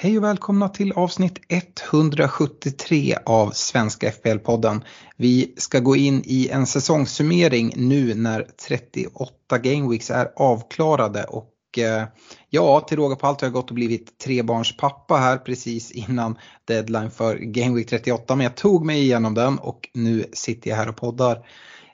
Hej 0.00 0.18
och 0.18 0.24
välkomna 0.24 0.68
till 0.68 0.92
avsnitt 0.92 1.38
173 1.48 3.16
av 3.26 3.50
Svenska 3.50 4.10
FPL-podden. 4.10 4.80
Vi 5.16 5.54
ska 5.56 5.80
gå 5.80 5.96
in 5.96 6.22
i 6.24 6.48
en 6.48 6.66
säsongssummering 6.66 7.72
nu 7.76 8.14
när 8.14 8.46
38 8.68 9.58
Gameweeks 9.58 10.10
är 10.10 10.32
avklarade 10.36 11.24
och 11.24 11.78
eh, 11.78 12.04
ja, 12.50 12.80
till 12.80 12.96
råga 12.96 13.16
på 13.16 13.26
allt 13.26 13.40
har 13.40 13.46
jag 13.46 13.52
gått 13.52 13.68
och 13.68 13.74
blivit 13.74 14.18
trebarnspappa 14.18 15.16
här 15.16 15.36
precis 15.36 15.90
innan 15.90 16.38
deadline 16.64 17.10
för 17.10 17.36
Gameweek 17.36 17.88
38 17.88 18.36
men 18.36 18.44
jag 18.44 18.56
tog 18.56 18.84
mig 18.84 19.00
igenom 19.00 19.34
den 19.34 19.58
och 19.58 19.88
nu 19.94 20.24
sitter 20.32 20.70
jag 20.70 20.76
här 20.76 20.88
och 20.88 20.96
poddar. 20.96 21.46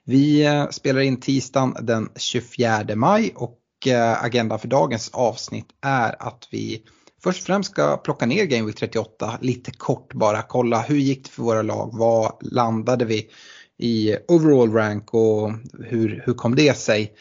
Vi 0.05 0.45
eh, 0.47 0.69
spelar 0.69 1.01
in 1.01 1.21
tisdagen 1.21 1.77
den 1.81 2.09
24 2.17 2.85
maj 2.95 3.33
och 3.37 3.59
eh, 3.87 4.25
agendan 4.25 4.59
för 4.59 4.69
dagens 4.69 5.11
avsnitt 5.13 5.67
är 5.83 6.23
att 6.23 6.49
vi 6.51 6.83
först 7.25 7.41
och 7.41 7.47
främst 7.47 7.71
ska 7.71 7.97
plocka 7.97 8.27
ner 8.27 8.45
Game 8.45 8.67
Week 8.67 8.77
38 8.77 9.39
lite 9.41 9.71
kort 9.71 10.15
bara. 10.15 10.43
Kolla 10.43 10.83
hur 10.83 10.97
gick 10.97 11.25
det 11.25 11.31
för 11.31 11.43
våra 11.43 11.63
lag? 11.63 11.91
Vad 11.93 12.33
landade 12.41 13.05
vi 13.05 13.31
i 13.79 14.17
overall 14.29 14.73
rank 14.73 15.15
och 15.15 15.51
hur, 15.85 16.23
hur 16.27 16.35
kom 16.35 16.55
det 16.55 16.79
sig? 16.79 17.13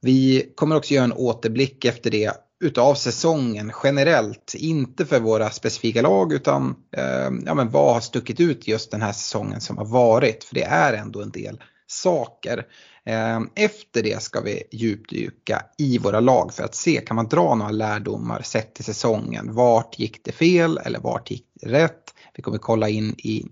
Vi 0.00 0.52
kommer 0.54 0.76
också 0.76 0.94
göra 0.94 1.04
en 1.04 1.12
återblick 1.12 1.84
efter 1.84 2.10
det 2.10 2.32
utav 2.64 2.94
säsongen 2.94 3.72
generellt. 3.84 4.54
Inte 4.54 5.06
för 5.06 5.20
våra 5.20 5.50
specifika 5.50 6.02
lag 6.02 6.32
utan 6.32 6.74
eh, 6.96 7.30
ja, 7.46 7.54
men 7.54 7.70
vad 7.70 7.94
har 7.94 8.00
stuckit 8.00 8.40
ut 8.40 8.68
just 8.68 8.90
den 8.90 9.02
här 9.02 9.12
säsongen 9.12 9.60
som 9.60 9.78
har 9.78 9.86
varit. 9.86 10.44
För 10.44 10.54
det 10.54 10.64
är 10.64 10.92
ändå 10.92 11.22
en 11.22 11.30
del 11.30 11.58
saker. 11.86 12.66
Ehm, 13.04 13.50
efter 13.54 14.02
det 14.02 14.22
ska 14.22 14.40
vi 14.40 14.62
djupdyka 14.72 15.62
i 15.78 15.98
våra 15.98 16.20
lag 16.20 16.54
för 16.54 16.64
att 16.64 16.74
se, 16.74 17.00
kan 17.00 17.16
man 17.16 17.28
dra 17.28 17.54
några 17.54 17.70
lärdomar 17.70 18.42
sett 18.42 18.74
till 18.74 18.84
säsongen? 18.84 19.54
Vart 19.54 19.98
gick 19.98 20.24
det 20.24 20.32
fel 20.32 20.78
eller 20.84 20.98
vart 21.00 21.30
gick 21.30 21.46
det 21.54 21.68
rätt? 21.68 22.14
Vi 22.34 22.42
kommer 22.42 22.58
kolla 22.58 22.88
in 22.88 23.14
i 23.18 23.44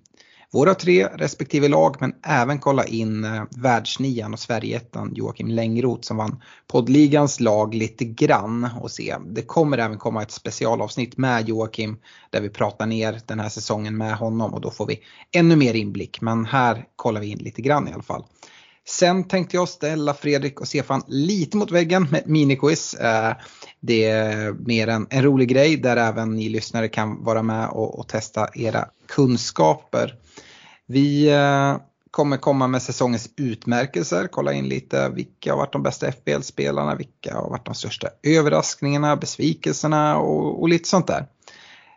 våra 0.52 0.74
tre 0.74 1.06
respektive 1.06 1.68
lag 1.68 1.96
men 2.00 2.14
även 2.22 2.58
kolla 2.58 2.84
in 2.84 3.24
eh, 3.24 3.42
världsnian 3.56 4.32
och 4.32 4.38
Sverigeettan 4.38 5.12
Joakim 5.14 5.48
Längroth 5.48 6.02
som 6.02 6.16
vann 6.16 6.42
poddligans 6.66 7.40
lag 7.40 7.74
lite 7.74 8.04
grann 8.04 8.68
och 8.80 8.90
se. 8.90 9.16
Det 9.26 9.42
kommer 9.42 9.78
även 9.78 9.98
komma 9.98 10.22
ett 10.22 10.30
specialavsnitt 10.30 11.16
med 11.16 11.48
Joakim 11.48 11.96
där 12.30 12.40
vi 12.40 12.48
pratar 12.48 12.86
ner 12.86 13.20
den 13.26 13.40
här 13.40 13.48
säsongen 13.48 13.96
med 13.96 14.16
honom 14.16 14.54
och 14.54 14.60
då 14.60 14.70
får 14.70 14.86
vi 14.86 15.00
ännu 15.32 15.56
mer 15.56 15.74
inblick 15.74 16.20
men 16.20 16.44
här 16.44 16.84
kollar 16.96 17.20
vi 17.20 17.26
in 17.26 17.38
lite 17.38 17.62
grann 17.62 17.88
i 17.88 17.92
alla 17.92 18.02
fall. 18.02 18.24
Sen 18.88 19.24
tänkte 19.24 19.56
jag 19.56 19.68
ställa 19.68 20.14
Fredrik 20.14 20.60
och 20.60 20.68
Stefan 20.68 21.02
lite 21.06 21.56
mot 21.56 21.70
väggen 21.70 22.06
med 22.10 22.20
ett 22.20 22.26
miniquiz. 22.26 22.94
Eh, 22.94 23.34
det 23.80 24.04
är 24.04 24.52
mer 24.52 24.88
en, 24.88 25.06
en 25.10 25.22
rolig 25.22 25.48
grej 25.48 25.76
där 25.76 25.96
även 25.96 26.36
ni 26.36 26.48
lyssnare 26.48 26.88
kan 26.88 27.24
vara 27.24 27.42
med 27.42 27.68
och, 27.68 27.98
och 27.98 28.08
testa 28.08 28.48
era 28.54 28.88
kunskaper. 29.06 30.14
Vi 30.92 31.30
eh, 31.30 31.76
kommer 32.10 32.36
komma 32.36 32.66
med 32.66 32.82
säsongens 32.82 33.30
utmärkelser, 33.36 34.26
kolla 34.26 34.52
in 34.52 34.68
lite 34.68 35.08
vilka 35.08 35.52
har 35.52 35.58
varit 35.58 35.72
de 35.72 35.82
bästa 35.82 36.12
FBL-spelarna, 36.12 36.94
vilka 36.94 37.34
har 37.34 37.50
varit 37.50 37.66
de 37.66 37.74
största 37.74 38.08
överraskningarna, 38.22 39.16
besvikelserna 39.16 40.18
och, 40.18 40.62
och 40.62 40.68
lite 40.68 40.88
sånt 40.88 41.06
där. 41.06 41.26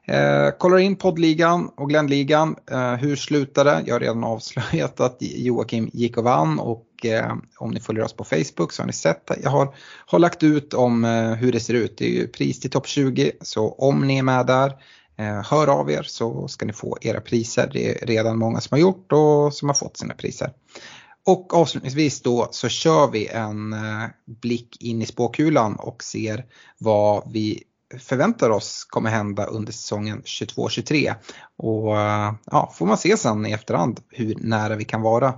Eh, 0.07 0.51
kollar 0.57 0.77
in 0.77 0.95
poddligan 0.95 1.69
och 1.77 1.89
Glennligan. 1.89 2.55
Eh, 2.71 2.93
hur 2.93 3.15
slutade? 3.15 3.69
det? 3.69 3.83
Jag 3.85 3.95
har 3.95 3.99
redan 3.99 4.23
avslöjat 4.23 4.99
att 4.99 5.17
Joakim 5.19 5.89
gick 5.93 6.17
och 6.17 6.23
vann 6.23 6.59
och 6.59 7.05
eh, 7.05 7.33
om 7.57 7.71
ni 7.71 7.79
följer 7.79 8.03
oss 8.03 8.13
på 8.13 8.23
Facebook 8.23 8.71
så 8.71 8.81
har 8.81 8.87
ni 8.87 8.93
sett 8.93 9.31
att 9.31 9.43
jag 9.43 9.49
har, 9.49 9.75
har 10.05 10.19
lagt 10.19 10.43
ut 10.43 10.73
om 10.73 11.05
eh, 11.05 11.33
hur 11.33 11.51
det 11.51 11.59
ser 11.59 11.73
ut. 11.73 11.97
Det 11.97 12.05
är 12.05 12.21
ju 12.21 12.27
pris 12.27 12.59
till 12.59 12.71
topp 12.71 12.87
20 12.87 13.31
så 13.41 13.71
om 13.71 14.07
ni 14.07 14.17
är 14.17 14.23
med 14.23 14.45
där 14.45 14.73
Eh, 15.17 15.43
hör 15.43 15.67
av 15.67 15.91
er 15.91 16.03
så 16.03 16.47
ska 16.47 16.65
ni 16.65 16.73
få 16.73 16.97
era 17.01 17.21
priser. 17.21 17.69
Det 17.73 18.01
är 18.01 18.05
redan 18.05 18.37
många 18.37 18.61
som 18.61 18.75
har 18.75 18.79
gjort 18.79 19.11
och 19.11 19.53
som 19.53 19.69
har 19.69 19.73
fått 19.73 19.97
sina 19.97 20.13
priser. 20.13 20.53
Och 21.25 21.53
avslutningsvis 21.53 22.21
då 22.21 22.47
så 22.51 22.69
kör 22.69 23.11
vi 23.11 23.27
en 23.27 23.73
eh, 23.73 24.05
blick 24.25 24.81
in 24.81 25.01
i 25.01 25.05
spåkulan 25.05 25.75
och 25.75 26.03
ser 26.03 26.45
vad 26.77 27.31
vi 27.31 27.63
förväntar 27.99 28.49
oss 28.49 28.85
kommer 28.89 29.09
hända 29.09 29.45
under 29.45 29.73
säsongen 29.73 30.21
22-23. 30.21 31.15
Och 31.57 31.99
eh, 31.99 32.33
ja, 32.45 32.73
får 32.75 32.85
man 32.85 32.97
se 32.97 33.17
sen 33.17 33.45
i 33.45 33.51
efterhand 33.51 33.99
hur 34.09 34.35
nära 34.39 34.75
vi 34.75 34.85
kan 34.85 35.01
vara. 35.01 35.33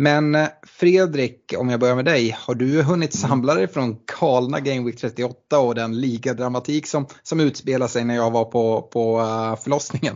Men 0.00 0.36
Fredrik, 0.62 1.54
om 1.58 1.68
jag 1.68 1.80
börjar 1.80 1.96
med 1.96 2.04
dig, 2.04 2.36
har 2.38 2.54
du 2.54 2.82
hunnit 2.82 3.12
samla 3.12 3.54
dig 3.54 3.68
från 3.68 3.96
galna 4.20 4.60
Game 4.60 4.86
Week 4.86 4.96
38 4.96 5.58
och 5.58 5.74
den 5.74 6.00
ligadramatik 6.00 6.86
som, 6.86 7.06
som 7.22 7.40
utspelar 7.40 7.86
sig 7.86 8.04
när 8.04 8.14
jag 8.14 8.30
var 8.30 8.44
på, 8.44 8.82
på 8.82 9.20
förlossningen? 9.62 10.14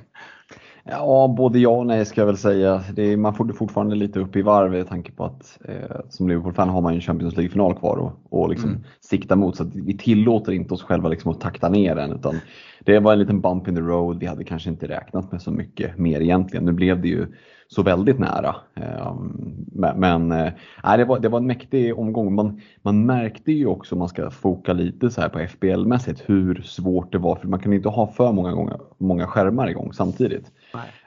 Ja, 0.85 1.35
både 1.37 1.59
ja 1.59 1.71
och 1.71 1.87
nej 1.87 2.05
ska 2.05 2.21
jag 2.21 2.27
väl 2.27 2.37
säga. 2.37 2.85
Är, 2.97 3.17
man 3.17 3.35
får 3.35 3.53
fortfarande 3.53 3.97
lite 3.97 4.21
upp 4.21 4.37
i 4.37 4.43
varv 4.43 4.75
i 4.75 4.85
tanke 4.85 5.13
på 5.13 5.25
att 5.25 5.59
eh, 5.65 6.01
som 6.09 6.29
Liverpool-fan 6.29 6.69
har 6.69 6.81
man 6.81 6.93
ju 6.93 6.97
en 6.97 7.03
Champions 7.03 7.37
League-final 7.37 7.79
kvar 7.79 7.97
och, 7.97 8.41
och 8.41 8.49
liksom 8.51 8.71
mm. 8.71 8.83
sikta 9.01 9.37
mot. 9.37 9.57
Så 9.57 9.71
vi 9.75 9.99
tillåter 9.99 10.53
inte 10.53 10.75
oss 10.75 10.83
själva 10.83 11.09
liksom 11.09 11.31
att 11.31 11.41
takta 11.41 11.69
ner 11.69 11.95
den. 11.95 12.13
Utan 12.13 12.41
det 12.85 12.99
var 12.99 13.13
en 13.13 13.19
liten 13.19 13.41
bump 13.41 13.69
in 13.69 13.75
the 13.75 13.81
road. 13.81 14.19
Vi 14.21 14.27
hade 14.27 14.45
kanske 14.45 14.71
inte 14.71 14.89
räknat 14.89 15.33
med 15.33 15.43
så 15.43 15.51
mycket 15.51 15.99
mer 15.99 16.21
egentligen. 16.21 16.65
Nu 16.65 16.73
blev 16.73 17.03
det 17.03 17.09
ju 17.09 17.27
så 17.69 17.83
väldigt 17.83 18.19
nära. 18.19 18.57
Ehm, 18.75 19.67
men 19.97 20.33
äh, 20.33 20.53
det, 20.97 21.05
var, 21.05 21.19
det 21.19 21.29
var 21.29 21.39
en 21.39 21.47
mäktig 21.47 21.99
omgång. 21.99 22.35
Man, 22.35 22.61
man 22.83 23.07
märkte 23.07 23.53
ju 23.53 23.67
också, 23.67 23.95
om 23.95 23.99
man 23.99 24.09
ska 24.09 24.31
foka 24.31 24.73
lite 24.73 25.11
så 25.11 25.21
här 25.21 25.29
på 25.29 25.39
FBL-mässigt, 25.39 26.23
hur 26.27 26.63
svårt 26.63 27.13
det 27.13 27.19
var. 27.19 27.37
För 27.37 27.49
man 27.49 27.61
kan 27.61 27.73
inte 27.73 27.89
ha 27.89 28.07
för 28.07 28.33
många, 28.33 28.53
gånger, 28.53 28.81
många 28.99 29.27
skärmar 29.27 29.69
igång 29.69 29.93
samtidigt. 29.93 30.53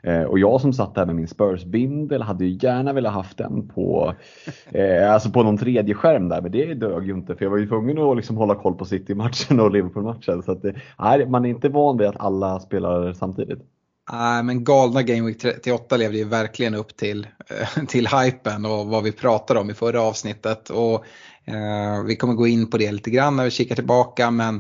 Eh, 0.04 0.24
och 0.24 0.40
jag 0.40 0.62
som 0.62 0.74
satt 0.74 0.96
där 0.96 1.06
med 1.06 1.16
min 1.16 1.28
Spurs-bindel 1.28 2.22
hade 2.22 2.46
ju 2.46 2.68
gärna 2.68 2.94
velat 2.94 3.14
haft 3.14 3.38
den 3.38 3.68
på, 3.68 4.14
eh, 4.72 5.14
alltså 5.14 5.30
på 5.30 5.44
någon 5.44 5.58
tredje 5.58 5.94
skärm 5.96 6.30
där, 6.30 6.42
men 6.42 6.52
det 6.52 6.74
dög 6.74 7.08
ju 7.08 7.14
inte 7.14 7.36
för 7.36 7.46
jag 7.46 7.50
var 7.50 7.58
ju 7.58 7.68
tvungen 7.68 7.98
att 7.98 8.16
liksom 8.16 8.38
hålla 8.38 8.56
koll 8.56 8.76
på 8.76 8.86
City-matchen 8.86 9.60
och 9.60 9.72
Liverpool-matchen. 9.72 10.44
Så 10.44 10.52
att, 10.52 10.66
eh, 10.66 11.28
man 11.28 11.46
är 11.46 11.50
inte 11.50 11.70
van 11.70 11.98
vid 11.98 12.08
att 12.08 12.20
alla 12.20 12.60
spelar 12.60 13.14
samtidigt. 13.14 13.77
Nej, 14.12 14.44
men 14.44 14.64
galna 14.64 15.04
Game 15.04 15.28
Week 15.28 15.40
38 15.40 15.98
levde 15.98 16.18
ju 16.18 16.24
verkligen 16.24 16.76
upp 16.76 16.98
till, 16.98 17.28
eh, 17.50 17.86
till 17.88 18.08
hypen 18.08 18.66
och 18.66 18.88
vad 18.88 19.04
vi 19.04 19.12
pratade 19.12 19.60
om 19.60 19.70
i 19.70 19.74
förra 19.74 20.02
avsnittet. 20.02 20.70
Och, 20.70 21.06
eh, 21.46 22.04
vi 22.06 22.16
kommer 22.16 22.34
gå 22.34 22.48
in 22.48 22.70
på 22.70 22.78
det 22.78 22.92
lite 22.92 23.10
grann 23.10 23.36
när 23.36 23.44
vi 23.44 23.52
kikar 23.52 23.76
tillbaka 23.76 24.32
men 24.32 24.56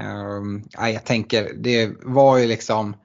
eh, 0.00 0.90
jag 0.90 1.04
tänker 1.04 1.52
det 1.54 1.90
var 2.02 2.38
ju 2.38 2.46
liksom 2.46 2.96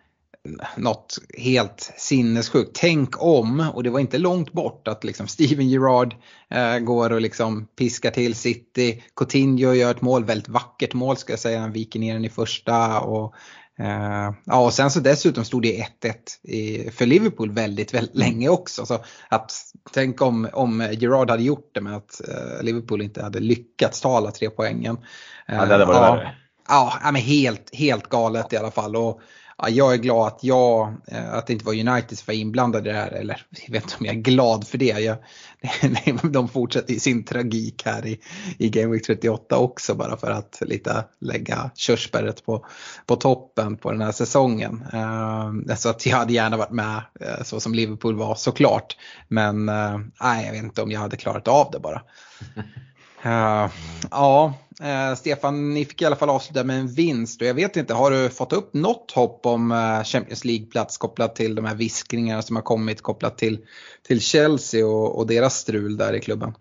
något 0.77 1.17
helt 1.37 1.93
sinnessjukt. 1.97 2.71
Tänk 2.73 3.23
om, 3.23 3.69
och 3.73 3.83
det 3.83 3.89
var 3.89 3.99
inte 3.99 4.17
långt 4.17 4.51
bort, 4.51 4.87
att 4.87 5.03
liksom 5.03 5.27
Steven 5.37 5.69
Gerrard 5.69 6.15
eh, 6.49 6.79
går 6.79 7.11
och 7.11 7.21
liksom 7.21 7.65
piskar 7.65 8.11
till 8.11 8.35
City. 8.35 9.03
Coutinho 9.15 9.73
gör 9.73 9.91
ett 9.91 10.01
mål, 10.01 10.25
väldigt 10.25 10.49
vackert 10.49 10.93
mål 10.93 11.17
ska 11.17 11.33
jag 11.33 11.39
säga, 11.39 11.59
han 11.59 11.71
viker 11.71 11.99
ner 11.99 12.13
den 12.13 12.25
i 12.25 12.29
första. 12.29 12.99
Och, 12.99 13.35
eh, 13.79 14.33
ja, 14.45 14.65
och 14.65 14.73
sen 14.73 14.91
så 14.91 14.99
dessutom 14.99 15.45
stod 15.45 15.61
det 15.61 15.85
1-1 16.01 16.91
för 16.91 17.05
Liverpool 17.05 17.51
väldigt, 17.51 17.93
väldigt 17.93 18.15
länge 18.15 18.49
också. 18.49 18.85
Så 18.85 19.03
att, 19.29 19.53
tänk 19.93 20.21
om, 20.21 20.49
om 20.53 20.89
Gerrard 20.91 21.29
hade 21.29 21.43
gjort 21.43 21.71
det 21.73 21.81
med 21.81 21.95
att 21.95 22.21
eh, 22.29 22.63
Liverpool 22.63 23.01
inte 23.01 23.23
hade 23.23 23.39
lyckats 23.39 24.01
ta 24.01 24.17
alla 24.17 24.31
tre 24.31 24.49
poängen. 24.49 24.97
ja, 25.47 25.53
det 25.53 25.71
hade 25.71 25.85
varit 25.85 25.97
ja, 25.97 26.15
värre. 26.15 26.35
Ja, 26.67 26.99
men 27.03 27.15
helt, 27.15 27.75
helt 27.75 28.09
galet 28.09 28.53
i 28.53 28.57
alla 28.57 28.71
fall. 28.71 28.95
Och, 28.95 29.21
ja, 29.61 29.69
jag 29.69 29.93
är 29.93 29.97
glad 29.97 30.27
att, 30.27 30.43
jag, 30.43 30.95
eh, 31.07 31.33
att 31.33 31.47
det 31.47 31.53
inte 31.53 31.65
var 31.65 31.73
United 31.73 32.17
som 32.17 32.23
var 32.27 32.33
inblandade 32.33 32.89
i 32.89 32.93
det 32.93 32.99
här. 32.99 33.11
Eller 33.11 33.45
jag 33.65 33.73
vet 33.73 33.83
inte 33.83 33.95
om 33.99 34.05
jag 34.05 34.15
är 34.15 34.19
glad 34.19 34.67
för 34.67 34.77
det. 34.77 34.99
Jag, 34.99 35.17
de 36.31 36.47
fortsätter 36.47 36.93
i 36.93 36.99
sin 36.99 37.23
tragik 37.23 37.85
här 37.85 38.05
i, 38.05 38.19
i 38.57 38.69
Game 38.69 38.93
Week 38.93 39.05
38 39.05 39.57
också 39.57 39.95
bara 39.95 40.17
för 40.17 40.31
att 40.31 40.57
lite 40.61 41.05
lägga 41.21 41.71
körsbäret 41.75 42.45
på, 42.45 42.65
på 43.05 43.15
toppen 43.15 43.77
på 43.77 43.91
den 43.91 44.01
här 44.01 44.11
säsongen. 44.11 44.85
Uh, 44.93 45.75
så 45.75 45.89
att 45.89 46.05
jag 46.05 46.17
hade 46.17 46.33
gärna 46.33 46.57
varit 46.57 46.71
med 46.71 47.01
uh, 47.21 47.43
så 47.43 47.59
som 47.59 47.73
Liverpool 47.73 48.15
var 48.15 48.35
såklart. 48.35 48.97
Men 49.27 49.65
nej, 50.21 50.45
jag 50.45 50.51
vet 50.51 50.63
inte 50.63 50.81
om 50.81 50.91
jag 50.91 50.99
hade 50.99 51.17
klarat 51.17 51.47
av 51.47 51.71
det 51.71 51.79
bara. 51.79 52.01
Ja, 54.11 54.53
uh, 54.83 55.15
Stefan, 55.15 55.73
ni 55.73 55.85
fick 55.85 56.01
i 56.01 56.05
alla 56.05 56.15
fall 56.15 56.29
avsluta 56.29 56.63
med 56.63 56.79
en 56.79 56.87
vinst 56.87 57.41
och 57.41 57.47
jag 57.47 57.53
vet 57.53 57.77
inte, 57.77 57.93
har 57.93 58.11
du 58.11 58.29
fått 58.29 58.53
upp 58.53 58.73
något 58.73 59.11
hopp 59.11 59.45
om 59.45 59.71
uh, 59.71 60.03
Champions 60.03 60.45
League-plats 60.45 60.97
kopplat 60.97 61.35
till 61.35 61.55
de 61.55 61.65
här 61.65 61.75
viskningarna 61.75 62.41
som 62.41 62.55
har 62.55 62.63
kommit 62.63 63.01
kopplat 63.01 63.37
till, 63.37 63.59
till 64.07 64.21
Chelsea 64.21 64.85
och, 64.85 65.17
och 65.17 65.27
deras 65.27 65.55
strul 65.55 65.97
där 65.97 66.13
i 66.13 66.19
klubben? 66.19 66.53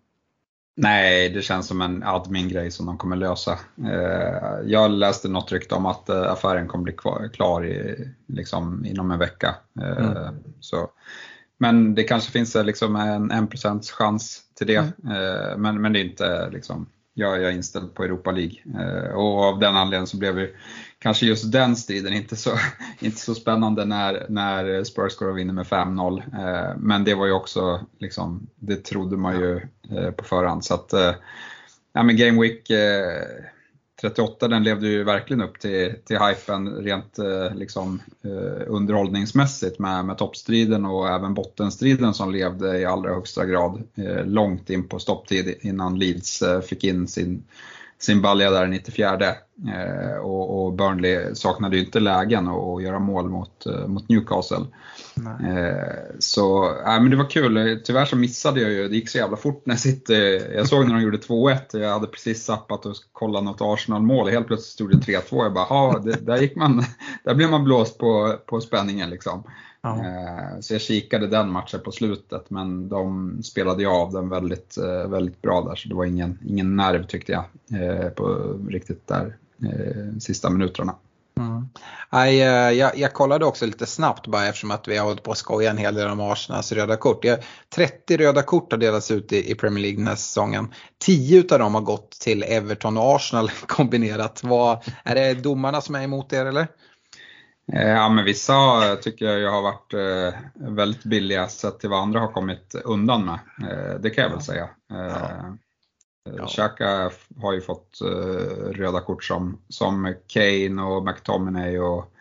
Nej, 0.80 1.28
det 1.28 1.42
känns 1.42 1.66
som 1.66 1.80
en 1.80 2.02
admin-grej 2.02 2.70
som 2.70 2.86
de 2.86 2.98
kommer 2.98 3.16
lösa. 3.16 3.58
Jag 4.64 4.90
läste 4.90 5.28
något 5.28 5.52
rykte 5.52 5.74
om 5.74 5.86
att 5.86 6.10
affären 6.10 6.68
kommer 6.68 6.84
bli 6.84 6.94
klar 7.32 7.66
i, 7.66 8.08
liksom, 8.26 8.84
inom 8.84 9.10
en 9.10 9.18
vecka. 9.18 9.54
Mm. 9.80 10.34
Så, 10.60 10.90
men 11.58 11.94
det 11.94 12.04
kanske 12.04 12.32
finns 12.32 12.54
liksom 12.54 12.96
en 12.96 13.32
1% 13.32 13.92
chans 13.92 14.42
till 14.54 14.66
det. 14.66 14.92
Mm. 15.04 15.62
Men, 15.62 15.82
men 15.82 15.92
det 15.92 16.00
är 16.00 16.04
inte 16.04 16.50
liksom, 16.50 16.86
jag 17.18 17.44
är 17.44 17.50
inställd 17.50 17.94
på 17.94 18.04
Europa 18.04 18.30
League. 18.30 18.56
Eh, 18.80 19.14
och 19.14 19.44
av 19.44 19.58
den 19.58 19.76
anledningen 19.76 20.06
så 20.06 20.16
blev 20.16 20.38
ju 20.38 20.54
kanske 20.98 21.26
just 21.26 21.52
den 21.52 21.76
striden 21.76 22.12
inte 22.12 22.36
så, 22.36 22.50
inte 23.00 23.18
så 23.18 23.34
spännande 23.34 23.84
när, 23.84 24.26
när 24.28 24.84
Spurs 24.84 25.16
går 25.16 25.28
och 25.28 25.38
vinner 25.38 25.54
med 25.54 25.66
5-0. 25.66 26.18
Eh, 26.18 26.76
men 26.78 27.04
det 27.04 27.14
var 27.14 27.26
ju 27.26 27.32
också, 27.32 27.80
liksom, 27.98 28.46
det 28.56 28.76
trodde 28.76 29.16
man 29.16 29.40
ju 29.40 29.60
eh, 29.90 30.10
på 30.10 30.24
förhand. 30.24 30.64
Så 30.64 30.74
att, 30.74 30.92
eh, 30.92 31.14
ja 31.92 32.02
men 32.02 32.16
Game 32.16 32.40
Week 32.40 32.70
eh, 32.70 33.22
38 34.00 34.48
den 34.48 34.62
levde 34.62 34.88
ju 34.88 35.04
verkligen 35.04 35.42
upp 35.42 35.60
till, 35.60 35.94
till 36.04 36.18
hypen 36.18 36.68
rent 36.68 37.18
eh, 37.18 37.54
liksom, 37.54 38.02
eh, 38.24 38.62
underhållningsmässigt 38.66 39.78
med, 39.78 40.04
med 40.04 40.18
toppstriden 40.18 40.84
och 40.84 41.08
även 41.08 41.34
bottenstriden 41.34 42.14
som 42.14 42.32
levde 42.32 42.78
i 42.78 42.84
allra 42.84 43.14
högsta 43.14 43.46
grad 43.46 43.82
eh, 43.94 44.26
långt 44.26 44.70
in 44.70 44.88
på 44.88 44.98
stopptid 44.98 45.54
innan 45.60 45.98
Leeds 45.98 46.42
fick 46.68 46.84
in 46.84 47.08
sin, 47.08 47.44
sin 47.98 48.22
balja 48.22 48.50
där 48.50 48.64
i 48.64 48.68
94 48.68 49.14
eh, 49.14 50.16
och, 50.20 50.66
och, 50.66 50.72
Burnley 50.72 51.34
saknade 51.34 51.76
ju 51.76 51.84
inte 51.84 52.00
lägen 52.00 52.48
att 52.48 52.82
göra 52.82 52.98
mål 52.98 53.28
mot, 53.28 53.66
eh, 53.66 53.86
mot 53.86 54.08
Newcastle. 54.08 54.66
Eh, 55.26 55.94
så 56.18 56.64
äh, 56.64 57.00
men 57.00 57.10
det 57.10 57.16
var 57.16 57.30
kul. 57.30 57.80
Tyvärr 57.84 58.04
så 58.04 58.16
missade 58.16 58.60
jag 58.60 58.70
ju, 58.70 58.88
det 58.88 58.94
gick 58.94 59.08
så 59.08 59.18
jävla 59.18 59.36
fort 59.36 59.66
när 59.66 59.76
City, 59.76 60.42
jag 60.54 60.68
såg 60.68 60.86
när 60.86 60.94
de 60.94 61.02
gjorde 61.02 61.16
2-1, 61.18 61.58
jag 61.72 61.92
hade 61.92 62.06
precis 62.06 62.44
zappat 62.44 62.86
och 62.86 62.94
kollat 63.12 63.44
något 63.44 63.60
Arsenal-mål 63.60 64.26
och 64.26 64.32
helt 64.32 64.46
plötsligt 64.46 64.72
stod 64.72 64.90
det 64.90 65.18
3-2. 65.20 65.42
Jag 65.42 65.52
bara, 65.52 65.98
det, 65.98 66.26
där, 66.26 66.36
gick 66.36 66.56
man, 66.56 66.84
där 67.24 67.34
blev 67.34 67.50
man 67.50 67.64
blåst 67.64 67.98
på, 67.98 68.36
på 68.46 68.60
spänningen 68.60 69.10
liksom. 69.10 69.44
Ja. 69.96 70.06
Eh, 70.06 70.60
så 70.60 70.74
jag 70.74 70.80
kikade 70.80 71.26
den 71.26 71.50
matchen 71.50 71.80
på 71.84 71.92
slutet 71.92 72.50
men 72.50 72.88
de 72.88 73.42
spelade 73.42 73.82
ju 73.82 73.88
av 73.88 74.12
den 74.12 74.28
väldigt, 74.28 74.76
eh, 74.76 75.08
väldigt 75.08 75.42
bra 75.42 75.60
där 75.60 75.74
så 75.74 75.88
det 75.88 75.94
var 75.94 76.04
ingen, 76.04 76.38
ingen 76.46 76.76
nerv 76.76 77.06
tyckte 77.06 77.32
jag 77.32 77.44
eh, 77.82 78.08
på 78.08 78.56
riktigt 78.68 79.06
där 79.06 79.36
sista 80.18 80.50
minuterna. 80.50 80.94
Mm. 81.38 81.68
I, 82.28 82.40
uh, 82.42 82.78
jag, 82.78 82.98
jag, 82.98 83.12
kollade 83.12 83.44
också 83.44 83.66
lite 83.66 83.86
snabbt 83.86 84.26
bara 84.26 84.46
eftersom 84.46 84.70
att 84.70 84.88
vi 84.88 84.96
har 84.96 85.04
hållit 85.04 85.22
på 85.22 85.30
att 85.30 85.38
skoja 85.38 85.70
en 85.70 85.76
hel 85.76 85.94
del 85.94 86.08
om 86.08 86.20
Arsenals 86.20 86.72
röda 86.72 86.96
kort. 86.96 87.24
Jag, 87.24 87.38
30 87.74 88.16
röda 88.16 88.42
kort 88.42 88.72
har 88.72 88.78
delats 88.78 89.10
ut 89.10 89.32
i, 89.32 89.50
i, 89.50 89.54
Premier 89.54 89.82
League 89.82 89.98
den 89.98 90.06
här 90.06 90.16
säsongen. 90.16 90.74
10 90.98 91.44
av 91.50 91.58
dem 91.58 91.74
har 91.74 91.80
gått 91.80 92.10
till 92.10 92.42
Everton 92.42 92.98
och 92.98 93.16
Arsenal 93.16 93.50
kombinerat. 93.66 94.40
Vad, 94.44 94.78
är 95.04 95.14
det 95.14 95.34
domarna 95.34 95.80
som 95.80 95.94
är 95.94 96.02
emot 96.02 96.32
er 96.32 96.46
eller? 96.46 96.66
Eh, 97.72 97.88
ja 97.88 98.08
men 98.08 98.24
vissa 98.24 98.96
tycker 98.96 99.26
jag 99.26 99.50
har 99.50 99.62
varit 99.62 99.94
eh, 99.94 100.40
väldigt 100.54 101.04
billiga 101.04 101.48
sett 101.48 101.80
till 101.80 101.90
vad 101.90 102.02
andra 102.02 102.20
har 102.20 102.32
kommit 102.32 102.74
undan 102.84 103.24
med. 103.24 103.38
Det 104.00 104.10
kan 104.10 104.24
jag 104.24 104.30
väl 104.30 104.42
säga. 104.42 104.68
Ja. 104.88 105.56
Ja. 106.36 106.46
Xhaka 106.46 107.10
har 107.40 107.52
ju 107.52 107.60
fått 107.60 107.98
röda 108.70 109.00
kort 109.00 109.24
som, 109.24 109.58
som 109.68 110.14
Kane 110.26 110.82
och 110.82 111.04
McTominay 111.04 111.78
och, 111.78 112.12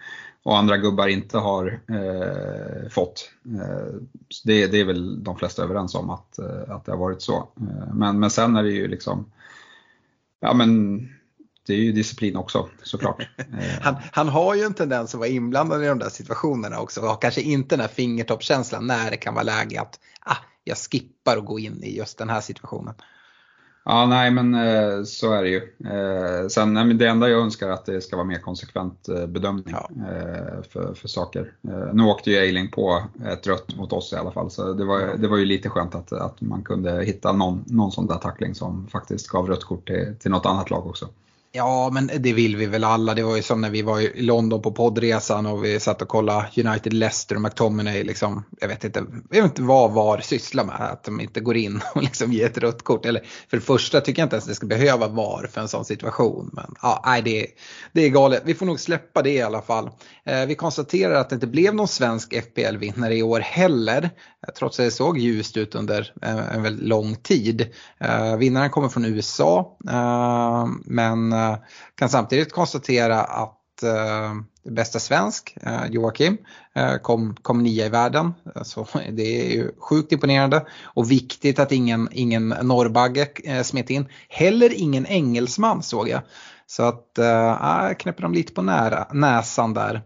och 0.44 0.58
andra 0.58 0.78
gubbar 0.78 1.08
inte 1.08 1.38
har 1.38 1.80
uh, 1.92 2.90
fått. 2.90 3.32
Det, 4.44 4.68
det, 4.68 4.80
är 4.80 4.86
väl 4.86 5.24
de 5.24 5.36
flesta 5.36 5.64
överens 5.64 5.96
om 5.96 6.10
att, 6.10 6.40
att 6.68 6.86
det 6.86 6.92
har 6.92 7.00
varit 7.00 7.22
så. 7.22 7.48
men, 7.94 8.20
men 8.20 8.30
sen 8.30 8.56
är 8.56 8.64
det 8.64 8.72
ju 8.72 8.88
liksom, 8.88 9.32
ja 10.40 10.54
men 10.54 11.00
det 11.68 11.74
är 11.74 11.78
ju 11.78 11.92
disciplin 11.92 12.36
också 12.36 12.70
såklart. 12.84 13.28
han, 13.82 13.96
han, 14.12 14.30
har 14.30 14.56
ju 14.56 14.62
en 14.62 14.74
tendens 14.74 15.14
att 15.14 15.20
vara 15.20 15.30
inblandad 15.30 15.84
i 15.84 15.88
de 15.88 16.00
där 16.00 16.10
situationerna 16.10 16.80
också 16.80 17.02
och 17.02 17.08
har 17.08 17.22
kanske 17.22 17.42
inte 17.42 17.76
den 17.76 17.82
här 17.82 17.88
fingertoppskänslan 17.88 18.88
när 18.88 19.12
det 19.12 19.18
kan 19.18 19.34
vara 19.34 19.44
läge 19.44 19.82
att 19.82 20.00
ah, 20.22 20.38
jag 20.64 20.78
skippar 20.78 21.38
att 21.38 21.46
gå 21.46 21.60
in 21.60 21.84
i 21.84 21.98
just 21.98 22.18
den 22.18 22.30
här 22.30 22.42
situationen. 22.42 22.94
Ja, 23.90 24.06
nej 24.06 24.32
men 24.32 24.56
eh, 24.56 25.04
så 25.04 25.34
är 25.34 25.44
det 25.44 25.50
ju. 25.50 25.58
Eh, 25.86 26.48
sen, 26.48 26.74
nej, 26.74 26.94
det 26.94 27.08
enda 27.08 27.30
jag 27.30 27.42
önskar 27.42 27.68
är 27.68 27.72
att 27.72 27.86
det 27.86 28.02
ska 28.02 28.16
vara 28.16 28.28
mer 28.28 28.40
konsekvent 28.40 29.10
eh, 29.10 29.26
bedömning 29.26 29.76
ja. 29.78 29.90
för, 30.70 30.94
för 30.94 31.08
saker. 31.08 31.54
Nu 31.94 32.04
åkte 32.04 32.32
ju 32.32 32.38
Eiling 32.38 32.72
på 32.72 33.04
ett 33.26 33.48
rött 33.48 33.76
mot 33.76 33.94
oss 33.94 34.14
i 34.14 34.16
alla 34.16 34.32
fall, 34.32 34.52
så 34.52 34.74
det 34.74 34.86
var, 34.86 35.18
det 35.18 35.28
var 35.28 35.38
ju 35.38 35.46
lite 35.46 35.70
skönt 35.70 35.96
att, 35.96 36.12
att 36.12 36.42
man 36.42 36.64
kunde 36.64 37.04
hitta 37.06 37.32
någon, 37.32 37.64
någon 37.68 37.92
sån 37.92 38.08
där 38.08 38.18
tackling 38.18 38.56
som 38.56 38.88
faktiskt 38.88 39.28
gav 39.28 39.48
rött 39.48 39.64
kort 39.64 39.88
till, 39.88 40.16
till 40.20 40.32
något 40.32 40.46
annat 40.46 40.70
lag 40.70 40.88
också. 40.88 41.10
Ja, 41.58 41.90
men 41.90 42.12
det 42.20 42.34
vill 42.34 42.56
vi 42.56 42.66
väl 42.66 42.84
alla. 42.84 43.14
Det 43.14 43.24
var 43.24 43.36
ju 43.36 43.42
som 43.42 43.62
när 43.62 43.70
vi 43.70 43.82
var 43.82 44.00
i 44.00 44.22
London 44.22 44.62
på 44.62 44.72
poddresan 44.72 45.46
och 45.46 45.66
vi 45.66 45.80
satt 45.80 46.02
och 46.02 46.08
kollade 46.08 46.48
United 46.58 46.94
Leicester 46.94 47.36
och 47.36 47.42
McTominay. 47.42 48.04
Liksom, 48.04 48.44
jag, 48.60 48.68
vet 48.68 48.84
inte, 48.84 49.06
jag 49.30 49.42
vet 49.42 49.52
inte 49.52 49.62
vad 49.62 49.92
VAR 49.92 50.22
sysslar 50.22 50.64
med, 50.64 50.76
att 50.76 51.04
de 51.04 51.20
inte 51.20 51.40
går 51.40 51.58
in 51.58 51.82
och 51.96 52.02
liksom 52.04 52.34
ger 52.34 52.46
ett 52.46 52.58
rött 52.58 52.84
kort. 52.84 53.06
Eller, 53.06 53.22
för 53.50 53.58
det 53.58 53.64
första 53.64 54.02
tycker 54.02 54.22
jag 54.22 54.26
inte 54.26 54.36
ens 54.36 54.46
det 54.46 54.56
ska 54.56 54.68
behöva 54.68 55.08
VAR 55.08 55.50
för 55.54 55.62
en 55.62 55.68
sån 55.68 55.86
situation. 55.86 56.50
Men 56.54 56.76
ja, 56.82 57.04
nej, 57.06 57.22
det, 57.22 57.48
det 57.92 58.02
är 58.02 58.10
galet. 58.10 58.42
Vi 58.46 58.54
får 58.54 58.66
nog 58.66 58.80
släppa 58.80 59.22
det 59.22 59.34
i 59.34 59.42
alla 59.42 59.62
fall. 59.62 59.90
Eh, 60.26 60.46
vi 60.46 60.56
konstaterar 60.56 61.14
att 61.14 61.30
det 61.30 61.34
inte 61.34 61.48
blev 61.48 61.76
någon 61.76 61.88
svensk 61.88 62.34
FPL-vinnare 62.34 63.16
i 63.16 63.24
år 63.24 63.40
heller. 63.40 64.04
Eh, 64.04 64.54
trots 64.58 64.80
att 64.80 64.86
det 64.86 64.92
såg 64.92 65.18
ljust 65.18 65.58
ut 65.58 65.76
under 65.76 66.14
en, 66.22 66.38
en 66.38 66.64
väldigt 66.64 66.88
lång 66.88 67.16
tid. 67.16 67.68
Eh, 68.00 68.38
vinnaren 68.38 68.70
kommer 68.70 68.90
från 68.90 69.06
USA. 69.06 69.78
Eh, 69.90 70.66
men 70.86 71.47
Eh, 71.47 71.47
kan 71.96 72.10
samtidigt 72.10 72.54
konstatera 72.54 73.22
att 73.22 73.84
eh, 73.84 74.34
bästa 74.70 75.00
svensk, 75.00 75.58
eh, 75.62 75.86
Joakim, 75.90 76.38
eh, 76.76 76.96
kom, 76.96 77.36
kom 77.42 77.64
nia 77.64 77.86
i 77.86 77.90
världen. 77.90 78.34
Så 78.64 78.88
det 79.12 79.46
är 79.46 79.56
ju 79.56 79.72
sjukt 79.80 80.12
imponerande 80.12 80.66
och 80.84 81.12
viktigt 81.12 81.60
att 81.60 81.72
ingen, 81.72 82.10
ingen 82.12 82.50
norrbagge 82.50 83.28
eh, 83.44 83.64
smet 83.64 83.90
in. 83.90 84.08
Heller 84.30 84.74
ingen 84.74 85.06
engelsman 85.06 85.84
såg 85.84 86.10
jag. 86.10 86.22
Så 86.66 86.84
att 86.84 87.18
äh, 87.18 87.94
knäpper 87.94 88.22
de 88.22 88.34
lite 88.34 88.54
på 88.54 88.62
nära, 88.62 89.08
näsan 89.12 89.74
där. 89.74 90.02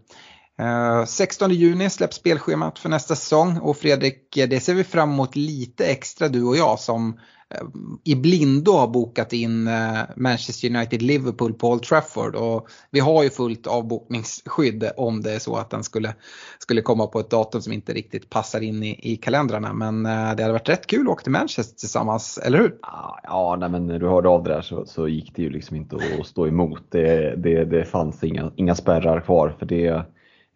16 1.07 1.51
juni 1.51 1.89
släpps 1.89 2.15
spelschemat 2.15 2.79
för 2.79 2.89
nästa 2.89 3.15
säsong 3.15 3.57
och 3.57 3.77
Fredrik, 3.77 4.33
det 4.33 4.59
ser 4.59 4.73
vi 4.73 4.83
fram 4.83 5.11
emot 5.11 5.35
lite 5.35 5.85
extra 5.85 6.27
du 6.27 6.43
och 6.43 6.57
jag 6.57 6.79
som 6.79 7.19
Eh, 7.51 7.67
i 8.03 8.15
blindo 8.15 8.71
har 8.71 8.87
bokat 8.87 9.33
in 9.33 9.67
eh, 9.67 9.99
Manchester 10.15 10.67
United-Liverpool 10.67 11.53
på 11.53 11.69
Old 11.69 11.83
Trafford 11.83 12.35
och 12.35 12.67
vi 12.91 12.99
har 12.99 13.23
ju 13.23 13.29
fullt 13.29 13.67
avbokningsskydd 13.67 14.89
om 14.97 15.21
det 15.21 15.33
är 15.33 15.39
så 15.39 15.55
att 15.55 15.69
den 15.69 15.83
skulle, 15.83 16.13
skulle 16.59 16.81
komma 16.81 17.07
på 17.07 17.19
ett 17.19 17.29
datum 17.29 17.61
som 17.61 17.73
inte 17.73 17.93
riktigt 17.93 18.29
passar 18.29 18.61
in 18.61 18.83
i, 18.83 18.99
i 19.13 19.17
kalendrarna. 19.17 19.73
Men 19.73 20.05
eh, 20.05 20.11
det 20.11 20.43
hade 20.43 20.51
varit 20.51 20.69
rätt 20.69 20.87
kul 20.87 21.01
att 21.01 21.13
åka 21.13 21.23
till 21.23 21.31
Manchester 21.31 21.79
tillsammans, 21.79 22.37
eller 22.37 22.57
hur? 22.57 22.75
Ja, 23.23 23.57
nej, 23.59 23.69
men 23.69 23.87
när 23.87 23.99
du 23.99 24.07
hörde 24.07 24.29
av 24.29 24.43
det 24.43 24.49
där 24.53 24.61
så, 24.61 24.85
så 24.85 25.07
gick 25.07 25.35
det 25.35 25.41
ju 25.41 25.49
liksom 25.49 25.75
inte 25.75 25.95
att 25.95 26.27
stå 26.27 26.47
emot. 26.47 26.83
Det, 26.89 27.35
det, 27.35 27.65
det 27.65 27.85
fanns 27.85 28.23
inga, 28.23 28.51
inga 28.55 28.75
spärrar 28.75 29.21
kvar 29.21 29.55
för 29.59 29.65
det 29.65 30.05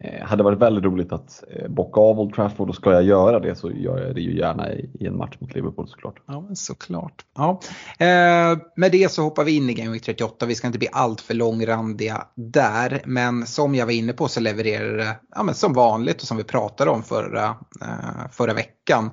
Eh, 0.00 0.26
hade 0.26 0.42
varit 0.42 0.58
väldigt 0.58 0.84
roligt 0.84 1.12
att 1.12 1.44
eh, 1.50 1.68
bocka 1.68 2.00
av 2.00 2.20
Old 2.20 2.34
Trafford 2.34 2.68
och 2.68 2.74
ska 2.74 2.92
jag 2.92 3.02
göra 3.02 3.40
det 3.40 3.54
så 3.54 3.70
gör 3.70 3.98
jag 4.06 4.14
det 4.14 4.20
ju 4.20 4.38
gärna 4.38 4.72
i, 4.72 5.06
en 5.06 5.16
match 5.16 5.36
mot 5.38 5.54
Liverpool 5.54 5.88
såklart. 5.88 6.14
Ja, 6.26 6.40
men 6.40 6.56
såklart. 6.56 7.24
Ja. 7.36 7.60
Eh, 7.98 8.58
med 8.76 8.92
det 8.92 9.12
så 9.12 9.22
hoppar 9.22 9.44
vi 9.44 9.56
in 9.56 9.70
i 9.70 9.74
Game 9.74 9.90
Week 9.90 10.02
38. 10.02 10.46
Vi 10.46 10.54
ska 10.54 10.66
inte 10.66 10.78
bli 10.78 10.88
alltför 10.92 11.34
långrandiga 11.34 12.26
där. 12.34 13.02
Men 13.04 13.46
som 13.46 13.74
jag 13.74 13.86
var 13.86 13.92
inne 13.92 14.12
på 14.12 14.28
så 14.28 14.40
levererar 14.40 14.96
det 14.96 15.16
ja, 15.34 15.42
men 15.42 15.54
som 15.54 15.72
vanligt 15.72 16.22
och 16.22 16.28
som 16.28 16.36
vi 16.36 16.44
pratade 16.44 16.90
om 16.90 17.02
förra, 17.02 17.44
eh, 17.82 18.30
förra 18.30 18.54
veckan. 18.54 19.10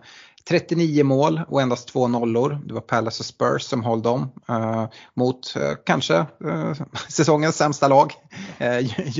39 0.49 1.03
mål 1.03 1.41
och 1.47 1.61
endast 1.61 1.87
två 1.87 2.07
nollor. 2.07 2.61
Det 2.65 2.73
var 2.73 2.81
Palace 2.81 3.21
och 3.21 3.25
Spurs 3.25 3.61
som 3.61 3.83
höll 3.83 4.01
dem 4.01 4.31
eh, 4.49 4.85
mot 5.13 5.55
eh, 5.55 5.71
kanske 5.85 6.15
eh, 6.17 6.73
säsongens 7.09 7.55
sämsta 7.55 7.87
lag. 7.87 8.13
Eh, 8.57 8.77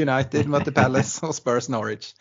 United 0.10 0.48
mötte 0.48 0.72
Palace 0.72 1.26
och 1.26 1.36
Spurs 1.36 1.70
Norwich. 1.70 2.14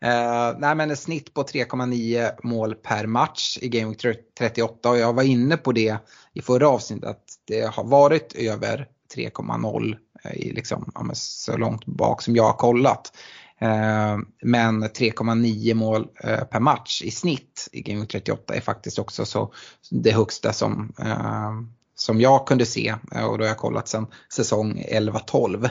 Eh, 0.00 0.58
nej 0.58 0.74
men 0.74 0.90
ett 0.90 0.98
snitt 0.98 1.34
på 1.34 1.42
3,9 1.42 2.30
mål 2.42 2.74
per 2.74 3.06
match 3.06 3.58
i 3.60 3.68
Game 3.68 3.88
Week 3.88 4.16
38 4.38 4.90
och 4.90 4.98
jag 4.98 5.12
var 5.12 5.22
inne 5.22 5.56
på 5.56 5.72
det 5.72 5.96
i 6.32 6.42
förra 6.42 6.68
avsnittet 6.68 7.10
att 7.10 7.24
det 7.46 7.74
har 7.74 7.84
varit 7.84 8.32
över 8.32 8.86
3,0 9.16 9.96
eh, 10.24 10.32
i 10.32 10.52
liksom, 10.52 10.92
ja, 10.94 11.10
så 11.14 11.56
långt 11.56 11.86
bak 11.86 12.22
som 12.22 12.36
jag 12.36 12.44
har 12.44 12.52
kollat. 12.52 13.12
Eh, 13.60 14.18
men 14.42 14.84
3,9 14.84 15.74
mål 15.74 16.08
eh, 16.24 16.44
per 16.44 16.60
match 16.60 17.02
i 17.02 17.10
snitt 17.10 17.68
i 17.72 17.82
Game 17.82 18.06
38 18.06 18.54
är 18.54 18.60
faktiskt 18.60 18.98
också 18.98 19.24
så 19.24 19.52
det 19.90 20.12
högsta 20.12 20.52
som, 20.52 20.92
eh, 20.98 21.52
som 21.94 22.20
jag 22.20 22.46
kunde 22.46 22.66
se 22.66 22.94
och 23.28 23.38
då 23.38 23.44
har 23.44 23.48
jag 23.48 23.56
kollat 23.56 23.88
sedan 23.88 24.06
säsong 24.32 24.84
11-12. 24.92 25.68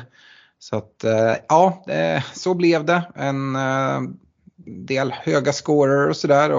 Så 0.60 0.75
att 0.75 1.06
ja, 1.50 1.86
så 2.34 2.53
blev 2.53 2.86
det. 2.86 3.12
En 3.15 3.58
del 4.65 5.12
höga 5.12 5.53
scorer 5.53 6.10
och 6.10 6.17
sådär. 6.17 6.51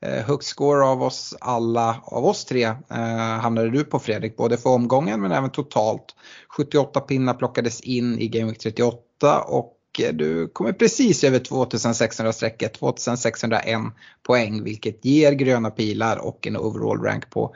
Högst 0.00 0.48
score 0.48 0.84
av 0.84 1.02
oss 1.02 1.34
alla, 1.40 2.00
av 2.04 2.26
oss 2.26 2.44
tre, 2.44 2.64
eh, 2.64 3.38
hamnade 3.40 3.70
du 3.70 3.84
på 3.84 3.98
Fredrik, 3.98 4.36
både 4.36 4.56
för 4.56 4.70
omgången 4.70 5.20
men 5.20 5.32
även 5.32 5.50
totalt. 5.50 6.04
78 6.48 7.00
pinnar 7.00 7.34
plockades 7.34 7.80
in 7.80 8.18
i 8.18 8.28
Game 8.28 8.46
Week 8.46 8.58
38 8.58 9.40
och 9.40 9.77
Eh, 10.00 10.12
du 10.12 10.48
kommer 10.48 10.72
precis 10.72 11.24
över 11.24 11.38
2600-strecket, 11.38 12.72
2601 12.72 13.80
poäng 14.22 14.62
vilket 14.64 15.04
ger 15.04 15.32
gröna 15.32 15.70
pilar 15.70 16.16
och 16.26 16.46
en 16.46 16.56
overall 16.56 17.02
rank 17.02 17.30
på, 17.30 17.54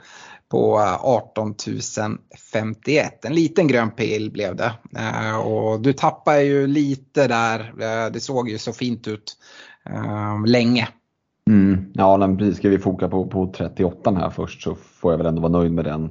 på 0.49 0.79
eh, 0.79 1.05
18 1.05 1.55
051. 2.51 3.25
En 3.25 3.35
liten 3.35 3.67
grön 3.67 3.91
pil 3.91 4.31
blev 4.31 4.55
det. 4.55 4.73
Eh, 4.97 5.37
och 5.37 5.81
du 5.81 5.93
tappar 5.93 6.35
ju 6.35 6.67
lite 6.67 7.27
där, 7.27 7.73
det 8.09 8.19
såg 8.19 8.49
ju 8.49 8.57
så 8.57 8.73
fint 8.73 9.07
ut 9.07 9.37
länge. 10.47 10.87
Mm. 11.49 11.91
Ja, 11.93 12.17
men. 12.17 12.55
Ska 12.55 12.69
vi 12.69 12.79
foka 12.79 13.09
på, 13.09 13.27
på 13.27 13.53
38 13.57 14.11
här 14.11 14.29
först 14.29 14.61
så 14.61 14.75
får 14.75 15.13
jag 15.13 15.17
väl 15.17 15.27
ändå 15.27 15.41
vara 15.41 15.51
nöjd 15.51 15.71
med 15.71 15.85
den 15.85 16.09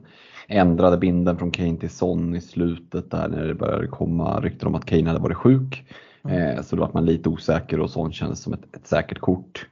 ändrade 0.49 0.97
binden 0.97 1.39
från 1.39 1.51
Kane 1.51 1.77
till 1.77 1.91
Son 1.91 2.35
i 2.35 2.41
slutet 2.41 3.11
där 3.11 3.29
när 3.29 3.45
det 3.45 3.55
började 3.55 3.87
komma 3.87 4.41
rykten 4.41 4.69
om 4.69 4.75
att 4.75 4.85
Kane 4.85 5.07
hade 5.07 5.21
varit 5.21 5.37
sjuk. 5.37 5.85
Mm. 6.25 6.57
Eh, 6.57 6.63
så 6.63 6.77
då 6.77 6.83
var 6.83 6.91
man 6.95 7.07
lite 7.07 7.29
osäker 7.29 7.81
och 7.81 7.91
Son 7.91 8.13
kändes 8.13 8.43
som 8.43 8.53
ett, 8.53 8.77
ett 8.77 8.87
säkert 8.87 9.19
kort. 9.19 9.67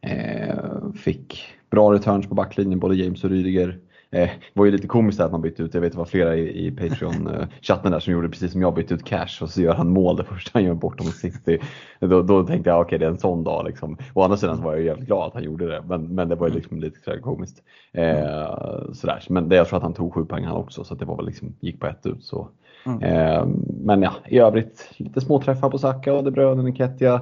Eh, 0.00 0.92
fick 0.94 1.44
bra 1.70 1.92
returns 1.92 2.28
på 2.28 2.34
backlinjen, 2.34 2.78
både 2.78 2.96
James 2.96 3.24
och 3.24 3.30
Rydiger. 3.30 3.78
Eh, 4.10 4.30
var 4.52 4.64
ju 4.64 4.70
lite 4.70 4.86
komiskt 4.86 5.20
att 5.20 5.32
man 5.32 5.40
bytte 5.40 5.62
ut, 5.62 5.74
jag 5.74 5.80
vet 5.80 5.92
det 5.92 5.98
var 5.98 6.04
flera 6.04 6.36
i, 6.36 6.66
i 6.66 6.70
Patreon-chatten 6.70 7.92
där 7.92 8.00
som 8.00 8.12
gjorde 8.12 8.28
precis 8.28 8.52
som 8.52 8.60
jag, 8.60 8.74
bytte 8.74 8.94
ut 8.94 9.04
Cash 9.04 9.42
och 9.42 9.50
så 9.50 9.62
gör 9.62 9.74
han 9.74 9.90
mål 9.90 10.16
det 10.16 10.24
första 10.24 10.50
han 10.54 10.64
gör 10.64 10.74
bortom 10.74 11.06
City. 11.06 11.58
Då, 12.00 12.22
då 12.22 12.46
tänkte 12.46 12.70
jag 12.70 12.80
okej 12.80 12.86
okay, 12.86 12.98
det 12.98 13.04
är 13.06 13.10
en 13.10 13.18
sån 13.18 13.44
dag 13.44 13.66
liksom. 13.66 13.98
Å 14.14 14.22
andra 14.22 14.36
sidan 14.36 14.62
var 14.62 14.72
jag 14.72 14.82
jävligt 14.82 15.06
glad 15.06 15.26
att 15.26 15.34
han 15.34 15.42
gjorde 15.42 15.66
det, 15.66 15.82
men, 15.86 16.14
men 16.14 16.28
det 16.28 16.34
var 16.34 16.48
ju 16.48 16.54
liksom 16.54 16.80
lite 16.80 17.00
sådär 17.00 17.18
komiskt. 17.18 17.62
Eh, 17.92 18.92
sådär. 18.92 19.22
Men 19.28 19.48
det, 19.48 19.56
jag 19.56 19.68
tror 19.68 19.76
att 19.76 19.82
han 19.82 19.94
tog 19.94 20.14
sju 20.14 20.24
poäng 20.24 20.44
han 20.44 20.56
också 20.56 20.84
så 20.84 20.94
det 20.94 21.04
var 21.04 21.16
väl 21.16 21.26
liksom, 21.26 21.54
gick 21.60 21.80
på 21.80 21.86
ett 21.86 22.06
ut. 22.06 22.24
Så. 22.24 22.48
Mm. 22.86 23.02
Eh, 23.02 23.46
men 23.84 24.02
ja, 24.02 24.14
i 24.26 24.38
övrigt 24.38 24.88
lite 24.96 25.20
småträffar 25.20 25.70
på 25.70 25.78
Saka 25.78 26.12
och 26.12 26.24
De 26.24 26.30
Bruyne, 26.30 26.62
Niketia. 26.62 27.20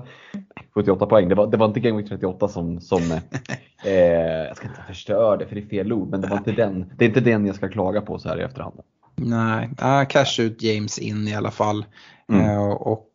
78 0.75 1.07
poäng, 1.07 1.29
det 1.29 1.35
var, 1.35 1.47
det 1.47 1.57
var 1.57 1.67
inte 1.67 1.81
Game 1.81 1.99
Week 1.99 2.09
38 2.09 2.49
som, 2.49 2.81
som 2.81 3.03
eh, 3.85 3.93
jag 4.47 4.57
ska 4.57 4.69
inte 4.69 4.83
förstöra 4.87 5.37
det 5.37 5.47
för 5.47 5.55
det 5.55 5.61
är 5.61 5.67
fel 5.67 5.93
ord, 5.93 6.09
men 6.09 6.21
det, 6.21 6.29
var 6.29 6.37
inte 6.37 6.53
den, 6.53 6.93
det 6.99 7.05
är 7.05 7.09
inte 7.09 7.21
den 7.21 7.47
jag 7.47 7.57
ska 7.57 7.69
klaga 7.69 8.01
på 8.01 8.19
så 8.19 8.29
här 8.29 8.41
i 8.41 8.43
efterhand. 8.43 8.81
Nej, 9.17 9.71
äh, 9.83 10.05
cash 10.09 10.41
ut 10.41 10.63
James 10.63 10.99
in 10.99 11.29
i 11.29 11.35
alla 11.35 11.51
fall. 11.51 11.85
Mm. 12.29 12.51
Uh, 12.51 12.71
och 12.71 13.12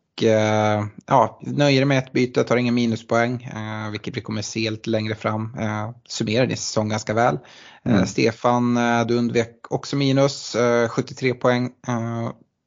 ja, 1.06 1.40
nöjer 1.42 1.84
med 1.84 1.98
ett 1.98 2.12
byte, 2.12 2.44
tar 2.44 2.56
ingen 2.56 2.74
minuspoäng, 2.74 3.50
uh, 3.54 3.90
vilket 3.90 4.16
vi 4.16 4.20
kommer 4.20 4.42
se 4.42 4.70
lite 4.70 4.90
längre 4.90 5.14
fram. 5.14 5.54
Uh, 5.58 5.90
summerar 6.08 6.46
din 6.46 6.56
säsong 6.56 6.88
ganska 6.88 7.14
väl. 7.14 7.38
Mm. 7.84 8.06
Stefan, 8.06 8.78
du 9.08 9.14
undvek 9.14 9.56
också 9.70 9.96
minus, 9.96 10.56
73 10.90 11.34
poäng 11.34 11.70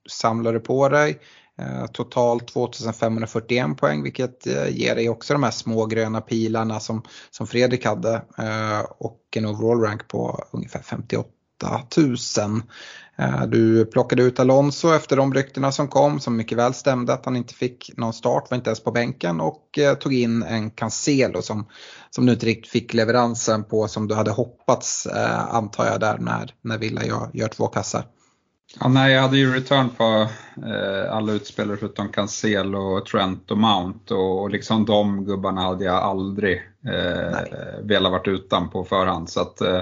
samlade 0.10 0.60
på 0.60 0.90
dig. 0.90 1.20
Eh, 1.62 1.86
totalt 1.86 2.48
2541 2.48 3.78
poäng 3.78 4.04
vilket 4.04 4.48
eh, 4.48 4.70
ger 4.70 4.96
dig 4.96 5.10
också 5.10 5.34
de 5.34 5.44
här 5.44 5.52
små 5.52 5.86
gröna 5.86 6.22
pilarna 6.22 6.80
som, 6.80 7.04
som 7.30 7.48
Fredrik 7.48 7.86
hade 7.86 8.14
eh, 8.38 8.80
och 8.98 9.22
en 9.36 9.46
overall 9.46 9.82
rank 9.82 10.08
på 10.08 10.44
ungefär 10.52 10.82
58 10.82 11.30
000. 11.98 12.62
Du 13.48 13.86
plockade 13.86 14.24
ut 14.24 14.40
Alonso 14.40 14.94
efter 14.94 15.18
de 15.18 15.34
ryktena 15.34 15.72
som 15.72 15.88
kom 15.88 16.20
som 16.20 16.38
mycket 16.38 16.58
väl 16.58 16.74
stämde 16.74 17.14
att 17.14 17.26
han 17.26 17.36
inte 17.36 17.54
fick 17.54 17.92
någon 17.98 18.14
start, 18.14 18.48
var 18.50 18.56
inte 18.56 18.70
ens 18.70 18.84
på 18.84 18.92
bänken 18.92 19.42
och 19.42 19.80
tog 20.00 20.14
in 20.14 20.44
en 20.44 20.72
Cancelo 20.72 21.42
som, 21.42 21.68
som 22.10 22.26
du 22.26 22.34
inte 22.34 22.46
riktigt 22.46 22.72
fick 22.72 22.94
leveransen 22.94 23.64
på 23.64 23.88
som 23.88 24.08
du 24.08 24.16
hade 24.16 24.32
hoppats 24.32 25.08
antar 25.50 25.86
jag 25.86 26.00
där 26.00 26.18
när, 26.18 26.54
när 26.62 26.78
Villa 26.78 27.06
gör, 27.06 27.30
gör 27.34 27.48
två 27.48 27.68
kassar. 27.68 28.06
Ja, 28.80 28.88
nej, 28.88 29.14
jag 29.14 29.22
hade 29.22 29.38
ju 29.38 29.54
return 29.54 29.90
på 29.90 30.28
eh, 30.68 31.14
alla 31.14 31.34
utspelare 31.34 31.78
förutom 31.78 32.10
Cancelo, 32.10 33.06
Trent 33.06 33.52
och 33.52 33.58
Mount 33.58 34.14
och, 34.14 34.42
och 34.42 34.50
liksom 34.50 34.86
de 34.86 35.26
gubbarna 35.26 35.62
hade 35.62 35.86
jag 35.86 35.96
aldrig 35.96 36.58
eh, 36.86 37.40
velat 37.84 38.12
varit 38.12 38.28
utan 38.28 38.70
på 38.70 38.84
förhand. 38.84 39.30
Så 39.30 39.42
att, 39.42 39.62
eh, 39.62 39.82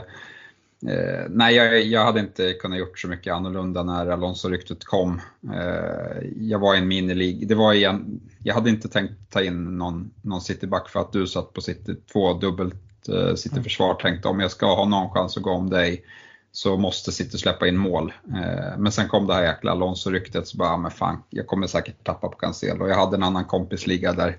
eh, 0.87 1.25
nej, 1.29 1.55
jag, 1.55 1.83
jag, 1.83 2.05
hade 2.05 2.19
inte 2.19 2.53
kunnat 2.53 2.79
gjort 2.79 2.99
så 2.99 3.07
mycket 3.07 3.33
annorlunda 3.33 3.83
när 3.83 4.07
Alonso-ryktet 4.07 4.83
kom. 4.83 5.21
Eh, 5.53 6.29
jag 6.35 6.59
var 6.59 6.75
i 6.75 6.77
en 6.77 6.87
minilig. 6.87 7.47
Det 7.47 7.55
var 7.55 7.73
igen, 7.73 8.19
jag 8.43 8.53
hade 8.53 8.69
inte 8.69 8.89
tänkt 8.89 9.13
ta 9.29 9.43
in 9.43 9.77
någon, 9.77 10.11
någon 10.21 10.41
cityback 10.41 10.89
för 10.89 10.99
att 10.99 11.11
du 11.11 11.27
satt 11.27 11.53
på 11.53 11.61
city, 11.61 11.95
två 12.13 12.33
dubbelt 12.33 13.09
eh, 13.09 13.35
cityförsvar. 13.35 13.93
Tänkte 13.93 14.27
om 14.27 14.39
jag 14.39 14.51
ska 14.51 14.75
ha 14.75 14.85
någon 14.85 15.09
chans 15.09 15.37
att 15.37 15.43
gå 15.43 15.51
om 15.51 15.69
dig 15.69 16.05
så 16.51 16.77
måste 16.77 17.11
City 17.11 17.37
släppa 17.37 17.67
in 17.67 17.77
mål. 17.77 18.13
Eh, 18.33 18.77
men 18.77 18.91
sen 18.91 19.07
kom 19.07 19.27
det 19.27 19.33
här 19.33 19.43
jäkla 19.43 19.71
Alonso-ryktet 19.71 20.47
så 20.47 20.57
bara, 20.57 20.77
men 20.77 20.91
fan, 20.91 21.23
jag 21.29 21.47
kommer 21.47 21.67
säkert 21.67 22.03
tappa 22.03 22.27
på 22.27 22.37
Cancelo. 22.37 22.87
Jag 22.87 22.95
hade 22.95 23.15
en 23.15 23.23
annan 23.23 23.45
kompisliga 23.45 24.13
där, 24.13 24.37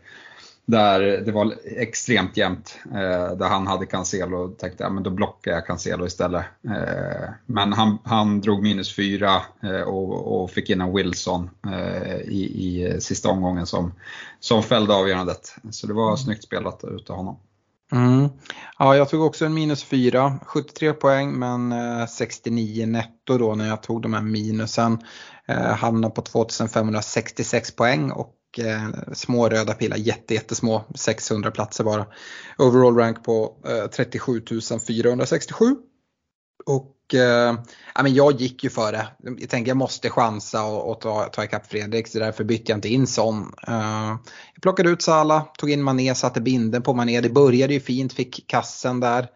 där 0.70 1.00
det 1.00 1.32
var 1.32 1.54
extremt 1.64 2.36
jämnt. 2.36 2.78
Eh, 2.84 3.36
där 3.36 3.48
han 3.48 3.66
hade 3.66 3.86
Cancelo 3.86 4.36
och 4.36 4.58
tänkte, 4.58 4.84
ja 4.84 4.90
men 4.90 5.02
då 5.02 5.10
blockar 5.10 5.52
jag 5.52 5.66
Cancelo 5.66 6.06
istället. 6.06 6.44
Eh, 6.64 7.30
men 7.46 7.72
han, 7.72 7.98
han 8.04 8.40
drog 8.40 8.62
minus 8.62 8.96
fyra 8.96 9.42
och, 9.86 10.42
och 10.42 10.50
fick 10.50 10.70
in 10.70 10.80
en 10.80 10.94
Wilson 10.94 11.50
i, 12.24 12.42
i 12.44 13.00
sista 13.00 13.28
omgången 13.28 13.66
som, 13.66 13.92
som 14.40 14.62
fällde 14.62 14.94
avgörandet. 14.94 15.56
Så 15.70 15.86
det 15.86 15.94
var 15.94 16.08
mm. 16.08 16.16
snyggt 16.16 16.44
spelat 16.44 16.84
utav 16.84 17.16
honom. 17.16 17.36
Mm. 17.92 18.28
Ja, 18.78 18.96
jag 18.96 19.08
tog 19.08 19.22
också 19.22 19.44
en 19.44 19.54
minus 19.54 19.84
4, 19.84 20.38
73 20.46 20.92
poäng 20.92 21.32
men 21.38 21.74
69 22.08 22.82
eh, 22.82 22.88
netto 22.88 23.38
då 23.38 23.54
när 23.54 23.68
jag 23.68 23.82
tog 23.82 24.02
de 24.02 24.14
här 24.14 24.22
minusen. 24.22 24.98
Eh, 25.46 25.74
hamnade 25.74 26.14
på 26.14 26.22
2566 26.22 27.76
poäng 27.76 28.10
och 28.10 28.34
eh, 28.58 29.12
små 29.12 29.48
röda 29.48 29.74
pilar, 29.74 29.96
jätte, 29.96 30.34
jättesmå, 30.34 30.84
600 30.94 31.50
platser 31.50 31.84
bara. 31.84 32.06
Overall 32.58 32.96
rank 32.96 33.24
på 33.24 33.56
eh, 33.66 33.86
37 33.86 34.42
467. 34.86 35.76
Och 36.66 37.14
eh, 37.14 37.54
ja, 37.94 38.02
men 38.02 38.14
jag 38.14 38.40
gick 38.40 38.64
ju 38.64 38.70
före. 38.70 39.06
Jag 39.22 39.50
tänkte 39.50 39.70
jag 39.70 39.76
måste 39.76 40.10
chansa 40.10 40.64
och, 40.64 40.90
och 40.90 41.00
ta, 41.00 41.24
ta 41.24 41.44
ikapp 41.44 41.66
Fredrik 41.66 42.08
så 42.08 42.18
därför 42.18 42.44
bytte 42.44 42.72
jag 42.72 42.76
inte 42.76 42.88
in 42.88 43.06
sån. 43.06 43.54
Eh, 43.68 44.16
jag 44.54 44.62
plockade 44.62 44.90
ut 44.90 45.02
Sala, 45.02 45.40
tog 45.58 45.70
in 45.70 45.82
Mané, 45.82 46.14
satte 46.14 46.40
binden 46.40 46.82
på 46.82 46.94
Mané. 46.94 47.20
Det 47.20 47.30
började 47.30 47.74
ju 47.74 47.80
fint, 47.80 48.12
fick 48.12 48.44
kassen 48.46 49.00
där. 49.00 49.28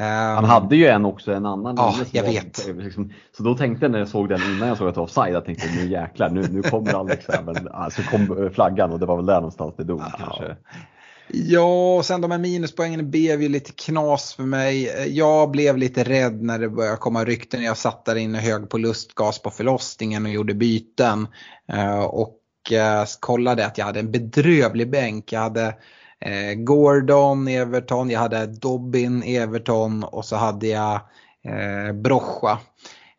Han 0.00 0.44
hade 0.44 0.76
ju 0.76 0.86
en 0.86 1.04
också, 1.04 1.32
en 1.32 1.46
annan 1.46 1.74
Ja, 1.78 1.94
jag 2.10 2.22
var, 2.22 2.30
vet. 2.30 2.66
Liksom, 2.76 3.12
så 3.36 3.42
då 3.42 3.54
tänkte 3.54 3.84
jag 3.84 3.92
när 3.92 3.98
jag 3.98 4.08
såg 4.08 4.28
den 4.28 4.40
innan 4.42 4.68
jag 4.68 4.78
såg 4.78 4.88
att 4.88 4.98
offside, 4.98 5.34
jag 5.34 5.44
tänkte 5.44 5.66
nu 5.76 5.90
jäklar, 5.90 6.30
nu, 6.30 6.48
nu 6.50 6.62
kommer 6.62 6.94
Alex 6.94 7.24
här. 7.28 7.42
Men 7.42 7.68
alltså 7.68 8.02
kom 8.02 8.50
flaggan 8.54 8.92
och 8.92 8.98
det 8.98 9.06
var 9.06 9.16
väl 9.16 9.26
där 9.26 9.34
någonstans 9.34 9.74
det 9.76 9.84
dog 9.84 10.00
ja. 10.00 10.18
kanske. 10.18 10.56
Ja, 11.28 11.96
och 11.96 12.04
sen 12.04 12.20
de 12.20 12.30
här 12.30 12.38
minuspoängen 12.38 13.10
blev 13.10 13.42
ju 13.42 13.48
lite 13.48 13.72
knas 13.72 14.34
för 14.34 14.42
mig. 14.42 15.04
Jag 15.16 15.50
blev 15.50 15.76
lite 15.76 16.04
rädd 16.04 16.42
när 16.42 16.58
det 16.58 16.68
började 16.68 16.96
komma 16.96 17.24
rykten. 17.24 17.62
Jag 17.62 17.76
satt 17.76 18.04
där 18.04 18.16
inne 18.16 18.38
hög 18.38 18.70
på 18.70 18.78
lustgas 18.78 19.42
på 19.42 19.50
förlossningen 19.50 20.26
och 20.26 20.32
gjorde 20.32 20.54
byten. 20.54 21.28
Eh, 21.72 22.04
och 22.04 22.38
eh, 22.72 23.04
kollade 23.20 23.66
att 23.66 23.78
jag 23.78 23.84
hade 23.84 24.00
en 24.00 24.12
bedrövlig 24.12 24.90
bänk. 24.90 25.32
Jag 25.32 25.40
hade 25.40 25.74
eh, 26.24 26.54
Gordon, 26.54 27.48
Everton, 27.48 28.10
jag 28.10 28.20
hade 28.20 28.46
Dobbin, 28.46 29.22
Everton 29.22 30.04
och 30.04 30.24
så 30.24 30.36
hade 30.36 30.66
jag 30.66 30.94
eh, 31.44 31.92
Brocha. 31.92 32.58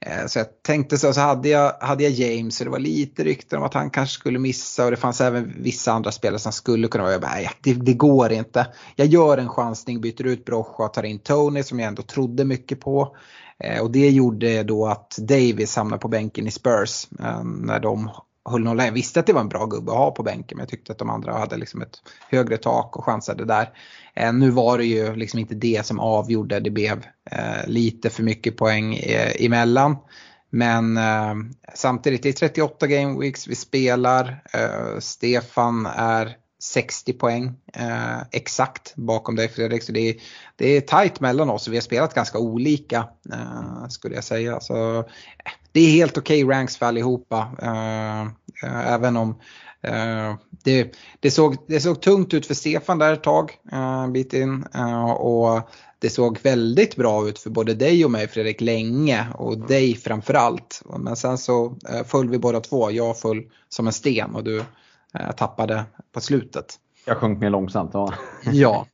Eh, 0.05 0.25
så 0.27 0.39
jag 0.39 0.63
tänkte 0.63 0.97
så, 0.97 1.13
så 1.13 1.21
hade 1.21 1.49
jag, 1.49 1.73
hade 1.79 2.03
jag 2.03 2.11
James 2.11 2.59
och 2.59 2.65
det 2.65 2.71
var 2.71 2.79
lite 2.79 3.23
rykten 3.23 3.59
om 3.59 3.65
att 3.65 3.73
han 3.73 3.89
kanske 3.89 4.19
skulle 4.19 4.39
missa 4.39 4.85
och 4.85 4.91
det 4.91 4.97
fanns 4.97 5.21
även 5.21 5.53
vissa 5.57 5.91
andra 5.91 6.11
spelare 6.11 6.39
som 6.39 6.51
skulle 6.51 6.87
kunna 6.87 7.03
vara, 7.03 7.13
jag 7.13 7.21
bara, 7.21 7.31
nej, 7.31 7.49
det, 7.63 7.73
det 7.73 7.93
går 7.93 8.31
inte. 8.31 8.67
Jag 8.95 9.07
gör 9.07 9.37
en 9.37 9.49
chansning, 9.49 10.01
byter 10.01 10.27
ut 10.27 10.45
Brocha 10.45 10.83
och 10.83 10.93
tar 10.93 11.03
in 11.03 11.19
Tony 11.19 11.63
som 11.63 11.79
jag 11.79 11.87
ändå 11.87 12.01
trodde 12.01 12.45
mycket 12.45 12.79
på. 12.79 13.15
Eh, 13.63 13.81
och 13.81 13.91
det 13.91 14.09
gjorde 14.09 14.63
då 14.63 14.87
att 14.87 15.17
Davis 15.17 15.75
hamnade 15.75 15.99
på 15.99 16.07
bänken 16.07 16.47
i 16.47 16.51
Spurs 16.51 17.07
när 17.45 17.79
de 17.79 18.09
höll 18.51 18.63
nolla. 18.63 18.85
Jag 18.85 18.91
visste 18.91 19.19
att 19.19 19.25
det 19.25 19.33
var 19.33 19.41
en 19.41 19.49
bra 19.49 19.65
gubbe 19.65 19.91
att 19.91 19.97
ha 19.97 20.11
på 20.11 20.23
bänken 20.23 20.55
men 20.55 20.63
jag 20.63 20.69
tyckte 20.69 20.91
att 20.91 20.97
de 20.97 21.09
andra 21.09 21.37
hade 21.37 21.57
liksom 21.57 21.81
ett 21.81 22.01
högre 22.29 22.57
tak 22.57 22.97
och 22.97 23.05
chansade 23.05 23.45
där. 23.45 23.69
Eh, 24.15 24.33
nu 24.33 24.49
var 24.49 24.77
det 24.77 24.85
ju 24.85 25.15
liksom 25.15 25.39
inte 25.39 25.55
det 25.55 25.85
som 25.85 25.99
avgjorde, 25.99 26.59
det 26.59 26.69
blev 26.69 27.05
eh, 27.31 27.67
lite 27.67 28.09
för 28.09 28.23
mycket 28.23 28.57
poäng 28.57 28.95
eh, 28.95 29.45
emellan. 29.45 29.95
Men 30.49 30.97
eh, 30.97 31.35
samtidigt, 31.73 32.23
det 32.23 32.29
är 32.29 32.33
38 32.33 32.87
game 32.87 33.19
weeks 33.19 33.47
vi 33.47 33.55
spelar. 33.55 34.43
Eh, 34.53 34.99
Stefan 34.99 35.85
är 35.85 36.37
60 36.59 37.13
poäng 37.13 37.55
eh, 37.73 38.21
exakt 38.31 38.95
bakom 38.95 39.35
dig 39.35 39.47
Fredrik. 39.49 39.83
Så 39.83 39.91
det 39.91 40.09
är, 40.09 40.15
det 40.55 40.77
är 40.77 40.81
tajt 40.81 41.19
mellan 41.19 41.49
oss 41.49 41.67
och 41.67 41.73
vi 41.73 41.77
har 41.77 41.81
spelat 41.81 42.13
ganska 42.13 42.39
olika 42.39 43.07
eh, 43.33 43.87
skulle 43.89 44.15
jag 44.15 44.23
säga. 44.23 44.59
Så, 44.59 44.99
eh, 44.99 45.05
det 45.77 45.81
är 45.81 45.91
helt 45.91 46.17
okej 46.17 46.43
okay 46.43 46.57
ranks 46.57 46.77
för 46.77 46.85
allihopa. 46.85 47.47
Eh, 47.61 48.93
även 48.93 49.17
om 49.17 49.35
Eh, 49.81 50.35
det, 50.63 50.95
det, 51.19 51.31
såg, 51.31 51.55
det 51.67 51.79
såg 51.79 52.01
tungt 52.01 52.33
ut 52.33 52.45
för 52.45 52.53
Stefan 52.53 52.99
där 52.99 53.13
ett 53.13 53.23
tag, 53.23 53.51
en 53.71 54.13
bit 54.13 54.33
in. 54.33 54.63
Och 55.17 55.61
det 55.99 56.09
såg 56.09 56.39
väldigt 56.43 56.95
bra 56.95 57.29
ut 57.29 57.39
för 57.39 57.49
både 57.49 57.73
dig 57.73 58.05
och 58.05 58.11
mig 58.11 58.27
Fredrik 58.27 58.61
länge 58.61 59.27
och 59.35 59.57
dig 59.57 59.95
framförallt. 59.95 60.81
Men 60.99 61.15
sen 61.15 61.37
så 61.37 61.77
föll 62.05 62.29
vi 62.29 62.39
båda 62.39 62.59
två. 62.59 62.91
Jag 62.91 63.19
föll 63.19 63.43
som 63.69 63.87
en 63.87 63.93
sten 63.93 64.35
och 64.35 64.43
du 64.43 64.63
tappade 65.37 65.83
på 66.13 66.21
slutet. 66.21 66.75
Jag 67.05 67.17
sjönk 67.17 67.39
mer 67.39 67.49
långsamt. 67.49 67.91
Ja. 67.93 68.13
ja. 68.51 68.85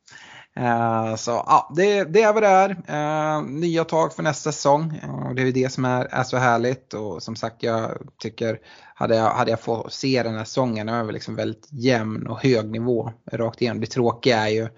Eh, 0.56 1.14
så 1.16 1.30
ja, 1.30 1.72
det, 1.76 2.04
det 2.04 2.22
är 2.22 2.32
vad 2.32 2.42
det 2.42 2.48
är. 2.48 2.70
Eh, 2.88 3.42
nya 3.42 3.84
tag 3.84 4.14
för 4.14 4.22
nästa 4.22 4.52
säsong. 4.52 5.00
och 5.28 5.34
det 5.34 5.42
är 5.42 5.46
ju 5.46 5.52
det 5.52 5.72
som 5.72 5.84
är, 5.84 6.04
är 6.04 6.22
så 6.22 6.36
härligt 6.36 6.94
och 6.94 7.22
som 7.22 7.36
sagt 7.36 7.62
jag 7.62 7.90
tycker 8.18 8.58
hade 8.94 9.16
jag, 9.16 9.30
hade 9.30 9.50
jag 9.50 9.60
fått 9.60 9.92
se 9.92 10.22
den 10.22 10.34
här 10.34 10.44
säsongen 10.44 10.88
över 10.88 11.12
liksom 11.12 11.36
väldigt 11.36 11.68
jämn 11.70 12.26
och 12.26 12.42
hög 12.42 12.70
nivå 12.70 13.12
rakt 13.32 13.62
igenom. 13.62 13.80
Det 13.80 13.86
tråkiga 13.86 14.38
är 14.38 14.48
ju 14.48 14.68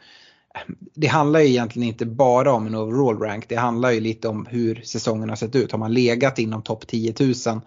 det 0.95 1.07
handlar 1.07 1.41
ju 1.41 1.47
egentligen 1.47 1.89
inte 1.89 2.07
bara 2.07 2.53
om 2.53 2.67
en 2.67 2.75
overall 2.75 3.19
rank. 3.19 3.49
Det 3.49 3.57
handlar 3.57 3.91
ju 3.91 4.01
lite 4.01 4.29
om 4.29 4.47
hur 4.51 4.75
säsongen 4.85 5.29
har 5.29 5.37
sett 5.37 5.57
ut. 5.57 5.73
Har 5.73 5.79
man 5.79 5.95
legat 5.95 6.39
inom 6.39 6.63
topp 6.63 6.87
10 6.87 7.15
000 7.21 7.61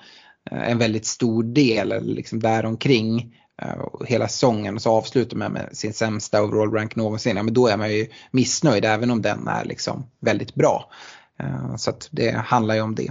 en 0.51 0.77
väldigt 0.77 1.05
stor 1.05 1.43
del 1.43 1.91
eller 1.91 2.13
liksom 2.13 2.39
däromkring 2.39 3.35
Eh, 3.61 4.05
hela 4.05 4.27
säsongen 4.27 4.75
och 4.75 4.81
så 4.81 4.91
avslutar 4.91 5.37
man 5.37 5.51
med 5.51 5.69
sin 5.73 5.93
sämsta 5.93 6.43
overall 6.43 6.73
rank 6.73 6.95
någonsin, 6.95 7.37
ja, 7.37 7.43
men 7.43 7.53
då 7.53 7.67
är 7.67 7.77
man 7.77 7.93
ju 7.93 8.07
missnöjd 8.31 8.85
även 8.85 9.11
om 9.11 9.21
den 9.21 9.47
är 9.47 9.65
liksom 9.65 10.09
väldigt 10.19 10.55
bra. 10.55 10.91
Eh, 11.39 11.75
så 11.75 11.89
att 11.89 12.07
det 12.11 12.31
handlar 12.31 12.75
ju 12.75 12.81
om 12.81 12.95
det. 12.95 13.07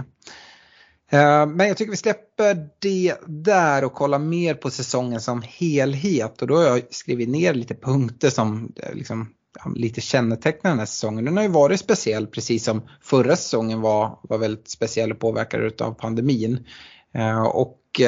Eh, 1.11 1.45
men 1.45 1.67
jag 1.67 1.77
tycker 1.77 1.91
vi 1.91 1.97
släpper 1.97 2.69
det 2.79 3.15
där 3.27 3.83
och 3.83 3.93
kollar 3.93 4.19
mer 4.19 4.53
på 4.53 4.69
säsongen 4.69 5.21
som 5.21 5.43
helhet 5.47 6.41
och 6.41 6.47
då 6.47 6.55
har 6.55 6.63
jag 6.63 6.81
skrivit 6.89 7.29
ner 7.29 7.53
lite 7.53 7.75
punkter 7.75 8.29
som 8.29 8.73
liksom, 8.93 9.33
lite 9.75 10.01
kännetecknar 10.01 10.71
den 10.71 10.79
här 10.79 10.85
säsongen. 10.85 11.25
Den 11.25 11.37
har 11.37 11.43
ju 11.43 11.49
varit 11.49 11.79
speciell 11.79 12.27
precis 12.27 12.63
som 12.63 12.81
förra 13.01 13.35
säsongen 13.35 13.81
var, 13.81 14.19
var 14.23 14.37
väldigt 14.37 14.69
speciell 14.69 15.11
och 15.11 15.19
påverkad 15.19 15.81
av 15.81 15.93
pandemin. 15.93 16.65
Och 17.53 18.01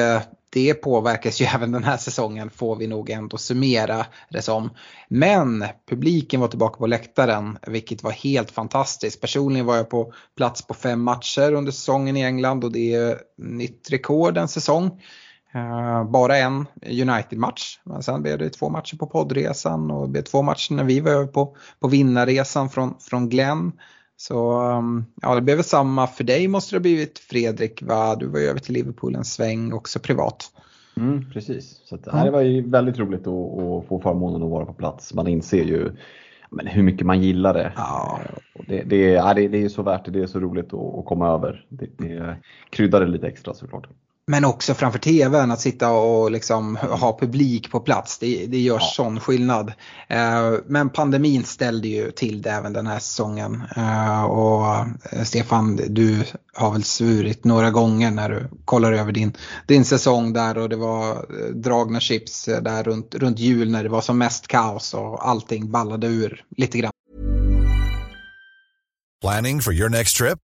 det 0.52 0.74
påverkas 0.74 1.40
ju 1.40 1.44
även 1.54 1.72
den 1.72 1.84
här 1.84 1.96
säsongen 1.96 2.50
får 2.50 2.76
vi 2.76 2.86
nog 2.86 3.10
ändå 3.10 3.36
summera 3.36 4.06
det 4.30 4.42
som. 4.42 4.70
Men 5.08 5.64
publiken 5.88 6.40
var 6.40 6.48
tillbaka 6.48 6.78
på 6.78 6.86
läktaren 6.86 7.58
vilket 7.66 8.02
var 8.02 8.10
helt 8.10 8.50
fantastiskt. 8.50 9.20
Personligen 9.20 9.66
var 9.66 9.76
jag 9.76 9.90
på 9.90 10.12
plats 10.36 10.66
på 10.66 10.74
fem 10.74 11.02
matcher 11.02 11.52
under 11.52 11.72
säsongen 11.72 12.16
i 12.16 12.22
England 12.22 12.64
och 12.64 12.72
det 12.72 12.94
är 12.94 13.18
nytt 13.38 13.90
rekord 13.90 14.38
en 14.38 14.48
säsong. 14.48 15.00
Eh, 15.54 16.04
bara 16.04 16.38
en 16.38 16.66
United-match. 16.86 17.80
men 17.84 18.02
Sen 18.02 18.22
blev 18.22 18.38
det 18.38 18.50
två 18.50 18.68
matcher 18.68 18.96
på 18.96 19.06
poddresan 19.06 19.90
och 19.90 20.06
det 20.06 20.12
blev 20.12 20.22
två 20.22 20.42
matcher 20.42 20.74
när 20.74 20.84
vi 20.84 21.00
var 21.00 21.10
över 21.10 21.26
på, 21.26 21.56
på 21.80 21.88
vinnarresan 21.88 22.70
från, 22.70 22.94
från 23.00 23.28
Glenn. 23.28 23.72
Så 24.22 24.62
um, 24.62 25.04
ja, 25.22 25.34
det 25.34 25.40
blev 25.40 25.56
väl 25.56 25.64
samma 25.64 26.06
för 26.06 26.24
dig 26.24 26.48
måste 26.48 26.74
det 26.74 26.78
ha 26.78 26.82
blivit 26.82 27.18
Fredrik 27.18 27.82
va? 27.82 28.16
Du 28.16 28.26
var 28.26 28.40
ju 28.40 28.46
över 28.46 28.60
till 28.60 28.74
Liverpool 28.74 29.14
en 29.14 29.24
sväng 29.24 29.72
också 29.72 29.98
privat. 29.98 30.44
Mm, 30.96 31.30
precis, 31.30 31.80
så 31.84 31.94
att, 31.94 32.06
mm. 32.06 32.24
det 32.24 32.30
var 32.30 32.40
ju 32.40 32.70
väldigt 32.70 32.98
roligt 32.98 33.20
att, 33.20 33.28
att, 33.28 33.88
få 33.88 34.00
förmånen 34.02 34.42
att 34.42 34.50
vara 34.50 34.64
på 34.64 34.72
plats. 34.72 35.14
Man 35.14 35.26
inser 35.26 35.64
ju 35.64 35.90
men, 36.50 36.66
hur 36.66 36.82
mycket 36.82 37.06
man 37.06 37.22
gillar 37.22 37.54
det. 37.54 37.72
Ja. 37.76 38.20
Det, 38.68 38.82
det, 38.82 38.96
ja, 38.96 39.34
det, 39.34 39.48
det 39.48 39.64
är 39.64 39.68
så 39.68 39.82
värt 39.82 40.04
det, 40.04 40.10
det 40.10 40.22
är 40.22 40.26
så 40.26 40.40
roligt 40.40 40.74
att, 40.74 40.98
att 40.98 41.04
komma 41.04 41.28
över. 41.28 41.66
Det, 41.68 41.86
det 41.98 42.36
kryddar 42.70 43.00
det 43.00 43.06
lite 43.06 43.26
extra 43.26 43.54
såklart. 43.54 43.88
Men 44.26 44.44
också 44.44 44.74
framför 44.74 44.98
tvn 44.98 45.50
att 45.50 45.60
sitta 45.60 45.90
och 45.90 46.30
liksom 46.30 46.76
ha 46.76 47.18
publik 47.18 47.70
på 47.70 47.80
plats. 47.80 48.18
Det, 48.18 48.46
det 48.46 48.58
gör 48.58 48.78
ja. 48.80 48.90
sån 48.96 49.20
skillnad. 49.20 49.72
Eh, 50.08 50.52
men 50.66 50.90
pandemin 50.90 51.44
ställde 51.44 51.88
ju 51.88 52.10
till 52.10 52.42
det 52.42 52.50
även 52.50 52.72
den 52.72 52.86
här 52.86 52.98
säsongen. 52.98 53.62
Eh, 53.76 54.24
och 54.24 54.76
eh, 55.12 55.22
Stefan, 55.24 55.80
du 55.88 56.24
har 56.54 56.72
väl 56.72 56.84
svurit 56.84 57.44
några 57.44 57.70
gånger 57.70 58.10
när 58.10 58.28
du 58.28 58.48
kollar 58.64 58.92
över 58.92 59.12
din, 59.12 59.32
din 59.66 59.84
säsong 59.84 60.32
där 60.32 60.58
och 60.58 60.68
det 60.68 60.76
var 60.76 61.26
dragna 61.52 62.00
chips 62.00 62.44
där 62.44 62.82
runt, 62.82 63.14
runt 63.14 63.38
jul 63.38 63.70
när 63.70 63.82
det 63.82 63.88
var 63.88 64.00
som 64.00 64.18
mest 64.18 64.46
kaos 64.46 64.94
och 64.94 65.28
allting 65.28 65.70
ballade 65.70 66.06
ur 66.06 66.44
lite 66.56 66.78
grann. 66.78 66.92
Planning 69.22 69.60
for 69.60 69.72
your 69.72 69.88
next 69.88 70.16
trip? 70.16 70.38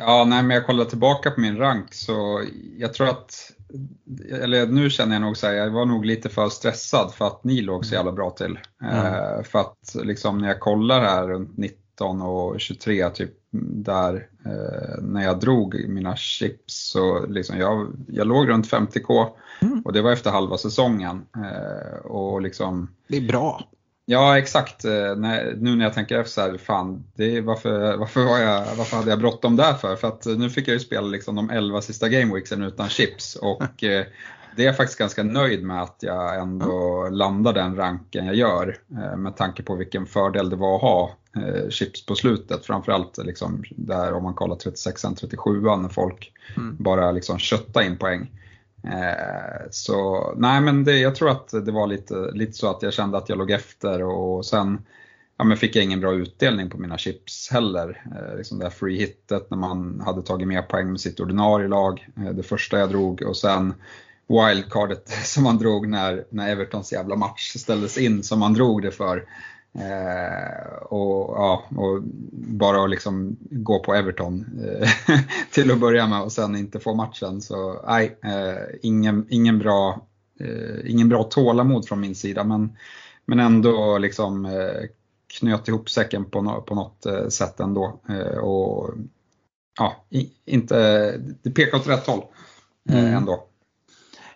Ja, 0.00 0.24
nej, 0.24 0.42
men 0.42 0.54
jag 0.54 0.66
kollar 0.66 0.84
tillbaka 0.84 1.30
på 1.30 1.40
min 1.40 1.56
rank 1.56 1.94
så 1.94 2.42
jag 2.78 2.94
tror 2.94 3.08
att, 3.08 3.52
eller 4.42 4.66
nu 4.66 4.90
känner 4.90 5.14
jag 5.14 5.22
nog 5.22 5.36
så 5.36 5.46
här, 5.46 5.54
jag 5.54 5.70
var 5.70 5.86
nog 5.86 6.04
lite 6.04 6.28
för 6.28 6.48
stressad 6.48 7.14
för 7.14 7.26
att 7.26 7.44
ni 7.44 7.60
låg 7.60 7.86
så 7.86 7.94
jävla 7.94 8.12
bra 8.12 8.30
till. 8.30 8.58
Mm. 8.82 8.96
Uh, 8.96 9.42
för 9.42 9.58
att 9.58 9.96
liksom 10.04 10.38
när 10.38 10.48
jag 10.48 10.60
kollar 10.60 11.00
här 11.00 11.28
runt 11.28 11.56
19 11.56 12.22
och 12.22 12.60
23 12.60 13.10
typ 13.10 13.30
där 13.84 14.14
uh, 14.46 15.02
när 15.02 15.24
jag 15.24 15.40
drog 15.40 15.88
mina 15.88 16.16
chips 16.16 16.90
så 16.90 17.26
liksom 17.26 17.58
jag, 17.58 17.92
jag 18.08 18.26
låg 18.26 18.48
runt 18.48 18.70
50k 18.70 19.26
mm. 19.62 19.82
och 19.84 19.92
det 19.92 20.02
var 20.02 20.12
efter 20.12 20.30
halva 20.30 20.58
säsongen. 20.58 21.22
Uh, 21.36 22.06
och 22.06 22.42
liksom, 22.42 22.90
det 23.08 23.16
är 23.16 23.28
bra. 23.28 23.64
Ja 24.10 24.38
exakt, 24.38 24.84
eh, 24.84 25.16
nu 25.56 25.76
när 25.76 25.84
jag 25.84 25.94
tänker 25.94 26.18
efter 26.18 26.32
så 26.32 26.40
här, 26.40 26.58
fan, 26.58 27.04
det 27.14 27.40
varför, 27.40 27.96
varför, 27.96 28.24
var 28.24 28.38
jag, 28.38 28.64
varför 28.76 28.96
hade 28.96 29.10
jag 29.10 29.18
bråttom 29.18 29.56
där 29.56 29.74
för? 29.74 29.96
För 29.96 30.08
att 30.08 30.26
nu 30.26 30.50
fick 30.50 30.68
jag 30.68 30.72
ju 30.72 30.80
spela 30.80 31.06
liksom 31.06 31.36
de 31.36 31.50
11 31.50 31.80
sista 31.80 32.08
gameweeksen 32.08 32.62
utan 32.62 32.88
chips 32.88 33.36
och 33.36 33.62
eh, 33.84 34.04
det 34.56 34.62
är 34.62 34.66
jag 34.66 34.76
faktiskt 34.76 34.98
ganska 34.98 35.22
nöjd 35.22 35.62
med 35.62 35.82
att 35.82 35.96
jag 36.00 36.40
ändå 36.40 37.08
landar 37.10 37.52
den 37.52 37.76
ranken 37.76 38.26
jag 38.26 38.34
gör 38.34 38.78
eh, 38.90 39.16
med 39.16 39.36
tanke 39.36 39.62
på 39.62 39.74
vilken 39.74 40.06
fördel 40.06 40.50
det 40.50 40.56
var 40.56 40.76
att 40.76 40.82
ha 40.82 41.16
chips 41.68 42.06
på 42.06 42.14
slutet. 42.14 42.66
Framförallt 42.66 43.18
liksom 43.18 43.64
där 43.70 44.12
om 44.12 44.22
man 44.22 44.34
kollar 44.34 44.56
36-37 44.56 45.82
när 45.82 45.88
folk 45.88 46.32
mm. 46.56 46.76
bara 46.78 47.12
liksom 47.12 47.38
köttar 47.38 47.82
in 47.82 47.96
poäng. 47.96 48.30
Eh, 48.84 49.66
så 49.70 50.24
nej 50.36 50.60
men 50.60 50.84
det, 50.84 50.98
jag 50.98 51.14
tror 51.14 51.30
att 51.30 51.48
det 51.48 51.72
var 51.72 51.86
lite, 51.86 52.30
lite 52.32 52.52
så 52.52 52.70
att 52.70 52.82
jag 52.82 52.92
kände 52.92 53.18
att 53.18 53.28
jag 53.28 53.38
låg 53.38 53.50
efter 53.50 54.02
och 54.02 54.46
sen 54.46 54.78
ja, 55.40 55.44
men 55.44 55.56
fick 55.56 55.76
jag 55.76 55.84
ingen 55.84 56.00
bra 56.00 56.14
utdelning 56.14 56.70
på 56.70 56.78
mina 56.78 56.98
chips 56.98 57.50
heller. 57.50 58.02
Eh, 58.16 58.36
liksom 58.36 58.58
det 58.58 58.64
här 58.64 58.70
free 58.70 58.98
hitet 58.98 59.50
när 59.50 59.58
man 59.58 60.00
hade 60.00 60.22
tagit 60.22 60.48
mer 60.48 60.62
poäng 60.62 60.90
med 60.90 61.00
sitt 61.00 61.20
ordinarie 61.20 61.68
lag, 61.68 62.08
eh, 62.16 62.32
det 62.32 62.42
första 62.42 62.78
jag 62.78 62.90
drog 62.90 63.22
och 63.22 63.36
sen 63.36 63.74
wildcardet 64.28 65.08
som 65.24 65.44
man 65.44 65.58
drog 65.58 65.88
när, 65.88 66.24
när 66.30 66.48
Evertons 66.48 66.92
jävla 66.92 67.16
match 67.16 67.56
ställdes 67.56 67.98
in 67.98 68.22
som 68.22 68.38
man 68.38 68.54
drog 68.54 68.82
det 68.82 68.90
för. 68.90 69.24
Eh, 69.72 70.76
och, 70.82 71.36
ja, 71.36 71.64
och 71.76 72.02
bara 72.32 72.86
liksom 72.86 73.36
gå 73.40 73.78
på 73.78 73.94
Everton 73.94 74.46
eh, 74.64 74.88
till 75.52 75.70
att 75.70 75.80
börja 75.80 76.06
med 76.06 76.22
och 76.22 76.32
sen 76.32 76.56
inte 76.56 76.80
få 76.80 76.94
matchen. 76.94 77.40
Så 77.40 77.84
nej, 77.86 78.18
eh, 78.24 78.78
ingen, 78.82 79.26
ingen, 79.30 79.58
bra, 79.58 80.06
eh, 80.40 80.90
ingen 80.90 81.08
bra 81.08 81.24
tålamod 81.24 81.88
från 81.88 82.00
min 82.00 82.14
sida 82.14 82.44
men, 82.44 82.76
men 83.26 83.40
ändå 83.40 83.98
liksom 83.98 84.46
eh, 84.46 84.88
knöt 85.38 85.68
ihop 85.68 85.90
säcken 85.90 86.24
på, 86.24 86.42
no, 86.42 86.60
på 86.60 86.74
något 86.74 87.06
eh, 87.06 87.28
sätt 87.28 87.60
ändå. 87.60 88.00
och 88.42 88.94
ja, 89.78 90.04
inte, 90.44 91.16
det 91.42 91.50
pekar 91.50 91.78
åt 91.78 91.88
rätt 91.88 92.06
håll 92.06 92.22
mm. 92.88 93.14
ändå. 93.14 93.49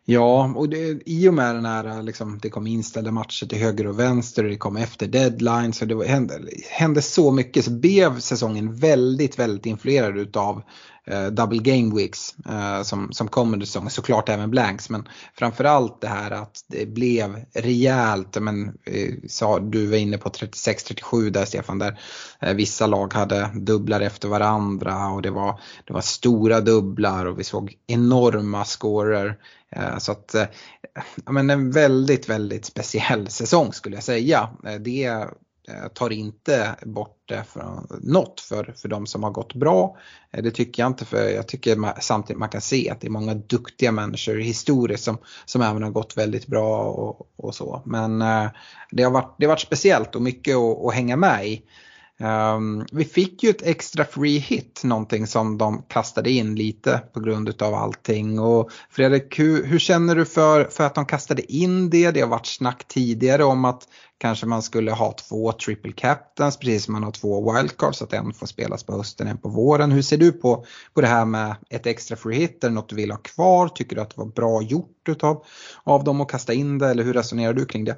Ja, 0.06 0.52
och 0.56 0.68
det, 0.68 1.02
i 1.06 1.28
och 1.28 1.34
med 1.34 1.54
den 1.54 1.64
här, 1.64 2.02
liksom, 2.02 2.38
det 2.42 2.50
kom 2.50 2.66
inställda 2.66 3.10
matcher 3.10 3.46
till 3.46 3.58
höger 3.58 3.86
och 3.86 3.98
vänster 3.98 4.44
och 4.44 4.50
det 4.50 4.56
kom 4.56 4.76
efter 4.76 5.06
deadline 5.06 5.72
så 5.72 5.84
det 5.84 5.94
var, 5.94 6.04
hände, 6.04 6.40
hände 6.70 7.02
så 7.02 7.30
mycket. 7.30 7.64
Så 7.64 7.70
blev 7.70 8.20
säsongen 8.20 8.74
väldigt, 8.74 9.38
väldigt 9.38 9.66
influerad 9.66 10.18
utav 10.18 10.56
eh, 10.56 10.62
Eh, 11.06 11.26
double 11.26 11.58
game 11.58 11.94
weeks 11.94 12.34
eh, 12.48 12.82
som, 12.82 13.12
som 13.12 13.28
kom 13.28 13.52
under 13.52 13.66
säsongen, 13.66 13.90
såklart 13.90 14.28
även 14.28 14.50
blanks 14.50 14.90
men 14.90 15.08
framförallt 15.34 16.00
det 16.00 16.08
här 16.08 16.30
att 16.30 16.64
det 16.66 16.86
blev 16.86 17.44
rejält, 17.54 18.36
men 18.40 18.68
eh, 18.84 19.14
sa, 19.28 19.58
du 19.58 19.86
var 19.86 19.96
inne 19.96 20.18
på 20.18 20.28
36-37 20.28 21.30
där 21.30 21.44
Stefan, 21.44 21.78
där 21.78 22.00
eh, 22.40 22.54
vissa 22.54 22.86
lag 22.86 23.14
hade 23.14 23.50
dubblar 23.54 24.00
efter 24.00 24.28
varandra 24.28 25.08
och 25.08 25.22
det 25.22 25.30
var, 25.30 25.60
det 25.84 25.92
var 25.92 26.00
stora 26.00 26.60
dubblar 26.60 27.26
och 27.26 27.38
vi 27.38 27.44
såg 27.44 27.74
enorma 27.86 28.64
scorer. 28.64 29.38
Eh, 29.70 29.98
så 29.98 30.12
att, 30.12 30.34
eh, 30.34 30.46
ja, 31.24 31.32
men 31.32 31.50
en 31.50 31.70
väldigt, 31.70 32.28
väldigt 32.28 32.64
speciell 32.64 33.28
säsong 33.28 33.72
skulle 33.72 33.96
jag 33.96 34.04
säga. 34.04 34.48
Det 34.80 35.26
Eh, 35.68 35.88
tar 35.88 36.12
inte 36.12 36.77
bort 36.83 37.22
det 37.24 37.44
från 37.44 37.87
något 38.03 38.40
för, 38.40 38.74
för 38.77 38.88
de 38.88 39.07
som 39.07 39.22
har 39.22 39.31
gått 39.31 39.55
bra. 39.55 39.96
Eh, 40.31 40.42
det 40.42 40.50
tycker 40.50 40.83
jag 40.83 40.90
inte 40.90 41.05
för 41.05 41.29
jag 41.29 41.48
tycker 41.48 42.00
samtidigt 42.00 42.40
man 42.40 42.48
kan 42.48 42.61
se 42.61 42.90
att 42.90 43.00
det 43.00 43.07
är 43.07 43.11
många 43.11 43.35
duktiga 43.35 43.92
människor 43.92 44.37
historiskt 44.37 45.05
som, 45.05 45.18
som 45.44 45.62
även 45.62 45.83
har 45.83 45.90
gått 45.90 46.16
väldigt 46.16 46.46
bra 46.46 46.83
och, 46.83 47.29
och 47.37 47.55
så. 47.55 47.83
Men 47.87 48.22
eh, 48.22 48.46
det, 48.90 49.03
har 49.03 49.11
varit, 49.11 49.35
det 49.38 49.46
har 49.46 49.53
varit 49.53 49.61
speciellt 49.61 50.14
och 50.14 50.22
mycket 50.22 50.57
att, 50.57 50.85
att 50.85 50.94
hänga 50.94 51.16
med 51.16 51.46
i. 51.46 51.62
Um, 52.20 52.87
vi 52.92 53.05
fick 53.05 53.42
ju 53.42 53.50
ett 53.50 53.62
extra 53.62 54.05
free 54.05 54.38
hit, 54.38 54.81
någonting 54.85 55.27
som 55.27 55.59
de 55.59 55.83
kastade 55.88 56.31
in 56.31 56.55
lite 56.55 57.03
på 57.12 57.20
grund 57.20 57.62
av 57.62 57.74
allting. 57.74 58.38
Och 58.38 58.70
Fredrik, 58.90 59.38
hur, 59.38 59.64
hur, 59.64 59.79
känner 59.79 60.16
du 60.16 60.24
för, 60.24 60.64
för 60.64 60.85
att 60.85 60.94
de 60.94 61.07
kastade 61.07 61.53
in 61.53 61.90
det? 61.90 62.11
Det 62.11 62.20
har 62.20 62.29
varit 62.29 62.46
snack 62.46 62.85
tidigare 62.88 63.44
om 63.44 63.64
att 63.64 63.88
kanske 64.18 64.46
man 64.46 64.62
skulle 64.62 64.90
ha 64.90 65.12
två 65.12 65.53
triple 65.53 65.92
captains, 65.92 66.57
precis 66.57 66.85
som 66.85 66.92
man 66.92 67.05
har 67.05 67.11
två 67.11 67.53
wildcards, 67.53 67.98
så 67.98 68.05
att 68.05 68.12
en 68.12 68.33
får 68.33 68.46
spelas 68.46 68.85
på 68.85 68.96
hösten, 68.96 69.27
en 69.27 69.38
på 69.38 69.48
våren. 69.48 69.92
Hur 69.92 70.03
ser 70.03 70.16
du 70.16 70.33
på, 70.33 70.64
på 70.94 71.00
det 71.00 71.07
här 71.07 71.24
med 71.24 71.57
ett 71.70 71.87
extra 71.87 72.16
free 72.16 72.38
hit? 72.38 72.64
Är 72.64 72.68
det 72.68 72.74
något 72.74 72.88
du 72.88 72.96
vill 72.96 73.11
ha 73.11 73.18
kvar? 73.18 73.68
Tycker 73.68 73.96
du 73.96 74.03
att 74.03 74.11
det 74.11 74.18
var 74.18 74.27
bra 74.27 74.62
gjort 74.62 75.09
utav, 75.09 75.44
av 75.85 76.05
dem 76.05 76.20
att 76.20 76.29
kasta 76.29 76.53
in 76.53 76.79
det 76.79 76.88
eller 76.88 77.05
hur 77.05 77.12
resonerar 77.12 77.53
du 77.53 77.66
kring 77.66 77.85
det? 77.85 77.96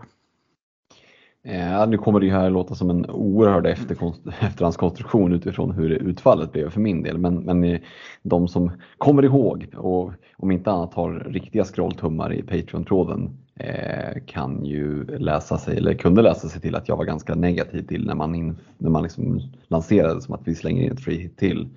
Eh, 1.48 1.88
nu 1.88 1.98
kommer 1.98 2.20
det 2.20 2.26
ju 2.26 2.32
här 2.32 2.50
låta 2.50 2.74
som 2.74 2.90
en 2.90 3.11
oerhörd 3.11 3.66
efterhandskonstruktion 4.40 5.32
utifrån 5.32 5.70
hur 5.70 5.90
utfallet 5.90 6.52
blev 6.52 6.70
för 6.70 6.80
min 6.80 7.02
del. 7.02 7.18
Men, 7.18 7.35
men 7.35 7.64
eh, 7.64 7.80
de 8.22 8.48
som 8.48 8.70
kommer 8.98 9.24
ihåg 9.24 9.66
och 9.76 10.12
om 10.37 10.50
inte 10.50 10.70
annat 10.70 10.94
har 10.94 11.12
riktiga 11.12 11.64
scrolltummar 11.64 12.32
i 12.32 12.42
Patreon-tråden 12.42 13.30
eh, 13.54 14.22
kan 14.26 14.64
ju 14.64 15.04
läsa 15.18 15.59
sig, 15.59 15.76
eller 15.76 15.94
kunde 15.94 16.22
läsa 16.22 16.48
sig 16.48 16.61
till 16.61 16.74
att 16.74 16.88
jag 16.88 16.96
var 16.96 17.04
ganska 17.04 17.35
negativ 17.35 17.82
till 17.82 18.06
när 18.06 18.14
man, 18.14 18.35
in, 18.35 18.56
när 18.78 18.90
man 18.90 19.02
liksom 19.02 19.40
lanserade 19.68 20.20
som 20.20 20.35
att 20.35 20.42
vi 20.44 20.54
slänger 20.54 20.82
in 20.82 20.92
ett 20.92 21.04
free 21.04 21.18
hit 21.18 21.38
till. 21.38 21.68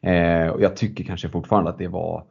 Eh, 0.00 0.48
och 0.48 0.60
jag 0.60 0.76
tycker 0.76 1.04
kanske 1.04 1.28
fortfarande 1.28 1.70
att 1.70 1.78
det 1.78 1.88
var 1.88 2.24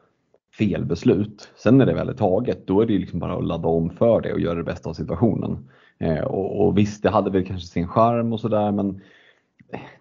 fel 0.57 0.85
beslut. 0.85 1.49
Sen 1.57 1.77
när 1.77 1.85
det 1.85 1.93
väl 1.93 2.09
är 2.09 2.13
taget, 2.13 2.67
då 2.67 2.81
är 2.81 2.85
det 2.85 2.97
liksom 2.97 3.19
bara 3.19 3.37
att 3.37 3.45
ladda 3.45 3.67
om 3.67 3.89
för 3.89 4.21
det 4.21 4.33
och 4.33 4.39
göra 4.39 4.55
det 4.55 4.63
bästa 4.63 4.89
av 4.89 4.93
situationen. 4.93 5.57
Eh, 5.99 6.23
och, 6.23 6.65
och 6.65 6.77
visst, 6.77 7.03
det 7.03 7.09
hade 7.09 7.29
väl 7.29 7.45
kanske 7.45 7.67
sin 7.67 7.87
charm 7.87 8.33
och 8.33 8.39
sådär 8.39 8.71
men 8.71 9.01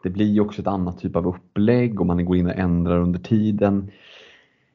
det 0.02 0.11
blir 0.11 0.33
ju 0.33 0.40
också 0.40 0.61
ett 0.61 0.66
annat 0.66 0.98
typ 0.98 1.16
av 1.16 1.26
upplägg 1.26 2.00
och 2.00 2.07
man 2.07 2.24
går 2.24 2.37
in 2.37 2.46
och 2.46 2.59
ändrar 2.59 2.98
under 2.98 3.18
tiden. 3.18 3.90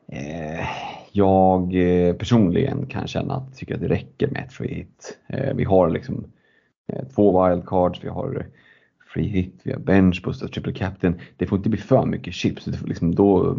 Eh, 0.08 0.66
jag 1.12 1.76
eh, 1.76 2.16
personligen 2.16 2.86
kan 2.86 3.08
känna 3.08 3.34
att 3.34 3.44
jag 3.48 3.58
tycker 3.58 3.76
att 3.76 3.82
det 3.82 3.88
räcker 3.88 4.28
med 4.28 4.44
ett 4.44 4.54
free 4.54 4.74
hit. 4.74 5.18
Eh, 5.28 5.56
vi 5.56 5.64
har 5.64 5.90
liksom 5.90 6.26
eh, 6.88 7.08
två 7.16 7.48
wildcards, 7.48 8.04
vi 8.04 8.10
har 8.10 8.46
free 9.14 9.28
hit, 9.28 9.62
vi 9.64 9.72
har 9.72 9.80
bench 9.80 10.22
booster, 10.24 10.48
triple 10.48 10.74
captain. 10.74 11.20
Det 11.38 11.46
får 11.46 11.58
inte 11.58 11.70
bli 11.70 11.80
för 11.80 12.06
mycket 12.06 12.34
chips. 12.34 12.66
Det 12.66 12.88
liksom 12.88 13.16
då, 13.16 13.58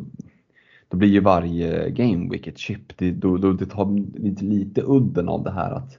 då 0.89 0.97
blir 0.97 1.09
ju 1.09 1.21
varje 1.21 1.91
game 1.91 2.31
wicket 2.31 2.59
chip. 2.59 2.99
Det, 2.99 3.11
då, 3.11 3.37
då, 3.37 3.53
det 3.53 3.67
tar 3.67 4.19
lite, 4.19 4.45
lite 4.45 4.83
udden 4.87 5.29
av 5.29 5.45
det 5.45 5.53
här 5.53 5.71
att 5.71 5.99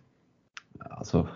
alltså, 0.90 1.28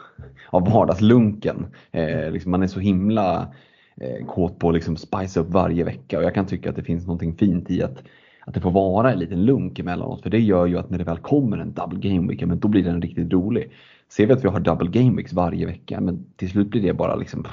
av 0.50 0.70
vardagslunken. 0.72 1.68
Eh, 1.92 2.32
liksom 2.32 2.52
man 2.52 2.64
är 2.64 2.68
så 2.68 2.80
himla 2.80 3.54
eh, 4.02 4.26
kåt 4.26 4.60
på 4.60 4.70
att 4.70 4.76
liksom 4.76 4.98
spice 4.98 5.40
upp 5.40 5.50
varje 5.50 5.84
vecka 5.84 6.18
och 6.18 6.24
jag 6.24 6.34
kan 6.34 6.46
tycka 6.46 6.70
att 6.70 6.76
det 6.76 6.84
finns 6.84 7.08
någonting 7.08 7.36
fint 7.36 7.72
i 7.72 7.84
att, 7.84 8.04
att 8.46 8.54
det 8.54 8.62
får 8.62 8.72
vara 8.72 9.12
en 9.12 9.20
liten 9.20 9.46
lunk 9.46 9.80
emellanåt 9.80 10.24
för 10.24 10.30
det 10.30 10.40
gör 10.40 10.66
ju 10.66 10.78
att 10.78 10.90
när 10.90 10.98
det 10.98 11.04
väl 11.04 11.18
kommer 11.18 11.58
en 11.58 11.74
double 11.74 12.10
game 12.10 12.28
week, 12.28 12.46
men 12.46 12.60
då 12.60 12.68
blir 12.68 12.84
den 12.84 13.02
riktigt 13.02 13.34
rolig. 13.34 13.72
Ser 14.10 14.26
vi 14.28 14.34
att 14.34 14.44
vi 14.44 14.48
har 14.48 14.60
double 14.60 14.90
game 14.90 15.18
weeks 15.18 15.34
varje 15.34 15.66
vecka, 15.66 16.02
men 16.02 16.26
till 16.36 16.50
slut 16.50 16.70
blir 16.70 16.82
det 16.82 16.94
bara 16.94 17.16
liksom 17.16 17.44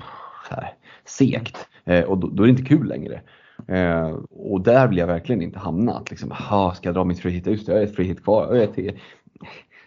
så 0.48 0.54
här, 0.54 0.74
segt 1.04 1.68
eh, 1.84 2.04
och 2.04 2.18
då, 2.18 2.28
då, 2.28 2.42
är 2.42 2.46
det 2.46 2.50
inte 2.50 2.62
kul 2.62 2.88
längre. 2.88 3.20
Eh, 3.68 4.08
och 4.30 4.60
där 4.60 4.88
vill 4.88 4.98
jag 4.98 5.06
verkligen 5.06 5.42
inte 5.42 5.58
hamna. 5.58 5.94
Att 5.94 6.10
liksom, 6.10 6.30
ska 6.74 6.88
jag 6.88 6.94
dra 6.94 7.04
mitt 7.04 7.18
free 7.18 7.32
hit? 7.32 7.46
Just 7.46 7.66
det, 7.66 7.72
jag 7.72 7.78
har 7.78 7.84
ett 7.84 7.96
free 7.96 8.06
hit 8.06 8.24
kvar. 8.24 8.68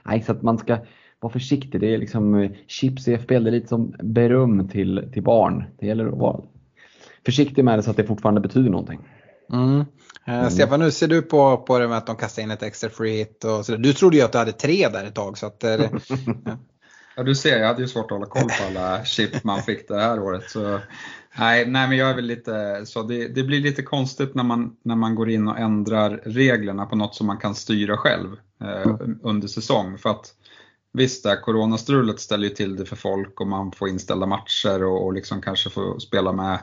Nej, 0.06 0.22
så 0.22 0.32
att 0.32 0.42
man 0.42 0.58
ska 0.58 0.78
var 1.26 1.30
försiktig. 1.30 1.82
Det 1.82 1.94
är 1.94 1.98
liksom 1.98 2.36
eh, 2.36 2.52
chips 2.68 3.08
i 3.08 3.18
FBL, 3.18 3.44
det 3.44 3.50
är 3.50 3.52
lite 3.52 3.68
som 3.68 3.96
beröm 4.00 4.68
till, 4.70 5.10
till 5.14 5.24
barn. 5.24 5.64
Det 5.80 5.86
gäller 5.86 6.08
att 6.08 6.18
vara 6.18 6.42
försiktig 7.26 7.66
med 7.66 7.80
det 7.80 7.84
så 7.84 7.92
att 7.92 7.98
det 7.98 8.04
fortfarande 8.04 8.42
betyder 8.42 8.70
någonting. 8.70 9.00
Mm. 9.54 9.80
Eh, 10.28 10.40
mm. 10.40 10.50
Stefan, 10.50 10.82
hur 10.82 10.92
ser 10.92 11.08
du 11.08 11.22
på, 11.22 11.58
på 11.58 11.80
det 11.80 11.88
med 11.88 11.98
att 11.98 12.08
de 12.08 12.16
kastar 12.16 12.42
in 12.42 12.52
ett 12.52 12.64
extra 12.64 12.90
free 12.90 13.18
hit? 13.18 13.44
Och 13.44 13.66
så 13.66 13.76
Du 13.76 13.94
trodde 13.94 14.18
ju 14.18 14.24
att 14.24 14.32
du 14.32 14.38
hade 14.38 14.52
tre 14.52 14.90
där 14.90 15.06
ett 15.06 15.16
tag. 15.16 15.38
Så 15.38 15.46
att, 15.46 15.64
eh, 15.64 15.72
ja. 15.72 15.90
ja. 17.16 17.24
du 17.24 17.36
ser, 17.36 17.60
jag 17.60 17.68
hade 17.68 17.82
ju 17.82 17.88
svårt 17.88 18.06
att 18.06 18.12
hålla 18.12 18.26
koll 18.26 18.50
på 18.50 18.66
alla 18.68 19.06
chip 19.06 19.44
man 19.44 19.62
fick 19.62 19.88
det 19.88 20.02
här 20.02 20.20
året. 20.20 20.50
Så, 20.50 20.80
nej, 21.40 21.66
nej, 21.66 21.88
men 21.88 21.98
jag 21.98 22.10
är 22.10 22.16
väl 22.16 22.26
lite 22.26 22.82
så 22.86 23.04
det, 23.04 23.28
det, 23.28 23.44
blir 23.44 23.60
lite 23.60 23.84
konstigt 23.84 24.36
när 24.36 24.44
man, 24.44 24.76
när 24.84 24.96
man 24.96 25.16
går 25.16 25.30
in 25.30 25.48
och 25.48 25.60
ändrar 25.60 26.22
reglerna 26.26 26.86
på 26.86 26.96
något 26.96 27.16
som 27.16 27.28
man 27.28 27.38
kan 27.38 27.56
styra 27.56 27.98
själv 27.98 28.30
eh, 28.62 28.82
mm. 28.82 29.20
under 29.24 29.48
säsong. 29.48 29.98
För 29.98 30.10
att 30.10 30.34
Visst, 30.96 31.24
det 31.24 31.30
här 31.30 31.42
coronastrulet 31.42 32.20
ställer 32.20 32.48
ju 32.48 32.54
till 32.54 32.76
det 32.76 32.86
för 32.86 32.96
folk 32.96 33.42
och 33.42 33.48
man 33.48 33.72
får 33.72 33.90
inställda 33.90 34.26
matcher 34.26 34.84
och, 34.84 35.06
och 35.06 35.14
liksom 35.14 35.42
kanske 35.42 35.70
får 35.70 36.00
spela 36.00 36.32
med, 36.32 36.60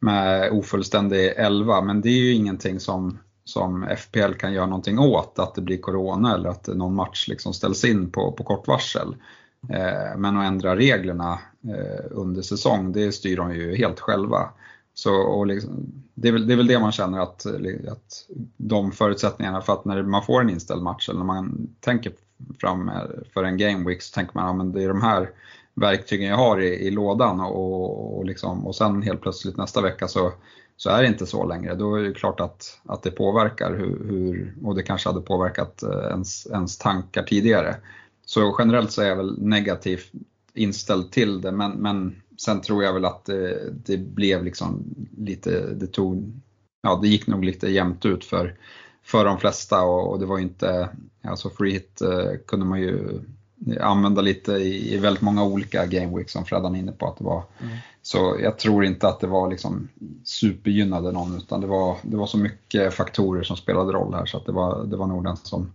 med 0.00 0.50
ofullständig 0.52 1.32
elva. 1.36 1.80
Men 1.80 2.00
det 2.00 2.08
är 2.08 2.20
ju 2.20 2.32
ingenting 2.32 2.80
som, 2.80 3.18
som 3.44 3.88
FPL 3.98 4.32
kan 4.32 4.52
göra 4.52 4.66
någonting 4.66 4.98
åt, 4.98 5.38
att 5.38 5.54
det 5.54 5.60
blir 5.60 5.78
corona 5.78 6.34
eller 6.34 6.48
att 6.48 6.66
någon 6.66 6.94
match 6.94 7.28
liksom 7.28 7.54
ställs 7.54 7.84
in 7.84 8.10
på, 8.10 8.32
på 8.32 8.44
kort 8.44 8.66
varsel. 8.68 9.16
Eh, 9.68 10.18
men 10.18 10.36
att 10.36 10.46
ändra 10.46 10.76
reglerna 10.76 11.38
eh, 11.64 12.04
under 12.10 12.42
säsong, 12.42 12.92
det 12.92 13.12
styr 13.12 13.36
de 13.36 13.54
ju 13.54 13.76
helt 13.76 14.00
själva. 14.00 14.50
Så, 14.94 15.44
liksom, 15.44 15.92
det, 16.14 16.28
är 16.28 16.32
väl, 16.32 16.46
det, 16.46 16.52
är 16.52 16.56
väl, 16.56 16.66
det 16.66 16.78
man 16.78 16.92
känner 16.92 17.20
att, 17.20 17.46
att 17.88 18.26
de 18.56 18.92
förutsättningarna 18.92 19.60
för 19.60 19.72
att 19.72 19.84
när 19.84 20.02
man 20.02 20.22
får 20.22 20.40
en 20.40 20.50
inställd 20.50 20.82
match 20.82 21.08
eller 21.08 21.18
när 21.18 21.26
man 21.26 21.68
tänker 21.80 22.12
fram 22.60 22.88
eh, 22.88 23.02
för 23.34 23.44
en 23.44 23.56
game 23.56 23.88
week 23.88 24.02
så 24.02 24.14
tänker 24.14 24.34
man 24.34 24.60
att 24.60 24.66
ja, 24.66 24.72
det 24.72 24.84
är 24.84 24.88
de 24.88 25.02
här 25.02 25.30
verktygen 25.74 26.28
jag 26.28 26.36
har 26.36 26.60
i, 26.60 26.68
i 26.68 26.90
lådan 26.90 27.40
och, 27.40 28.18
och, 28.18 28.24
liksom, 28.24 28.66
och 28.66 28.76
sen 28.76 29.02
helt 29.02 29.20
plötsligt 29.20 29.56
nästa 29.56 29.80
vecka 29.80 30.08
så, 30.08 30.32
så 30.76 30.90
är 30.90 31.02
det 31.02 31.08
inte 31.08 31.26
så 31.26 31.46
längre. 31.46 31.74
Då 31.74 31.94
är 31.94 32.02
det 32.02 32.12
klart 32.12 32.40
att, 32.40 32.80
att 32.84 33.02
det 33.02 33.10
påverkar 33.10 33.74
hur, 33.74 34.04
hur 34.08 34.54
och 34.64 34.74
det 34.74 34.82
kanske 34.82 35.08
hade 35.08 35.20
påverkat 35.20 35.82
eh, 35.82 36.10
ens, 36.10 36.46
ens 36.46 36.78
tankar 36.78 37.22
tidigare. 37.22 37.76
Så 38.26 38.56
generellt 38.58 38.92
så 38.92 39.02
är 39.02 39.06
jag 39.06 39.16
väl 39.16 39.42
negativt 39.42 40.12
inställd 40.54 41.12
till 41.12 41.40
det 41.40 41.52
men, 41.52 41.72
men 41.72 42.22
sen 42.36 42.60
tror 42.60 42.84
jag 42.84 42.92
väl 42.92 43.04
att 43.04 43.24
det, 43.24 43.72
det 43.86 43.96
blev 43.96 44.44
liksom 44.44 44.84
lite, 45.16 45.74
det 45.74 45.86
tog, 45.86 46.32
ja 46.82 46.98
det 47.02 47.08
gick 47.08 47.26
nog 47.26 47.44
lite 47.44 47.68
jämnt 47.70 48.06
ut 48.06 48.24
för 48.24 48.56
för 49.10 49.24
de 49.24 49.38
flesta 49.38 49.82
och, 49.82 50.10
och 50.10 50.18
det 50.20 50.26
var 50.26 50.38
ju 50.38 50.42
inte, 50.42 50.88
alltså 51.22 51.50
free 51.50 51.72
hit 51.72 52.00
eh, 52.00 52.38
kunde 52.46 52.66
man 52.66 52.80
ju 52.80 53.20
använda 53.80 54.22
lite 54.22 54.52
i, 54.52 54.94
i 54.94 54.98
väldigt 54.98 55.22
många 55.22 55.44
olika 55.44 55.86
game 55.86 56.16
weeks 56.16 56.32
som 56.32 56.44
Freddan 56.44 56.74
är 56.74 56.78
inne 56.78 56.92
på 56.92 57.08
att 57.08 57.18
det 57.18 57.24
var. 57.24 57.44
Mm. 57.60 57.76
Så 58.02 58.36
jag 58.42 58.58
tror 58.58 58.84
inte 58.84 59.08
att 59.08 59.20
det 59.20 59.26
var 59.26 59.50
liksom 59.50 59.88
supergynnade 60.24 61.12
någon 61.12 61.36
utan 61.36 61.60
det 61.60 61.66
var, 61.66 61.96
det 62.02 62.16
var 62.16 62.26
så 62.26 62.38
mycket 62.38 62.94
faktorer 62.94 63.42
som 63.42 63.56
spelade 63.56 63.92
roll 63.92 64.14
här 64.14 64.26
så 64.26 64.36
att 64.36 64.46
det 64.46 64.52
var, 64.52 64.84
det 64.84 64.96
var 64.96 65.06
nog 65.06 65.24
den 65.24 65.36
som 65.36 65.72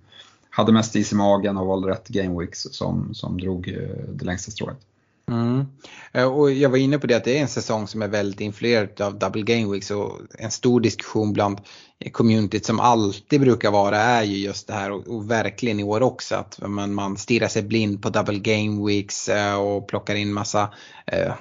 hade 0.49 0.71
mest 0.71 0.95
is 0.95 1.11
i 1.11 1.15
magen 1.15 1.57
och 1.57 1.67
valde 1.67 1.87
rätt 1.87 2.07
game 2.07 2.39
weeks 2.39 2.67
som, 2.71 3.13
som 3.13 3.41
drog 3.41 3.67
eh, 3.67 4.05
det 4.09 4.25
längsta 4.25 4.51
strået. 4.51 4.77
Mm. 5.31 5.65
Eh, 6.11 6.25
och 6.25 6.51
jag 6.51 6.69
var 6.69 6.77
inne 6.77 6.97
på 6.97 7.07
det 7.07 7.15
att 7.15 7.23
det 7.23 7.37
är 7.37 7.41
en 7.41 7.47
säsong 7.47 7.87
som 7.87 8.01
är 8.01 8.07
väldigt 8.07 8.41
influerad 8.41 9.01
av 9.01 9.19
Double 9.19 9.41
Game 9.41 9.71
Weeks 9.71 9.91
och 9.91 10.11
en 10.39 10.51
stor 10.51 10.79
diskussion 10.79 11.33
bland 11.33 11.61
communityt 12.11 12.65
som 12.65 12.79
alltid 12.79 13.41
brukar 13.41 13.71
vara 13.71 13.97
är 13.97 14.23
ju 14.23 14.37
just 14.37 14.67
det 14.67 14.73
här 14.73 14.91
och, 14.91 15.07
och 15.07 15.31
verkligen 15.31 15.79
i 15.79 15.83
år 15.83 16.01
också 16.01 16.35
att 16.35 16.59
man, 16.61 16.93
man 16.93 17.17
stirrar 17.17 17.47
sig 17.47 17.63
blind 17.63 18.01
på 18.01 18.09
Double 18.09 18.39
Game 18.39 18.85
Weeks 18.87 19.29
eh, 19.29 19.55
och 19.55 19.87
plockar 19.87 20.15
in 20.15 20.33
massa 20.33 20.73
eh, 21.05 21.33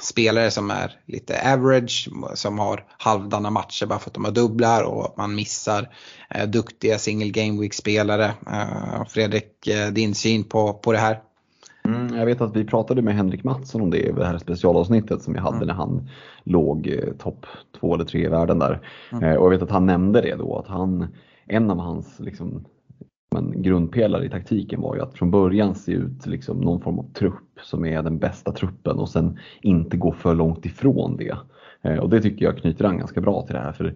spelare 0.00 0.50
som 0.50 0.70
är 0.70 1.00
lite 1.06 1.52
average 1.52 2.08
som 2.34 2.58
har 2.58 2.84
halvdana 2.98 3.50
matcher 3.50 3.86
bara 3.86 3.98
för 3.98 4.10
att 4.10 4.14
de 4.14 4.24
har 4.24 4.32
dubblar 4.32 4.82
och 4.82 5.14
man 5.18 5.34
missar 5.34 5.88
eh, 6.30 6.46
duktiga 6.46 6.98
single 6.98 7.30
game 7.30 7.60
week 7.60 7.74
spelare. 7.74 8.34
Eh, 8.46 9.04
Fredrik, 9.08 9.66
eh, 9.66 9.88
din 9.88 10.14
syn 10.14 10.44
på, 10.44 10.74
på 10.74 10.92
det 10.92 10.98
här? 10.98 11.25
Mm, 11.86 12.18
jag 12.18 12.26
vet 12.26 12.40
att 12.40 12.56
vi 12.56 12.64
pratade 12.64 13.02
med 13.02 13.14
Henrik 13.14 13.44
Mattsson 13.44 13.82
om 13.82 13.90
det 13.90 13.98
i 13.98 14.12
det 14.12 14.26
här 14.26 14.38
specialavsnittet 14.38 15.22
som 15.22 15.32
vi 15.32 15.40
hade 15.40 15.56
mm. 15.56 15.66
när 15.66 15.74
han 15.74 16.08
låg 16.44 16.86
eh, 16.86 17.12
topp 17.18 17.46
två 17.80 17.94
eller 17.94 18.04
tre 18.04 18.24
i 18.24 18.28
världen 18.28 18.58
där. 18.58 18.80
Mm. 19.12 19.24
Eh, 19.24 19.36
och 19.36 19.44
jag 19.46 19.50
vet 19.50 19.62
att 19.62 19.70
han 19.70 19.86
nämnde 19.86 20.20
det 20.20 20.34
då, 20.34 20.58
att 20.58 20.68
han, 20.68 21.06
en 21.46 21.70
av 21.70 21.78
hans 21.78 22.20
liksom, 22.20 22.64
men 23.34 23.62
grundpelare 23.62 24.26
i 24.26 24.30
taktiken 24.30 24.80
var 24.80 24.94
ju 24.94 25.02
att 25.02 25.14
från 25.14 25.30
början 25.30 25.74
se 25.74 25.92
ut 25.92 26.26
liksom 26.26 26.60
någon 26.60 26.80
form 26.80 26.98
av 26.98 27.12
trupp 27.12 27.60
som 27.62 27.84
är 27.84 28.02
den 28.02 28.18
bästa 28.18 28.52
truppen 28.52 28.98
och 28.98 29.08
sen 29.08 29.38
inte 29.62 29.96
gå 29.96 30.12
för 30.12 30.34
långt 30.34 30.66
ifrån 30.66 31.16
det. 31.16 31.36
Eh, 31.82 31.98
och 31.98 32.10
det 32.10 32.22
tycker 32.22 32.44
jag 32.44 32.58
knyter 32.58 32.84
an 32.84 32.98
ganska 32.98 33.20
bra 33.20 33.42
till 33.42 33.54
det 33.54 33.60
här. 33.60 33.72
För 33.72 33.94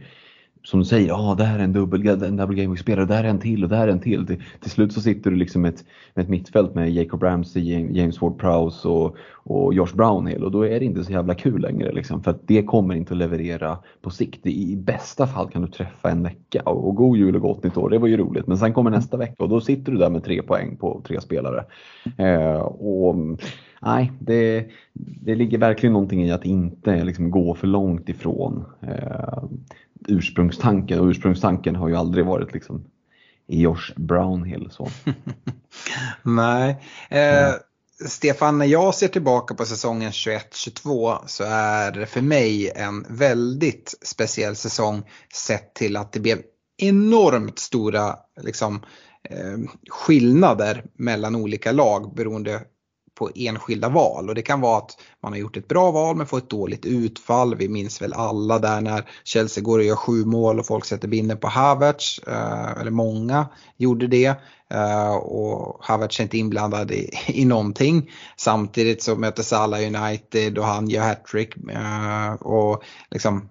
som 0.62 0.81
du 0.81 0.87
säger, 0.87 1.09
ja 1.09 1.35
det 1.38 1.44
här 1.44 1.59
är 1.59 1.64
en 1.64 1.73
dubbel, 1.73 2.07
en 2.07 2.37
double 2.37 2.62
game 2.62 2.77
spelare 2.77 3.07
där 3.07 3.25
är 3.25 3.29
en 3.29 3.38
till 3.38 3.64
och 3.64 3.70
där 3.70 3.88
är 3.88 3.88
en 3.88 4.01
till. 4.01 4.27
Till, 4.27 4.42
till 4.61 4.70
slut 4.70 4.92
så 4.92 5.01
sitter 5.01 5.31
du 5.31 5.37
liksom 5.37 5.62
med 5.62 5.75
ett, 5.75 5.85
med 6.14 6.23
ett 6.23 6.29
mittfält 6.29 6.75
med 6.75 6.90
Jacob 6.90 7.23
Ramsey, 7.23 7.62
James 7.92 8.20
Ward-Prowse 8.20 8.87
och, 8.87 9.16
och 9.33 9.75
Josh 9.75 9.94
Brownhill 9.94 10.44
och 10.44 10.51
då 10.51 10.66
är 10.66 10.81
det 10.81 10.87
inte 10.87 11.05
så 11.05 11.12
jävla 11.12 11.35
kul 11.35 11.61
längre 11.61 11.92
liksom, 11.92 12.23
för 12.23 12.31
att 12.31 12.49
det 12.49 12.62
kommer 12.62 12.94
inte 12.94 13.14
att 13.14 13.18
leverera 13.18 13.79
på 14.03 14.11
sikt. 14.11 14.46
I 14.46 14.77
bästa 14.77 15.27
fall 15.27 15.51
kan 15.51 15.62
du 15.62 15.68
träffa 15.68 16.11
en 16.11 16.23
vecka 16.23 16.62
och, 16.62 16.88
och 16.88 16.94
god 16.94 17.16
jul 17.16 17.37
och 17.37 17.42
gott 17.42 17.64
nytt 17.64 17.77
år, 17.77 17.90
det 17.90 17.99
var 17.99 18.09
ju 18.09 18.16
roligt. 18.16 18.46
Men 18.46 18.59
sen 18.59 18.73
kommer 18.73 18.90
nästa 18.90 19.16
vecka 19.16 19.42
och 19.42 19.49
då 19.49 19.61
sitter 19.61 19.92
du 19.92 19.99
där 19.99 20.11
med 20.11 20.25
tre 20.25 20.42
poäng 20.42 20.77
på 20.77 21.03
tre 21.07 21.20
spelare. 21.20 21.64
Eh, 22.16 22.61
och 22.61 23.16
nej, 23.83 24.12
det, 24.18 24.66
det 24.92 25.35
ligger 25.35 25.59
verkligen 25.59 25.92
någonting 25.92 26.25
i 26.25 26.33
att 26.33 26.44
inte 26.44 27.05
liksom 27.05 27.31
gå 27.31 27.55
för 27.55 27.66
långt 27.66 28.09
ifrån 28.09 28.64
eh, 28.81 29.42
ursprungstanken 30.09 31.01
och 31.01 31.07
ursprungstanken 31.07 31.77
har 31.77 31.89
ju 31.89 31.97
aldrig 31.97 32.27
varit 32.27 32.53
liksom 32.53 32.85
Josh 33.47 33.93
Brownhill. 33.97 34.69
Så. 34.71 34.89
Nej. 36.23 36.77
Eh, 37.09 37.55
Stefan, 38.07 38.59
när 38.59 38.67
jag 38.67 38.95
ser 38.95 39.09
tillbaka 39.09 39.55
på 39.55 39.65
säsongen 39.65 40.11
21-22 40.11 41.19
så 41.27 41.45
är 41.45 41.93
det 41.93 42.07
för 42.07 42.21
mig 42.21 42.71
en 42.75 43.07
väldigt 43.09 43.95
speciell 44.03 44.57
säsong 44.57 45.03
sett 45.35 45.75
till 45.75 45.97
att 45.97 46.13
det 46.13 46.21
blev 46.21 46.39
enormt 46.77 47.59
stora 47.59 48.17
liksom, 48.41 48.83
eh, 49.25 49.59
skillnader 49.89 50.85
mellan 50.95 51.37
olika 51.37 51.73
lag 51.73 52.15
beroende 52.15 52.63
på 53.15 53.31
enskilda 53.35 53.89
val 53.89 54.29
och 54.29 54.35
det 54.35 54.43
kan 54.43 54.61
vara 54.61 54.79
att 54.79 54.99
man 55.23 55.33
har 55.33 55.39
gjort 55.39 55.57
ett 55.57 55.69
bra 55.69 55.91
val 55.91 56.17
men 56.17 56.27
får 56.27 56.39
ett 56.39 56.51
dåligt 56.51 56.87
utfall. 56.87 57.57
Vi 57.57 57.69
minns 57.69 58.03
väl 58.03 58.13
alla 58.13 58.59
där 58.59 58.81
när 58.81 59.11
Chelsea 59.25 59.65
går 59.65 59.79
och 59.79 59.85
gör 59.85 59.97
sju 59.97 60.25
mål 60.25 60.59
och 60.59 60.67
folk 60.67 60.85
sätter 60.85 61.09
binden 61.09 61.39
på 61.39 61.49
Havertz, 61.49 62.19
eh, 62.19 62.81
eller 62.81 62.91
många 62.91 63.47
gjorde 63.77 64.07
det. 64.07 64.35
Eh, 64.75 65.15
och 65.15 65.77
Havertz 65.81 66.21
är 66.21 66.25
inte 66.25 66.39
inblandad 66.39 66.91
i, 66.91 67.11
i 67.27 67.45
någonting. 67.45 68.11
Samtidigt 68.37 69.03
så 69.03 69.17
möter 69.17 69.43
Salah 69.43 69.81
United 69.81 70.59
och 70.59 70.65
han 70.65 70.89
gör 70.89 71.03
hattrick. 71.03 71.57
Eh, 71.57 72.33
och 72.33 72.83
liksom, 73.11 73.49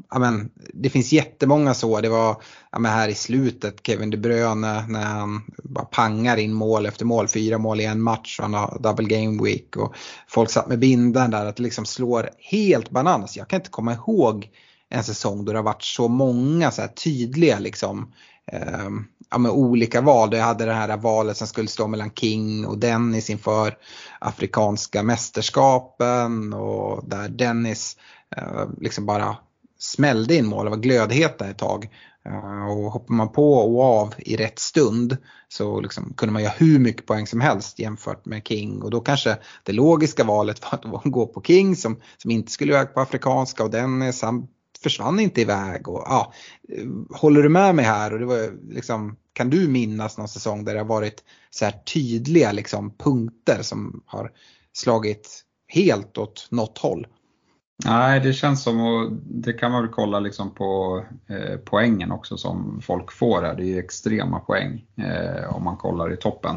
det 0.74 0.90
finns 0.90 1.12
jättemånga 1.12 1.74
så. 1.74 2.02
Det 2.02 2.10
var 2.10 2.42
amen, 2.70 2.92
här 2.92 3.10
i 3.10 3.16
slutet 3.16 3.76
Kevin 3.84 4.10
De 4.10 4.18
Bruyne 4.18 4.86
när 4.88 5.06
han 5.06 5.42
bara 5.64 5.86
pangar 5.86 6.38
in 6.38 6.54
mål 6.54 6.86
efter 6.86 7.06
mål. 7.06 7.28
Fyra 7.28 7.58
mål 7.58 7.80
i 7.80 7.86
en 7.86 8.02
match 8.02 8.40
och 8.40 8.44
han 8.44 8.54
har 8.54 8.78
double 8.80 9.08
game 9.08 9.44
week. 9.44 9.78
Och 9.78 9.96
folk 10.28 10.50
satt 10.50 10.68
med 10.68 10.80
binden 10.80 11.32
där 11.32 11.46
att 11.46 11.59
det 11.60 11.64
liksom 11.64 11.86
slår 11.86 12.30
helt 12.38 12.90
bananas. 12.90 13.38
Jag 13.38 13.48
kan 13.48 13.60
inte 13.60 13.70
komma 13.70 13.94
ihåg 13.94 14.50
en 14.90 15.04
säsong 15.04 15.46
då 15.46 15.52
det 15.52 15.58
har 15.58 15.64
varit 15.64 15.84
så 15.84 16.08
många 16.08 16.72
så 16.72 16.88
tydliga 17.04 17.60
liksom, 17.60 18.14
eh, 18.52 18.90
ja, 19.30 19.38
med 19.38 19.52
olika 19.52 20.02
val. 20.02 20.30
Jag 20.34 20.44
hade 20.44 20.66
det 20.66 20.74
här 20.74 20.98
valet 20.98 21.38
som 21.38 21.48
skulle 21.48 21.68
stå 21.68 21.88
mellan 21.88 22.12
King 22.12 22.66
och 22.66 22.78
Dennis 22.78 23.30
inför 23.30 23.78
Afrikanska 24.20 25.04
mästerskapen 25.04 26.54
och 26.54 27.10
där 27.10 27.30
Dennis 27.30 27.98
eh, 28.38 28.66
liksom 28.82 29.06
bara 29.06 29.38
smällde 29.80 30.36
in 30.36 30.46
mål 30.46 30.66
och 30.66 30.72
var 30.72 30.78
glödheta 30.78 31.50
ett 31.50 31.58
tag. 31.58 31.90
Eh, 32.30 32.66
och 32.66 32.92
hoppar 32.92 33.14
man 33.14 33.32
på 33.32 33.54
och 33.54 33.84
av 33.84 34.14
i 34.18 34.38
rätt 34.38 34.60
stund 34.60 35.18
så 35.48 35.82
liksom 35.82 36.14
kunde 36.14 36.34
man 36.34 36.44
göra 36.44 36.54
hur 36.58 36.80
mycket 36.80 37.06
poäng 37.06 37.28
som 37.28 37.42
helst 37.42 37.80
jämfört 37.80 38.26
med 38.26 38.48
King 38.48 38.82
och 38.82 38.92
då 38.92 39.00
kanske 39.00 39.38
det 39.64 39.72
logiska 39.72 40.24
valet 40.24 40.62
var 40.62 40.98
att 40.98 41.04
gå 41.04 41.28
på 41.28 41.42
King 41.42 41.76
som, 41.76 42.02
som 42.18 42.32
inte 42.32 42.52
skulle 42.52 42.74
iväg 42.74 42.94
på 42.94 43.00
afrikanska 43.00 43.64
och 43.64 43.70
Dennis 43.70 44.22
han 44.22 44.48
försvann 44.84 45.20
inte 45.20 45.42
iväg. 45.42 45.88
Och, 45.88 46.04
ja, 46.06 46.34
eh, 46.70 46.86
håller 47.10 47.44
du 47.44 47.50
med 47.50 47.76
mig 47.76 47.86
här? 47.86 48.14
Och 48.14 48.20
det 48.20 48.26
var 48.26 48.74
liksom, 48.74 49.16
kan 49.34 49.50
du 49.50 49.68
minnas 49.68 50.18
någon 50.18 50.28
säsong 50.28 50.66
där 50.66 50.74
det 50.74 50.80
har 50.80 50.86
varit 50.86 51.24
så 51.50 51.66
här 51.66 51.72
tydliga 51.72 52.52
liksom, 52.52 52.94
punkter 52.98 53.62
som 53.62 54.04
har 54.06 54.32
slagit 54.74 55.46
helt 55.68 56.18
åt 56.18 56.48
något 56.52 56.78
håll? 56.78 57.08
Nej, 57.86 58.20
det 58.20 58.34
känns 58.34 58.64
som, 58.64 58.82
och 58.82 59.12
det 59.26 59.54
kan 59.54 59.72
man 59.72 59.82
väl 59.82 59.92
kolla 59.92 60.20
liksom 60.20 60.52
på 60.52 61.04
eh, 61.28 61.58
poängen 61.66 62.12
också 62.12 62.38
som 62.38 62.82
folk 62.82 63.12
får 63.12 63.42
här. 63.42 63.56
Det 63.56 63.64
är 63.64 63.68
ju 63.68 63.80
extrema 63.80 64.40
poäng 64.40 64.86
eh, 64.96 65.56
om 65.56 65.64
man 65.64 65.78
kollar 65.78 66.14
i 66.14 66.18
toppen. 66.18 66.56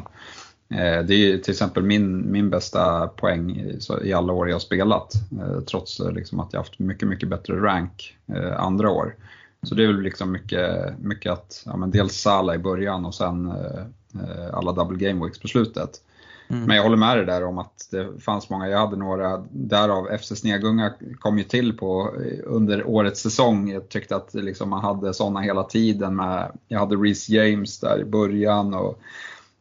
Eh, 0.68 1.02
det 1.02 1.14
är 1.14 1.38
till 1.38 1.50
exempel 1.50 1.82
min, 1.82 2.32
min 2.32 2.50
bästa 2.50 3.08
poäng 3.08 3.72
i 4.02 4.12
alla 4.12 4.32
år 4.32 4.48
jag 4.48 4.54
har 4.54 4.60
spelat, 4.60 5.14
eh, 5.40 5.60
trots 5.60 6.00
eh, 6.00 6.12
liksom 6.12 6.40
att 6.40 6.52
jag 6.52 6.60
haft 6.60 6.78
mycket, 6.78 7.08
mycket 7.08 7.28
bättre 7.28 7.56
rank 7.56 8.16
eh, 8.34 8.60
andra 8.60 8.90
år. 8.90 9.16
Så 9.62 9.74
det 9.74 9.84
är 9.84 9.86
väl 9.86 10.02
liksom 10.02 10.32
mycket, 10.32 10.98
mycket 10.98 11.32
att, 11.32 11.62
ja, 11.66 11.76
men 11.76 11.90
dels 11.90 12.20
Sala 12.20 12.54
i 12.54 12.58
början 12.58 13.04
och 13.04 13.14
sen 13.14 13.46
eh, 13.46 14.54
alla 14.54 14.72
double 14.72 15.08
game 15.08 15.24
weeks 15.24 15.38
på 15.38 15.48
slutet. 15.48 15.90
Mm. 16.52 16.64
Men 16.64 16.76
jag 16.76 16.82
håller 16.82 16.96
med 16.96 17.16
dig 17.16 17.26
där 17.26 17.44
om 17.44 17.58
att 17.58 17.88
det 17.90 18.20
fanns 18.20 18.50
många, 18.50 18.68
jag 18.68 18.78
hade 18.78 18.96
några, 18.96 19.44
därav 19.50 20.18
FC 20.18 20.28
Snegunga 20.28 20.92
kom 21.20 21.38
ju 21.38 21.44
till 21.44 21.76
på 21.76 22.14
eh, 22.24 22.38
under 22.44 22.86
årets 22.86 23.20
säsong. 23.20 23.70
Jag 23.70 23.88
tyckte 23.88 24.16
att 24.16 24.34
liksom 24.34 24.70
man 24.70 24.80
hade 24.80 25.14
sådana 25.14 25.40
hela 25.40 25.62
tiden 25.62 26.16
med, 26.16 26.52
jag 26.68 26.78
hade 26.78 26.96
Reece 26.96 27.28
James 27.28 27.80
där 27.80 28.00
i 28.00 28.04
början 28.04 28.74
och 28.74 29.00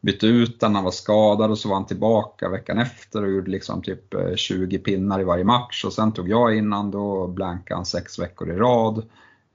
bytte 0.00 0.26
ut 0.26 0.60
den, 0.60 0.74
han 0.74 0.84
var 0.84 0.90
skadad 0.90 1.50
och 1.50 1.58
så 1.58 1.68
var 1.68 1.76
han 1.76 1.86
tillbaka 1.86 2.48
veckan 2.48 2.78
efter 2.78 3.22
och 3.22 3.30
gjorde 3.30 3.50
liksom 3.50 3.82
typ 3.82 4.14
eh, 4.14 4.34
20 4.34 4.78
pinnar 4.78 5.20
i 5.20 5.24
varje 5.24 5.44
match 5.44 5.84
och 5.84 5.92
sen 5.92 6.12
tog 6.12 6.28
jag 6.28 6.56
innan 6.56 6.90
då 6.90 7.26
blankade 7.26 7.78
han 7.78 7.86
sex 7.86 8.18
veckor 8.18 8.50
i 8.50 8.56
rad. 8.56 9.02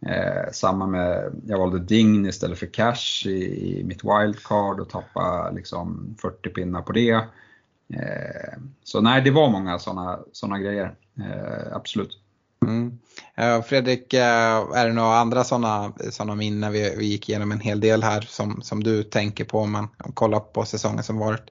Eh, 0.02 0.52
samma 0.52 0.88
med, 0.88 1.42
jag 1.46 1.58
valde 1.58 1.80
Dign 1.80 2.26
istället 2.26 2.60
för 2.60 2.74
Cash 2.74 3.26
i, 3.26 3.80
i 3.80 3.84
mitt 3.84 4.04
wildcard 4.04 4.80
och 4.80 4.90
tappade 4.90 5.56
liksom 5.56 6.16
40 6.22 6.50
pinnar 6.50 6.82
på 6.82 6.92
det. 6.92 7.12
Eh, 7.94 8.60
så 8.84 9.02
nej, 9.02 9.22
det 9.22 9.32
var 9.32 9.50
många 9.50 9.80
sådana 9.80 10.20
såna 10.32 10.60
grejer, 10.60 10.96
eh, 11.20 11.76
absolut. 11.76 12.20
Mm. 12.66 12.98
Fredrik, 13.64 14.14
eh, 14.14 14.58
är 14.76 14.88
det 14.88 14.94
några 14.94 15.18
andra 15.18 15.44
sådana 15.44 15.94
såna 16.12 16.36
minnen? 16.36 16.72
Vi, 16.72 16.96
vi 16.98 17.06
gick 17.06 17.30
igenom 17.30 17.52
en 17.52 17.60
hel 17.60 17.80
del 17.80 18.04
här 18.04 18.22
som, 18.22 18.62
som 18.62 18.84
du 18.84 19.04
tänker 19.04 19.46
på 19.46 19.60
om 19.60 19.72
man 19.72 19.88
kollar 20.14 20.40
på 20.40 20.66
säsongen 20.66 21.04
som 21.04 21.18
varit. 21.18 21.50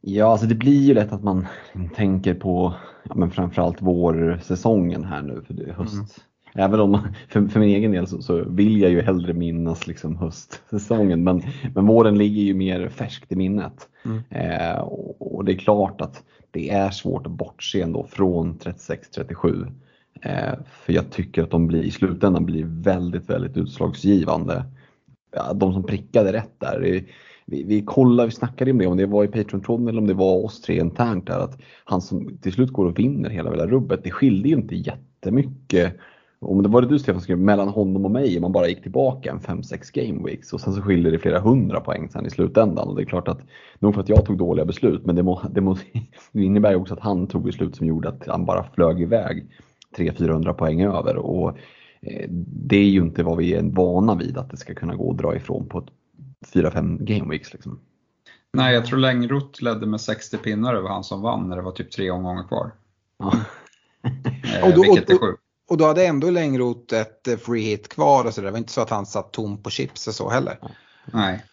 Ja, 0.00 0.32
alltså 0.32 0.46
det 0.46 0.54
blir 0.54 0.80
ju 0.80 0.94
lätt 0.94 1.12
att 1.12 1.22
man 1.22 1.46
tänker 1.94 2.34
på 2.34 2.74
ja, 3.02 3.14
men 3.14 3.30
framförallt 3.30 3.82
vårsäsongen 3.82 5.04
här 5.04 5.22
nu. 5.22 5.42
För 5.46 5.54
det 5.54 5.64
är 5.64 5.72
höst. 5.72 5.94
Mm. 5.94 6.06
Även 6.54 6.80
om 6.80 6.98
för, 7.28 7.48
för 7.48 7.60
min 7.60 7.68
egen 7.68 7.92
del 7.92 8.06
så, 8.06 8.22
så, 8.22 8.44
vill 8.44 8.80
jag 8.80 8.90
ju 8.90 9.02
hellre 9.02 9.32
minnas 9.32 9.86
liksom 9.86 10.16
höstsäsongen 10.16 11.24
men, 11.24 11.42
men 11.74 11.86
våren 11.86 12.18
ligger 12.18 12.42
ju 12.42 12.54
mer 12.54 12.88
färskt 12.88 13.32
i 13.32 13.36
minnet. 13.36 13.88
Mm. 14.04 14.22
Eh, 14.30 14.78
och, 14.78 15.36
och, 15.36 15.44
det 15.44 15.52
är 15.52 15.58
klart 15.58 16.00
att 16.00 16.22
det 16.50 16.70
är 16.70 16.90
svårt 16.90 17.26
att 17.26 17.32
bortse 17.32 17.82
ändå 17.82 18.06
från 18.10 18.58
36-37. 18.58 19.72
Eh, 20.22 20.52
för 20.72 20.92
jag 20.92 21.10
tycker 21.10 21.42
att 21.42 21.50
de 21.50 21.66
blir, 21.66 21.82
i 21.82 21.90
slutändan 21.90 22.46
blir 22.46 22.64
väldigt, 22.66 23.30
väldigt 23.30 23.56
utslagsgivande. 23.56 24.64
Ja, 25.36 25.52
de 25.52 25.72
som 25.72 25.84
prickade 25.84 26.32
rätt 26.32 26.60
där. 26.60 27.04
Vi, 27.46 27.64
vi 27.64 27.84
kollade, 27.84 28.26
vi 28.26 28.34
snackade 28.34 28.70
om 28.70 28.78
det, 28.78 28.86
om 28.86 28.96
det 28.96 29.06
var 29.06 29.24
i 29.24 29.28
Patreon-tråden 29.28 29.88
eller 29.88 30.00
om 30.00 30.06
det 30.06 30.14
var 30.14 30.44
oss 30.44 30.60
tre 30.60 30.80
internt 30.80 31.26
där, 31.26 31.38
att 31.38 31.60
han 31.84 32.00
som 32.00 32.38
till 32.38 32.52
slut 32.52 32.70
går 32.70 32.86
och 32.86 32.98
vinner 32.98 33.30
hela, 33.30 33.50
hela 33.50 33.66
rubbet, 33.66 34.00
det 34.04 34.10
skilde 34.10 34.48
ju 34.48 34.54
inte 34.54 34.76
jättemycket 34.76 35.96
om 36.42 36.62
det 36.62 36.68
var 36.68 36.82
det 36.82 36.88
du 36.88 36.98
Stefan 36.98 37.20
skrev, 37.20 37.38
mellan 37.38 37.68
honom 37.68 38.04
och 38.04 38.10
mig, 38.10 38.40
man 38.40 38.52
bara 38.52 38.68
gick 38.68 38.82
tillbaka 38.82 39.30
en 39.30 39.40
5-6 39.40 39.90
game 39.94 40.24
weeks 40.28 40.52
och 40.52 40.60
sen 40.60 40.74
så 40.74 40.82
skiljer 40.82 41.12
det 41.12 41.18
flera 41.18 41.40
hundra 41.40 41.80
poäng 41.80 42.08
sen 42.08 42.26
i 42.26 42.30
slutändan. 42.30 42.88
Och 42.88 42.96
det 42.96 43.02
är 43.02 43.06
klart 43.06 43.28
att, 43.28 43.40
nog 43.78 43.94
för 43.94 44.00
att 44.00 44.08
jag 44.08 44.26
tog 44.26 44.38
dåliga 44.38 44.64
beslut, 44.64 45.06
men 45.06 45.16
det, 45.16 45.22
må, 45.22 45.42
det, 45.50 45.60
må, 45.60 45.76
det 46.32 46.42
innebär 46.42 46.70
ju 46.70 46.76
också 46.76 46.94
att 46.94 47.00
han 47.00 47.26
tog 47.26 47.44
beslut 47.44 47.76
som 47.76 47.86
gjorde 47.86 48.08
att 48.08 48.26
han 48.26 48.44
bara 48.44 48.64
flög 48.74 49.00
iväg 49.00 49.46
300-400 49.96 50.52
poäng 50.52 50.82
över. 50.82 51.16
Och 51.16 51.48
eh, 52.00 52.28
det 52.30 52.76
är 52.76 52.88
ju 52.88 53.00
inte 53.00 53.22
vad 53.22 53.36
vi 53.36 53.54
är 53.54 53.62
vana 53.62 54.14
vid 54.14 54.38
att 54.38 54.50
det 54.50 54.56
ska 54.56 54.74
kunna 54.74 54.94
gå 54.94 55.10
att 55.10 55.18
dra 55.18 55.36
ifrån 55.36 55.68
på 55.68 55.84
4-5 56.54 57.04
game 57.04 57.30
weeks. 57.30 57.52
Liksom. 57.52 57.80
Nej, 58.52 58.74
jag 58.74 58.86
tror 58.86 58.98
Längroth 58.98 59.62
ledde 59.62 59.86
med 59.86 60.00
60 60.00 60.38
pinnar 60.38 60.74
över 60.74 60.88
han 60.88 61.04
som 61.04 61.22
vann 61.22 61.48
när 61.48 61.56
det 61.56 61.62
var 61.62 61.72
typ 61.72 61.90
tre 61.90 62.10
omgångar 62.10 62.48
kvar. 62.48 62.70
Ja. 63.18 63.32
eh, 64.58 64.68
och 64.68 64.74
då, 64.74 64.82
vilket 64.82 65.10
är 65.10 65.18
sjukt. 65.18 65.41
Och 65.72 65.78
då 65.78 65.86
hade 65.86 66.06
ändå 66.06 66.30
Längroth 66.30 66.94
ett 66.94 67.28
eh, 67.28 67.36
free 67.36 67.62
hit 67.62 67.88
kvar 67.88 68.24
och 68.24 68.34
så 68.34 68.40
det 68.40 68.50
var 68.50 68.58
inte 68.58 68.72
så 68.72 68.80
att 68.80 68.90
han 68.90 69.06
satt 69.06 69.32
tom 69.32 69.62
på 69.62 69.70
chips 69.70 70.08
och 70.08 70.14
så 70.14 70.30
heller. 70.30 70.58
Nej. 71.12 71.44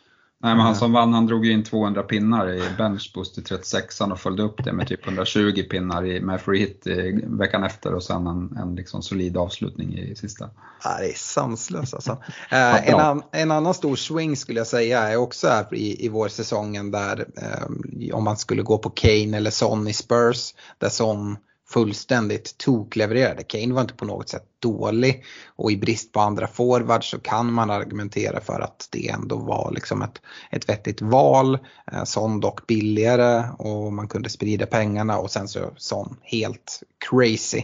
Nej, 0.41 0.55
men 0.55 0.59
han 0.59 0.75
som 0.75 0.91
vann 0.91 1.13
han 1.13 1.25
drog 1.25 1.47
in 1.47 1.63
200 1.63 2.03
pinnar 2.03 2.49
i 2.49 2.63
benchboost 2.77 3.37
i 3.37 3.41
36 3.41 4.01
och 4.01 4.19
följde 4.19 4.43
upp 4.43 4.63
det 4.63 4.73
med 4.73 4.87
typ 4.87 5.05
120 5.07 5.63
pinnar 5.69 6.05
i, 6.05 6.21
med 6.21 6.41
free 6.41 6.59
hit 6.59 6.87
i 6.87 7.21
veckan 7.25 7.63
efter 7.63 7.93
och 7.93 8.03
sen 8.03 8.27
en, 8.27 8.57
en 8.57 8.75
liksom 8.75 9.01
solid 9.01 9.37
avslutning 9.37 9.97
i 9.97 10.15
sista. 10.15 10.49
Ja, 10.83 10.97
det 10.99 11.09
är 11.09 11.13
sanslöst 11.13 11.93
alltså. 11.93 12.11
eh, 12.51 12.89
en, 12.89 12.99
an, 12.99 13.23
en, 13.31 13.51
annan 13.51 13.73
stor 13.73 13.95
swing 13.95 14.37
skulle 14.37 14.59
jag 14.59 14.67
säga 14.67 14.99
är 14.99 15.17
också 15.17 15.47
här 15.47 15.75
i, 15.75 16.05
i 16.05 16.09
vårsäsongen 16.09 16.91
där 16.91 17.25
eh, 17.37 18.15
om 18.15 18.23
man 18.23 18.37
skulle 18.37 18.61
gå 18.61 18.77
på 18.77 18.89
Kane 18.89 19.37
eller 19.37 19.51
Son 19.51 19.87
i 19.87 19.93
Spurs 19.93 20.53
där 20.77 20.89
Son 20.89 21.37
fullständigt 21.73 22.57
toklevererade. 22.57 23.43
Kane 23.43 23.73
var 23.73 23.81
inte 23.81 23.93
på 23.93 24.05
något 24.05 24.29
sätt 24.29 24.43
dålig 24.59 25.23
och 25.55 25.71
i 25.71 25.77
brist 25.77 26.11
på 26.11 26.19
andra 26.19 26.47
forwards 26.47 27.09
så 27.09 27.19
kan 27.19 27.53
man 27.53 27.69
argumentera 27.69 28.41
för 28.41 28.59
att 28.59 28.87
det 28.91 29.09
ändå 29.09 29.35
var 29.35 29.71
liksom 29.71 30.01
ett, 30.01 30.21
ett 30.51 30.69
vettigt 30.69 31.01
val. 31.01 31.59
Eh, 31.91 32.03
Son 32.03 32.39
dock 32.39 32.67
billigare 32.67 33.43
och 33.57 33.93
man 33.93 34.07
kunde 34.07 34.29
sprida 34.29 34.65
pengarna 34.65 35.17
och 35.17 35.31
sen 35.31 35.47
så 35.47 35.59
Son 35.77 36.17
helt 36.21 36.83
crazy. 37.09 37.61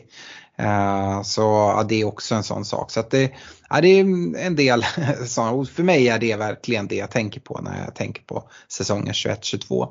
Eh, 0.58 1.22
så 1.22 1.42
ja, 1.42 1.86
det 1.90 2.02
är 2.02 2.06
också 2.06 2.36
en 2.36 2.44
sån 2.44 2.66
sak. 2.66 2.92
Så 2.92 3.00
att 3.00 3.12
det, 3.12 3.32
ja, 3.70 3.82
det 3.82 3.88
är 3.88 4.02
en 4.38 4.56
del 4.56 4.86
sådana, 5.26 5.66
för 5.66 5.84
mig 5.84 6.08
är 6.08 6.20
det 6.20 6.36
verkligen 6.36 6.88
det 6.88 6.96
jag 6.96 7.12
tänker 7.12 7.40
på 7.40 7.60
när 7.62 7.84
jag 7.86 7.96
tänker 7.96 8.24
på 8.24 8.44
säsongen 8.68 9.14
21-22. 9.14 9.90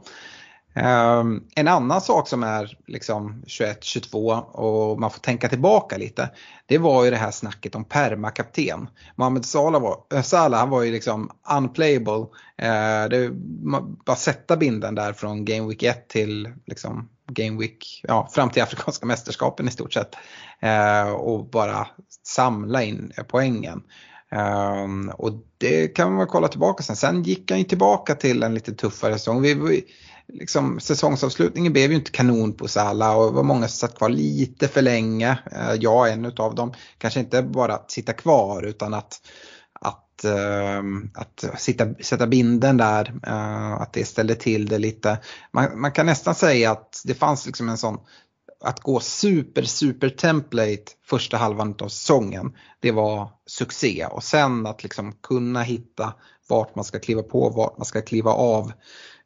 Um, 0.77 1.45
en 1.55 1.69
annan 1.69 2.01
sak 2.01 2.29
som 2.29 2.43
är 2.43 2.79
liksom 2.87 3.43
21-22 3.47 4.41
och 4.41 5.01
man 5.01 5.11
får 5.11 5.21
tänka 5.21 5.49
tillbaka 5.49 5.97
lite. 5.97 6.31
Det 6.67 6.79
var 6.79 7.05
ju 7.05 7.11
det 7.11 7.17
här 7.17 7.31
snacket 7.31 7.75
om 7.75 7.85
permakapten. 7.85 8.89
Mohamed 9.17 9.45
Salah 9.45 9.83
var, 9.83 9.99
eh, 10.15 10.23
Salah, 10.23 10.61
han 10.61 10.71
var 10.71 10.83
ju 10.83 10.93
liksom 10.93 11.31
unplayable. 11.57 12.27
Uh, 12.63 13.09
det, 13.11 13.31
bara 14.07 14.17
sätta 14.17 14.57
binden 14.57 14.95
där 14.95 15.13
från 15.13 15.45
Game 15.45 15.69
Week 15.69 15.83
1 15.83 16.09
till 16.09 16.49
liksom 16.67 17.09
Game 17.33 17.61
Week, 17.61 18.01
ja, 18.03 18.29
fram 18.33 18.51
till 18.51 18.63
Afrikanska 18.63 19.07
mästerskapen 19.07 19.69
i 19.69 19.71
stort 19.71 19.93
sett. 19.93 20.17
Uh, 20.65 21.13
och 21.13 21.51
bara 21.51 21.87
samla 22.27 22.83
in 22.83 23.13
eh, 23.17 23.25
poängen. 23.25 23.83
Um, 24.31 25.09
och 25.09 25.33
det 25.59 25.89
kan 25.89 26.15
man 26.15 26.27
kolla 26.27 26.49
tillbaka 26.49 26.83
sen. 26.83 26.97
Sen 26.97 27.23
gick 27.23 27.51
han 27.51 27.59
ju 27.59 27.65
tillbaka 27.65 28.15
till 28.15 28.43
en 28.43 28.55
lite 28.55 28.75
tuffare 28.75 29.13
säsong. 29.13 29.43
Vi, 29.43 29.55
vi, 29.55 29.85
liksom, 30.33 30.81
säsongsavslutningen 30.81 31.73
blev 31.73 31.91
ju 31.91 31.97
inte 31.97 32.11
kanon 32.11 32.53
på 32.53 32.69
Sala 32.69 33.17
och 33.17 33.27
det 33.27 33.37
var 33.37 33.43
många 33.43 33.69
som 33.69 33.89
satt 33.89 33.99
kvar 33.99 34.09
lite 34.09 34.69
för 34.69 34.83
länge. 34.83 35.39
Eh, 35.53 35.75
jag 35.81 36.09
är 36.09 36.13
en 36.13 36.33
av 36.37 36.55
dem. 36.55 36.73
Kanske 36.99 37.21
inte 37.21 37.43
bara 37.43 37.75
att 37.75 37.91
sitta 37.91 38.13
kvar 38.13 38.63
utan 38.63 38.95
att 38.95 39.21
att, 40.15 40.25
ehm, 40.25 41.11
att 41.15 41.45
sitta, 41.57 41.95
sätta 41.95 42.27
binden 42.27 42.77
där, 42.77 43.15
eh, 43.27 43.73
att 43.73 43.93
det 43.93 44.05
ställde 44.05 44.35
till 44.35 44.67
det 44.67 44.79
lite. 44.79 45.19
Man, 45.53 45.81
man, 45.81 45.93
kan 45.93 46.07
nästan 46.07 46.35
säga 46.35 46.71
att 46.71 47.03
det 47.05 47.15
fanns 47.15 47.47
liksom 47.47 47.69
en 47.69 47.79
sån 47.79 47.99
att 48.65 48.81
gå 48.81 49.01
super, 49.01 49.63
super 49.63 50.09
template 50.09 50.85
första 51.07 51.37
halvan 51.37 51.75
av 51.79 51.89
säsongen, 51.89 52.57
det 52.81 52.91
var 52.91 53.29
succé. 53.47 54.07
Och 54.11 54.25
sen 54.25 54.67
att 54.67 54.83
liksom 54.83 55.13
kunna 55.13 55.63
hitta 55.63 56.15
vart 56.49 56.75
man 56.75 56.85
ska 56.85 56.99
kliva 56.99 57.23
på, 57.23 57.51
vart 57.51 57.79
man 57.79 57.85
ska 57.85 58.03
kliva 58.03 58.31
av. 58.31 58.73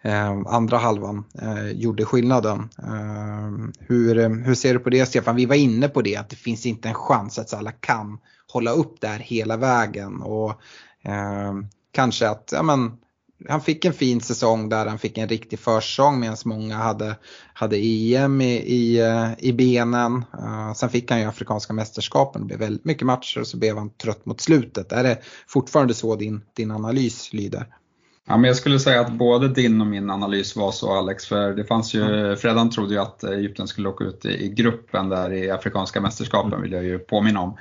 Eh, 0.02 0.30
andra 0.46 0.78
halvan 0.78 1.24
eh, 1.42 1.70
gjorde 1.70 2.04
skillnaden. 2.04 2.68
Eh, 2.78 3.70
hur, 3.80 4.44
hur 4.44 4.54
ser 4.54 4.74
du 4.74 4.80
på 4.80 4.90
det 4.90 5.06
Stefan? 5.06 5.36
Vi 5.36 5.46
var 5.46 5.56
inne 5.56 5.88
på 5.88 6.02
det 6.02 6.16
att 6.16 6.30
det 6.30 6.36
finns 6.36 6.66
inte 6.66 6.88
en 6.88 6.94
chans 6.94 7.38
att 7.38 7.54
alla 7.54 7.72
kan 7.72 8.18
hålla 8.52 8.70
upp 8.70 9.00
där 9.00 9.18
hela 9.18 9.56
vägen. 9.56 10.22
Och 10.22 10.50
eh, 11.02 11.54
kanske 11.92 12.28
att 12.28 12.50
ja, 12.52 12.62
men, 12.62 12.92
han 13.48 13.60
fick 13.60 13.84
en 13.84 13.92
fin 13.92 14.20
säsong 14.20 14.68
där 14.68 14.86
han 14.86 14.98
fick 14.98 15.18
en 15.18 15.28
riktig 15.28 15.58
försäsong 15.58 16.20
medan 16.20 16.36
många 16.44 16.76
hade, 16.76 17.16
hade 17.52 17.76
EM 17.76 18.40
i, 18.40 18.56
i, 18.56 19.00
eh, 19.00 19.30
i 19.38 19.52
benen. 19.52 20.24
Uh, 20.34 20.72
sen 20.72 20.90
fick 20.90 21.10
han 21.10 21.20
ju 21.20 21.26
Afrikanska 21.26 21.72
mästerskapen, 21.72 22.42
det 22.42 22.46
blev 22.46 22.58
väldigt 22.58 22.84
mycket 22.84 23.06
matcher 23.06 23.40
och 23.40 23.46
så 23.46 23.56
blev 23.56 23.78
han 23.78 23.90
trött 23.90 24.26
mot 24.26 24.40
slutet. 24.40 24.92
Är 24.92 25.02
det 25.02 25.18
fortfarande 25.46 25.94
så 25.94 26.16
din, 26.16 26.40
din 26.54 26.70
analys 26.70 27.32
lyder? 27.32 27.66
Ja, 28.28 28.36
men 28.36 28.44
jag 28.44 28.56
skulle 28.56 28.78
säga 28.78 29.00
att 29.00 29.12
både 29.12 29.48
din 29.48 29.80
och 29.80 29.86
min 29.86 30.10
analys 30.10 30.56
var 30.56 30.72
så 30.72 30.98
Alex, 30.98 31.26
för 31.26 31.52
det 31.52 31.64
fanns 31.64 31.94
ju, 31.94 32.02
mm. 32.02 32.36
Fredan 32.36 32.70
trodde 32.70 32.94
ju 32.94 33.00
att 33.00 33.24
Egypten 33.24 33.68
skulle 33.68 33.88
åka 33.88 34.04
ut 34.04 34.24
i 34.24 34.48
gruppen 34.48 35.08
där 35.08 35.32
i 35.32 35.50
Afrikanska 35.50 36.00
mästerskapen 36.00 36.52
mm. 36.52 36.62
vill 36.62 36.72
jag 36.72 36.84
ju 36.84 36.98
påminna 36.98 37.40
om. 37.40 37.56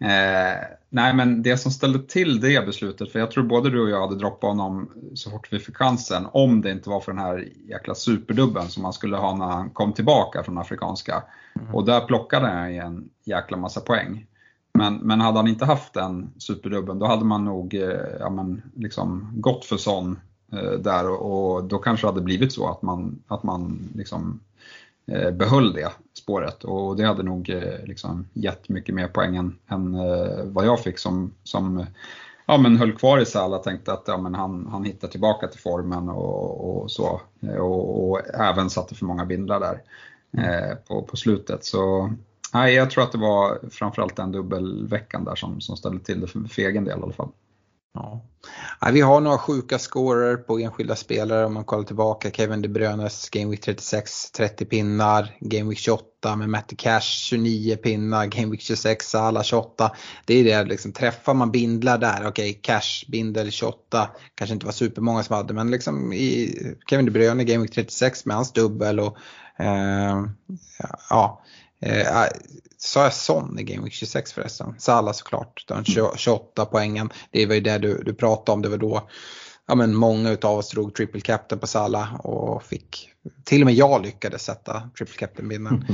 Eh, 0.00 0.58
nej 0.88 1.14
men 1.14 1.42
det 1.42 1.56
som 1.56 1.70
ställde 1.70 1.98
till 1.98 2.40
det 2.40 2.66
beslutet, 2.66 3.12
för 3.12 3.18
jag 3.18 3.30
tror 3.30 3.44
både 3.44 3.70
du 3.70 3.80
och 3.82 3.90
jag 3.90 4.00
hade 4.00 4.18
droppat 4.18 4.50
honom 4.50 4.90
så 5.14 5.30
fort 5.30 5.52
vi 5.52 5.58
fick 5.58 5.76
chansen, 5.76 6.26
om 6.32 6.60
det 6.60 6.70
inte 6.70 6.90
var 6.90 7.00
för 7.00 7.12
den 7.12 7.20
här 7.20 7.48
jäkla 7.68 7.94
superdubben 7.94 8.68
som 8.68 8.84
han 8.84 8.92
skulle 8.92 9.16
ha 9.16 9.36
när 9.36 9.46
han 9.46 9.70
kom 9.70 9.92
tillbaka 9.92 10.42
från 10.42 10.58
Afrikanska. 10.58 11.22
Mm. 11.60 11.74
Och 11.74 11.84
där 11.84 12.00
plockade 12.00 12.46
han 12.46 12.74
ju 12.74 12.78
en 12.78 13.08
jäkla 13.24 13.56
massa 13.56 13.80
poäng. 13.80 14.26
Men, 14.74 14.96
men 14.96 15.20
hade 15.20 15.38
han 15.38 15.48
inte 15.48 15.64
haft 15.64 15.94
den 15.94 16.30
superdubben 16.38 16.98
då 16.98 17.06
hade 17.06 17.24
man 17.24 17.44
nog 17.44 17.74
eh, 17.74 18.00
ja, 18.20 18.30
men, 18.30 18.62
liksom 18.74 19.28
gått 19.34 19.64
för 19.64 19.76
sån 19.76 20.18
eh, 20.52 20.72
där 20.72 21.10
och, 21.10 21.54
och, 21.54 21.64
då 21.64 21.78
kanske 21.78 22.06
det 22.06 22.10
hade 22.10 22.24
blivit 22.24 22.52
så 22.52 22.68
att 22.68 22.82
man, 22.82 23.22
att 23.28 23.42
man 23.42 23.78
liksom 23.94 24.40
Eh, 25.06 25.30
behöll 25.30 25.72
det 25.72 25.92
spåret 26.18 26.64
och 26.64 26.96
det 26.96 27.06
hade 27.06 27.22
nog 27.22 27.50
eh, 27.50 27.84
liksom 27.84 28.26
gett 28.32 28.68
mycket 28.68 28.94
mer 28.94 29.08
poäng 29.08 29.36
än, 29.36 29.58
än 29.68 29.94
eh, 29.94 30.44
vad 30.44 30.66
jag 30.66 30.80
fick 30.80 30.98
som, 30.98 31.34
som 31.42 31.86
ja, 32.46 32.58
men 32.58 32.76
höll 32.76 32.92
kvar 32.92 33.18
i 33.18 33.26
Salah 33.26 33.62
tänkte 33.62 33.92
att 33.92 34.04
ja, 34.06 34.18
men 34.18 34.34
han, 34.34 34.68
han 34.70 34.84
hittar 34.84 35.08
tillbaka 35.08 35.46
till 35.46 35.60
formen 35.60 36.08
och, 36.08 36.82
och 36.82 36.90
så. 36.90 37.20
Eh, 37.40 37.56
och, 37.56 38.10
och, 38.10 38.20
även 38.34 38.70
satte 38.70 38.94
för 38.94 39.04
många 39.04 39.24
bindlar 39.24 39.60
där 39.60 39.82
eh, 40.42 40.76
på, 40.88 41.02
på 41.02 41.16
slutet. 41.16 41.64
Så 41.64 42.12
nej, 42.54 42.74
jag 42.74 42.90
tror 42.90 43.04
att 43.04 43.12
det 43.12 43.18
var 43.18 43.70
framförallt 43.70 44.16
den 44.16 44.32
dubbelveckan 44.32 45.24
där 45.24 45.34
som, 45.34 45.60
som 45.60 45.76
ställde 45.76 46.04
till 46.04 46.20
det 46.20 46.26
för, 46.26 46.40
för 46.40 46.62
egen 46.62 46.84
del 46.84 46.98
i 46.98 47.02
alla 47.02 47.12
fall. 47.12 47.32
Ja. 47.94 48.22
Vi 48.92 49.00
har 49.00 49.20
några 49.20 49.38
sjuka 49.38 49.78
scorer 49.78 50.36
på 50.36 50.58
enskilda 50.58 50.96
spelare 50.96 51.46
om 51.46 51.54
man 51.54 51.64
kollar 51.64 51.84
tillbaka. 51.84 52.30
Kevin 52.30 52.62
De 52.62 52.68
Bruynes 52.68 53.30
Game 53.30 53.50
Week 53.50 53.60
36, 53.60 54.30
30 54.30 54.64
pinnar. 54.64 55.36
Game 55.40 55.70
Week 55.70 55.78
28 55.78 56.36
med 56.36 56.48
Matty 56.48 56.76
Cash 56.76 57.00
29 57.00 57.76
pinnar. 57.76 58.26
Game 58.26 58.50
Week 58.50 58.60
26 58.60 59.14
alla 59.14 59.42
28. 59.42 59.90
Det 60.24 60.34
är 60.34 60.44
det 60.44 60.64
liksom, 60.64 60.92
träffar 60.92 61.34
man 61.34 61.50
bindlar 61.50 61.98
där, 61.98 62.26
okej 62.26 62.28
okay, 62.28 62.52
Cash 62.52 63.04
bindel 63.08 63.50
28 63.50 64.10
kanske 64.34 64.54
inte 64.54 64.66
var 64.66 64.72
supermånga 64.72 65.22
som 65.22 65.36
hade 65.36 65.54
men 65.54 65.70
liksom 65.70 66.12
i 66.12 66.56
Kevin 66.90 67.06
De 67.06 67.10
Bruyne 67.10 67.44
Game 67.44 67.62
Week 67.62 67.72
36 67.72 68.26
med 68.26 68.36
hans 68.36 68.52
dubbel 68.52 69.00
och 69.00 69.16
eh, 69.58 70.24
ja, 71.10 71.42
Eh, 71.82 72.24
sa 72.78 73.02
jag 73.02 73.12
Son 73.12 73.58
i 73.58 73.62
Game 73.62 73.84
Week 73.84 73.92
26 73.92 74.32
förresten? 74.32 74.74
Salah 74.78 75.12
såklart, 75.12 75.64
den 75.68 75.84
28 76.16 76.64
poängen. 76.64 77.10
Det 77.30 77.46
var 77.46 77.54
ju 77.54 77.60
det 77.60 77.78
du, 77.78 78.02
du 78.02 78.14
pratade 78.14 78.54
om, 78.54 78.62
det 78.62 78.68
var 78.68 78.78
då 78.78 79.08
ja, 79.68 79.74
men 79.74 79.94
många 79.94 80.36
av 80.42 80.58
oss 80.58 80.70
drog 80.70 80.94
triple 80.94 81.20
captain 81.20 81.60
på 81.60 81.66
Salah 81.66 82.14
och 82.14 82.62
fick, 82.62 83.10
till 83.44 83.62
och 83.62 83.66
med 83.66 83.74
jag 83.74 84.02
lyckades 84.02 84.42
sätta 84.42 84.90
triple 84.98 85.16
captain-binden. 85.16 85.84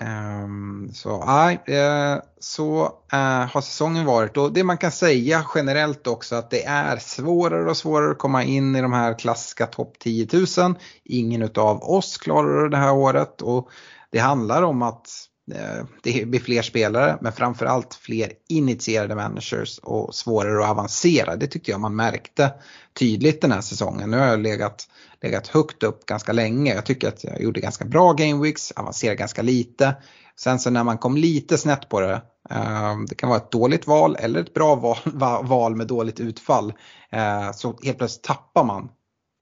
um, 0.44 0.90
så 0.92 1.24
nej, 1.24 1.60
uh, 1.68 2.22
så 2.40 2.82
uh, 3.12 3.46
har 3.52 3.60
säsongen 3.60 4.06
varit 4.06 4.36
och 4.36 4.52
det 4.52 4.64
man 4.64 4.78
kan 4.78 4.92
säga 4.92 5.44
generellt 5.54 6.06
också 6.06 6.36
att 6.36 6.50
det 6.50 6.64
är 6.64 6.96
svårare 6.96 7.70
och 7.70 7.76
svårare 7.76 8.10
att 8.10 8.18
komma 8.18 8.44
in 8.44 8.76
i 8.76 8.80
de 8.80 8.92
här 8.92 9.18
klassiska 9.18 9.66
topp 9.66 9.98
10 9.98 10.28
000. 10.58 10.74
Ingen 11.04 11.42
av 11.54 11.82
oss 11.82 12.16
klarar 12.16 12.68
det 12.68 12.76
här 12.76 12.92
året 12.92 13.42
och 13.42 13.68
det 14.12 14.18
handlar 14.18 14.62
om 14.62 14.82
att 14.82 15.08
Eh, 15.52 15.84
det 16.02 16.28
blir 16.28 16.40
fler 16.40 16.62
spelare 16.62 17.18
men 17.20 17.32
framförallt 17.32 17.94
fler 17.94 18.32
initierade 18.48 19.14
managers 19.14 19.78
och 19.78 20.14
svårare 20.14 20.64
att 20.64 20.70
avancera. 20.70 21.36
Det 21.36 21.46
tyckte 21.46 21.70
jag 21.70 21.80
man 21.80 21.96
märkte 21.96 22.52
tydligt 22.98 23.40
den 23.40 23.52
här 23.52 23.60
säsongen. 23.60 24.10
Nu 24.10 24.18
har 24.18 24.26
jag 24.26 24.40
legat, 24.40 24.88
legat 25.22 25.48
högt 25.48 25.82
upp 25.82 26.06
ganska 26.06 26.32
länge. 26.32 26.74
Jag 26.74 26.86
tycker 26.86 27.08
att 27.08 27.24
jag 27.24 27.42
gjorde 27.42 27.60
ganska 27.60 27.84
bra 27.84 28.12
gameweeks, 28.12 28.72
avancerade 28.72 29.16
ganska 29.16 29.42
lite. 29.42 29.96
Sen 30.36 30.58
så 30.58 30.70
när 30.70 30.84
man 30.84 30.98
kom 30.98 31.16
lite 31.16 31.58
snett 31.58 31.88
på 31.88 32.00
det, 32.00 32.22
eh, 32.50 32.98
det 33.08 33.14
kan 33.14 33.28
vara 33.28 33.38
ett 33.38 33.50
dåligt 33.50 33.86
val 33.86 34.16
eller 34.20 34.40
ett 34.40 34.54
bra 34.54 34.74
val, 34.74 34.98
val 35.44 35.76
med 35.76 35.86
dåligt 35.86 36.20
utfall, 36.20 36.72
eh, 37.12 37.52
så 37.52 37.78
helt 37.82 37.98
plötsligt 37.98 38.24
tappar 38.24 38.64
man 38.64 38.88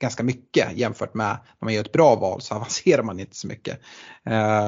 ganska 0.00 0.22
mycket 0.22 0.76
jämfört 0.76 1.14
med 1.14 1.38
när 1.58 1.66
man 1.66 1.74
gör 1.74 1.84
ett 1.84 1.92
bra 1.92 2.14
val 2.14 2.40
så 2.40 2.54
avancerar 2.54 3.02
man 3.02 3.20
inte 3.20 3.36
så 3.36 3.46
mycket. 3.46 3.80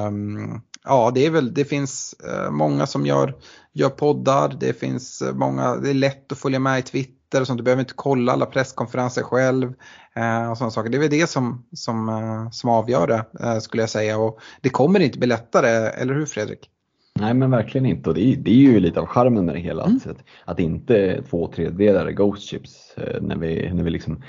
Um, 0.07 0.61
ja, 0.83 1.11
det 1.15 1.25
är 1.25 1.29
väl, 1.29 1.53
det 1.53 1.65
finns 1.65 2.15
uh, 2.27 2.51
många 2.51 2.87
som 2.87 3.05
gör, 3.05 3.35
gör 3.73 3.89
poddar, 3.89 4.55
det 4.59 4.79
finns 4.79 5.21
uh, 5.21 5.33
många, 5.33 5.75
det 5.75 5.89
är 5.89 5.93
lätt 5.93 6.31
att 6.31 6.37
följa 6.37 6.59
med 6.59 6.79
i 6.79 6.81
Twitter 6.81 7.41
och 7.41 7.47
sånt, 7.47 7.57
du 7.57 7.63
behöver 7.63 7.81
inte 7.81 7.93
kolla 7.95 8.31
alla 8.31 8.45
presskonferenser 8.45 9.23
själv. 9.23 9.73
Uh, 10.17 10.51
och 10.51 10.57
sådana 10.57 10.71
saker. 10.71 10.89
Det 10.89 10.97
är 10.97 10.99
väl 10.99 11.09
det 11.09 11.29
som, 11.29 11.65
som, 11.73 12.49
som 12.51 12.69
avgör 12.69 13.07
det 13.07 13.61
skulle 13.61 13.83
jag 13.83 13.89
säga 13.89 14.17
och 14.17 14.39
det 14.61 14.69
kommer 14.69 14.99
inte 14.99 15.17
bli 15.17 15.27
lättare, 15.27 15.67
eller 15.67 16.13
hur 16.13 16.25
Fredrik? 16.25 16.69
Nej 17.19 17.33
men 17.33 17.51
verkligen 17.51 17.85
inte 17.85 18.09
och 18.09 18.15
det 18.15 18.33
är, 18.33 18.35
det 18.35 18.51
är 18.51 18.55
ju 18.55 18.79
lite 18.79 18.99
av 18.99 19.05
charmen 19.05 19.45
med 19.45 19.55
det 19.55 19.59
hela. 19.59 19.83
Mm. 19.83 19.99
Att, 20.05 20.17
att 20.45 20.59
inte 20.59 21.23
två 21.29 21.51
tredjedelar 21.55 22.11
Ghost 22.11 22.43
Chips 22.43 22.95
när 23.21 23.35
vi, 23.35 23.73
när 23.73 23.83
vi 23.83 23.89
liksom 23.89 24.23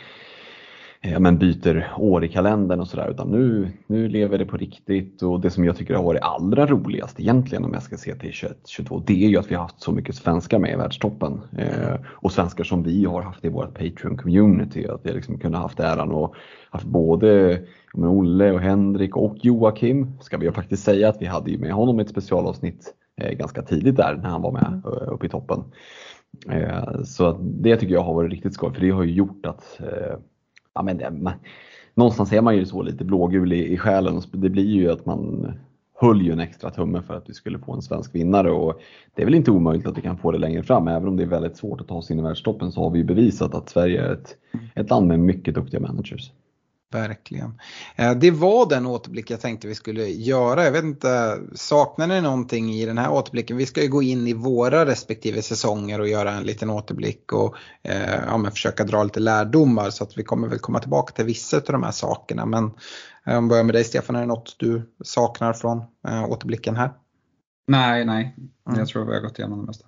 ja, 1.02 1.18
men 1.18 1.38
byter 1.38 1.92
år 1.98 2.24
i 2.24 2.28
kalendern 2.28 2.80
och 2.80 2.88
sådär. 2.88 3.10
Utan 3.10 3.30
nu, 3.30 3.70
nu 3.86 4.08
lever 4.08 4.38
det 4.38 4.46
på 4.46 4.56
riktigt 4.56 5.22
och 5.22 5.40
det 5.40 5.50
som 5.50 5.64
jag 5.64 5.76
tycker 5.76 5.94
har 5.94 6.02
varit 6.02 6.22
allra 6.22 6.66
roligast 6.66 7.20
egentligen 7.20 7.64
om 7.64 7.72
jag 7.72 7.82
ska 7.82 7.96
se 7.96 8.14
till 8.14 8.32
2022 8.32 9.02
det 9.06 9.24
är 9.24 9.28
ju 9.28 9.38
att 9.38 9.50
vi 9.50 9.54
har 9.54 9.62
haft 9.62 9.82
så 9.82 9.92
mycket 9.92 10.14
svenskar 10.14 10.58
med 10.58 10.72
i 10.72 10.76
världstoppen. 10.76 11.40
Eh, 11.58 11.94
och 12.06 12.32
svenskar 12.32 12.64
som 12.64 12.82
vi 12.82 13.04
har 13.04 13.22
haft 13.22 13.44
i 13.44 13.48
vårt 13.48 13.78
Patreon-community. 13.78 14.94
Att 14.94 15.00
vi 15.06 15.12
liksom 15.12 15.38
kunnat 15.38 15.62
haft 15.62 15.80
äran 15.80 16.12
och 16.12 16.34
haft 16.70 16.86
både 16.86 17.60
men 17.94 18.08
Olle 18.08 18.52
och 18.52 18.60
Henrik 18.60 19.16
och 19.16 19.36
Joakim 19.42 20.12
ska 20.20 20.36
vi 20.36 20.46
ju 20.46 20.52
faktiskt 20.52 20.84
säga 20.84 21.08
att 21.08 21.22
vi 21.22 21.26
hade 21.26 21.50
ju 21.50 21.58
med 21.58 21.72
honom 21.72 22.00
ett 22.00 22.08
specialavsnitt 22.08 22.94
eh, 23.20 23.32
ganska 23.32 23.62
tidigt 23.62 23.96
där 23.96 24.16
när 24.16 24.28
han 24.28 24.42
var 24.42 24.52
med 24.52 24.82
eh, 24.84 25.12
uppe 25.12 25.26
i 25.26 25.28
toppen. 25.28 25.64
Eh, 26.50 27.02
så 27.04 27.32
det 27.42 27.76
tycker 27.76 27.94
jag 27.94 28.02
har 28.02 28.14
varit 28.14 28.30
riktigt 28.30 28.54
skoj 28.54 28.74
för 28.74 28.80
det 28.80 28.90
har 28.90 29.02
ju 29.02 29.12
gjort 29.12 29.46
att 29.46 29.80
eh, 29.80 30.16
ja, 30.74 30.82
men 30.82 30.98
det, 30.98 31.10
man, 31.10 31.32
någonstans 31.94 32.32
är 32.32 32.40
man 32.40 32.56
ju 32.56 32.66
så 32.66 32.82
lite 32.82 33.04
blågul 33.04 33.52
i, 33.52 33.72
i 33.72 33.78
själen. 33.78 34.22
Det 34.32 34.48
blir 34.48 34.70
ju 34.70 34.90
att 34.90 35.06
man 35.06 35.52
höll 36.00 36.22
ju 36.22 36.32
en 36.32 36.40
extra 36.40 36.70
tumme 36.70 37.02
för 37.02 37.14
att 37.14 37.28
vi 37.28 37.34
skulle 37.34 37.58
få 37.58 37.72
en 37.72 37.82
svensk 37.82 38.14
vinnare 38.14 38.50
och 38.50 38.80
det 39.14 39.22
är 39.22 39.26
väl 39.26 39.34
inte 39.34 39.50
omöjligt 39.50 39.86
att 39.86 39.98
vi 39.98 40.02
kan 40.02 40.18
få 40.18 40.32
det 40.32 40.38
längre 40.38 40.62
fram. 40.62 40.88
Även 40.88 41.08
om 41.08 41.16
det 41.16 41.22
är 41.22 41.26
väldigt 41.26 41.56
svårt 41.56 41.80
att 41.80 41.88
ta 41.88 42.02
sig 42.02 42.14
in 42.14 42.20
i 42.20 42.22
världstoppen 42.22 42.72
så 42.72 42.82
har 42.82 42.90
vi 42.90 42.98
ju 42.98 43.04
bevisat 43.04 43.54
att 43.54 43.68
Sverige 43.68 44.02
är 44.02 44.12
ett, 44.12 44.36
ett 44.74 44.90
land 44.90 45.06
med 45.06 45.20
mycket 45.20 45.54
duktiga 45.54 45.80
managers. 45.80 46.32
Verkligen. 46.92 47.60
Eh, 47.96 48.14
det 48.14 48.30
var 48.30 48.68
den 48.68 48.86
återblick 48.86 49.30
jag 49.30 49.40
tänkte 49.40 49.68
vi 49.68 49.74
skulle 49.74 50.06
göra. 50.06 50.64
Jag 50.64 50.72
vet 50.72 50.84
inte, 50.84 51.38
saknar 51.54 52.06
ni 52.06 52.20
någonting 52.20 52.70
i 52.70 52.86
den 52.86 52.98
här 52.98 53.12
återblicken? 53.12 53.56
Vi 53.56 53.66
ska 53.66 53.82
ju 53.82 53.88
gå 53.88 54.02
in 54.02 54.26
i 54.26 54.32
våra 54.32 54.86
respektive 54.86 55.42
säsonger 55.42 56.00
och 56.00 56.08
göra 56.08 56.32
en 56.32 56.42
liten 56.42 56.70
återblick 56.70 57.32
och 57.32 57.56
eh, 57.82 58.24
ja, 58.26 58.50
försöka 58.50 58.84
dra 58.84 59.04
lite 59.04 59.20
lärdomar 59.20 59.90
så 59.90 60.04
att 60.04 60.18
vi 60.18 60.22
kommer 60.22 60.48
väl 60.48 60.58
komma 60.58 60.80
tillbaka 60.80 61.12
till 61.12 61.24
vissa 61.24 61.56
av 61.56 61.62
de 61.62 61.82
här 61.82 61.90
sakerna. 61.90 62.46
Men 62.46 62.64
eh, 63.26 63.36
om 63.36 63.44
jag 63.44 63.48
börjar 63.48 63.64
med 63.64 63.74
dig 63.74 63.84
Stefan, 63.84 64.16
är 64.16 64.20
det 64.20 64.26
något 64.26 64.56
du 64.58 64.90
saknar 65.04 65.52
från 65.52 65.78
eh, 66.08 66.30
återblicken 66.30 66.76
här? 66.76 66.92
Nej, 67.66 68.04
nej. 68.04 68.36
Mm. 68.68 68.78
Jag 68.78 68.88
tror 68.88 69.04
vi 69.04 69.14
har 69.14 69.20
gått 69.20 69.38
igenom 69.38 69.60
det 69.60 69.66
mesta. 69.66 69.86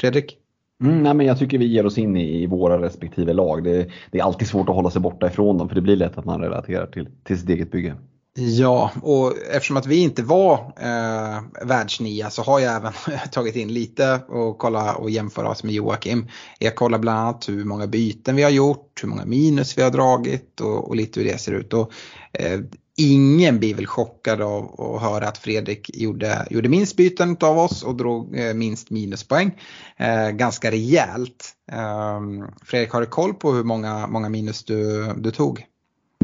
Fredrik? 0.00 0.38
Mm, 0.84 1.02
nej, 1.02 1.14
men 1.14 1.26
jag 1.26 1.38
tycker 1.38 1.58
vi 1.58 1.66
ger 1.66 1.86
oss 1.86 1.98
in 1.98 2.16
i, 2.16 2.42
i 2.42 2.46
våra 2.46 2.82
respektive 2.82 3.32
lag. 3.32 3.64
Det, 3.64 3.90
det, 4.10 4.18
är 4.18 4.22
alltid 4.22 4.48
svårt 4.48 4.68
att 4.68 4.74
hålla 4.74 4.90
sig 4.90 5.00
borta 5.00 5.26
ifrån 5.26 5.58
dem 5.58 5.68
för 5.68 5.74
det 5.74 5.80
blir 5.80 5.96
lätt 5.96 6.18
att 6.18 6.24
man 6.24 6.40
relaterar 6.40 6.86
till, 6.86 7.08
till 7.24 7.38
sitt 7.38 7.48
eget 7.48 7.70
bygge. 7.70 7.96
Ja, 8.40 8.90
och 9.02 9.34
eftersom 9.50 9.76
att 9.76 9.86
vi 9.86 10.02
inte 10.02 10.22
var 10.22 10.54
eh, 10.80 11.66
världsnia 11.66 12.30
så 12.30 12.42
har 12.42 12.60
jag 12.60 12.76
även 12.76 12.92
tagit 13.32 13.56
in 13.56 13.72
lite 13.72 14.20
och 14.28 14.58
kolla 14.58 14.94
och 14.94 15.10
jämföra 15.10 15.48
oss 15.48 15.64
med 15.64 15.74
Joakim. 15.74 16.28
Jag 16.58 16.74
kollar 16.74 16.98
bland 16.98 17.18
annat 17.18 17.48
hur 17.48 17.64
många 17.64 17.86
byten 17.86 18.36
vi 18.36 18.42
har 18.42 18.50
gjort, 18.50 19.00
hur 19.02 19.08
många 19.08 19.24
minus 19.24 19.78
vi 19.78 19.82
har 19.82 19.90
dragit 19.90 20.60
och, 20.60 20.88
och 20.88 20.96
lite 20.96 21.20
hur 21.20 21.28
det 21.28 21.38
ser 21.38 21.52
ut. 21.52 21.72
Och, 21.72 21.92
eh, 22.32 22.60
ingen 22.98 23.58
blir 23.58 23.74
väl 23.74 23.86
chockad 23.86 24.42
av 24.42 24.80
att 24.80 25.02
höra 25.02 25.28
att 25.28 25.38
Fredrik 25.38 25.90
gjorde, 25.94 26.46
gjorde 26.50 26.68
minst 26.68 26.96
byten 26.96 27.36
av 27.40 27.58
oss 27.58 27.82
och 27.82 27.96
drog 27.96 28.38
eh, 28.38 28.54
minst 28.54 28.90
minuspoäng. 28.90 29.60
Eh, 29.96 30.30
ganska 30.30 30.70
rejält. 30.70 31.52
Eh, 31.72 32.20
Fredrik, 32.62 32.92
har 32.92 33.00
du 33.00 33.06
koll 33.06 33.34
på 33.34 33.52
hur 33.52 33.64
många, 33.64 34.06
många 34.06 34.28
minus 34.28 34.64
du, 34.64 35.06
du 35.16 35.30
tog? 35.30 35.66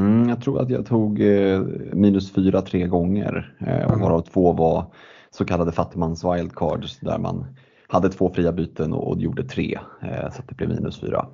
Mm, 0.00 0.28
jag 0.28 0.42
tror 0.42 0.62
att 0.62 0.70
jag 0.70 0.86
tog 0.86 1.20
eh, 1.20 1.60
minus 1.92 2.32
fyra 2.32 2.62
tre 2.62 2.86
gånger 2.86 3.56
eh, 3.66 3.92
och 3.92 4.00
varav 4.00 4.20
två 4.20 4.52
var 4.52 4.92
så 5.30 5.44
kallade 5.44 5.72
fattigmans 5.72 6.24
wildcards 6.24 6.98
där 7.00 7.18
man 7.18 7.46
hade 7.88 8.08
två 8.08 8.32
fria 8.34 8.52
byten 8.52 8.92
och, 8.92 9.08
och 9.08 9.20
gjorde 9.20 9.44
tre 9.44 9.78
så 10.00 10.40
att 10.40 10.48
det 10.48 10.54
blev 10.54 10.68
minus 10.68 11.00
fyra. 11.00 11.26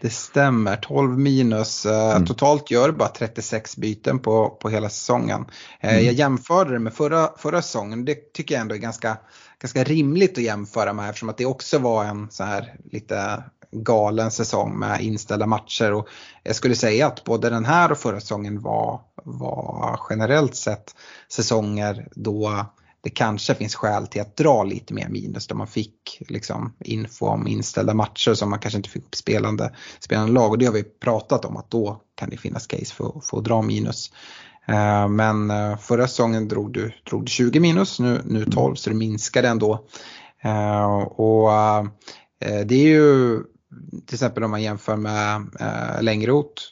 Det 0.00 0.10
stämmer, 0.10 0.76
12 0.76 1.18
minus. 1.18 1.86
Eh, 1.86 2.10
mm. 2.10 2.26
Totalt 2.26 2.70
gör 2.70 2.90
bara 2.90 3.08
36 3.08 3.76
byten 3.76 4.18
på, 4.18 4.50
på 4.50 4.68
hela 4.68 4.88
säsongen. 4.88 5.44
Eh, 5.80 5.92
mm. 5.92 6.04
Jag 6.04 6.14
jämförde 6.14 6.72
det 6.72 6.78
med 6.78 6.94
förra, 6.94 7.30
förra 7.38 7.62
säsongen. 7.62 8.04
Det 8.04 8.32
tycker 8.32 8.54
jag 8.54 8.60
ändå 8.60 8.74
är 8.74 8.78
ganska, 8.78 9.16
ganska 9.62 9.84
rimligt 9.84 10.38
att 10.38 10.44
jämföra 10.44 10.92
med 10.92 11.08
eftersom 11.08 11.28
att 11.28 11.38
det 11.38 11.46
också 11.46 11.78
var 11.78 12.04
en 12.04 12.30
så 12.30 12.44
här 12.44 12.76
lite 12.92 13.44
galen 13.72 14.30
säsong 14.30 14.78
med 14.78 15.00
inställda 15.00 15.46
matcher. 15.46 15.92
Och 15.92 16.08
jag 16.42 16.56
skulle 16.56 16.76
säga 16.76 17.06
att 17.06 17.24
både 17.24 17.50
den 17.50 17.64
här 17.64 17.92
och 17.92 17.98
förra 17.98 18.20
säsongen 18.20 18.62
var, 18.62 19.00
var 19.24 20.00
generellt 20.10 20.56
sett 20.56 20.94
säsonger 21.28 22.08
då 22.14 22.66
det 23.02 23.10
kanske 23.10 23.54
finns 23.54 23.74
skäl 23.74 24.06
till 24.06 24.20
att 24.20 24.36
dra 24.36 24.64
lite 24.64 24.94
mer 24.94 25.08
minus 25.08 25.46
där 25.46 25.54
man 25.54 25.66
fick 25.66 26.22
liksom 26.28 26.76
info 26.84 27.26
om 27.26 27.46
inställda 27.46 27.94
matcher 27.94 28.34
som 28.34 28.50
man 28.50 28.58
kanske 28.58 28.76
inte 28.76 28.90
fick 28.90 29.02
upp 29.02 29.14
spelande, 29.14 29.74
spelande 30.00 30.32
lag 30.32 30.50
och 30.50 30.58
det 30.58 30.66
har 30.66 30.72
vi 30.72 30.82
pratat 30.82 31.44
om 31.44 31.56
att 31.56 31.70
då 31.70 32.02
kan 32.14 32.30
det 32.30 32.36
finnas 32.36 32.66
case 32.66 32.94
för, 32.94 33.20
för 33.24 33.38
att 33.38 33.44
dra 33.44 33.62
minus. 33.62 34.10
Eh, 34.66 35.08
men 35.08 35.50
eh, 35.50 35.76
förra 35.78 36.08
säsongen 36.08 36.48
drog 36.48 36.72
du, 36.72 36.92
drog 37.10 37.24
du 37.24 37.30
20 37.30 37.60
minus, 37.60 38.00
nu, 38.00 38.22
nu 38.24 38.44
12 38.44 38.74
så 38.74 38.90
det 38.90 38.96
minskade 38.96 39.48
ändå. 39.48 39.86
Eh, 40.42 41.02
och 41.02 41.50
det 42.64 42.74
är 42.74 42.88
ju 42.88 43.38
till 44.06 44.14
exempel 44.14 44.44
om 44.44 44.50
man 44.50 44.62
jämför 44.62 44.96
med 44.96 45.46
eh, 45.60 46.02
Längroth 46.02 46.62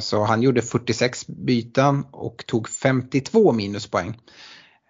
så 0.00 0.24
han 0.24 0.42
gjorde 0.42 0.62
46 0.62 1.26
byten 1.26 2.04
och 2.10 2.44
tog 2.46 2.68
52 2.68 3.52
minuspoäng. 3.52 4.18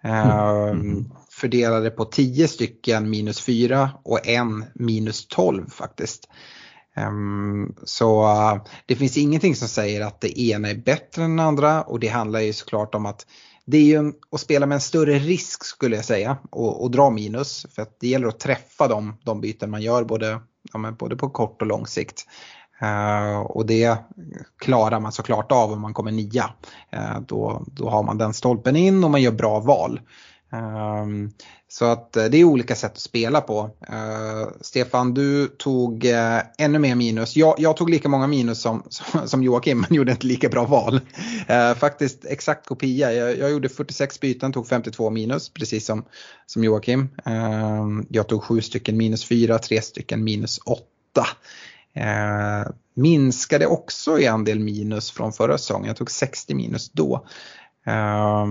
Mm. 0.05 0.69
Mm. 0.69 1.05
Fördelade 1.29 1.89
på 1.89 2.05
10 2.05 2.47
stycken 2.47 3.09
minus 3.09 3.41
4 3.41 3.89
och 4.03 4.27
en 4.27 4.65
minus 4.75 5.27
12 5.27 5.69
faktiskt. 5.69 6.29
Um, 6.97 7.75
så 7.83 8.29
det 8.85 8.95
finns 8.95 9.17
ingenting 9.17 9.55
som 9.55 9.67
säger 9.67 10.01
att 10.01 10.21
det 10.21 10.39
ena 10.39 10.69
är 10.69 10.75
bättre 10.75 11.23
än 11.23 11.35
det 11.35 11.43
andra 11.43 11.81
och 11.81 11.99
det 11.99 12.07
handlar 12.07 12.39
ju 12.39 12.53
såklart 12.53 12.95
om 12.95 13.05
att 13.05 13.25
det 13.65 13.77
är 13.77 13.83
ju 13.83 13.95
en, 13.95 14.13
att 14.31 14.39
spela 14.39 14.65
med 14.65 14.75
en 14.75 14.81
större 14.81 15.19
risk 15.19 15.65
skulle 15.65 15.95
jag 15.95 16.05
säga 16.05 16.37
och, 16.51 16.83
och 16.83 16.91
dra 16.91 17.09
minus. 17.09 17.65
För 17.75 17.81
att 17.81 17.99
det 17.99 18.07
gäller 18.07 18.27
att 18.27 18.39
träffa 18.39 18.87
de, 18.87 19.17
de 19.23 19.41
byten 19.41 19.71
man 19.71 19.81
gör 19.81 20.03
både, 20.03 20.39
ja, 20.73 20.91
både 20.91 21.15
på 21.15 21.29
kort 21.29 21.61
och 21.61 21.67
lång 21.67 21.87
sikt. 21.87 22.25
Eh, 22.81 23.37
och 23.39 23.65
det 23.65 23.97
klarar 24.59 24.99
man 24.99 25.11
såklart 25.11 25.51
av 25.51 25.71
om 25.71 25.81
man 25.81 25.93
kommer 25.93 26.11
nia. 26.11 26.49
Eh, 26.89 27.19
då, 27.27 27.63
då 27.67 27.89
har 27.89 28.03
man 28.03 28.17
den 28.17 28.33
stolpen 28.33 28.75
in 28.75 29.03
och 29.03 29.11
man 29.11 29.21
gör 29.21 29.31
bra 29.31 29.59
val. 29.59 29.99
Eh, 30.53 31.05
så 31.67 31.85
att 31.85 32.13
det 32.13 32.37
är 32.37 32.43
olika 32.43 32.75
sätt 32.75 32.91
att 32.91 32.99
spela 32.99 33.41
på. 33.41 33.69
Stefan, 34.61 35.13
du 35.13 35.47
tog 35.47 36.05
ännu 36.57 36.79
mer 36.79 36.95
minus. 36.95 37.35
Jag, 37.35 37.55
jag, 37.57 37.77
tog 37.77 37.89
lika 37.89 38.09
många 38.09 38.27
minus 38.27 38.61
som, 38.61 38.83
som, 39.25 39.43
Joakim 39.43 39.79
men 39.79 39.95
gjorde 39.97 40.11
inte 40.11 40.27
lika 40.27 40.49
bra 40.49 40.65
val. 40.65 40.99
faktiskt 41.77 42.25
exakt 42.25 42.67
kopia. 42.67 43.13
Jag, 43.13 43.37
jag, 43.37 43.51
gjorde 43.51 43.69
46 43.69 44.19
byten, 44.19 44.53
tog 44.53 44.67
52 44.67 45.09
minus 45.09 45.49
precis 45.49 45.85
som, 45.85 46.05
som 46.45 46.63
Joakim. 46.63 47.09
Jag 48.09 48.27
tog 48.27 48.43
7 48.43 48.61
stycken 48.61 48.97
minus 48.97 49.25
4, 49.25 49.59
3 49.59 49.81
stycken 49.81 50.23
minus 50.23 50.59
8. 50.65 50.85
Eh, 51.95 52.71
minskade 52.93 53.67
också 53.67 54.19
i 54.19 54.27
andel 54.27 54.59
minus 54.59 55.11
från 55.11 55.33
förra 55.33 55.57
säsongen. 55.57 55.87
Jag 55.87 55.97
tog 55.97 56.11
60 56.11 56.53
minus 56.55 56.91
då. 56.91 57.25
Eh, 57.85 58.45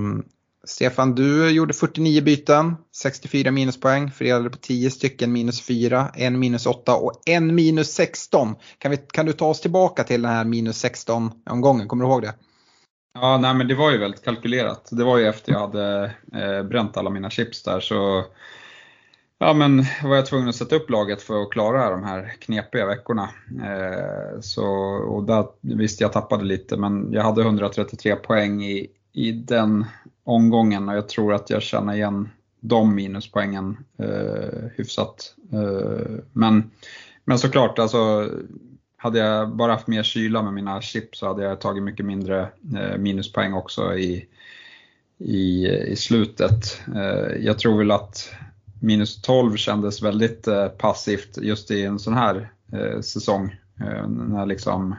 Stefan, 0.66 1.14
du 1.14 1.50
gjorde 1.50 1.74
49 1.74 2.22
byten, 2.22 2.76
64 2.96 3.50
minuspoäng, 3.50 4.10
fördelade 4.10 4.50
på 4.50 4.56
10 4.56 4.90
stycken 4.90 5.32
minus 5.32 5.60
4, 5.60 6.10
en 6.14 6.38
minus 6.38 6.66
8 6.66 6.94
och 6.94 7.12
en 7.26 7.54
minus 7.54 7.92
16. 7.92 8.54
Kan, 8.78 8.90
vi, 8.90 8.96
kan 8.96 9.26
du 9.26 9.32
ta 9.32 9.46
oss 9.46 9.60
tillbaka 9.60 10.04
till 10.04 10.22
den 10.22 10.30
här 10.30 10.44
minus 10.44 10.78
16 10.78 11.30
omgången, 11.50 11.88
kommer 11.88 12.04
du 12.04 12.10
ihåg 12.10 12.22
det? 12.22 12.34
Ja, 13.14 13.38
nej 13.38 13.54
men 13.54 13.68
det 13.68 13.74
var 13.74 13.90
ju 13.90 13.98
väldigt 13.98 14.24
kalkylerat. 14.24 14.88
Det 14.92 15.04
var 15.04 15.18
ju 15.18 15.28
efter 15.28 15.52
jag 15.52 15.60
hade 15.60 16.14
eh, 16.32 16.62
bränt 16.62 16.96
alla 16.96 17.10
mina 17.10 17.30
chips 17.30 17.62
där 17.62 17.80
så 17.80 18.24
Ja, 19.38 19.52
men 19.52 19.84
var 20.02 20.16
jag 20.16 20.26
tvungen 20.26 20.48
att 20.48 20.54
sätta 20.54 20.76
upp 20.76 20.90
laget 20.90 21.22
för 21.22 21.42
att 21.42 21.50
klara 21.50 21.90
de 21.90 22.04
här 22.04 22.32
knepiga 22.38 22.86
veckorna. 22.86 23.30
Eh, 23.64 24.40
så, 24.40 24.66
och 24.96 25.24
där, 25.24 25.46
visst, 25.60 26.00
jag 26.00 26.12
tappade 26.12 26.44
lite, 26.44 26.76
men 26.76 27.12
jag 27.12 27.22
hade 27.22 27.42
133 27.42 28.16
poäng 28.16 28.64
i, 28.64 28.90
i 29.12 29.32
den 29.32 29.84
omgången 30.24 30.88
och 30.88 30.96
jag 30.96 31.08
tror 31.08 31.34
att 31.34 31.50
jag 31.50 31.62
känner 31.62 31.94
igen 31.94 32.28
de 32.60 32.94
minuspoängen 32.94 33.76
eh, 33.98 34.68
hyfsat. 34.76 35.34
Eh, 35.52 36.16
men, 36.32 36.70
men 37.24 37.38
såklart, 37.38 37.78
alltså, 37.78 38.30
hade 38.96 39.18
jag 39.18 39.56
bara 39.56 39.72
haft 39.72 39.86
mer 39.86 40.02
kyla 40.02 40.42
med 40.42 40.52
mina 40.52 40.80
chip 40.80 41.16
så 41.16 41.26
hade 41.26 41.44
jag 41.44 41.60
tagit 41.60 41.82
mycket 41.82 42.06
mindre 42.06 42.48
eh, 42.76 42.98
minuspoäng 42.98 43.54
också 43.54 43.96
i, 43.96 44.26
i, 45.18 45.68
i 45.68 45.96
slutet. 45.96 46.80
Eh, 46.94 47.36
jag 47.44 47.58
tror 47.58 47.78
väl 47.78 47.90
att 47.90 48.34
minus 48.80 49.22
12 49.22 49.56
kändes 49.56 50.02
väldigt 50.02 50.46
eh, 50.46 50.68
passivt 50.68 51.38
just 51.38 51.70
i 51.70 51.84
en 51.84 51.98
sån 51.98 52.14
här 52.14 52.50
eh, 52.72 53.00
säsong. 53.00 53.56
Eh, 53.80 54.08
när 54.08 54.46
liksom, 54.46 54.94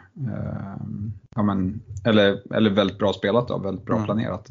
ja, 1.36 1.44
men, 1.44 1.82
eller, 2.04 2.54
eller 2.56 2.70
väldigt 2.70 3.00
bra 3.00 3.14
spelat 3.14 3.48
då, 3.48 3.58
väldigt 3.58 3.86
bra 3.86 3.96
mm. 3.96 4.06
planerat. 4.06 4.50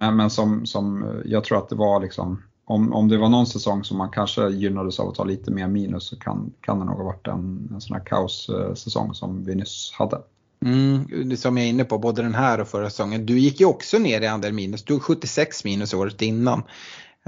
Men, 0.00 0.16
men 0.16 0.30
som, 0.30 0.66
som 0.66 1.14
jag 1.24 1.44
tror 1.44 1.58
att 1.58 1.68
det 1.68 1.76
var 1.76 2.00
liksom 2.00 2.42
om, 2.68 2.92
om 2.92 3.08
det 3.08 3.18
var 3.18 3.28
någon 3.28 3.46
säsong 3.46 3.84
som 3.84 3.98
man 3.98 4.10
kanske 4.10 4.48
gynnades 4.48 5.00
av 5.00 5.08
att 5.08 5.14
ta 5.14 5.24
lite 5.24 5.50
mer 5.50 5.68
minus 5.68 6.06
så 6.06 6.18
kan, 6.18 6.52
kan 6.60 6.78
det 6.78 6.84
nog 6.84 6.96
ha 6.96 7.04
varit 7.04 7.26
en, 7.26 7.68
en 7.74 7.80
sån 7.80 7.96
här 7.96 8.04
kaossäsong 8.04 9.14
som 9.14 9.44
vi 9.44 9.54
nyss 9.54 9.92
hade. 9.94 10.18
Mm, 10.64 11.36
som 11.36 11.56
jag 11.56 11.66
är 11.66 11.70
inne 11.70 11.84
på, 11.84 11.98
både 11.98 12.22
den 12.22 12.34
här 12.34 12.60
och 12.60 12.68
förra 12.68 12.90
säsongen. 12.90 13.26
Du 13.26 13.38
gick 13.38 13.60
ju 13.60 13.66
också 13.66 13.98
ner 13.98 14.20
i 14.20 14.26
andel 14.26 14.52
minus. 14.52 14.84
Du 14.84 15.00
76 15.00 15.64
minus 15.64 15.94
året 15.94 16.22
innan. 16.22 16.62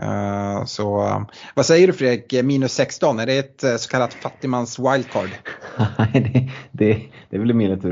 Eh, 0.02 0.64
så 0.64 1.06
eh, 1.06 1.20
vad 1.54 1.66
säger 1.66 1.86
du 1.86 1.92
Fredrik, 1.92 2.44
minus 2.44 2.72
16, 2.72 3.18
är 3.18 3.26
det 3.26 3.38
ett 3.38 3.64
eh, 3.64 3.76
så 3.76 3.90
kallat 3.90 4.14
fattigmans 4.14 4.78
wildcard? 4.78 5.28
Nej, 5.98 6.30
det, 6.32 6.50
det, 6.72 7.02
det 7.30 7.36
är 7.36 7.40
väl 7.40 7.54
mer 7.54 7.72
ett 7.72 7.84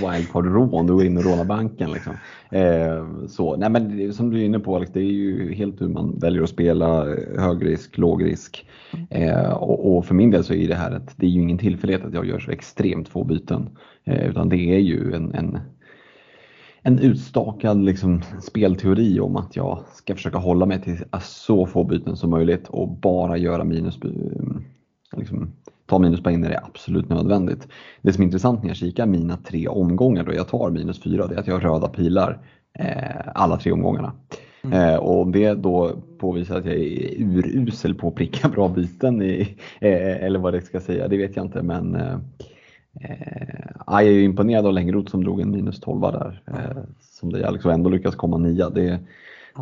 wildcard-rån, 0.00 0.86
du 0.86 0.92
går 0.92 1.04
in 1.04 1.16
och 1.16 1.24
rånar 1.24 1.44
banken. 1.44 1.92
Liksom. 1.92 2.16
Så, 3.28 3.56
nej, 3.56 3.70
men 3.70 4.14
som 4.14 4.30
du 4.30 4.40
är 4.40 4.44
inne 4.44 4.58
på 4.58 4.76
Alex, 4.76 4.92
det 4.92 5.00
är 5.00 5.12
ju 5.12 5.54
helt 5.54 5.80
hur 5.80 5.88
man 5.88 6.18
väljer 6.18 6.42
att 6.42 6.48
spela, 6.48 7.04
hög 7.38 7.66
risk, 7.66 7.98
låg 7.98 8.24
risk. 8.24 8.66
Och, 9.54 9.96
och, 9.96 10.06
för 10.06 10.14
min 10.14 10.30
del 10.30 10.44
så 10.44 10.54
är 10.54 10.68
det 10.68 10.74
här 10.74 10.90
att 10.90 11.14
det 11.16 11.26
är 11.26 11.30
ju 11.30 11.42
ingen 11.42 11.58
tillfällighet 11.58 12.04
att 12.04 12.14
jag 12.14 12.26
gör 12.26 12.38
så 12.38 12.50
extremt 12.50 13.08
få 13.08 13.24
byten. 13.24 13.68
utan 14.04 14.48
det 14.48 14.56
är 14.56 14.78
ju 14.78 15.14
en, 15.14 15.34
en 15.34 15.58
en 16.86 16.98
utstakad 16.98 17.84
liksom, 17.84 18.22
spelteori 18.42 19.20
om 19.20 19.36
att 19.36 19.56
jag 19.56 19.78
ska 19.94 20.14
försöka 20.14 20.38
hålla 20.38 20.66
mig 20.66 20.82
till 20.82 20.98
så 21.22 21.66
få 21.66 21.84
byten 21.84 22.16
som 22.16 22.30
möjligt 22.30 22.68
och 22.68 22.88
bara 22.88 23.36
göra 23.36 23.64
minus, 23.64 23.98
liksom, 25.16 25.52
ta 25.86 25.98
minuspoäng 25.98 26.40
när 26.40 26.48
det 26.48 26.54
är 26.54 26.64
absolut 26.64 27.08
nödvändigt. 27.08 27.68
Det 28.02 28.12
som 28.12 28.22
är 28.22 28.24
intressant 28.24 28.62
när 28.62 28.70
jag 28.70 28.76
kikar 28.76 29.06
mina 29.06 29.36
tre 29.36 29.68
omgångar 29.68 30.24
då 30.24 30.34
jag 30.34 30.48
tar 30.48 30.70
minus 30.70 31.02
fyra, 31.02 31.26
det 31.26 31.34
är 31.34 31.38
att 31.38 31.46
jag 31.46 31.54
har 31.54 31.60
röda 31.60 31.88
pilar 31.88 32.38
eh, 32.78 33.28
alla 33.34 33.56
tre 33.56 33.72
omgångarna. 33.72 34.12
Mm. 34.64 34.94
Eh, 34.94 34.96
och 34.96 35.20
om 35.20 35.32
det 35.32 35.54
då 35.54 35.92
påvisar 36.18 36.58
att 36.58 36.64
jag 36.64 36.74
är 36.74 37.20
urusel 37.20 37.94
på 37.94 38.08
att 38.08 38.14
pricka 38.14 38.48
bra 38.48 38.68
byten, 38.68 39.22
i, 39.22 39.56
eh, 39.80 40.24
eller 40.24 40.38
vad 40.38 40.52
det 40.52 40.60
ska 40.60 40.80
säga, 40.80 41.08
det 41.08 41.16
vet 41.16 41.36
jag 41.36 41.44
inte 41.44 41.62
men 41.62 41.94
eh, 41.94 42.18
Eh, 42.38 42.55
jag 43.86 44.02
är 44.02 44.20
imponerad 44.20 44.66
av 44.66 44.72
Längroth 44.72 45.10
som 45.10 45.24
drog 45.24 45.40
en 45.40 45.50
minus 45.50 45.80
12 45.80 46.00
där. 46.00 46.42
Eh, 46.46 46.82
som 47.00 47.32
det 47.32 47.48
Alex 47.48 47.64
och 47.64 47.72
ändå 47.72 47.90
lyckas 47.90 48.14
komma 48.14 48.38
nia. 48.38 48.70
Det, 48.70 48.98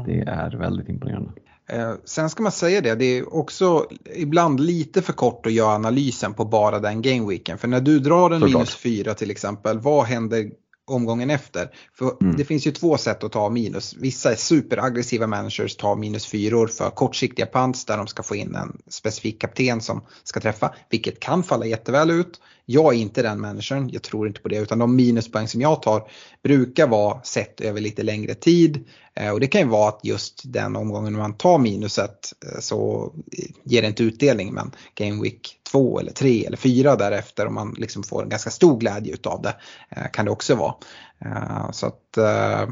det 0.06 0.20
är 0.20 0.56
väldigt 0.56 0.88
imponerande. 0.88 1.30
Eh, 1.68 1.92
sen 2.04 2.30
ska 2.30 2.42
man 2.42 2.52
säga 2.52 2.80
det, 2.80 2.94
det 2.94 3.04
är 3.04 3.34
också 3.34 3.86
ibland 4.16 4.60
lite 4.60 5.02
för 5.02 5.12
kort 5.12 5.46
att 5.46 5.52
göra 5.52 5.74
analysen 5.74 6.34
på 6.34 6.44
bara 6.44 6.78
den 6.78 7.02
gameweeken. 7.02 7.58
För 7.58 7.68
när 7.68 7.80
du 7.80 7.98
drar 7.98 8.30
en 8.30 8.40
Såklart. 8.40 8.52
minus 8.52 8.76
4 8.76 9.14
till 9.14 9.30
exempel, 9.30 9.78
vad 9.78 10.04
händer 10.04 10.50
omgången 10.86 11.30
efter. 11.30 11.70
För 11.98 12.22
mm. 12.22 12.36
det 12.36 12.44
finns 12.44 12.66
ju 12.66 12.70
två 12.70 12.96
sätt 12.96 13.24
att 13.24 13.32
ta 13.32 13.50
minus. 13.50 13.94
Vissa 13.94 14.32
är 14.32 14.36
superaggressiva 14.36 15.26
managers 15.26 15.76
tar 15.76 15.96
minus 15.96 16.26
fyror 16.26 16.66
för 16.66 16.90
kortsiktiga 16.90 17.46
pants 17.46 17.84
där 17.84 17.96
de 17.96 18.06
ska 18.06 18.22
få 18.22 18.36
in 18.36 18.54
en 18.54 18.78
specifik 18.88 19.40
kapten 19.40 19.80
som 19.80 20.04
ska 20.24 20.40
träffa, 20.40 20.74
vilket 20.90 21.20
kan 21.20 21.42
falla 21.42 21.66
jätteväl 21.66 22.10
ut. 22.10 22.40
Jag 22.66 22.94
är 22.94 22.98
inte 22.98 23.22
den 23.22 23.40
managern, 23.40 23.90
jag 23.92 24.02
tror 24.02 24.26
inte 24.28 24.40
på 24.40 24.48
det, 24.48 24.56
utan 24.56 24.78
de 24.78 24.96
minuspoäng 24.96 25.48
som 25.48 25.60
jag 25.60 25.82
tar 25.82 26.08
brukar 26.42 26.86
vara 26.86 27.22
sett 27.22 27.60
över 27.60 27.80
lite 27.80 28.02
längre 28.02 28.34
tid. 28.34 28.84
Eh, 29.14 29.30
och 29.30 29.40
det 29.40 29.46
kan 29.46 29.60
ju 29.60 29.68
vara 29.68 29.88
att 29.88 30.00
just 30.02 30.42
den 30.44 30.76
omgången 30.76 31.12
man 31.12 31.36
tar 31.36 31.58
minuset 31.58 32.32
eh, 32.46 32.60
så 32.60 33.12
ger 33.64 33.82
det 33.82 33.88
inte 33.88 34.02
utdelning, 34.04 34.54
men 34.54 34.70
Game 34.94 35.22
Week 35.22 35.58
två 35.74 36.00
eller 36.00 36.12
3 36.12 36.44
eller 36.46 36.56
4 36.56 36.96
därefter 36.96 37.46
om 37.46 37.54
man 37.54 37.74
liksom 37.78 38.02
får 38.02 38.22
en 38.22 38.28
ganska 38.28 38.50
stor 38.50 38.78
glädje 38.78 39.14
utav 39.14 39.42
det 39.42 39.56
eh, 39.88 40.10
kan 40.12 40.24
det 40.24 40.30
också 40.30 40.54
vara. 40.54 40.74
Eh, 41.24 41.70
så 41.70 41.86
att 41.86 42.16
eh, 42.16 42.68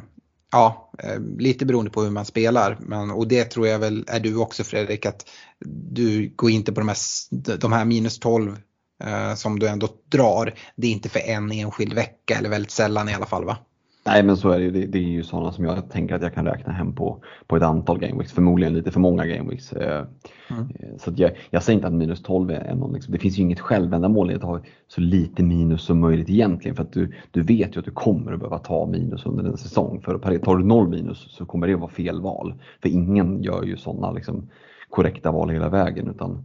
ja, 0.53 0.92
lite 1.38 1.66
beroende 1.66 1.90
på 1.90 2.03
hur 2.03 2.11
man 2.11 2.24
spelar. 2.24 2.78
Men, 2.80 3.11
och 3.11 3.28
det 3.28 3.44
tror 3.44 3.66
jag 3.66 3.78
väl 3.78 4.05
är 4.09 4.20
du 4.20 4.36
också 4.36 4.64
Fredrik, 4.64 5.07
att 5.07 5.28
du 5.90 6.32
går 6.36 6.50
inte 6.50 6.72
på 6.72 6.80
de 6.80 6.88
här, 6.88 6.96
de 7.59 7.72
här 7.72 7.84
minus 7.84 8.18
12 8.18 8.57
eh, 9.05 9.34
som 9.34 9.59
du 9.59 9.68
ändå 9.68 9.88
drar. 10.09 10.55
Det 10.76 10.86
är 10.86 10.90
inte 10.92 11.09
för 11.09 11.20
en 11.20 11.53
enskild 11.53 11.92
vecka 11.92 12.38
eller 12.38 12.48
väldigt 12.48 12.70
sällan 12.70 13.09
i 13.09 13.14
alla 13.14 13.26
fall 13.26 13.44
va? 13.44 13.57
Nej 14.07 14.22
men 14.22 14.36
så 14.36 14.50
är 14.50 14.59
det 14.59 14.64
ju. 14.64 14.70
Det, 14.70 14.86
det 14.86 14.98
är 14.98 15.03
ju 15.03 15.22
sådana 15.22 15.53
som 15.53 15.64
jag 15.64 15.90
tänker 15.90 16.14
att 16.14 16.22
jag 16.22 16.34
kan 16.34 16.46
räkna 16.46 16.72
hem 16.72 16.94
på, 16.94 17.22
på 17.46 17.57
ett 17.57 17.62
antal 17.62 17.98
gameweeks. 17.98 18.32
Förmodligen 18.32 18.74
lite 18.74 18.90
för 18.90 19.00
många 19.00 19.26
gameweeks. 19.26 19.72
Eh, 19.72 20.07
mm. 20.50 20.68
Eh, 20.80 20.96
så 20.98 21.12
jag, 21.16 21.30
jag 21.50 21.62
säger 21.62 21.76
inte 21.76 21.86
att 21.86 21.94
minus 21.94 22.22
12 22.22 22.50
är 22.50 22.74
någon, 22.74 22.92
liksom, 22.92 23.12
det 23.12 23.18
finns 23.18 23.38
ju 23.38 23.42
inget 23.42 23.61
självändamål 23.61 24.30
i 24.30 24.34
att 24.34 24.42
ha 24.42 24.61
så 24.88 25.00
lite 25.00 25.42
minus 25.42 25.82
som 25.82 26.00
möjligt 26.00 26.30
egentligen. 26.30 26.76
För 26.76 26.82
att 26.82 26.92
du, 26.92 27.12
du 27.30 27.42
vet 27.42 27.76
ju 27.76 27.78
att 27.78 27.84
du 27.84 27.90
kommer 27.90 28.32
att 28.32 28.38
behöva 28.38 28.59
ta 28.59 28.86
minus 28.86 29.26
under 29.26 29.44
en 29.44 29.57
säsong. 29.57 30.00
För 30.00 30.14
att 30.14 30.42
tar 30.42 30.57
du 30.57 30.64
noll 30.64 30.88
minus 30.88 31.36
så 31.36 31.46
kommer 31.46 31.66
det 31.66 31.74
att 31.74 31.80
vara 31.80 31.90
fel 31.90 32.20
val. 32.20 32.55
För 32.82 32.88
ingen 32.88 33.42
gör 33.42 33.62
ju 33.62 33.76
sådana 33.76 34.12
liksom, 34.12 34.48
korrekta 34.90 35.30
val 35.30 35.50
hela 35.50 35.68
vägen. 35.68 36.09
Utan 36.09 36.44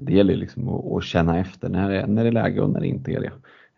det 0.00 0.12
gäller 0.12 0.36
liksom 0.36 0.68
att, 0.68 0.92
att 0.92 1.04
känna 1.04 1.38
efter 1.38 1.68
när 1.68 1.90
det, 1.90 2.06
när 2.06 2.22
det 2.22 2.28
är 2.28 2.32
läge 2.32 2.60
och 2.60 2.70
när 2.70 2.80
det 2.80 2.88
inte 2.88 3.12
är 3.12 3.20
det. 3.20 3.32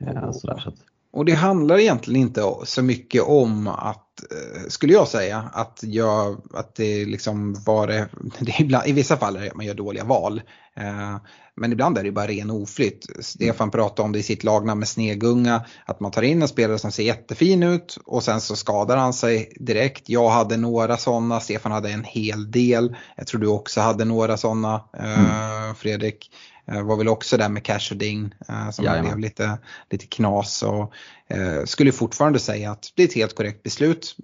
Eh, 0.06 0.30
sådär, 0.30 0.58
så 0.58 0.68
att. 0.68 0.76
Och 1.16 1.24
det 1.24 1.34
handlar 1.34 1.78
egentligen 1.78 2.20
inte 2.20 2.42
så 2.64 2.82
mycket 2.82 3.22
om 3.22 3.66
att, 3.68 4.22
eh, 4.30 4.68
skulle 4.68 4.92
jag 4.92 5.08
säga, 5.08 5.50
att, 5.52 5.80
jag, 5.82 6.40
att 6.54 6.74
det 6.74 7.04
liksom 7.04 7.54
var 7.66 7.86
det, 7.86 8.08
det 8.40 8.60
ibland, 8.60 8.88
i 8.88 8.92
vissa 8.92 9.16
fall 9.16 9.36
är 9.36 9.40
det 9.40 9.48
att 9.48 9.56
man 9.56 9.66
gör 9.66 9.74
dåliga 9.74 10.04
val. 10.04 10.42
Eh, 10.76 11.16
men 11.54 11.72
ibland 11.72 11.98
är 11.98 12.04
det 12.04 12.12
bara 12.12 12.26
ren 12.26 12.50
oflytt. 12.50 13.06
Stefan 13.20 13.70
pratade 13.70 14.06
om 14.06 14.12
det 14.12 14.18
i 14.18 14.22
sitt 14.22 14.44
lagnamn 14.44 14.78
med 14.78 14.88
Snegunga, 14.88 15.64
att 15.84 16.00
man 16.00 16.10
tar 16.10 16.22
in 16.22 16.42
en 16.42 16.48
spelare 16.48 16.78
som 16.78 16.92
ser 16.92 17.02
jättefin 17.02 17.62
ut 17.62 17.98
och 18.06 18.22
sen 18.22 18.40
så 18.40 18.56
skadar 18.56 18.96
han 18.96 19.12
sig 19.12 19.52
direkt. 19.60 20.08
Jag 20.08 20.28
hade 20.28 20.56
några 20.56 20.96
sådana, 20.96 21.40
Stefan 21.40 21.72
hade 21.72 21.90
en 21.90 22.04
hel 22.04 22.50
del. 22.50 22.96
Jag 23.16 23.26
tror 23.26 23.40
du 23.40 23.46
också 23.46 23.80
hade 23.80 24.04
några 24.04 24.36
sådana, 24.36 24.84
mm. 24.98 25.74
Fredrik. 25.74 26.30
Eh, 26.68 26.82
var 26.82 26.96
väl 26.96 27.08
också 27.08 27.36
där 27.36 27.48
med 27.48 27.64
Cash 27.64 27.88
och 27.90 27.96
Ding 27.96 28.34
eh, 28.48 28.70
som 28.70 28.84
Jajamän. 28.84 29.04
blev 29.04 29.18
lite, 29.18 29.58
lite 29.90 30.06
knas. 30.06 30.62
Och, 30.62 30.92
eh, 31.28 31.64
skulle 31.64 31.92
fortfarande 31.92 32.38
säga 32.38 32.70
att 32.70 32.92
det 32.94 33.02
är 33.02 33.08
ett 33.08 33.14
helt 33.14 33.34
korrekt 33.34 33.62
beslut. 33.62 34.16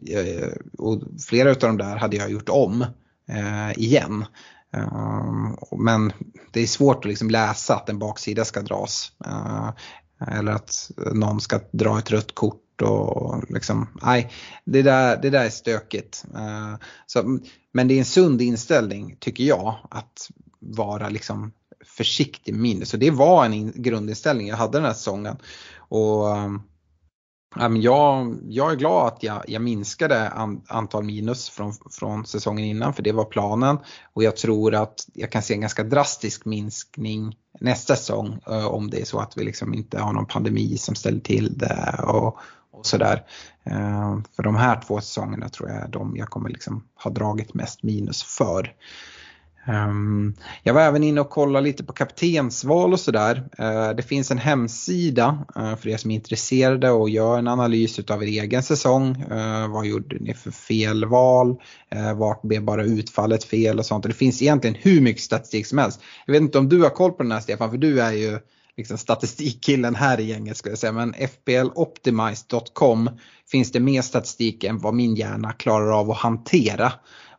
Och 0.78 1.03
flera 1.28 1.51
av 1.51 1.57
de 1.59 1.78
där 1.78 1.97
hade 1.97 2.16
jag 2.16 2.30
gjort 2.30 2.49
om 2.49 2.86
igen. 3.76 4.24
Men 5.78 6.12
det 6.51 6.61
är 6.61 6.66
svårt 6.66 6.97
att 6.97 7.05
liksom 7.05 7.30
läsa 7.30 7.74
att 7.74 7.88
en 7.88 7.99
baksida 7.99 8.45
ska 8.45 8.62
dras. 8.62 9.12
eller 10.26 10.53
att 10.53 10.90
någon 11.12 11.40
ska 11.40 11.61
dra 11.72 11.99
ett 11.99 12.11
rött 12.11 12.34
kort 12.34 12.82
och 12.82 13.51
liksom, 13.51 13.88
nej, 14.03 14.32
det 14.64 14.82
där, 14.82 15.22
det 15.22 15.30
där 15.30 15.45
är 15.45 15.51
stökigt. 15.51 16.24
så, 17.07 17.38
men 17.72 17.88
det 17.88 17.95
är 17.95 17.99
en 17.99 18.05
sund 18.05 18.43
inställning 18.43 19.16
tycker 19.20 19.45
jag 19.45 19.76
att 19.90 20.30
vara 20.59 21.09
liksom 21.09 21.53
försiktig 21.85 22.55
minus. 22.55 22.89
Så 22.89 22.97
det 22.97 23.11
var 23.11 23.45
en 23.45 23.72
grundinställning 23.74 24.49
jag 24.49 24.57
hade 24.57 24.78
den 24.78 24.85
här 24.85 24.93
säsongen. 24.93 25.37
Och 25.76 26.37
ehm, 26.37 27.76
jag, 27.76 28.37
jag 28.49 28.72
är 28.72 28.76
glad 28.76 29.07
att 29.07 29.22
jag, 29.22 29.43
jag 29.49 29.62
minskade 29.62 30.28
an, 30.28 30.62
antal 30.68 31.05
minus 31.05 31.49
från, 31.49 31.72
från 31.91 32.26
säsongen 32.26 32.64
innan 32.64 32.95
för 32.95 33.03
det 33.03 33.12
var 33.12 33.24
planen. 33.24 33.78
Och 34.12 34.24
jag 34.24 34.37
tror 34.37 34.74
att 34.74 35.07
jag 35.14 35.33
kan 35.33 35.43
se 35.43 35.55
en 35.55 35.61
ganska 35.61 35.85
drastisk 35.85 36.45
minskning 36.45 37.37
nästa 37.61 37.97
säsong 37.97 38.41
eh, 38.47 38.66
om 38.66 38.91
det 38.91 39.01
är 39.01 39.05
så 39.05 39.18
att 39.18 39.37
vi 39.37 39.45
liksom 39.45 39.74
inte 39.74 39.99
har 39.99 40.12
någon 40.12 40.26
pandemi 40.26 40.78
som 40.78 40.95
ställer 40.95 41.20
till 41.20 41.59
det 41.59 42.01
och, 42.03 42.39
och 42.70 42.87
sådär. 42.87 43.24
Ehm, 43.64 44.24
för 44.37 44.43
de 44.43 44.57
här 44.57 44.80
två 44.87 45.01
säsongerna 45.01 45.49
tror 45.49 45.68
jag 45.68 45.78
är 45.78 45.89
de 45.89 46.16
jag 46.16 46.28
kommer 46.28 46.51
liksom 46.51 46.85
ha 46.95 47.11
dragit 47.11 47.55
mest 47.55 47.83
minus 47.83 48.22
för. 48.22 48.74
Ehm, 49.66 50.34
jag 50.62 50.74
var 50.74 50.80
även 50.80 51.02
inne 51.02 51.20
och 51.20 51.30
kollade 51.30 51.64
lite 51.64 51.84
på 51.84 51.92
kaptensval 51.92 52.92
och 52.92 53.00
sådär. 53.00 53.48
Eh, 53.58 53.90
det 53.90 54.02
finns 54.02 54.30
en 54.30 54.38
hemsida 54.38 55.44
eh, 55.56 55.76
för 55.76 55.88
er 55.88 55.96
som 55.96 56.10
är 56.10 56.14
intresserade 56.14 56.90
och 56.90 57.10
gör 57.10 57.38
en 57.38 57.48
analys 57.48 57.98
av 57.98 58.22
er 58.22 58.42
egen 58.42 58.62
säsong. 58.62 59.16
Eh, 59.30 59.68
vad 59.68 59.86
gjorde 59.86 60.16
ni 60.20 60.34
för 60.34 60.50
fel 60.50 61.04
val? 61.04 61.56
vart 62.16 62.42
blev 62.42 62.64
bara 62.64 62.84
utfallet 62.84 63.44
fel 63.44 63.78
och 63.78 63.86
sånt. 63.86 64.04
Det 64.04 64.12
finns 64.12 64.42
egentligen 64.42 64.76
hur 64.80 65.00
mycket 65.00 65.22
statistik 65.22 65.66
som 65.66 65.78
helst. 65.78 66.00
Jag 66.26 66.32
vet 66.32 66.42
inte 66.42 66.58
om 66.58 66.68
du 66.68 66.82
har 66.82 66.90
koll 66.90 67.12
på 67.12 67.22
den 67.22 67.32
här 67.32 67.40
Stefan, 67.40 67.70
för 67.70 67.78
du 67.78 68.00
är 68.00 68.12
ju 68.12 68.38
liksom 68.76 68.98
statistikkillen 68.98 69.94
här 69.94 70.20
i 70.20 70.24
gänget 70.24 70.56
skulle 70.56 70.72
jag 70.72 70.78
säga. 70.78 70.92
Men 70.92 71.14
fploptimized.com 71.14 73.10
finns 73.50 73.72
det 73.72 73.80
mer 73.80 74.02
statistik 74.02 74.64
än 74.64 74.78
vad 74.78 74.94
min 74.94 75.14
hjärna 75.14 75.52
klarar 75.52 76.00
av 76.00 76.10
att 76.10 76.18
hantera 76.18 76.92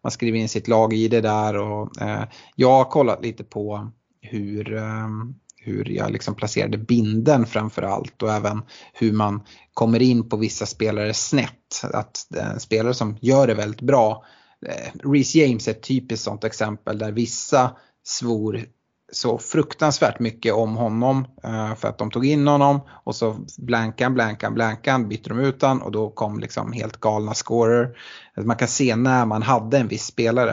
man 0.04 0.12
skriver 0.12 0.38
in 0.40 0.50
sitt 0.50 0.68
lag 0.68 0.94
i 0.94 1.08
det 1.08 1.22
där 1.22 1.58
och 1.58 2.02
eh, 2.02 2.24
jag 2.56 2.70
har 2.70 2.86
kollat 2.86 3.24
lite 3.24 3.44
på 3.44 3.92
hur, 4.22 4.74
eh, 4.74 5.08
hur 5.58 5.90
jag 5.90 6.12
liksom 6.12 6.36
placerade 6.36 6.78
binden 6.78 7.46
framför 7.46 7.82
allt 7.82 8.24
och 8.24 8.34
även 8.34 8.62
hur 8.94 9.14
man 9.14 9.44
kommer 9.74 10.02
in 10.02 10.30
på 10.30 10.38
vissa 10.38 10.66
spelare 10.66 11.14
snett. 11.14 11.84
Att 11.84 12.36
eh, 12.36 12.58
spelare 12.58 12.94
som 12.94 13.18
gör 13.22 13.48
det 13.48 13.54
väldigt 13.54 13.82
bra, 13.82 14.26
eh, 14.66 15.10
Reece 15.12 15.36
James 15.36 15.68
är 15.68 15.72
ett 15.72 15.84
typiskt 15.84 16.26
sånt 16.26 16.44
exempel 16.44 16.98
där 16.98 17.12
vissa 17.12 17.72
svor 18.04 18.66
så 19.14 19.38
fruktansvärt 19.38 20.20
mycket 20.20 20.54
om 20.54 20.76
honom 20.76 21.26
eh, 21.44 21.76
för 21.76 21.88
att 21.88 21.98
de 21.98 22.12
tog 22.12 22.26
in 22.26 22.48
honom 22.48 22.82
och 23.04 23.16
så 23.16 23.38
blankan, 23.58 24.14
blankan, 24.14 24.54
blankan 24.54 25.10
bytte 25.10 25.30
de 25.30 25.40
ut 25.40 25.62
han 25.62 25.82
och 25.82 25.92
då 25.92 26.10
kom 26.10 26.40
liksom 26.40 26.72
helt 26.72 27.00
galna 27.00 27.34
scorer. 27.34 27.98
Alltså 28.36 28.48
man 28.48 28.58
kan 28.58 28.68
se 28.68 28.96
när 28.96 29.26
man 29.26 29.42
hade 29.42 29.78
en 29.78 29.88
viss 29.88 30.06
spelare. 30.06 30.52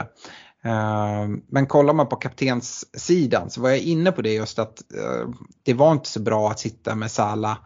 Eh, 0.63 1.27
men 1.49 1.67
kollar 1.67 1.93
man 1.93 2.07
på 2.07 2.15
kaptenssidan 2.15 3.49
så 3.49 3.61
var 3.61 3.69
jag 3.69 3.79
inne 3.79 4.11
på 4.11 4.21
det 4.21 4.33
just 4.33 4.59
att 4.59 4.81
eh, 4.93 5.29
det 5.63 5.73
var 5.73 5.91
inte 5.91 6.09
så 6.09 6.19
bra 6.19 6.49
att 6.49 6.59
sitta 6.59 6.95
med 6.95 7.11
Sala 7.11 7.57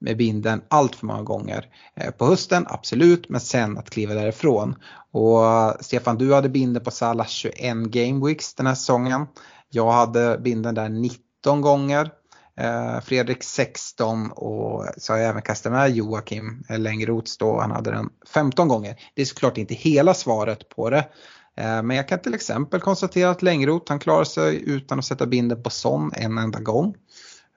med 0.00 0.16
binden 0.16 0.62
allt 0.68 0.94
för 0.94 1.06
många 1.06 1.22
gånger. 1.22 1.66
Eh, 1.96 2.10
på 2.10 2.26
hösten, 2.26 2.66
absolut, 2.68 3.28
men 3.28 3.40
sen 3.40 3.78
att 3.78 3.90
kliva 3.90 4.14
därifrån. 4.14 4.74
Och 5.12 5.40
Stefan, 5.80 6.18
du 6.18 6.34
hade 6.34 6.48
binden 6.48 6.84
på 6.84 6.90
Salah 6.90 7.26
21 7.26 7.76
game 7.76 8.26
weeks 8.26 8.54
den 8.54 8.66
här 8.66 8.74
säsongen. 8.74 9.26
Jag 9.70 9.90
hade 9.90 10.38
binden 10.38 10.74
där 10.74 10.88
19 10.88 11.60
gånger. 11.60 12.10
Eh, 12.56 13.00
Fredrik 13.00 13.42
16 13.42 14.30
och 14.30 14.86
så 14.96 15.12
har 15.12 15.18
jag 15.18 15.28
även 15.28 15.42
kastat 15.42 15.72
med 15.72 15.90
Joakim 15.90 16.64
eh, 16.68 16.78
Längroths 16.78 17.38
då, 17.38 17.60
han 17.60 17.70
hade 17.70 17.90
den 17.90 18.10
15 18.34 18.68
gånger. 18.68 18.96
Det 19.14 19.22
är 19.22 19.26
såklart 19.26 19.58
inte 19.58 19.74
hela 19.74 20.14
svaret 20.14 20.68
på 20.68 20.90
det. 20.90 21.08
Eh, 21.56 21.82
men 21.82 21.90
jag 21.90 22.08
kan 22.08 22.18
till 22.18 22.34
exempel 22.34 22.80
konstatera 22.80 23.30
att 23.30 23.42
Längroth 23.42 23.84
han 23.88 23.98
klarar 23.98 24.24
sig 24.24 24.62
utan 24.66 24.98
att 24.98 25.04
sätta 25.04 25.26
binden 25.26 25.62
på 25.62 25.70
Son 25.70 26.10
en 26.14 26.38
enda 26.38 26.60
gång. 26.60 26.94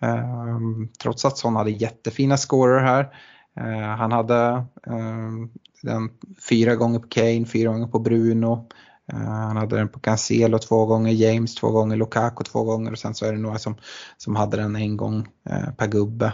Ehm, 0.01 0.89
trots 1.01 1.26
att 1.26 1.38
Son 1.38 1.55
hade 1.55 1.72
jättefina 1.72 2.38
scorer 2.38 2.84
här. 2.84 3.16
Han 3.97 4.11
hade 4.11 4.66
ehm, 4.88 5.49
den 5.82 6.09
fyra 6.49 6.76
gånger 6.76 6.99
på 6.99 7.07
Kane, 7.07 7.45
fyra 7.45 7.72
gånger 7.72 7.88
på 7.88 7.99
Bruno. 7.99 8.70
Eh, 9.11 9.19
han 9.19 9.57
hade 9.57 9.77
den 9.77 9.89
på 9.89 9.99
Cancelo 9.99 10.59
två 10.59 10.85
gånger, 10.85 11.11
James 11.11 11.55
två 11.55 11.71
gånger, 11.71 11.95
Lukaku 11.95 12.43
två 12.43 12.63
gånger 12.63 12.91
och 12.91 12.99
sen 12.99 13.15
så 13.15 13.25
är 13.25 13.31
det 13.31 13.39
några 13.39 13.59
som, 13.59 13.75
som 14.17 14.35
hade 14.35 14.57
den 14.57 14.75
en 14.75 14.97
gång 14.97 15.27
per 15.77 15.87
gubbe. 15.87 16.33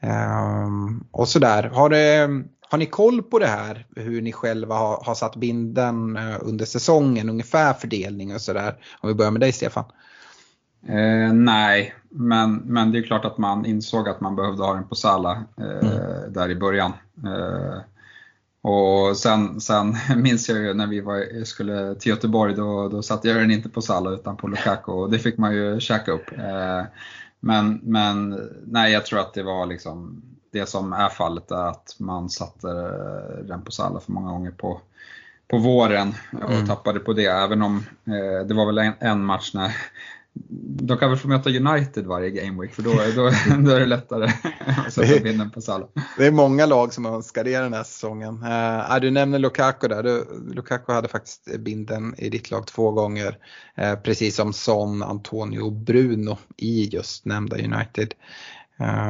Ehm, 0.00 1.04
och 1.10 1.28
sådär. 1.28 1.62
Har 1.62 1.88
det, 1.88 2.28
har 2.70 2.78
ni 2.78 2.86
koll 2.86 3.22
på 3.22 3.38
det 3.38 3.46
här 3.46 3.86
hur 3.96 4.22
ni 4.22 4.32
själva 4.32 4.74
har, 4.74 5.02
har 5.04 5.14
satt 5.14 5.36
binden 5.36 6.16
eh, 6.16 6.36
under 6.40 6.64
säsongen, 6.64 7.28
ungefär 7.28 7.72
fördelning 7.72 8.34
och 8.34 8.40
sådär? 8.40 8.76
Om 9.00 9.08
vi 9.08 9.14
börjar 9.14 9.30
med 9.30 9.40
dig 9.40 9.52
Stefan. 9.52 9.84
Eh, 10.88 11.32
nej, 11.32 11.94
men, 12.10 12.54
men 12.54 12.92
det 12.92 12.98
är 12.98 13.02
klart 13.02 13.24
att 13.24 13.38
man 13.38 13.66
insåg 13.66 14.08
att 14.08 14.20
man 14.20 14.36
behövde 14.36 14.62
ha 14.62 14.74
den 14.74 14.88
på 14.88 14.94
Sala 14.94 15.44
eh, 15.58 15.88
mm. 15.88 16.32
där 16.32 16.50
i 16.50 16.56
början. 16.56 16.92
Eh, 17.24 17.78
och 18.66 19.16
sen, 19.16 19.60
sen 19.60 19.96
minns 20.16 20.48
jag 20.48 20.58
ju 20.58 20.74
när 20.74 20.86
vi 20.86 21.00
var, 21.00 21.44
skulle 21.44 21.94
till 21.94 22.10
Göteborg, 22.10 22.54
då, 22.54 22.88
då 22.88 23.02
satte 23.02 23.28
jag 23.28 23.36
den 23.36 23.50
inte 23.50 23.68
på 23.68 23.82
Sala 23.82 24.10
utan 24.10 24.36
på 24.36 24.48
Lukaku 24.48 24.92
och 24.92 25.10
det 25.10 25.18
fick 25.18 25.38
man 25.38 25.54
ju 25.54 25.80
käka 25.80 26.12
upp. 26.12 26.32
Eh, 26.38 26.82
men, 27.40 27.80
men 27.82 28.40
nej, 28.66 28.92
jag 28.92 29.06
tror 29.06 29.20
att 29.20 29.34
det 29.34 29.42
var 29.42 29.66
liksom 29.66 30.22
det 30.52 30.66
som 30.66 30.92
är 30.92 31.08
fallet 31.08 31.50
är 31.50 31.68
att 31.68 31.96
man 31.98 32.30
satte 32.30 32.68
den 33.42 33.62
på 33.62 33.72
Salah 33.72 34.00
för 34.00 34.12
många 34.12 34.30
gånger 34.30 34.50
på, 34.50 34.80
på 35.48 35.58
våren 35.58 36.14
och 36.42 36.50
mm. 36.50 36.66
tappade 36.66 37.00
på 37.00 37.12
det. 37.12 37.26
Även 37.26 37.62
om 37.62 37.86
eh, 38.04 38.46
det 38.46 38.54
var 38.54 38.66
väl 38.66 38.78
en, 38.78 38.92
en, 38.98 39.24
match 39.24 39.54
när 39.54 39.76
de 40.80 40.98
kan 40.98 41.10
väl 41.10 41.18
få 41.18 41.28
möta 41.28 41.50
United 41.50 42.06
varje 42.06 42.30
Game 42.30 42.62
Week 42.62 42.74
för 42.74 42.82
då, 42.82 42.90
då, 42.90 43.30
då 43.64 43.70
är 43.70 43.80
det 43.80 43.86
lättare 43.86 44.24
att 44.86 44.92
sätta 44.92 45.22
binden 45.22 45.50
på 45.50 45.60
Salah. 45.60 45.88
Det 46.18 46.26
är 46.26 46.30
många 46.30 46.66
lag 46.66 46.92
som 46.92 47.06
önskar 47.06 47.44
det 47.44 47.58
den 47.58 47.72
här 47.72 47.82
säsongen. 47.82 48.42
Uh, 48.42 49.00
du 49.00 49.10
nämner 49.10 49.38
Lukaku 49.38 49.88
där. 49.88 50.02
Du, 50.02 50.26
Lukaku 50.54 50.92
hade 50.92 51.08
faktiskt 51.08 51.58
binden 51.58 52.14
i 52.18 52.28
ditt 52.28 52.50
lag 52.50 52.66
två 52.66 52.90
gånger. 52.90 53.38
Uh, 53.80 53.94
precis 53.94 54.36
som 54.36 54.52
Son, 54.52 55.02
Antonio 55.02 55.60
och 55.60 55.72
Bruno 55.72 56.38
i 56.56 56.88
just 56.92 57.24
nämnda 57.24 57.56
United. 57.56 58.14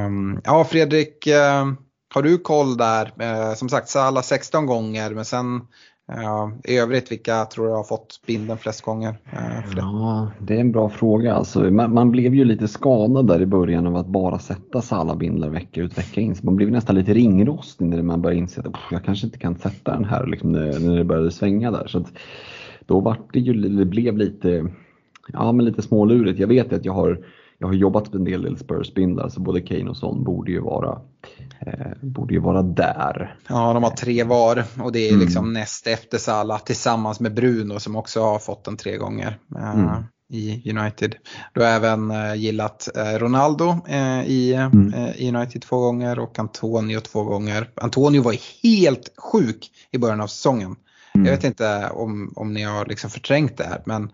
Um, 0.06 0.40
ja 0.44 0.64
Fredrik, 0.64 1.26
uh, 1.26 1.72
har 2.14 2.22
du 2.22 2.38
koll 2.38 2.76
där? 2.76 3.12
Uh, 3.22 3.54
som 3.54 3.68
sagt 3.68 3.88
Salah 3.88 4.22
16 4.22 4.66
gånger 4.66 5.10
men 5.10 5.24
sen 5.24 5.66
i 6.64 6.78
övrigt 6.78 7.12
vilka 7.12 7.44
tror 7.44 7.66
du 7.66 7.72
har 7.72 7.84
fått 7.84 8.20
binden 8.26 8.58
flest 8.58 8.82
gånger? 8.82 9.08
Uh, 9.32 9.76
ja, 9.76 10.30
det 10.38 10.56
är 10.56 10.60
en 10.60 10.72
bra 10.72 10.88
fråga. 10.88 11.34
Alltså, 11.34 11.60
man, 11.70 11.94
man, 11.94 12.10
blev 12.10 12.34
ju 12.34 12.44
lite 12.44 12.68
skadad 12.68 13.26
där 13.26 13.42
i 13.42 13.46
början 13.46 13.86
av 13.86 13.96
att 13.96 14.06
bara 14.06 14.38
sätta 14.38 14.82
Sala-bindlar 14.82 15.48
vecka 15.48 15.80
ut 15.80 15.98
vecka 15.98 16.20
in. 16.20 16.34
Så 16.34 16.46
man 16.46 16.56
blev 16.56 16.70
nästan 16.70 16.96
lite 16.96 17.14
ringrostig 17.14 17.86
när 17.86 18.02
man 18.02 18.22
började 18.22 18.40
inse 18.40 18.60
att 18.60 18.74
jag 18.90 19.04
kanske 19.04 19.26
inte 19.26 19.38
kan 19.38 19.56
sätta 19.56 19.92
den 19.92 20.04
här 20.04 20.26
liksom, 20.26 20.52
när, 20.52 20.80
när 20.80 20.96
det 20.96 21.04
började 21.04 21.30
svänga 21.30 21.70
där. 21.70 21.86
Så 21.86 21.98
att, 21.98 22.12
då 22.86 23.00
var 23.00 23.18
det 23.32 23.40
ju, 23.40 23.52
det 23.52 23.84
blev 23.84 24.16
lite, 24.16 24.66
ja, 25.32 25.52
men 25.52 25.66
lite 25.66 25.82
smålurigt. 25.82 26.38
Jag 26.38 26.48
vet 26.48 26.72
att 26.72 26.84
jag 26.84 26.92
har 26.92 27.24
jag 27.58 27.66
har 27.66 27.74
jobbat 27.74 28.12
med 28.12 28.14
en 28.14 28.24
del, 28.24 28.42
del 28.42 28.56
Spurs-bindlar 28.56 29.28
så 29.28 29.40
både 29.40 29.60
Kane 29.60 29.90
och 29.90 29.96
Son 29.96 30.24
borde 30.24 30.52
ju 30.52 30.60
vara 30.60 31.00
eh, 31.60 31.92
borde 32.00 32.34
ju 32.34 32.40
vara 32.40 32.62
där. 32.62 33.36
Ja, 33.48 33.72
de 33.72 33.82
har 33.82 33.90
tre 33.90 34.24
var 34.24 34.64
och 34.82 34.92
det 34.92 34.98
är 34.98 35.12
mm. 35.12 35.20
liksom 35.20 35.52
näst 35.52 35.86
efter 35.86 36.18
Salah 36.18 36.58
tillsammans 36.58 37.20
med 37.20 37.34
Bruno 37.34 37.80
som 37.80 37.96
också 37.96 38.20
har 38.20 38.38
fått 38.38 38.64
den 38.64 38.76
tre 38.76 38.96
gånger. 38.96 39.38
Eh, 39.56 39.74
mm. 39.74 40.02
i 40.32 40.70
United. 40.70 41.14
Du 41.54 41.60
har 41.60 41.68
även 41.68 42.10
eh, 42.10 42.34
gillat 42.34 42.88
eh, 42.96 43.18
Ronaldo 43.18 43.76
eh, 43.88 44.22
i, 44.22 44.54
mm. 44.54 44.94
i 45.16 45.28
United 45.34 45.62
två 45.62 45.78
gånger 45.78 46.18
och 46.18 46.38
Antonio 46.38 47.00
två 47.00 47.22
gånger. 47.22 47.70
Antonio 47.74 48.22
var 48.22 48.36
helt 48.62 49.12
sjuk 49.16 49.70
i 49.90 49.98
början 49.98 50.20
av 50.20 50.26
säsongen. 50.26 50.76
Jag 51.12 51.20
mm. 51.20 51.34
vet 51.34 51.44
inte 51.44 51.90
om, 51.90 52.32
om 52.36 52.54
ni 52.54 52.62
har 52.62 52.86
liksom 52.86 53.10
förträngt 53.10 53.56
det 53.56 53.64
här 53.64 53.82
men 53.84 54.10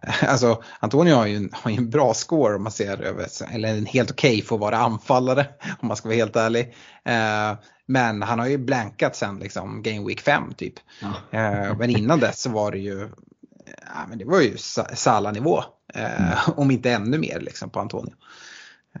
Alltså 0.28 0.62
Antonio 0.80 1.14
har 1.14 1.26
ju, 1.26 1.36
en, 1.36 1.50
har 1.52 1.70
ju 1.70 1.76
en 1.76 1.90
bra 1.90 2.14
score 2.14 2.56
om 2.56 2.62
man 2.62 2.72
ser 2.72 3.02
över, 3.02 3.26
eller 3.52 3.68
en 3.68 3.86
helt 3.86 4.10
okej 4.10 4.30
okay 4.30 4.42
för 4.42 4.54
att 4.54 4.60
vara 4.60 4.78
anfallare 4.78 5.46
om 5.80 5.88
man 5.88 5.96
ska 5.96 6.08
vara 6.08 6.16
helt 6.16 6.36
ärlig. 6.36 6.74
Eh, 7.04 7.58
men 7.86 8.22
han 8.22 8.38
har 8.38 8.46
ju 8.46 8.58
blankat 8.58 9.16
sen 9.16 9.38
liksom 9.38 9.82
Game 9.82 10.06
Week 10.06 10.20
5 10.20 10.54
typ. 10.56 10.74
Ja. 11.00 11.38
Eh, 11.38 11.76
men 11.78 11.90
innan 11.90 12.20
dess 12.20 12.40
så 12.40 12.50
var 12.50 12.72
det 12.72 12.78
ju, 12.78 13.08
ja, 13.66 14.06
men 14.08 14.18
det 14.18 14.24
var 14.24 14.40
ju 14.40 14.56
Sala-nivå. 14.94 15.62
Eh. 15.94 16.48
Om 16.56 16.70
inte 16.70 16.90
ännu 16.90 17.18
mer 17.18 17.40
liksom 17.40 17.70
på 17.70 17.80
Antonio. 17.80 18.14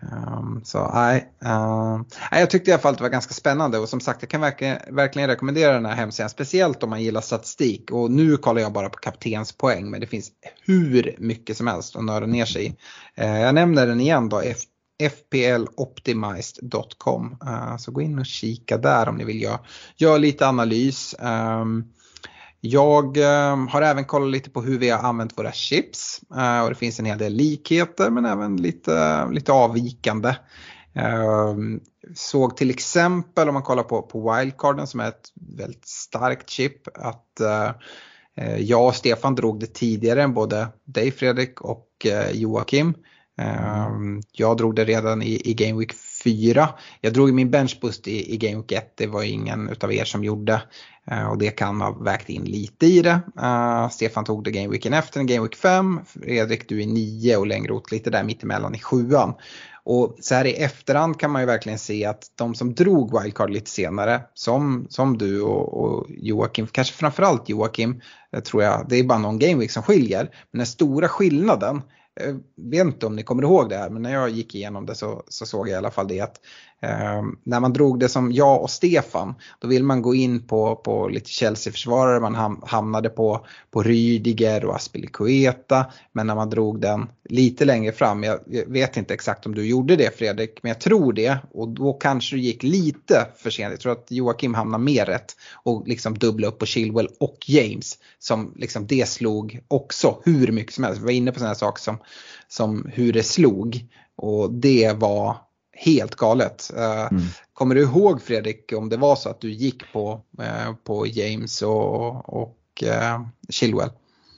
Um, 0.02 0.60
så 0.64 0.90
nej, 0.94 1.32
uh, 1.44 2.00
jag 2.30 2.50
tyckte 2.50 2.70
i 2.70 2.74
alla 2.74 2.82
fall 2.82 2.92
att 2.92 2.98
det 2.98 3.04
var 3.04 3.10
ganska 3.10 3.34
spännande 3.34 3.78
och 3.78 3.88
som 3.88 4.00
sagt 4.00 4.22
jag 4.22 4.30
kan 4.30 4.40
verkligen, 4.40 4.78
verkligen 4.90 5.28
rekommendera 5.28 5.72
den 5.72 5.86
här 5.86 5.94
hemsidan. 5.94 6.30
Speciellt 6.30 6.82
om 6.82 6.90
man 6.90 7.02
gillar 7.02 7.20
statistik 7.20 7.90
och 7.90 8.10
nu 8.10 8.36
kollar 8.36 8.62
jag 8.62 8.72
bara 8.72 8.88
på 8.88 8.98
kaptenspoäng 8.98 9.90
men 9.90 10.00
det 10.00 10.06
finns 10.06 10.30
hur 10.66 11.14
mycket 11.18 11.56
som 11.56 11.66
helst 11.66 11.96
att 11.96 12.04
nörda 12.04 12.26
ner 12.26 12.44
sig 12.44 12.66
i. 12.66 12.68
Uh, 13.22 13.40
jag 13.40 13.54
nämner 13.54 13.86
den 13.86 14.00
igen 14.00 14.28
då, 14.28 14.42
fploptimized.com. 15.10 17.36
Uh, 17.44 17.76
så 17.76 17.92
gå 17.92 18.02
in 18.02 18.18
och 18.18 18.26
kika 18.26 18.78
där 18.78 19.08
om 19.08 19.16
ni 19.16 19.24
vill 19.24 19.42
göra, 19.42 19.60
gör 19.96 20.18
lite 20.18 20.48
analys. 20.48 21.14
Um, 21.18 21.92
jag 22.60 23.16
eh, 23.16 23.56
har 23.68 23.82
även 23.82 24.04
kollat 24.04 24.30
lite 24.30 24.50
på 24.50 24.62
hur 24.62 24.78
vi 24.78 24.90
har 24.90 24.98
använt 24.98 25.38
våra 25.38 25.52
chips 25.52 26.20
eh, 26.36 26.62
och 26.62 26.68
det 26.68 26.74
finns 26.74 26.98
en 26.98 27.06
hel 27.06 27.18
del 27.18 27.32
likheter 27.32 28.10
men 28.10 28.24
även 28.24 28.56
lite, 28.56 29.26
lite 29.30 29.52
avvikande. 29.52 30.28
Eh, 30.94 31.54
såg 32.14 32.56
till 32.56 32.70
exempel 32.70 33.48
om 33.48 33.54
man 33.54 33.62
kollar 33.62 33.82
på, 33.82 34.02
på 34.02 34.34
wildcarden 34.34 34.86
som 34.86 35.00
är 35.00 35.08
ett 35.08 35.28
väldigt 35.56 35.86
starkt 35.86 36.50
chip 36.50 36.98
att 36.98 37.40
eh, 37.40 37.70
eh 38.36 38.56
jag 38.56 38.86
och 38.86 38.94
Stefan 38.94 39.34
drog 39.34 39.60
det 39.60 39.74
tidigare 39.74 40.22
än 40.22 40.34
både 40.34 40.68
dig 40.84 41.10
Fredrik 41.10 41.60
och 41.60 41.88
eh, 42.06 42.30
Joakim. 42.30 42.94
Ehm, 43.38 44.20
jag 44.32 44.56
drog 44.56 44.74
det 44.74 44.84
redan 44.84 45.22
i, 45.22 45.40
i 45.44 45.54
Game 45.54 45.78
Week 45.78 45.92
4. 46.24 46.68
Jag 47.00 47.12
drog 47.12 47.32
min 47.32 47.50
benchboost 47.50 48.08
i, 48.08 48.34
i 48.34 48.36
Game 48.36 48.56
Week 48.56 48.72
1, 48.72 48.92
det 48.96 49.06
var 49.06 49.22
ingen 49.22 49.68
utav 49.68 49.92
er 49.92 50.04
som 50.04 50.24
gjorde. 50.24 50.62
Uh, 51.12 51.26
och 51.26 51.38
det 51.38 51.50
kan 51.50 51.80
ha 51.80 51.90
vägt 51.90 52.28
in 52.28 52.44
lite 52.44 52.86
i 52.86 53.02
det. 53.02 53.20
Uh, 53.40 53.88
Stefan 53.88 54.24
tog 54.24 54.44
det 54.44 54.50
Game 54.50 54.68
Weeken 54.68 54.94
efter, 54.94 55.22
Game 55.22 55.42
Week 55.42 55.56
5. 55.56 56.00
Fredrik 56.06 56.68
du 56.68 56.82
är 56.82 56.86
9 56.86 57.36
och 57.36 57.46
Längroth 57.46 57.92
lite 57.92 58.10
där 58.10 58.24
mittemellan 58.24 58.74
i 58.74 58.78
7 58.78 59.10
och 59.90 60.16
så 60.20 60.34
här 60.34 60.44
i 60.44 60.52
efterhand 60.52 61.20
kan 61.20 61.30
man 61.30 61.42
ju 61.42 61.46
verkligen 61.46 61.78
se 61.78 62.04
att 62.04 62.22
de 62.34 62.54
som 62.54 62.74
drog 62.74 63.22
wildcard 63.22 63.50
lite 63.50 63.70
senare, 63.70 64.20
som, 64.34 64.86
som 64.88 65.18
du 65.18 65.42
och, 65.42 65.84
och 65.84 66.06
Joakim, 66.08 66.66
kanske 66.66 66.94
framförallt 66.94 67.48
Joakim, 67.48 68.00
eh, 68.32 68.40
tror 68.40 68.62
jag, 68.62 68.86
det 68.88 68.96
är 68.96 69.04
bara 69.04 69.18
någon 69.18 69.38
gameweek 69.38 69.70
som 69.70 69.82
skiljer. 69.82 70.30
Men 70.50 70.58
den 70.58 70.66
stora 70.66 71.08
skillnaden 71.08 71.82
jag 72.18 72.42
vet 72.56 72.80
inte 72.80 73.06
om 73.06 73.16
ni 73.16 73.22
kommer 73.22 73.42
ihåg 73.42 73.68
det 73.68 73.76
här 73.76 73.90
men 73.90 74.02
när 74.02 74.12
jag 74.12 74.30
gick 74.30 74.54
igenom 74.54 74.86
det 74.86 74.94
så, 74.94 75.22
så 75.28 75.46
såg 75.46 75.68
jag 75.68 75.72
i 75.72 75.78
alla 75.78 75.90
fall 75.90 76.08
det 76.08 76.20
att 76.20 76.40
eh, 76.82 77.22
när 77.44 77.60
man 77.60 77.72
drog 77.72 78.00
det 78.00 78.08
som 78.08 78.32
jag 78.32 78.62
och 78.62 78.70
Stefan 78.70 79.34
då 79.58 79.68
vill 79.68 79.84
man 79.84 80.02
gå 80.02 80.14
in 80.14 80.46
på, 80.46 80.76
på 80.76 81.08
lite 81.08 81.30
Chelsea-försvarare, 81.30 82.20
man 82.20 82.60
hamnade 82.66 83.08
på, 83.08 83.46
på 83.70 83.82
Rydiger 83.82 84.64
och 84.64 84.74
Aspilicueta 84.74 85.86
men 86.12 86.26
när 86.26 86.34
man 86.34 86.50
drog 86.50 86.80
den 86.80 87.08
lite 87.24 87.64
längre 87.64 87.92
fram, 87.92 88.22
jag, 88.22 88.40
jag 88.46 88.66
vet 88.66 88.96
inte 88.96 89.14
exakt 89.14 89.46
om 89.46 89.54
du 89.54 89.66
gjorde 89.66 89.96
det 89.96 90.18
Fredrik 90.18 90.62
men 90.62 90.70
jag 90.70 90.80
tror 90.80 91.12
det 91.12 91.38
och 91.50 91.68
då 91.68 91.92
kanske 91.92 92.36
du 92.36 92.40
gick 92.40 92.62
lite 92.62 93.26
för 93.36 93.50
sent, 93.50 93.70
jag 93.70 93.80
tror 93.80 93.92
att 93.92 94.06
Joakim 94.10 94.54
hamnade 94.54 94.84
mer 94.84 95.06
rätt 95.06 95.36
och 95.52 95.88
liksom 95.88 96.18
dubbla 96.18 96.46
upp 96.46 96.58
på 96.58 96.66
Chilwell 96.66 97.08
och 97.20 97.38
James 97.46 97.98
som 98.18 98.52
liksom 98.56 98.86
det 98.86 99.08
slog 99.08 99.60
också 99.68 100.22
hur 100.24 100.52
mycket 100.52 100.74
som 100.74 100.84
helst. 100.84 101.00
Vi 101.00 101.04
var 101.04 101.12
inne 101.12 101.32
på 101.32 101.38
sådana 101.38 101.54
saker 101.54 101.82
som 101.82 101.98
som 102.48 102.90
hur 102.92 103.12
det 103.12 103.22
slog. 103.22 103.86
Och 104.16 104.52
det 104.52 104.92
var 104.92 105.36
helt 105.78 106.14
galet. 106.14 106.70
Eh, 106.76 107.06
mm. 107.10 107.22
Kommer 107.52 107.74
du 107.74 107.82
ihåg 107.82 108.22
Fredrik 108.22 108.72
om 108.76 108.88
det 108.88 108.96
var 108.96 109.16
så 109.16 109.28
att 109.28 109.40
du 109.40 109.50
gick 109.50 109.92
på, 109.92 110.20
eh, 110.38 110.74
på 110.84 111.06
James 111.06 111.62
och, 111.62 112.34
och 112.42 112.58
uh, 112.82 113.26
Chilwell? 113.48 113.90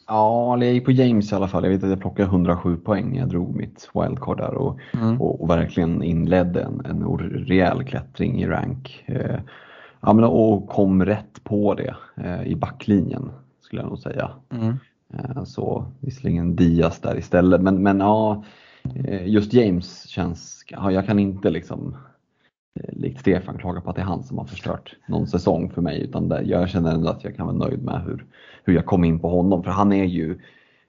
Ja, 0.06 0.64
jag 0.64 0.72
gick 0.72 0.84
på 0.84 0.92
James 0.92 1.32
i 1.32 1.34
alla 1.34 1.48
fall. 1.48 1.64
Jag 1.64 1.70
vet 1.70 1.84
att 1.84 1.90
jag 1.90 2.00
plockade 2.00 2.28
107 2.28 2.76
poäng. 2.76 3.16
Jag 3.16 3.28
drog 3.28 3.56
mitt 3.56 3.90
wildcard 3.94 4.38
där 4.38 4.54
och, 4.54 4.78
mm. 4.94 5.20
och, 5.20 5.42
och, 5.42 5.50
verkligen 5.50 6.02
inledde 6.02 6.62
en, 6.62 6.82
en 6.84 7.18
rejäl 7.46 7.84
klättring 7.84 8.42
i 8.42 8.46
rank. 8.46 9.04
Eh, 9.06 9.40
ja, 10.00 10.12
men, 10.12 10.24
och 10.24 10.68
kom 10.68 11.04
rätt 11.04 11.44
på 11.44 11.74
det 11.74 11.96
eh, 12.16 12.42
i 12.42 12.56
backlinjen 12.56 13.30
skulle 13.60 13.82
jag 13.82 13.88
nog 13.88 13.98
säga. 13.98 14.30
Mm. 14.52 14.76
Eh, 15.14 15.44
så 15.44 15.84
visserligen 16.00 16.56
Diaz 16.56 17.00
där 17.00 17.18
istället, 17.18 17.60
men, 17.60 17.82
men 17.82 18.00
ja, 18.00 18.32
eh, 18.32 18.40
just 19.24 19.52
James 19.52 20.08
känns, 20.08 20.64
ja, 20.68 20.92
jag 20.92 21.06
kan 21.06 21.18
inte 21.18 21.50
liksom 21.50 21.96
eh, 22.80 22.98
likt 22.98 23.20
Stefan 23.20 23.58
klaga 23.58 23.80
på 23.80 23.90
att 23.90 23.96
det 23.96 24.02
är 24.02 24.06
han 24.06 24.22
som 24.22 24.38
har 24.38 24.44
förstört 24.44 24.96
någon 25.08 25.26
säsong 25.26 25.70
för 25.70 25.82
mig 25.82 26.00
utan 26.00 26.28
det, 26.28 26.42
jag 26.42 26.68
känner 26.68 26.94
ändå 26.94 27.08
att 27.08 27.24
jag 27.24 27.36
kan 27.36 27.46
vara 27.46 27.56
nöjd 27.56 27.82
med 27.82 28.02
hur, 28.02 28.26
hur 28.64 28.74
jag 28.74 28.86
kom 28.86 29.04
in 29.04 29.20
på 29.20 29.28
honom 29.28 29.62
för 29.62 29.70
han 29.70 29.92
är 29.92 30.04
ju 30.04 30.38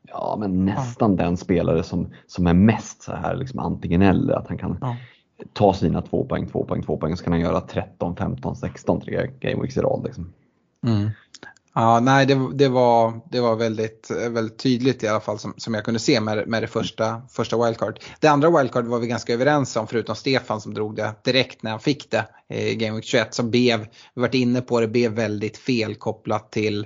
ja, 0.08 0.38
men 0.40 0.66
nästan 0.66 1.12
ja. 1.12 1.24
den 1.24 1.38
spelare 1.38 1.84
som, 1.84 2.08
som 2.28 2.48
är 2.48 2.54
mest 2.54 3.02
så 3.02 3.12
här 3.12 3.36
liksom 3.36 3.60
antingen 3.60 4.02
eller. 4.02 4.34
Att 4.34 4.48
han 4.48 4.58
kan 4.58 4.78
ja. 4.82 4.96
ta 5.54 5.74
sina 5.74 6.02
två 6.02 6.26
poäng, 6.26 6.48
två 6.48 6.66
poäng, 6.66 6.84
två 6.84 6.98
poäng 6.98 7.18
så 7.18 7.24
kan 7.24 7.34
han 7.34 7.42
göra 7.42 7.62
13, 7.62 8.16
15, 8.16 8.56
16 8.56 9.02
tre 9.02 9.30
gameweeks 9.40 9.78
i 9.78 9.82
rad. 9.82 10.04
Liksom. 10.04 10.34
Mm. 10.88 11.10
Ja, 11.74 12.00
nej, 12.00 12.26
det, 12.26 12.50
det, 12.54 12.68
var, 12.68 13.22
det 13.32 13.40
var 13.40 13.56
väldigt, 13.56 14.12
väldigt 14.12 14.60
tydligt 14.60 15.04
i 15.04 15.08
alla 15.08 15.20
fall 15.20 15.40
som, 15.40 15.54
som 15.58 15.74
jag 15.74 15.86
kunde 15.86 16.00
se 16.00 16.22
med, 16.22 16.48
med 16.48 16.64
det 16.64 16.68
första, 16.68 17.22
första 17.30 17.66
wildcard. 17.66 18.00
Det 18.20 18.28
andra 18.28 18.58
wildcard 18.58 18.86
var 18.86 19.00
vi 19.00 19.08
ganska 19.08 19.34
överens 19.34 19.76
om 19.76 19.88
förutom 19.88 20.16
Stefan 20.16 20.62
som 20.62 20.74
drog 20.74 20.96
det 20.96 21.14
direkt 21.24 21.64
när 21.64 21.72
han 21.72 21.80
fick 21.80 22.12
det 22.12 22.28
i 22.50 22.76
Game 22.76 22.96
Week 22.96 23.06
21 23.06 23.34
som 23.34 23.52
blev, 23.52 23.80
vi 24.14 24.22
varit 24.22 24.34
inne 24.34 24.62
på 24.62 24.80
det, 24.80 24.88
blev 24.88 25.12
väldigt 25.12 25.58
fel 25.58 25.96
kopplat 25.96 26.52
till 26.52 26.86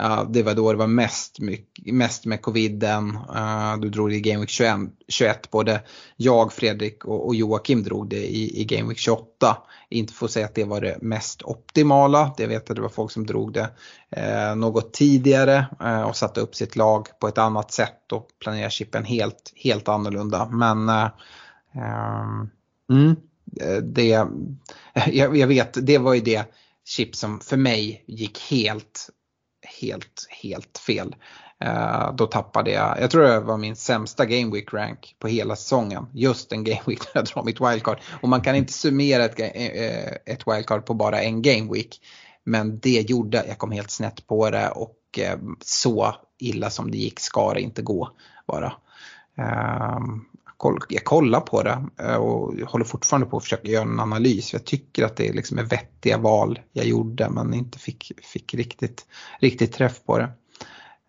Uh, 0.00 0.30
det 0.30 0.42
var 0.42 0.54
då 0.54 0.72
det 0.72 0.78
var 0.78 0.86
mest, 0.86 1.38
mest 1.84 2.24
med 2.24 2.42
coviden. 2.42 3.18
Uh, 3.36 3.76
du 3.80 3.90
drog 3.90 4.10
det 4.10 4.16
i 4.16 4.20
Game 4.20 4.40
Week 4.40 4.50
21, 4.50 4.76
21. 5.08 5.50
Både 5.50 5.82
jag, 6.16 6.52
Fredrik 6.52 7.04
och, 7.04 7.26
och 7.26 7.34
Joakim 7.34 7.82
drog 7.82 8.08
det 8.08 8.34
i, 8.34 8.60
i 8.60 8.64
Game 8.64 8.88
Week 8.88 8.98
28. 8.98 9.56
Inte 9.90 10.12
för 10.12 10.26
att 10.26 10.32
säga 10.32 10.46
att 10.46 10.54
det 10.54 10.64
var 10.64 10.80
det 10.80 10.98
mest 11.02 11.42
optimala. 11.42 12.34
Det 12.36 12.46
vet 12.46 12.70
att 12.70 12.76
det 12.76 12.82
var 12.82 12.88
folk 12.88 13.12
som 13.12 13.26
drog 13.26 13.52
det 13.52 13.70
uh, 14.16 14.56
något 14.56 14.92
tidigare 14.92 15.66
eh, 15.80 16.02
och 16.02 16.16
satte 16.16 16.40
upp 16.40 16.54
sitt 16.54 16.76
lag 16.76 17.06
på 17.20 17.28
ett 17.28 17.38
annat 17.38 17.72
sätt 17.72 18.12
och 18.12 18.28
planerade 18.40 18.70
chippen 18.70 19.04
helt, 19.04 19.52
helt 19.56 19.88
annorlunda. 19.88 20.48
Men 20.48 20.88
mm, 22.90 23.16
det, 23.82 24.08
jag, 25.06 25.36
jag 25.36 25.46
vet, 25.46 25.86
det 25.86 25.98
var 25.98 26.14
ju 26.14 26.20
det 26.20 26.44
chip 26.84 27.16
som 27.16 27.40
för 27.40 27.56
mig 27.56 28.04
gick 28.06 28.40
helt 28.50 29.10
helt, 29.80 30.26
helt 30.42 30.78
fel. 30.78 31.14
Uh, 31.64 32.14
då 32.14 32.26
tappade 32.26 32.70
jag, 32.70 33.00
jag 33.00 33.10
tror 33.10 33.22
det 33.22 33.40
var 33.40 33.56
min 33.56 33.76
sämsta 33.76 34.24
Game 34.24 34.52
Week 34.52 34.72
rank 34.72 35.16
på 35.18 35.28
hela 35.28 35.56
säsongen. 35.56 36.06
Just 36.12 36.52
en 36.52 36.64
Game 36.64 36.82
Week 36.86 37.00
där 37.04 37.10
jag 37.14 37.24
drar 37.24 37.42
mitt 37.42 37.60
wildcard. 37.60 37.98
Och 38.22 38.28
man 38.28 38.40
kan 38.40 38.56
inte 38.56 38.72
summera 38.72 39.24
ett, 39.24 39.40
uh, 39.40 40.16
ett 40.34 40.46
wildcard 40.46 40.86
på 40.86 40.94
bara 40.94 41.22
en 41.22 41.42
Game 41.42 41.72
Week. 41.72 42.00
Men 42.44 42.78
det 42.78 43.10
gjorde, 43.10 43.44
jag 43.48 43.58
kom 43.58 43.70
helt 43.70 43.90
snett 43.90 44.26
på 44.26 44.50
det 44.50 44.68
och 44.68 44.98
uh, 45.18 45.52
så 45.60 46.14
illa 46.38 46.70
som 46.70 46.90
det 46.90 46.98
gick 46.98 47.20
ska 47.20 47.54
det 47.54 47.60
inte 47.60 47.82
gå 47.82 48.10
bara. 48.46 48.72
Ehm, 49.36 50.24
koll, 50.64 50.78
jag 50.88 51.04
kollar 51.04 51.40
på 51.40 51.62
det 51.62 51.86
eh, 52.00 52.16
och 52.16 52.54
håller 52.68 52.84
fortfarande 52.84 53.26
på 53.26 53.36
att 53.36 53.42
försöka 53.42 53.68
göra 53.68 53.82
en 53.82 54.00
analys. 54.00 54.52
Jag 54.52 54.64
tycker 54.64 55.04
att 55.04 55.16
det 55.16 55.32
liksom 55.32 55.58
är 55.58 55.62
vettiga 55.62 56.18
val 56.18 56.58
jag 56.72 56.86
gjorde 56.86 57.30
men 57.30 57.54
inte 57.54 57.78
fick, 57.78 58.12
fick 58.22 58.54
riktigt, 58.54 59.06
riktigt 59.40 59.72
träff 59.72 60.04
på 60.04 60.18
det. 60.18 60.28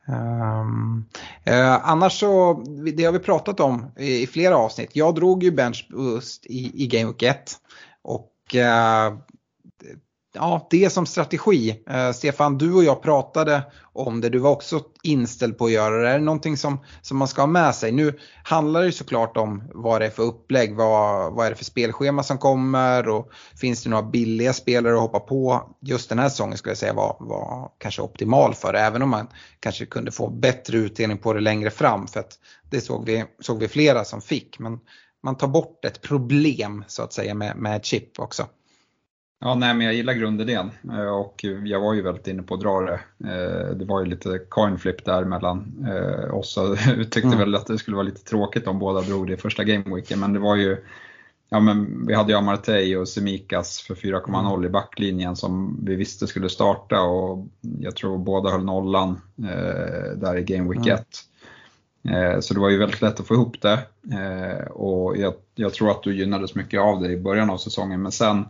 Um, 0.08 1.06
eh, 1.44 1.90
annars 1.90 2.20
så, 2.20 2.64
det 2.96 3.04
har 3.04 3.12
vi 3.12 3.20
pratat 3.20 3.60
om 3.60 3.86
i, 3.98 4.22
i 4.22 4.28
flera 4.28 4.58
avsnitt. 4.58 4.90
Jag 4.94 5.16
drog 5.16 5.44
ju 5.44 5.52
bench 5.52 5.88
boost 5.92 6.46
i, 6.46 6.84
i 6.84 6.88
Game 6.88 7.06
Week 7.06 7.24
1 7.24 7.54
och 8.02 8.56
eh, 8.56 9.14
ja, 10.36 10.68
det 10.70 10.90
som 10.90 11.06
strategi. 11.06 11.84
Eh, 11.90 12.12
Stefan, 12.12 12.58
du 12.58 12.74
och 12.74 12.84
jag 12.84 13.02
pratade 13.02 13.64
om 13.94 14.22
det. 14.22 14.30
Du 14.30 14.40
var 14.40 14.52
också 14.52 14.82
inställd 15.04 15.58
på 15.58 15.66
att 15.66 15.72
göra 15.72 16.02
det. 16.02 16.10
Är 16.10 16.20
det 16.20 16.26
någonting 16.26 16.58
som, 16.58 16.80
som 17.02 17.18
man 17.18 17.28
ska 17.28 17.42
ha 17.42 17.48
med 17.48 17.76
sig? 17.76 17.92
Nu 17.92 18.20
handlar 18.44 18.84
det 18.84 18.92
såklart 18.92 19.38
om 19.38 19.64
vad 19.74 20.02
det 20.02 20.06
är 20.06 20.10
för 20.10 20.24
upplägg, 20.24 20.76
vad, 20.76 21.34
vad 21.34 21.46
är 21.46 21.50
det 21.50 21.56
för 21.56 21.66
spelschema 21.66 22.24
som 22.24 22.38
kommer 22.38 23.10
och 23.10 23.32
finns 23.62 23.84
det 23.84 23.90
några 23.90 24.04
billiga 24.04 24.54
spelare 24.54 24.94
att 24.94 25.02
hoppa 25.02 25.20
på? 25.20 25.70
Just 25.82 26.10
den 26.10 26.20
här 26.20 26.30
säsongen 26.30 26.58
skulle 26.58 26.72
jag 26.72 26.78
säga 26.78 26.94
var, 26.94 27.18
var 27.20 27.72
kanske 27.78 28.02
optimal 28.02 28.54
för 28.54 28.74
det, 28.74 28.80
även 28.80 29.02
om 29.02 29.10
man 29.10 29.28
kanske 29.60 29.86
kunde 29.86 30.12
få 30.12 30.30
bättre 30.30 30.78
utdelning 30.78 31.18
på 31.18 31.34
det 31.34 31.42
längre 31.42 31.70
fram 31.70 32.08
för 32.08 32.20
att 32.20 32.34
det 32.70 32.82
såg 32.82 33.06
vi, 33.06 33.26
såg 33.40 33.60
vi 33.60 33.68
flera 33.68 34.06
som 34.06 34.22
fick. 34.22 34.60
Men 34.60 34.80
man 35.24 35.38
tar 35.38 35.48
bort 35.48 35.86
ett 35.86 36.02
problem 36.02 36.84
så 36.88 37.04
att 37.04 37.14
säga 37.14 37.34
med, 37.34 37.58
med 37.58 37.86
chip 37.86 38.20
också. 38.20 38.46
Ja, 39.40 39.56
nej, 39.56 39.74
men 39.74 39.86
jag 39.86 39.96
gillar 39.96 40.14
grundidén 40.14 40.72
eh, 40.92 41.08
och 41.08 41.44
jag 41.64 41.80
var 41.80 41.94
ju 41.94 42.02
väldigt 42.02 42.28
inne 42.28 42.44
på 42.44 42.54
att 42.54 42.62
dra 42.62 42.82
det. 42.82 43.00
Eh, 43.30 43.76
det 43.76 43.86
var 43.86 44.00
ju 44.00 44.06
lite 44.06 44.40
coin 44.50 44.78
flip 44.78 45.06
där 45.06 45.24
mellan 45.24 45.88
eh, 45.88 46.36
oss 46.36 46.58
och 46.58 46.78
tyckte 47.12 47.28
mm. 47.28 47.40
väl 47.40 47.56
att 47.56 47.68
det 47.68 47.78
skulle 47.78 47.96
vara 47.96 48.06
lite 48.06 48.24
tråkigt 48.24 48.68
om 48.68 48.80
båda 48.80 49.02
drog 49.02 49.28
det 49.28 49.34
i 49.34 49.38
första 49.38 49.64
gameweeken, 49.64 50.20
men 50.20 50.34
det 50.34 50.40
var 50.40 50.56
ju 50.56 50.78
Ja, 51.50 51.60
men 51.60 52.08
vi 52.08 52.14
hade 52.14 52.32
ju 52.32 52.38
Amartey 52.38 52.96
och 52.96 53.08
Semikas 53.08 53.82
för 53.82 53.96
4,0 53.96 54.54
mm. 54.54 54.66
i 54.66 54.70
backlinjen 54.70 55.36
som 55.36 55.80
vi 55.86 55.96
visste 55.96 56.28
skulle 56.28 56.50
starta 56.50 57.02
och 57.02 57.48
jag 57.80 57.96
tror 57.96 58.18
båda 58.18 58.50
höll 58.50 58.64
nollan 58.64 59.22
där 60.16 60.38
i 60.38 60.44
Game 60.44 60.70
Week 60.70 60.88
1. 60.88 61.06
Mm. 62.04 62.42
Så 62.42 62.54
det 62.54 62.60
var 62.60 62.70
ju 62.70 62.78
väldigt 62.78 63.02
lätt 63.02 63.20
att 63.20 63.28
få 63.28 63.34
ihop 63.34 63.62
det 63.62 63.80
och 64.70 65.18
jag, 65.18 65.34
jag, 65.56 65.74
tror 65.74 65.92
att 65.92 66.04
du 66.04 66.16
gynnades 66.16 66.56
mycket 66.56 66.82
av 66.82 67.02
det 67.02 67.12
i 67.12 67.18
början 67.18 67.50
av 67.50 67.58
säsongen 67.58 68.02
men 68.02 68.12
sen 68.12 68.46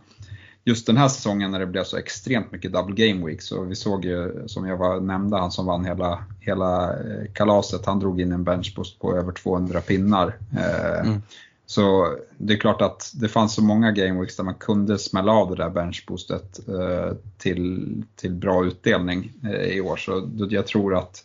just 0.66 0.86
den 0.86 0.96
här 0.96 1.08
säsongen 1.08 1.50
när 1.50 1.58
det 1.58 1.66
blev 1.66 1.84
så 1.84 1.96
extremt 1.96 2.52
mycket 2.52 2.72
double 2.72 3.06
game 3.06 3.26
week 3.26 3.42
så 3.42 3.62
vi 3.62 3.74
såg 3.74 4.04
ju 4.04 4.44
som 4.46 4.66
jag 4.66 4.76
var, 4.76 5.00
nämnde, 5.00 5.36
han 5.36 5.50
som 5.50 5.66
vann 5.66 5.84
hela, 5.84 6.24
hela 6.40 6.92
eh, 6.92 7.32
kalaset, 7.32 7.86
han 7.86 8.00
drog 8.00 8.20
in 8.20 8.32
en 8.32 8.44
benchboost 8.44 8.98
på 8.98 9.16
över 9.16 9.32
200 9.32 9.80
pinnar. 9.80 10.36
Eh, 10.56 11.00
mm. 11.00 11.22
Så 11.66 12.14
det 12.38 12.54
är 12.54 12.58
klart 12.58 12.82
att 12.82 13.12
det 13.14 13.28
fanns 13.28 13.54
så 13.54 13.62
många 13.62 13.92
game 13.92 14.20
weeks 14.20 14.36
där 14.36 14.44
man 14.44 14.54
kunde 14.54 14.98
smälla 14.98 15.32
av 15.32 15.50
det 15.50 15.56
där 15.56 15.70
benchboostet 15.70 16.68
eh, 16.68 17.16
till, 17.38 18.02
till 18.16 18.34
bra 18.34 18.64
utdelning 18.64 19.32
i 19.70 19.80
år. 19.80 19.96
Så 19.96 20.30
jag 20.50 20.66
tror 20.66 20.96
att 20.96 21.22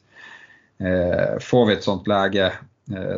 får 1.42 1.66
vi 1.66 1.74
ett 1.74 1.84
sånt 1.84 2.08
läge 2.08 2.54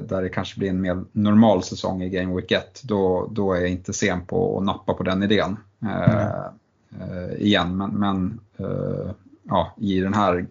där 0.02 0.22
det 0.22 0.30
kanske 0.30 0.60
blir 0.60 0.70
en 0.70 0.82
mer 0.82 1.04
normal 1.12 1.64
säsong 1.64 2.04
i 2.04 2.10
Game 2.10 2.36
Week 2.36 2.52
1, 2.52 2.82
då, 2.84 3.30
då 3.32 3.54
är 3.54 3.60
jag 3.60 3.70
inte 3.70 3.94
sen 3.94 4.26
på 4.26 4.58
att 4.58 4.64
nappa 4.64 4.94
på 4.94 5.04
den 5.04 5.24
idén. 5.24 5.58
Mm. 5.84 7.38
igen. 7.40 7.78
Men, 7.78 7.90
men 7.90 8.40
eh, 8.58 9.12
ja, 9.44 9.76
i 9.78 10.00
det 10.00 10.16
här 10.16 10.46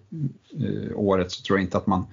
året 0.94 1.32
så 1.32 1.42
tror 1.42 1.58
jag 1.58 1.64
inte 1.64 1.76
att 1.76 1.86
man, 1.86 2.06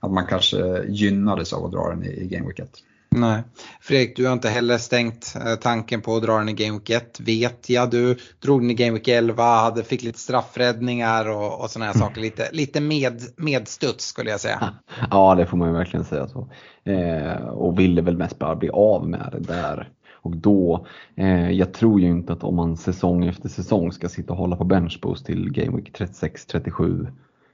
att 0.00 0.12
man 0.12 0.26
kanske 0.26 0.84
gynnades 0.88 1.52
av 1.52 1.64
att 1.64 1.72
dra 1.72 1.88
den 1.88 2.04
i, 2.04 2.08
i 2.08 2.26
Game 2.26 2.46
Week 2.46 2.58
1. 2.58 2.70
Nej. 3.16 3.42
Fredrik, 3.80 4.16
du 4.16 4.26
har 4.26 4.32
inte 4.32 4.48
heller 4.48 4.78
stängt 4.78 5.34
tanken 5.60 6.00
på 6.00 6.16
att 6.16 6.22
dra 6.22 6.38
den 6.38 6.48
i 6.48 6.52
Game 6.52 6.72
Week 6.78 6.90
1 6.90 7.20
vet 7.20 7.70
jag. 7.70 7.90
Du 7.90 8.18
drog 8.42 8.60
den 8.60 8.70
i 8.70 8.74
Game 8.74 8.92
Week 8.92 9.08
11, 9.08 9.42
hade, 9.42 9.84
fick 9.84 10.02
lite 10.02 10.18
straffräddningar 10.18 11.28
och, 11.28 11.60
och 11.60 11.70
sådana 11.70 11.92
här 11.92 11.98
saker. 11.98 12.20
Lite, 12.20 12.48
lite 12.52 12.80
med, 12.80 13.20
medstuds 13.36 14.04
skulle 14.04 14.30
jag 14.30 14.40
säga. 14.40 14.74
Ja, 15.10 15.34
det 15.34 15.46
får 15.46 15.56
man 15.56 15.68
ju 15.68 15.74
verkligen 15.74 16.04
säga 16.04 16.28
så. 16.28 16.48
Eh, 16.84 17.46
och 17.46 17.78
ville 17.78 18.02
väl 18.02 18.16
mest 18.16 18.38
bara 18.38 18.56
bli 18.56 18.70
av 18.70 19.08
med 19.08 19.28
det 19.32 19.52
där. 19.52 19.88
Och 20.24 20.36
då, 20.36 20.86
eh, 21.14 21.50
jag 21.50 21.72
tror 21.72 22.00
ju 22.00 22.06
inte 22.06 22.32
att 22.32 22.44
om 22.44 22.56
man 22.56 22.76
säsong 22.76 23.24
efter 23.24 23.48
säsong 23.48 23.92
ska 23.92 24.08
sitta 24.08 24.32
och 24.32 24.38
hålla 24.38 24.56
på 24.56 24.64
benchboost 24.64 25.26
till 25.26 25.52
Game 25.52 25.76
Week 25.76 25.98
36-37 25.98 27.06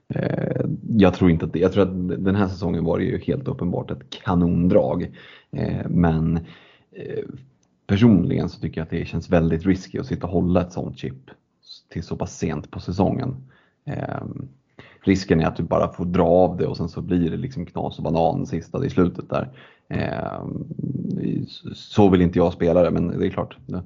eh, 0.08 0.66
jag 0.88 1.14
tror 1.14 1.30
inte 1.30 1.44
att 1.44 1.52
det, 1.52 1.58
jag 1.58 1.72
tror 1.72 1.82
att 1.82 2.24
den 2.24 2.34
här 2.34 2.48
säsongen 2.48 2.84
var 2.84 2.98
det 2.98 3.04
ju 3.04 3.18
helt 3.18 3.48
uppenbart 3.48 3.90
ett 3.90 4.10
kanondrag. 4.10 5.16
Eh, 5.50 5.88
men 5.88 6.36
eh, 6.92 7.24
personligen 7.86 8.48
så 8.48 8.60
tycker 8.60 8.80
jag 8.80 8.84
att 8.84 8.90
det 8.90 9.04
känns 9.04 9.30
väldigt 9.30 9.66
risky 9.66 9.98
att 9.98 10.06
sitta 10.06 10.26
och 10.26 10.32
hålla 10.32 10.60
ett 10.60 10.72
sånt 10.72 10.98
chip 10.98 11.30
till 11.92 12.02
så 12.02 12.16
pass 12.16 12.38
sent 12.38 12.70
på 12.70 12.80
säsongen. 12.80 13.36
Ehm, 13.84 14.48
Risken 15.02 15.40
är 15.40 15.46
att 15.46 15.56
du 15.56 15.62
bara 15.62 15.92
får 15.92 16.04
dra 16.04 16.26
av 16.26 16.56
det 16.56 16.66
och 16.66 16.76
sen 16.76 16.88
så 16.88 17.00
blir 17.00 17.30
det 17.30 17.36
liksom 17.36 17.66
knas 17.66 17.98
och 17.98 18.04
banan 18.04 18.46
sista 18.46 18.86
i 18.86 18.90
slutet 18.90 19.30
där. 19.30 19.48
Eh, 19.88 20.44
så 21.74 22.08
vill 22.08 22.20
inte 22.20 22.38
jag 22.38 22.52
spela 22.52 22.82
det, 22.82 22.90
men 22.90 23.18
det 23.18 23.26
är 23.26 23.30
klart. 23.30 23.56
Eh, 23.72 23.80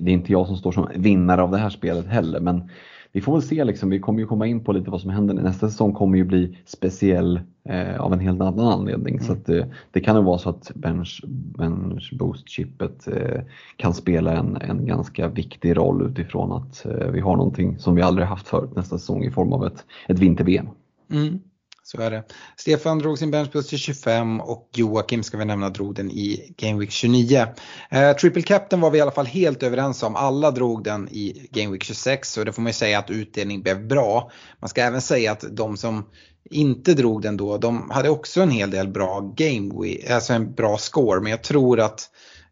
det 0.00 0.10
är 0.10 0.14
inte 0.14 0.32
jag 0.32 0.46
som 0.46 0.56
står 0.56 0.72
som 0.72 0.88
vinnare 0.94 1.42
av 1.42 1.50
det 1.50 1.58
här 1.58 1.70
spelet 1.70 2.06
heller, 2.06 2.40
men 2.40 2.70
vi 3.12 3.20
får 3.20 3.32
väl 3.32 3.42
se, 3.42 3.64
liksom, 3.64 3.90
vi 3.90 3.98
kommer 3.98 4.20
ju 4.20 4.26
komma 4.26 4.46
in 4.46 4.64
på 4.64 4.72
lite 4.72 4.90
vad 4.90 5.00
som 5.00 5.10
händer. 5.10 5.34
Nästa 5.34 5.68
säsong 5.68 5.92
kommer 5.92 6.18
ju 6.18 6.24
bli 6.24 6.58
speciell 6.64 7.40
eh, 7.64 8.00
av 8.00 8.12
en 8.12 8.20
helt 8.20 8.40
annan 8.40 8.66
anledning. 8.66 9.14
Mm. 9.14 9.26
Så 9.26 9.32
att, 9.32 9.48
eh, 9.48 9.64
det 9.90 10.00
kan 10.00 10.16
ju 10.16 10.22
vara 10.22 10.38
så 10.38 10.50
att 10.50 10.70
bench, 10.74 11.24
bench 11.26 12.12
boost-chippet 12.18 13.08
eh, 13.08 13.40
kan 13.76 13.94
spela 13.94 14.36
en, 14.36 14.56
en 14.56 14.86
ganska 14.86 15.28
viktig 15.28 15.76
roll 15.76 16.06
utifrån 16.06 16.52
att 16.52 16.86
eh, 16.86 17.10
vi 17.10 17.20
har 17.20 17.36
någonting 17.36 17.78
som 17.78 17.94
vi 17.94 18.02
aldrig 18.02 18.26
haft 18.26 18.48
förut 18.48 18.76
nästa 18.76 18.98
säsong 18.98 19.24
i 19.24 19.30
form 19.30 19.52
av 19.52 19.66
ett, 19.66 19.84
ett 20.08 20.18
vinter-VM. 20.18 20.68
Mm. 21.10 21.40
Så 21.84 22.00
är 22.00 22.10
det. 22.10 22.24
Stefan 22.56 22.98
drog 22.98 23.18
sin 23.18 23.30
benchboost 23.30 23.68
till 23.68 23.78
25 23.78 24.40
och 24.40 24.68
Joakim 24.74 25.22
ska 25.22 25.36
vi 25.36 25.44
nämna 25.44 25.70
drog 25.70 25.94
den 25.94 26.10
i 26.10 26.54
Game 26.56 26.80
Week 26.80 26.90
29. 26.90 27.46
Eh, 27.90 28.12
Triple 28.12 28.42
Captain 28.42 28.80
var 28.80 28.90
vi 28.90 28.98
i 28.98 29.00
alla 29.00 29.10
fall 29.10 29.26
helt 29.26 29.62
överens 29.62 30.02
om. 30.02 30.16
Alla 30.16 30.50
drog 30.50 30.84
den 30.84 31.08
i 31.08 31.48
Game 31.50 31.72
Week 31.72 31.82
26 31.82 32.36
och 32.38 32.44
det 32.44 32.52
får 32.52 32.62
man 32.62 32.70
ju 32.70 32.74
säga 32.74 32.98
att 32.98 33.10
utdelning 33.10 33.62
blev 33.62 33.86
bra. 33.88 34.30
Man 34.60 34.68
ska 34.68 34.82
även 34.82 35.00
säga 35.00 35.32
att 35.32 35.44
de 35.50 35.76
som 35.76 36.04
inte 36.50 36.94
drog 36.94 37.22
den 37.22 37.36
då, 37.36 37.58
de 37.58 37.90
hade 37.90 38.08
också 38.08 38.40
en 38.40 38.50
hel 38.50 38.70
del 38.70 38.88
bra 38.88 39.20
Game 39.36 39.82
Week, 39.82 40.10
alltså 40.10 40.32
en 40.32 40.54
bra 40.54 40.78
score. 40.78 41.20
Men 41.20 41.30
jag 41.30 41.42
tror 41.42 41.80
att 41.80 42.10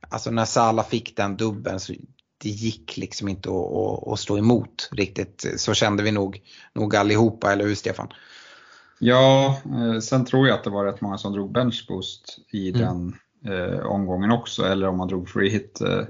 alltså 0.09 0.31
när 0.31 0.45
Sala 0.45 0.85
fick 0.85 1.17
den 1.17 1.37
dubben 1.37 1.81
så 1.81 1.93
det 2.43 2.49
gick 2.49 2.97
liksom 2.97 3.29
inte 3.29 3.49
att, 3.49 3.55
att, 3.55 4.09
att 4.09 4.21
stå 4.21 4.39
emot 4.39 4.89
riktigt. 4.93 5.47
Så 5.57 5.75
kände 5.75 6.03
vi 6.03 6.13
nog, 6.13 6.41
nog 6.75 6.97
allihopa, 6.97 7.53
eller 7.53 7.65
hur 7.65 7.75
Stefan? 7.75 8.09
Ja, 9.03 9.59
eh, 9.65 10.01
sen 10.01 10.25
tror 10.25 10.49
jag 10.49 10.55
att 10.55 10.65
det 10.65 10.71
var 10.71 10.85
rätt 10.85 11.01
många 11.01 11.19
som 11.19 11.33
drog 11.33 11.53
benchboost 11.53 12.39
i 12.51 12.69
mm. 12.69 12.81
den 12.81 13.17
eh, 13.55 13.87
omgången 13.87 14.31
också, 14.31 14.65
eller 14.65 14.89
om 14.89 14.97
man 14.97 15.09
drog 15.09 15.29
free 15.29 15.51
hit. 15.51 15.81
Eh, 15.81 16.05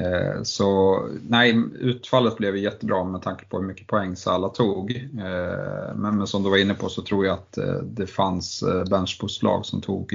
eh, 0.00 0.42
så 0.42 1.00
nej, 1.28 1.62
utfallet 1.80 2.36
blev 2.36 2.56
jättebra 2.56 3.04
med 3.04 3.22
tanke 3.22 3.44
på 3.44 3.58
hur 3.58 3.66
mycket 3.66 3.86
poäng 3.86 4.16
Salah 4.16 4.52
tog. 4.52 4.90
Eh, 4.96 5.94
men, 5.94 6.16
men, 6.16 6.26
som 6.26 6.42
du 6.42 6.50
var 6.50 6.56
inne 6.56 6.74
på 6.74 6.88
så 6.88 7.02
tror 7.02 7.26
jag 7.26 7.34
att 7.34 7.58
det 7.82 8.06
fanns 8.06 8.64
benchboost-lag 8.90 9.66
som 9.66 9.80
tog 9.80 10.12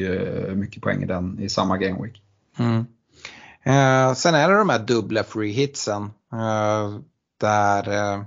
mycket 0.55 0.83
poäng 0.83 1.03
i, 1.03 1.05
den, 1.05 1.39
i 1.39 1.49
samma 1.49 1.77
game 1.77 2.03
week. 2.03 2.21
Mm. 2.59 2.85
sen 4.15 4.35
är 4.35 4.49
det 4.49 4.57
de 4.57 4.69
här 4.69 4.79
dubbla 4.79 5.23
free 5.23 5.51
hitsen. 5.51 6.11
där 7.39 8.25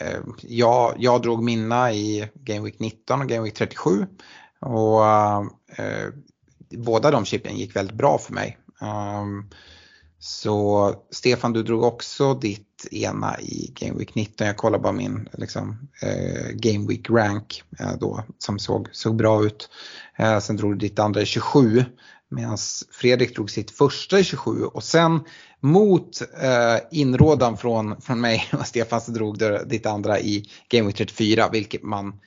Eh, 0.00 0.20
jag, 0.42 0.94
jag 0.98 1.22
drog 1.22 1.42
mina 1.42 1.92
i 1.92 2.28
Game 2.34 2.60
Week 2.60 2.78
19 2.78 3.20
och 3.20 3.28
Game 3.28 3.42
Week 3.42 3.54
37 3.54 4.06
och 4.60 5.04
eh, 5.76 6.08
båda 6.70 7.10
de 7.10 7.24
chippen 7.24 7.56
gick 7.56 7.76
väldigt 7.76 7.96
bra 7.96 8.18
för 8.18 8.32
mig. 8.32 8.58
Um, 8.80 9.50
så 10.18 10.94
Stefan, 11.10 11.52
du 11.52 11.62
drog 11.62 11.82
också 11.82 12.34
ditt 12.34 12.88
ena 12.90 13.40
i 13.40 13.72
Game 13.74 13.98
Week 13.98 14.14
19. 14.14 14.46
Jag 14.46 14.56
kollar 14.56 14.78
bara 14.78 14.92
min 14.92 15.28
liksom, 15.32 15.88
eh, 16.02 16.50
Game 16.52 16.86
Week 16.88 17.10
rank 17.10 17.62
eh, 17.80 17.92
då 18.00 18.24
som 18.38 18.58
såg, 18.58 18.88
såg 18.92 19.16
bra 19.16 19.44
ut. 19.44 19.68
Eh, 20.18 20.38
sen 20.38 20.56
drog 20.56 20.72
du 20.72 20.78
ditt 20.78 20.98
andra 20.98 21.22
i 21.22 21.26
27 21.26 21.84
medan 22.30 22.58
Fredrik 22.90 23.34
drog 23.34 23.50
sitt 23.50 23.70
första 23.70 24.18
i 24.18 24.24
27 24.24 24.64
och 24.64 24.84
sen 24.84 25.20
mot 25.64 26.20
eh, 26.42 26.76
inrådan 26.90 27.56
från, 27.56 28.00
från 28.00 28.20
mig 28.20 28.48
och 28.52 28.66
Stefan 28.66 29.00
så 29.00 29.10
drog 29.10 29.38
du 29.38 29.64
ditt 29.66 29.86
andra 29.86 30.20
i 30.20 30.44
Game 30.68 30.86
Week 30.86 30.96
34 30.96 31.48
vilket 31.52 31.82
man 31.82 32.20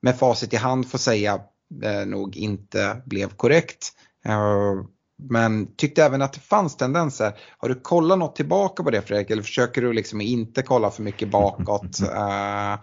med 0.00 0.18
facit 0.18 0.52
i 0.52 0.56
hand 0.56 0.90
får 0.90 0.98
säga 0.98 1.40
eh, 1.82 2.06
nog 2.06 2.36
inte 2.36 3.02
blev 3.04 3.28
korrekt. 3.28 3.92
Eh, 4.24 4.74
men 5.22 5.76
tyckte 5.76 6.04
även 6.04 6.22
att 6.22 6.32
det 6.32 6.40
fanns 6.40 6.76
tendenser. 6.76 7.32
Har 7.58 7.68
du 7.68 7.74
kollat 7.74 8.18
något 8.18 8.36
tillbaka 8.36 8.82
på 8.82 8.90
det 8.90 9.02
Fredrik 9.02 9.30
eller 9.30 9.42
försöker 9.42 9.82
du 9.82 9.92
liksom 9.92 10.20
inte 10.20 10.62
kolla 10.62 10.90
för 10.90 11.02
mycket 11.02 11.28
bakåt? 11.30 12.00
Uh, 12.02 12.78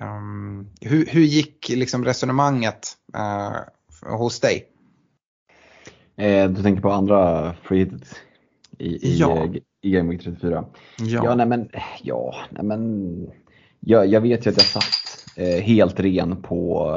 um, 0.06 0.70
hur, 0.80 1.06
hur 1.06 1.22
gick 1.22 1.68
liksom 1.68 2.04
resonemanget 2.04 2.92
uh, 3.16 4.16
hos 4.16 4.40
dig? 4.40 4.68
Eh, 6.16 6.50
du 6.50 6.62
tänker 6.62 6.82
på 6.82 6.90
andra 6.90 7.54
free 7.62 7.90
i, 8.78 9.08
i, 9.08 9.18
ja. 9.18 9.48
i 9.80 9.90
Game 9.90 10.10
Week 10.10 10.22
34? 10.22 10.64
Ja. 10.98 11.24
Ja, 11.24 11.34
nej 11.34 11.46
men, 11.46 11.68
ja, 12.02 12.34
nej 12.50 12.64
men 12.64 13.26
jag, 13.80 14.06
jag 14.06 14.20
vet 14.20 14.46
ju 14.46 14.50
att 14.50 14.56
jag 14.56 14.66
satt 14.66 15.36
eh, 15.36 15.62
helt 15.62 16.00
ren 16.00 16.42
på, 16.42 16.90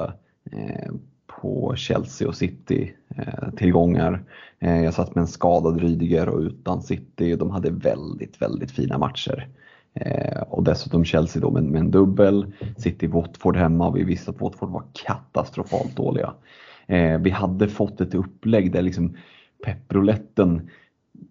eh, 0.52 0.92
på 1.28 1.74
Chelsea 1.76 2.28
och 2.28 2.36
City 2.36 2.94
eh, 3.16 3.50
tillgångar. 3.58 4.24
Eh, 4.60 4.84
jag 4.84 4.94
satt 4.94 5.16
med 5.16 5.22
en 5.22 5.28
skadad 5.28 5.82
Rydiger 5.82 6.30
och 6.30 6.40
utan 6.40 6.82
City 6.82 7.36
de 7.36 7.52
hade 7.52 7.70
väldigt, 7.70 8.42
väldigt 8.42 8.72
fina 8.72 8.98
matcher. 8.98 9.48
Eh, 9.94 10.42
och 10.42 10.64
dessutom 10.64 11.06
Chelsea 11.06 11.42
då 11.42 11.52
med, 11.52 11.64
med 11.64 11.80
en 11.80 11.92
dubbel, 11.92 12.54
City-Watford 12.78 13.58
hemma 13.58 13.88
och 13.88 13.98
vi 13.98 14.04
visste 14.04 14.32
att 14.32 14.42
Watford 14.42 14.70
var 14.70 14.84
katastrofalt 15.06 15.96
dåliga. 15.96 16.34
Eh, 16.88 17.18
vi 17.18 17.30
hade 17.30 17.68
fått 17.68 18.02
ett 18.02 18.14
upplägg 18.14 18.72
där 18.72 18.82
liksom 18.82 19.18
pepprouletten 19.66 20.70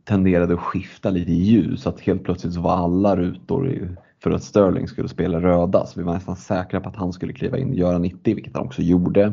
tenderade 0.04 0.54
att 0.54 0.60
skifta 0.60 1.10
lite 1.10 1.32
i 1.32 1.42
ljus. 1.42 1.86
Att 1.86 2.00
helt 2.00 2.24
plötsligt 2.24 2.54
så 2.54 2.60
var 2.60 2.76
alla 2.76 3.16
rutor 3.16 3.96
för 4.22 4.30
att 4.30 4.42
Sterling 4.42 4.88
skulle 4.88 5.08
spela 5.08 5.40
röda. 5.40 5.86
Så 5.86 6.00
vi 6.00 6.06
var 6.06 6.14
nästan 6.14 6.36
säkra 6.36 6.80
på 6.80 6.88
att 6.88 6.96
han 6.96 7.12
skulle 7.12 7.32
kliva 7.32 7.58
in 7.58 7.68
och 7.68 7.74
göra 7.74 7.98
90, 7.98 8.34
vilket 8.34 8.56
han 8.56 8.66
också 8.66 8.82
gjorde. 8.82 9.32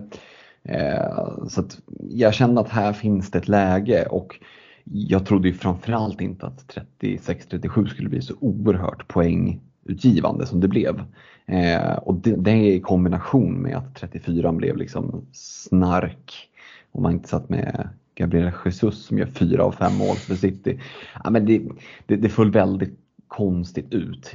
Eh, 0.64 1.48
så 1.48 1.62
att 1.62 1.80
jag 2.10 2.34
kände 2.34 2.62
att 2.62 2.70
här 2.70 2.94
finns 2.94 3.32
det 3.32 3.38
ett 3.38 3.48
läge 3.48 4.06
och 4.06 4.40
jag 4.84 5.26
trodde 5.26 5.48
ju 5.48 5.54
framförallt 5.54 6.22
inte 6.22 6.46
att 6.46 6.78
36-37 7.00 7.88
skulle 7.88 8.10
bli 8.10 8.22
så 8.22 8.34
oerhört 8.40 9.08
poängutgivande 9.08 10.46
som 10.46 10.60
det 10.60 10.68
blev. 10.68 11.02
Eh, 11.46 11.94
och 11.94 12.16
det, 12.16 12.36
det 12.36 12.74
i 12.74 12.80
kombination 12.80 13.54
med 13.54 13.78
att 13.78 13.96
34 13.96 14.52
blev 14.54 14.78
liksom 14.78 15.26
snark 15.32 16.50
och 16.92 17.02
man 17.02 17.12
inte 17.12 17.30
satt 17.30 17.50
med 17.50 17.90
Gabriel 18.16 18.52
Jesus 18.66 19.06
som 19.06 19.18
gör 19.18 19.26
fyra 19.26 19.64
av 19.64 19.72
fem 19.72 19.98
mål 19.98 20.16
för 20.16 20.36
City. 20.36 20.80
Ja, 21.24 21.30
men 21.30 21.46
det, 21.46 21.62
det, 22.06 22.16
det 22.16 22.30
föll 22.30 22.52
väldigt 22.52 23.00
konstigt 23.28 23.94
ut. 23.94 24.34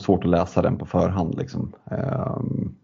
Svårt 0.00 0.24
att 0.24 0.30
läsa 0.30 0.62
den 0.62 0.78
på 0.78 0.86
förhand. 0.86 1.38
Liksom. 1.38 1.72
Um, 1.84 2.74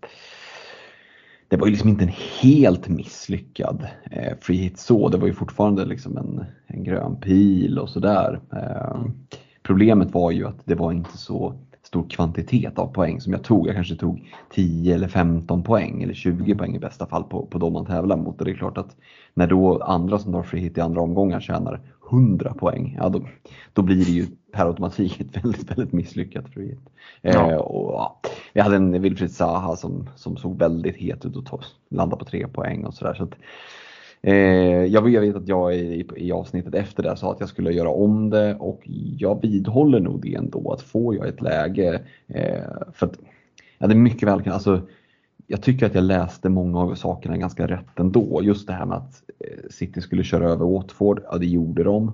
det 1.48 1.56
var 1.56 1.66
ju 1.66 1.70
liksom 1.70 1.88
inte 1.88 2.04
en 2.04 2.12
helt 2.42 2.88
misslyckad 2.88 3.86
eh, 4.10 4.32
free 4.40 4.56
hit 4.56 4.78
så. 4.78 5.08
Det 5.08 5.18
var 5.18 5.26
ju 5.26 5.34
fortfarande 5.34 5.84
liksom 5.84 6.16
en, 6.16 6.44
en 6.66 6.84
grön 6.84 7.16
pil 7.20 7.78
och 7.78 7.88
sådär. 7.88 8.40
Eh, 8.52 9.04
problemet 9.62 10.14
var 10.14 10.30
ju 10.30 10.46
att 10.46 10.60
det 10.64 10.74
var 10.74 10.92
inte 10.92 11.18
så 11.18 11.54
stor 11.94 12.08
kvantitet 12.08 12.78
av 12.78 12.86
poäng 12.86 13.20
som 13.20 13.32
jag 13.32 13.44
tog. 13.44 13.68
Jag 13.68 13.74
kanske 13.74 13.96
tog 13.96 14.32
10 14.50 14.94
eller 14.94 15.08
15 15.08 15.62
poäng 15.62 16.02
eller 16.02 16.14
20 16.14 16.54
poäng 16.54 16.76
i 16.76 16.78
bästa 16.78 17.06
fall 17.06 17.24
på, 17.24 17.46
på 17.46 17.58
de 17.58 17.72
man 17.72 17.86
tävlar 17.86 18.16
mot. 18.16 18.38
Och 18.38 18.44
det 18.44 18.50
är 18.50 18.54
klart 18.54 18.78
att 18.78 18.96
när 19.34 19.46
då 19.46 19.82
andra 19.82 20.18
som 20.18 20.32
tar 20.32 20.42
free 20.42 20.60
hit 20.60 20.78
i 20.78 20.80
andra 20.80 21.00
omgångar 21.00 21.40
tjänar 21.40 21.80
100 22.10 22.54
poäng, 22.54 22.96
ja 23.00 23.08
då, 23.08 23.20
då 23.72 23.82
blir 23.82 24.04
det 24.04 24.10
ju 24.10 24.26
per 24.52 24.66
automatik 24.66 25.20
ett 25.20 25.44
väldigt, 25.44 25.70
väldigt 25.70 25.92
misslyckat 25.92 26.48
free 26.48 26.68
hit. 26.68 26.90
Ja. 27.22 27.50
Eh, 27.50 27.56
och, 27.56 27.92
ja, 27.92 28.20
vi 28.52 28.60
hade 28.60 28.76
en 28.76 29.02
Wilfried 29.02 29.30
Zaha 29.30 29.76
som, 29.76 30.08
som 30.16 30.36
såg 30.36 30.58
väldigt 30.58 30.96
het 30.96 31.24
ut 31.24 31.36
och 31.36 31.64
landade 31.90 32.24
på 32.24 32.24
3 32.24 32.48
poäng 32.48 32.84
och 32.84 32.94
sådär. 32.94 33.14
Så, 33.14 33.28
Eh, 34.26 34.84
jag, 34.84 35.02
vet 35.02 35.36
att 35.36 35.48
jag 35.48 35.76
i, 35.76 36.08
i 36.16 36.32
avsnittet 36.32 36.74
efter 36.74 37.02
det 37.02 37.16
sa 37.16 37.32
att 37.32 37.40
jag 37.40 37.48
skulle 37.48 37.72
göra 37.72 37.88
om 37.88 38.30
det 38.30 38.54
och 38.54 38.80
jag 39.18 39.42
vidhåller 39.42 40.00
nog 40.00 40.22
det 40.22 40.34
ändå 40.34 40.72
att 40.72 40.82
får 40.82 41.14
jag 41.14 41.28
ett 41.28 41.42
läge 41.42 42.00
eh, 42.26 42.64
för 42.92 43.06
att 43.06 43.18
ja, 43.78 43.86
det 43.86 43.94
är 43.94 43.98
mycket 43.98 44.28
väl 44.28 44.48
alltså, 44.48 44.80
jag 45.46 45.62
tycker 45.62 45.86
att 45.86 45.94
jag 45.94 46.04
läste 46.04 46.48
många 46.48 46.80
av 46.80 46.94
sakerna 46.94 47.36
ganska 47.36 47.66
rätt 47.66 47.98
ändå. 47.98 48.40
Just 48.42 48.66
det 48.66 48.72
här 48.72 48.86
med 48.86 48.96
att 48.96 49.22
eh, 49.38 49.70
City 49.70 50.00
skulle 50.00 50.24
köra 50.24 50.50
över 50.50 50.66
Watford, 50.66 51.22
ja 51.30 51.38
det 51.38 51.46
gjorde 51.46 51.84
de. 51.84 52.12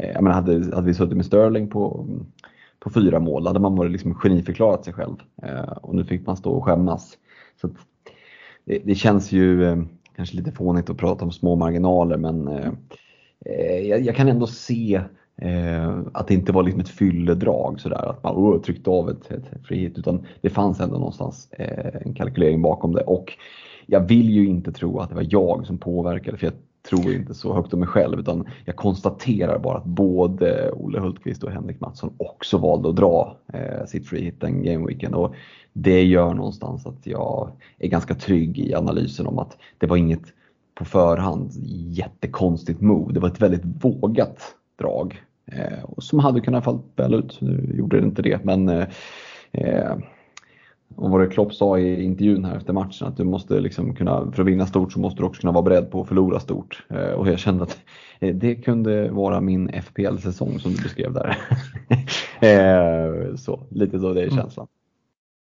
Eh, 0.00 0.10
jag 0.10 0.22
menar, 0.22 0.34
hade, 0.34 0.74
hade 0.74 0.86
vi 0.86 0.94
suttit 0.94 1.16
med 1.16 1.26
Sterling 1.26 1.70
på, 1.70 2.06
på 2.78 2.90
fyra 2.90 3.20
mål 3.20 3.46
hade 3.46 3.60
man 3.60 3.76
varit 3.76 3.92
liksom 3.92 4.14
geniförklarat 4.14 4.84
sig 4.84 4.94
själv 4.94 5.16
eh, 5.42 5.72
och 5.72 5.94
nu 5.94 6.04
fick 6.04 6.26
man 6.26 6.36
stå 6.36 6.50
och 6.50 6.64
skämmas. 6.64 7.18
Så 7.60 7.68
det, 8.64 8.82
det, 8.84 8.94
känns 8.94 9.32
ju 9.32 9.76
kanske 10.16 10.36
lite 10.36 10.52
fånigt 10.52 10.90
att 10.90 10.96
prata 10.96 11.24
om 11.24 11.32
små 11.32 11.56
marginaler 11.56 12.16
men 12.16 12.48
eh, 12.48 12.72
eh, 13.46 13.78
jag, 13.78 14.00
jag, 14.00 14.16
kan 14.16 14.28
ändå 14.28 14.46
se 14.46 15.00
eh, 15.36 15.98
att 16.12 16.28
det 16.28 16.34
inte 16.34 16.52
var 16.52 16.62
liksom 16.62 16.80
ett 16.80 16.88
fylledrag 16.88 17.80
sådär 17.80 18.10
att 18.10 18.22
man 18.22 18.34
oh, 18.36 18.60
tryckte 18.60 18.90
av 18.90 19.10
ett, 19.10 19.30
ett 19.30 19.66
frihet. 19.66 19.98
utan 19.98 20.26
det 20.40 20.50
fanns 20.50 20.80
ändå 20.80 20.94
någonstans 20.94 21.48
eh, 21.52 22.02
en 22.06 22.14
kalkylering 22.14 22.62
bakom 22.62 22.92
det 22.92 23.02
och 23.02 23.32
jag 23.86 24.00
vill 24.08 24.30
ju 24.30 24.46
inte 24.46 24.72
tro 24.72 24.98
att 24.98 25.08
det 25.08 25.14
var 25.14 25.26
jag 25.30 25.66
som 25.66 25.78
påverkade 25.78 26.38
för 26.38 26.46
jag 26.46 26.54
tror 26.90 27.12
inte 27.12 27.34
så 27.34 27.54
högt 27.54 27.72
om 27.72 27.80
mig 27.80 27.88
själv 27.88 28.20
utan 28.20 28.48
jag 28.64 28.76
konstaterar 28.76 29.58
bara 29.58 29.78
att 29.78 29.84
både 29.84 30.70
Olle 30.72 31.00
Hultqvist 31.00 31.42
och 31.44 31.50
Henrik 31.50 31.80
Mattsson 31.80 32.14
också 32.16 32.58
valde 32.58 32.88
att 32.88 32.96
dra 32.96 33.36
eh, 33.52 33.86
sitt 33.86 34.08
free 34.08 34.24
hit 34.24 34.40
den 34.40 34.62
gameweeken. 34.62 35.14
Och 35.14 35.34
det 35.72 36.04
gör 36.04 36.34
någonstans 36.34 36.86
att 36.86 37.06
jag 37.06 37.50
är 37.78 37.88
ganska 37.88 38.14
trygg 38.14 38.58
i 38.58 38.74
analysen 38.74 39.26
om 39.26 39.38
att 39.38 39.56
det 39.78 39.86
var 39.86 39.96
inget 39.96 40.24
på 40.74 40.84
förhand 40.84 41.50
jättekonstigt 41.88 42.80
move. 42.80 43.12
Det 43.12 43.20
var 43.20 43.28
ett 43.28 43.42
väldigt 43.42 43.84
vågat 43.84 44.54
drag 44.78 45.22
eh, 45.46 45.88
som 45.98 46.18
hade 46.18 46.40
kunnat 46.40 46.64
falla 46.64 46.80
väl 46.96 47.14
ut. 47.14 47.40
Nu 47.40 47.74
gjorde 47.78 48.00
det 48.00 48.06
inte 48.06 48.22
det 48.22 48.44
men 48.44 48.68
eh, 48.68 48.86
eh 49.52 49.96
och 50.96 51.10
vad 51.10 51.20
det 51.20 51.26
Klopp 51.26 51.54
sa 51.54 51.78
i 51.78 52.02
intervjun 52.02 52.44
här 52.44 52.56
efter 52.56 52.72
matchen 52.72 53.08
att 53.08 53.16
du 53.16 53.24
måste 53.24 53.60
liksom 53.60 53.94
kunna, 53.94 54.32
för 54.32 54.42
att 54.42 54.48
vinna 54.48 54.66
stort 54.66 54.92
så 54.92 55.00
måste 55.00 55.22
du 55.22 55.26
också 55.26 55.40
kunna 55.40 55.52
vara 55.52 55.62
beredd 55.62 55.90
på 55.90 56.00
att 56.00 56.08
förlora 56.08 56.40
stort. 56.40 56.84
Eh, 56.90 57.12
och 57.12 57.28
jag 57.28 57.38
kände 57.38 57.64
att 57.64 57.78
eh, 58.20 58.34
det 58.34 58.54
kunde 58.54 59.10
vara 59.10 59.40
min 59.40 59.82
FPL-säsong 59.82 60.58
som 60.58 60.72
du 60.72 60.82
beskrev 60.82 61.12
där. 61.12 61.38
Eh, 62.42 63.36
så, 63.36 63.66
lite 63.70 64.00
så 64.00 64.12
det 64.12 64.20
är 64.20 64.24
mm. 64.24 64.36
känslan. 64.36 64.66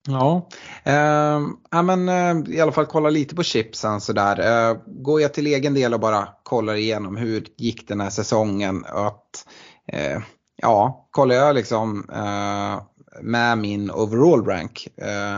Ja, 0.08 0.48
eh, 0.84 1.82
men 1.82 2.08
eh, 2.08 2.54
i 2.54 2.60
alla 2.60 2.72
fall 2.72 2.86
kolla 2.86 3.10
lite 3.10 3.34
på 3.34 3.42
chipsen 3.42 4.00
sådär. 4.00 4.70
Eh, 4.70 4.76
går 4.86 5.20
jag 5.20 5.34
till 5.34 5.46
egen 5.46 5.74
del 5.74 5.94
och 5.94 6.00
bara 6.00 6.28
kollar 6.42 6.74
igenom 6.74 7.16
hur 7.16 7.46
gick 7.56 7.88
den 7.88 8.00
här 8.00 8.10
säsongen. 8.10 8.84
Att, 8.88 9.46
eh, 9.86 10.22
ja, 10.56 11.08
kollar 11.10 11.34
jag 11.34 11.54
liksom 11.54 12.04
med 13.22 13.58
min 13.58 13.90
overall 13.90 14.44
rank 14.46 14.88
eh, 14.96 15.36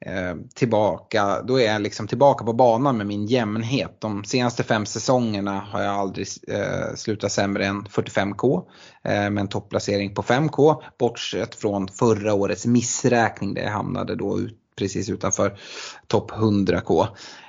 eh, 0.00 0.36
tillbaka, 0.54 1.42
då 1.42 1.60
är 1.60 1.72
jag 1.72 1.82
liksom 1.82 2.08
tillbaka 2.08 2.44
på 2.44 2.52
banan 2.52 2.96
med 2.96 3.06
min 3.06 3.26
jämnhet. 3.26 4.00
De 4.00 4.24
senaste 4.24 4.62
fem 4.62 4.86
säsongerna 4.86 5.60
har 5.60 5.82
jag 5.82 5.94
aldrig 5.94 6.26
eh, 6.48 6.94
slutat 6.94 7.32
sämre 7.32 7.66
än 7.66 7.84
45K 7.84 8.62
eh, 9.04 9.30
med 9.30 9.38
en 9.38 9.48
topplacering 9.48 10.14
på 10.14 10.22
5K. 10.22 10.82
Bortsett 10.98 11.54
från 11.54 11.88
förra 11.88 12.34
årets 12.34 12.66
missräkning 12.66 13.54
där 13.54 13.62
jag 13.62 13.70
hamnade 13.70 14.14
då 14.14 14.38
ut, 14.38 14.58
precis 14.78 15.10
utanför 15.10 15.58
topp 16.06 16.30
100K. 16.30 17.06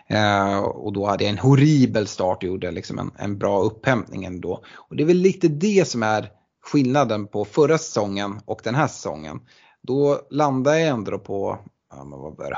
Eh, 0.10 0.58
och 0.60 0.94
då 0.94 1.06
hade 1.06 1.24
jag 1.24 1.32
en 1.32 1.38
horribel 1.38 2.08
start 2.08 2.44
och 2.44 2.50
gjorde 2.50 2.72
liksom 2.72 3.00
en, 3.00 3.12
en 3.18 3.38
bra 3.38 3.62
upphämtning 3.62 4.26
ändå. 4.26 4.64
Och 4.76 4.96
det 4.96 5.04
är 5.04 5.08
väl 5.08 5.18
lite 5.18 5.48
det 5.48 5.88
som 5.88 6.04
är 6.04 6.30
skillnaden 6.68 7.28
på 7.28 7.46
förra 7.46 7.78
säsongen 7.78 8.40
och 8.46 8.62
den 8.64 8.76
här 8.76 8.88
säsongen. 8.88 9.40
Då 9.82 10.22
landade 10.30 10.80
jag 10.80 10.90
ändå 10.90 11.20
på 11.20 11.60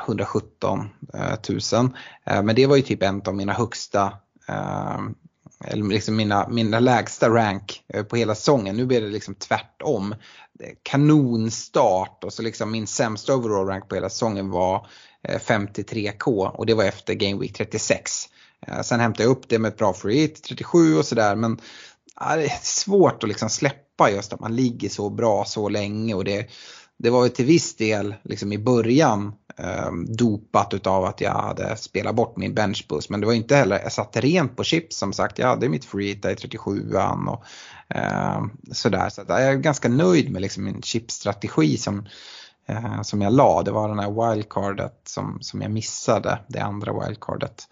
117 0.08 0.90
000. 1.50 1.92
Eh, 2.26 2.36
eh, 2.36 2.44
men 2.44 2.56
det 2.56 2.68
var 2.68 2.76
ju 2.76 2.82
typ 2.82 3.04
en 3.04 3.22
av 3.22 3.36
mina 3.36 3.54
högsta, 3.54 4.14
eh, 4.48 5.00
eller 5.66 5.84
liksom 5.84 6.16
mina, 6.16 6.48
mina 6.48 6.80
lägsta 6.80 7.30
rank 7.30 7.84
på 8.10 8.16
hela 8.16 8.36
säsongen. 8.36 8.78
Nu 8.78 8.86
blir 8.86 9.02
det 9.02 9.08
liksom 9.08 9.36
tvärtom. 9.36 10.16
Kanonstart 10.84 12.24
och 12.24 12.34
så 12.34 12.42
liksom 12.42 12.72
min 12.72 12.88
sämsta 12.88 13.36
overall 13.36 13.68
rank 13.68 13.90
på 13.90 13.96
hela 13.96 14.10
säsongen 14.10 14.50
var 14.50 14.88
53k 15.28 16.48
och 16.48 16.66
det 16.66 16.74
var 16.74 16.84
efter 16.84 17.14
Game 17.14 17.40
Week 17.40 17.58
36. 17.58 18.12
Sen 18.84 19.00
hämtade 19.00 19.24
jag 19.24 19.32
upp 19.32 19.50
det 19.50 19.60
med 19.60 19.70
ett 19.70 19.78
bra 19.78 19.94
free 19.94 20.20
hit, 20.20 20.44
37 20.44 20.98
och 20.98 21.06
sådär 21.06 21.36
men 21.36 21.62
det 22.20 22.46
är 22.46 22.60
svårt 22.62 23.24
att 23.24 23.30
liksom 23.30 23.50
släppa 23.50 23.89
just 24.08 24.34
att 24.34 24.40
man 24.40 24.56
ligger 24.56 24.90
så 24.90 25.10
bra 25.10 25.46
så 25.46 25.70
länge 25.70 26.14
och 26.14 26.24
det 26.24 26.50
det 27.00 27.10
var 27.10 27.24
ju 27.24 27.30
till 27.30 27.46
viss 27.46 27.76
del 27.76 28.16
liksom 28.24 28.54
i 28.54 28.58
början 28.58 29.34
eh, 29.58 29.92
dopat 30.08 30.74
utav 30.74 31.06
att 31.06 31.22
jag 31.22 31.32
hade 31.32 31.78
spelat 31.78 32.16
bort 32.16 32.38
min 32.38 32.54
benchboost. 32.54 33.10
Men 33.10 33.20
det 33.20 33.26
var 33.26 33.34
inte 33.34 33.56
heller, 33.56 33.80
jag 33.80 33.92
satte 33.92 34.22
rent 34.22 34.56
på 34.56 34.64
chips 34.64 34.98
som 34.98 35.14
sagt. 35.14 35.40
Jag 35.40 35.48
hade 35.48 35.70
mitt 35.70 35.86
free 35.86 36.12
i 36.12 36.16
37an 36.16 37.28
och 37.28 37.44
eh, 37.96 38.44
sådär. 38.72 39.10
Så 39.10 39.24
jag 39.28 39.44
är 39.44 39.56
ganska 39.56 39.90
nöjd 39.90 40.32
med 40.32 40.42
liksom 40.42 40.64
min 40.64 40.82
chipstrategi 40.82 41.78
som, 41.78 42.08
eh, 42.68 43.02
som 43.02 43.22
jag 43.22 43.34
la. 43.34 43.64
Det 43.64 43.72
var 43.72 43.90
den 43.90 44.00
här 44.00 44.32
wildcardet 44.32 45.02
som, 45.04 45.38
som 45.42 45.62
jag 45.62 45.72
missade, 45.72 46.40
det 46.48 46.60
andra 46.60 47.06
wildcardet. 47.06 47.68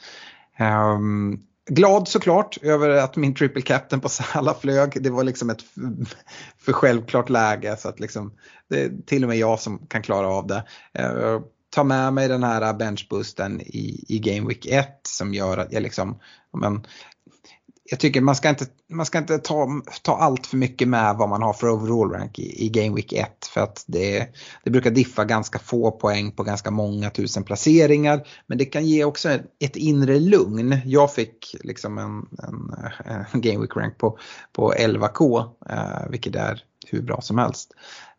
Um, 0.59 1.46
Glad 1.67 2.07
såklart 2.07 2.57
över 2.61 2.89
att 2.89 3.15
min 3.15 3.35
triple 3.35 3.61
captain 3.61 4.01
på 4.01 4.09
Sala 4.09 4.53
flög. 4.53 5.03
Det 5.03 5.09
var 5.09 5.23
liksom 5.23 5.49
ett 5.49 5.61
för 6.57 6.73
självklart 6.73 7.29
läge 7.29 7.77
så 7.77 7.89
att 7.89 7.99
liksom, 7.99 8.33
det 8.69 8.81
är 8.81 8.91
till 9.05 9.23
och 9.23 9.29
med 9.29 9.37
jag 9.37 9.59
som 9.59 9.87
kan 9.87 10.01
klara 10.01 10.27
av 10.27 10.47
det. 10.47 10.63
Uh, 10.99 11.41
ta 11.69 11.83
med 11.83 12.13
mig 12.13 12.27
den 12.27 12.43
här 12.43 12.73
benchboosten 12.73 13.61
i, 13.61 14.05
i 14.07 14.19
Game 14.19 14.47
Week 14.47 14.65
1 14.65 14.87
som 15.07 15.33
gör 15.33 15.57
att 15.57 15.71
jag 15.71 15.83
liksom, 15.83 16.19
men, 16.53 16.85
jag 17.89 17.99
tycker 17.99 18.21
man 18.21 18.35
ska 18.35 18.49
inte, 18.49 18.65
man 18.89 19.05
ska 19.05 19.17
inte 19.17 19.37
ta, 19.37 19.81
ta 20.01 20.17
allt 20.17 20.47
för 20.47 20.57
mycket 20.57 20.87
med 20.87 21.15
vad 21.15 21.29
man 21.29 21.41
har 21.41 21.53
för 21.53 21.69
overall 21.69 22.11
rank 22.11 22.39
i, 22.39 22.65
i 22.65 22.69
Game 22.69 22.95
Week 22.95 23.13
1 23.13 23.45
för 23.53 23.61
att 23.61 23.83
det, 23.87 24.27
det 24.63 24.69
brukar 24.69 24.91
diffa 24.91 25.25
ganska 25.25 25.59
få 25.59 25.91
poäng 25.91 26.31
på 26.31 26.43
ganska 26.43 26.71
många 26.71 27.09
tusen 27.09 27.43
placeringar. 27.43 28.27
Men 28.47 28.57
det 28.57 28.65
kan 28.65 28.85
ge 28.85 29.03
också 29.03 29.29
ett, 29.59 29.75
inre 29.75 30.19
lugn. 30.19 30.77
Jag 30.85 31.13
fick 31.13 31.55
liksom 31.63 31.97
en, 31.97 32.25
en, 32.47 32.75
en 33.31 33.41
Game 33.41 33.59
Week 33.59 33.75
rank 33.75 33.97
på, 33.97 34.17
på 34.53 34.73
11K 34.73 35.49
eh, 35.69 36.09
vilket 36.09 36.35
är 36.35 36.63
hur 36.87 37.01
bra 37.01 37.21
som 37.21 37.37
helst. 37.37 37.73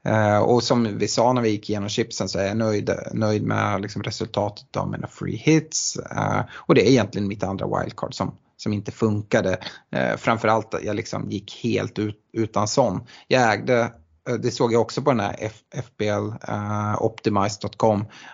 Uh, 0.08 0.38
och 0.38 0.62
som 0.62 0.98
vi 0.98 1.08
sa 1.08 1.32
när 1.32 1.42
vi 1.42 1.50
gick 1.50 1.70
igenom 1.70 1.88
chipsen 1.88 2.28
så 2.28 2.38
är 2.38 2.46
jag 2.46 2.56
nöjd, 2.56 2.90
nöjd 3.12 3.42
med 3.42 3.80
liksom 3.80 4.02
resultatet 4.02 4.76
av 4.76 4.90
mina 4.90 5.06
free 5.06 5.36
hits. 5.36 5.98
Uh, 6.12 6.40
och 6.52 6.74
det 6.74 6.88
är 6.88 6.90
egentligen 6.90 7.28
mitt 7.28 7.42
andra 7.42 7.66
wildcard 7.66 8.14
som, 8.14 8.34
som 8.58 8.72
inte 8.72 8.92
funkade. 8.92 9.58
Eh, 9.90 10.16
framförallt 10.16 10.74
att 10.74 10.84
jag 10.84 10.96
liksom 10.96 11.30
gick 11.30 11.60
helt 11.62 11.98
ut, 11.98 12.20
utan 12.32 12.68
sån. 12.68 13.06
Jag 13.28 13.52
ägde 13.52 13.92
eh, 14.28 14.34
det 14.34 14.50
såg 14.50 14.72
jag 14.72 14.80
också 14.80 15.02
på 15.02 15.10
den 15.10 15.20
här 15.20 15.50
FBL 15.82 16.04
uh, 16.04 16.34
eh, 16.48 16.94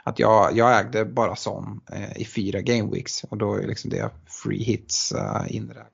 att 0.05 0.19
jag, 0.19 0.57
jag 0.57 0.81
ägde 0.81 1.05
bara 1.05 1.37
sån 1.37 1.81
uh, 1.93 2.05
eh, 2.05 2.17
i 2.17 2.25
fyra 2.25 2.61
game 2.61 2.91
weeks 2.93 3.25
och 3.25 3.39
då 3.39 3.55
är 3.55 3.67
liksom 3.67 3.91
det 3.91 4.11
free 4.43 4.63
hits 4.63 5.13
uh, 5.13 5.57
inräknat. 5.57 5.91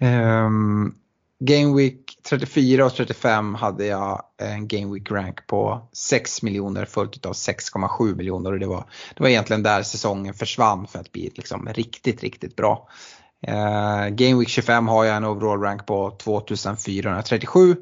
Um, 0.00 0.94
Game 1.38 1.76
Week 1.76 2.09
34 2.22 2.84
och 2.84 2.94
35 2.94 3.54
hade 3.54 3.86
jag 3.86 4.22
en 4.38 4.68
Game 4.68 4.94
Week 4.94 5.10
rank 5.10 5.46
på 5.46 5.88
6 5.92 6.42
miljoner 6.42 6.84
följt 6.84 7.26
av 7.26 7.32
6,7 7.32 8.16
miljoner 8.16 8.52
och 8.52 8.58
det 8.58 8.66
var, 8.66 8.84
det 9.16 9.22
var 9.22 9.28
egentligen 9.28 9.62
där 9.62 9.82
säsongen 9.82 10.34
försvann 10.34 10.86
för 10.86 10.98
att 10.98 11.12
bli 11.12 11.32
liksom 11.34 11.68
riktigt, 11.68 12.22
riktigt 12.22 12.56
bra. 12.56 12.88
Eh, 13.46 14.08
Game 14.08 14.38
Week 14.38 14.48
25 14.48 14.88
har 14.88 15.04
jag 15.04 15.16
en 15.16 15.24
overall 15.24 15.60
rank 15.60 15.86
på 15.86 16.10
2437. 16.10 17.76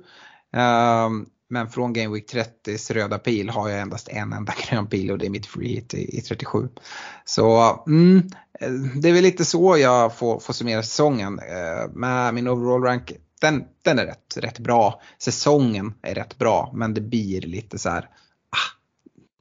Eh, 0.57 1.09
men 1.51 1.69
från 1.69 1.93
Game 1.93 2.15
Week 2.15 2.33
30s 2.33 2.93
röda 2.93 3.19
pil 3.19 3.51
har 3.51 3.69
jag 3.69 3.81
endast 3.81 4.09
en 4.09 4.33
enda 4.33 4.55
grön 4.69 4.87
pil 4.87 5.11
och 5.11 5.19
det 5.19 5.27
är 5.27 5.31
mitt 5.31 5.47
free 5.47 5.69
hit 5.69 5.95
i, 5.95 6.19
i 6.19 6.21
37. 6.21 6.69
Så 7.25 7.79
mm, 7.87 8.31
eh, 8.61 8.71
det 8.71 9.09
är 9.09 9.13
väl 9.13 9.23
lite 9.23 9.45
så 9.45 9.79
jag 9.79 10.17
får, 10.17 10.41
får 10.41 10.53
summera 10.53 10.83
säsongen. 10.83 11.39
Eh, 11.39 11.91
med 11.93 12.35
min 12.35 12.49
overall 12.49 12.83
rank 12.83 13.13
den, 13.41 13.65
den 13.83 13.99
är 13.99 14.07
rätt, 14.07 14.37
rätt 14.37 14.59
bra. 14.59 15.01
Säsongen 15.19 15.95
är 16.03 16.15
rätt 16.15 16.39
bra 16.39 16.71
men 16.75 16.95
det 16.95 17.01
blir 17.01 17.41
lite 17.41 17.79
så 17.79 17.91
här, 17.91 18.03
ah, 18.51 18.79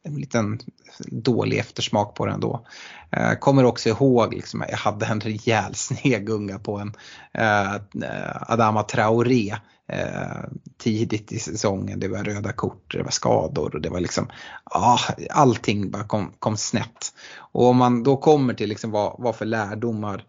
en 0.04 0.16
liten 0.16 0.60
dålig 1.00 1.58
eftersmak 1.58 2.16
på 2.16 2.26
den 2.26 2.39
då. 2.39 2.66
Eh, 3.12 3.34
kommer 3.34 3.64
också 3.64 3.89
ihåg, 3.89 4.34
liksom, 4.34 4.64
jag 4.70 4.78
hade 4.78 5.06
en 5.06 5.22
rejäl 5.22 5.76
snegunga 5.76 6.60
på 6.60 6.78
en 6.78 6.93
eh, 7.34 8.52
Adama 8.52 8.84
Traoré 8.84 9.56
eh, 9.88 10.43
tidigt 10.78 11.32
i 11.32 11.39
säsongen. 11.39 12.00
Det 12.00 12.08
var 12.08 12.24
röda 12.24 12.54
kort, 12.54 12.93
det 12.93 13.04
var 13.04 13.12
skador 13.12 13.76
och 13.76 13.82
det 13.82 13.89
var 13.89 14.00
liksom, 14.00 14.30
ah, 14.64 15.00
allting 15.30 15.91
bara 15.91 16.04
kom, 16.04 16.34
kom 16.39 16.58
snett. 16.58 17.14
Och 17.38 17.66
om 17.66 17.78
man 17.78 18.04
då 18.04 18.18
kommer 18.18 18.54
till 18.54 18.70
liksom 18.70 18.91
vad, 18.91 19.16
vad 19.20 19.36
för 19.36 19.45
lärdomar 19.45 20.24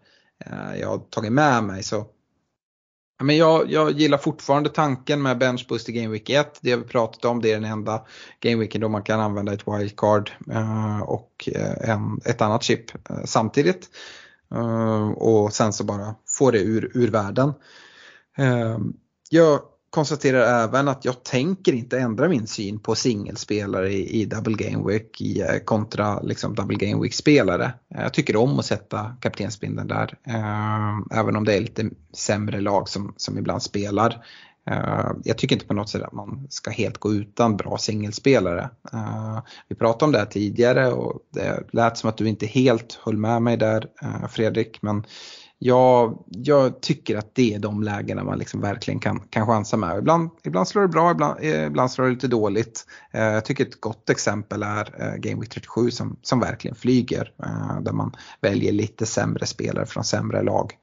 eh, 0.45 0.79
jag 0.79 0.87
har 0.87 0.97
tagit 0.97 1.31
med 1.31 1.63
mig 1.63 1.83
så 1.83 2.05
men 3.19 3.37
jag, 3.37 3.71
jag 3.71 3.91
gillar 3.91 4.17
fortfarande 4.17 4.69
tanken 4.69 5.21
med 5.21 5.37
bench 5.37 5.65
boost 5.69 5.89
i 5.89 5.91
Game 5.91 6.07
Week 6.07 6.29
1. 6.29 6.59
Det 6.61 6.71
har 6.71 6.77
vi 6.77 6.83
pratat 6.83 7.25
om, 7.25 7.41
det 7.41 7.51
är 7.51 7.53
den 7.53 7.71
enda 7.71 8.05
Game 8.39 8.55
Weeken 8.55 8.81
då 8.81 8.89
man 8.89 9.03
kan 9.03 9.19
använda 9.19 9.53
ett 9.53 9.67
wildcard 9.67 10.31
eh, 10.51 11.01
och 11.01 11.49
eh, 11.55 11.89
en, 11.89 12.19
ett 12.25 12.41
annat 12.41 12.63
chip 12.63 13.09
eh, 13.09 13.23
samtidigt. 13.25 13.89
Och 15.15 15.53
sen 15.53 15.73
så 15.73 15.83
bara 15.83 16.15
få 16.37 16.51
det 16.51 16.59
ur, 16.59 16.91
ur 16.93 17.11
världen. 17.11 17.53
Jag 19.29 19.59
konstaterar 19.89 20.63
även 20.63 20.87
att 20.87 21.05
jag 21.05 21.23
tänker 21.23 21.73
inte 21.73 21.99
ändra 21.99 22.29
min 22.29 22.47
syn 22.47 22.79
på 22.79 22.95
singelspelare 22.95 23.91
i, 23.93 24.21
i 24.21 24.25
Double 24.25 24.53
Game 24.53 24.87
Week 24.87 25.21
i, 25.21 25.41
eh, 25.41 25.57
kontra 25.65 26.21
liksom 26.21 26.55
Double 26.55 26.77
Game 26.77 27.01
Week-spelare. 27.03 27.73
Eh, 27.95 28.01
jag 28.01 28.13
tycker 28.13 28.35
om 28.35 28.59
att 28.59 28.65
sätta 28.65 29.15
kaptensbindeln 29.21 29.87
där. 29.87 30.17
Eh, 30.27 31.19
även 31.19 31.35
om 31.35 31.45
det 31.45 31.53
är 31.53 31.61
lite 31.61 31.89
sämre 32.13 32.61
lag 32.61 32.89
som, 32.89 33.13
som 33.17 33.37
ibland 33.37 33.63
spelar. 33.63 34.23
Eh, 34.69 35.11
jag 35.23 35.37
tycker 35.37 35.55
inte 35.55 35.67
på 35.67 35.73
något 35.73 35.89
sätt 35.89 36.03
att 36.03 36.13
man 36.13 36.47
ska 36.49 36.71
helt 36.71 36.97
gå 36.97 37.13
utan 37.13 37.57
bra 37.57 37.77
singelspelare. 37.77 38.69
Eh, 38.93 39.39
vi 39.67 39.75
pratade 39.75 40.05
om 40.05 40.11
det 40.11 40.19
här 40.19 40.25
tidigare 40.25 40.91
och 40.91 41.19
det 41.33 41.63
lät 41.71 41.97
som 41.97 42.09
att 42.09 42.17
du 42.17 42.29
inte 42.29 42.45
helt 42.45 42.99
höll 43.03 43.17
med 43.17 43.41
mig 43.41 43.57
där 43.57 43.87
eh, 44.01 44.27
Fredrik. 44.27 44.81
Men 44.81 45.03
jag, 45.61 46.23
jag 46.27 46.81
tycker 46.81 47.17
att 47.17 47.35
det 47.35 47.53
är 47.53 47.59
de 47.59 47.83
lägena 47.83 48.23
man 48.23 48.37
liksom 48.37 48.61
verkligen 48.61 48.99
kan, 48.99 49.19
kan 49.19 49.47
chansa 49.47 49.77
med. 49.77 49.97
Ibland, 49.97 50.29
ibland 50.43 50.67
slår 50.67 50.81
det 50.81 50.87
bra, 50.87 51.11
ibland, 51.11 51.43
ibland 51.43 51.91
slår 51.91 52.05
det 52.05 52.11
lite 52.11 52.27
dåligt. 52.27 52.85
Eh, 53.11 53.23
jag 53.23 53.45
tycker 53.45 53.65
ett 53.65 53.81
gott 53.81 54.09
exempel 54.09 54.63
är 54.63 55.01
eh, 55.01 55.15
Game 55.15 55.41
Week 55.41 55.49
37 55.49 55.91
som, 55.91 56.17
som 56.21 56.39
verkligen 56.39 56.75
flyger. 56.75 57.33
Eh, 57.43 57.81
där 57.81 57.91
man 57.91 58.15
väljer 58.41 58.71
lite 58.71 59.05
sämre 59.05 59.45
spelare 59.45 59.85
från 59.85 60.03
sämre 60.03 60.43
lag. 60.43 60.73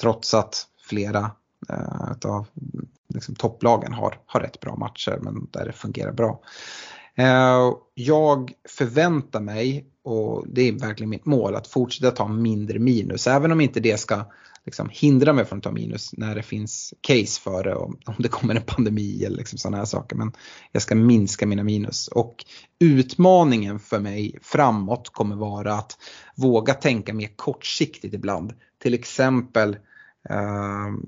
Trots 0.00 0.34
att 0.34 0.66
flera 0.88 1.30
eh, 1.68 2.30
av 2.30 2.46
liksom, 3.14 3.34
topplagen 3.34 3.92
har, 3.92 4.20
har 4.26 4.40
rätt 4.40 4.60
bra 4.60 4.76
matcher 4.76 5.18
men 5.20 5.48
där 5.50 5.66
det 5.66 5.72
fungerar 5.72 6.12
bra. 6.12 6.40
Eh, 7.16 7.72
jag 7.94 8.52
förväntar 8.68 9.40
mig 9.40 9.86
och 10.04 10.44
det 10.48 10.68
är 10.68 10.72
verkligen 10.72 11.10
mitt 11.10 11.26
mål 11.26 11.54
att 11.54 11.66
fortsätta 11.66 12.10
ta 12.10 12.28
mindre 12.28 12.78
minus. 12.78 13.26
Även 13.26 13.52
om 13.52 13.60
inte 13.60 13.80
det 13.80 14.00
ska 14.00 14.24
liksom 14.64 14.88
hindra 14.92 15.32
mig 15.32 15.44
från 15.44 15.58
att 15.58 15.64
ta 15.64 15.72
minus 15.72 16.12
när 16.12 16.34
det 16.34 16.42
finns 16.42 16.94
case 17.00 17.40
för 17.40 17.64
det, 17.64 17.74
om, 17.74 17.96
det 18.18 18.28
kommer 18.28 18.54
en 18.54 18.62
pandemi 18.62 19.24
eller 19.24 19.36
liksom 19.36 19.58
sådana 19.58 19.76
här 19.76 19.84
saker. 19.84 20.16
Men 20.16 20.32
jag 20.72 20.82
ska 20.82 20.94
minska 20.94 21.46
mina 21.46 21.62
minus. 21.62 22.08
Och 22.08 22.44
utmaningen 22.78 23.78
för 23.78 23.98
mig 23.98 24.38
framåt 24.42 25.08
kommer 25.08 25.36
vara 25.36 25.74
att 25.74 25.98
våga 26.36 26.74
tänka 26.74 27.14
mer 27.14 27.30
kortsiktigt 27.36 28.14
ibland. 28.14 28.52
Till 28.82 28.94
exempel 28.94 29.76
Ehm, 30.28 31.06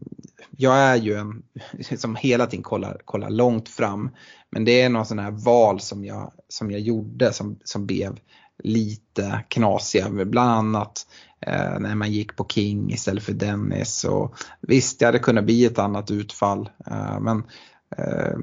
jag 0.56 0.76
är 0.76 0.96
ju 0.96 1.14
en 1.14 1.42
som 1.98 2.16
hela 2.16 2.46
tiden 2.46 2.62
kollar, 2.62 3.00
kollar 3.04 3.30
långt 3.30 3.68
fram. 3.68 4.10
Men 4.50 4.64
det 4.64 4.82
är 4.82 4.88
någon 4.88 5.06
sån 5.06 5.18
här 5.18 5.30
val 5.30 5.80
som 5.80 6.04
jag, 6.04 6.32
som 6.48 6.70
jag 6.70 6.80
gjorde 6.80 7.32
som, 7.32 7.58
som 7.64 7.86
blev 7.86 8.18
lite 8.62 9.44
knasiga. 9.48 10.08
Bland 10.10 10.50
annat 10.50 11.06
eh, 11.40 11.78
när 11.78 11.94
man 11.94 12.12
gick 12.12 12.36
på 12.36 12.46
King 12.48 12.92
istället 12.92 13.24
för 13.24 13.32
Dennis. 13.32 14.04
Och 14.04 14.34
visst, 14.60 14.98
det 14.98 15.06
hade 15.06 15.18
kunnat 15.18 15.44
bli 15.44 15.64
ett 15.64 15.78
annat 15.78 16.10
utfall. 16.10 16.70
Eh, 16.86 17.20
men 17.20 17.42
eh, 17.96 18.38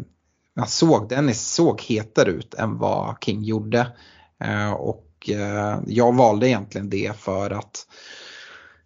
jag 0.53 0.69
såg, 0.69 1.09
Dennis 1.09 1.41
såg 1.41 1.81
hetare 1.81 2.29
ut 2.29 2.53
än 2.53 2.77
vad 2.77 3.15
King 3.21 3.43
gjorde. 3.43 3.87
Eh, 4.43 4.71
och 4.71 5.29
eh, 5.29 5.79
jag 5.87 6.15
valde 6.15 6.47
egentligen 6.47 6.89
det 6.89 7.17
för 7.17 7.51
att 7.51 7.87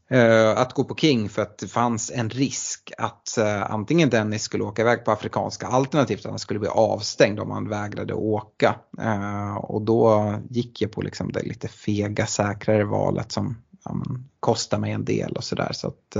Eh, 0.09 0.57
att 0.57 0.73
gå 0.73 0.83
på 0.83 0.95
King 0.95 1.29
för 1.29 1.41
att 1.41 1.57
det 1.57 1.67
fanns 1.67 2.11
en 2.11 2.29
risk 2.29 2.91
att 2.97 3.35
uh, 3.39 3.71
antingen 3.71 4.09
Dennis 4.09 4.43
skulle 4.43 4.63
åka 4.63 4.81
iväg 4.81 5.05
på 5.05 5.11
afrikanska 5.11 5.67
alternativt 5.67 6.25
att 6.25 6.31
han 6.31 6.39
skulle 6.39 6.59
bli 6.59 6.69
avstängd 6.69 7.39
om 7.39 7.51
han 7.51 7.69
vägrade 7.69 8.13
åka. 8.13 8.75
Uh, 9.01 9.55
och 9.55 9.81
då 9.81 10.33
gick 10.49 10.81
jag 10.81 10.91
på 10.91 11.01
liksom 11.01 11.31
det 11.31 11.43
lite 11.43 11.67
fega 11.67 12.25
säkrare 12.25 12.83
valet 12.83 13.31
som 13.31 13.57
ja, 13.85 13.93
men, 13.93 14.29
kostar 14.39 14.79
mig 14.79 14.91
en 14.91 15.05
del 15.05 15.31
och 15.31 15.43
sådär. 15.43 15.71
Så 15.73 15.87
att, 15.87 16.15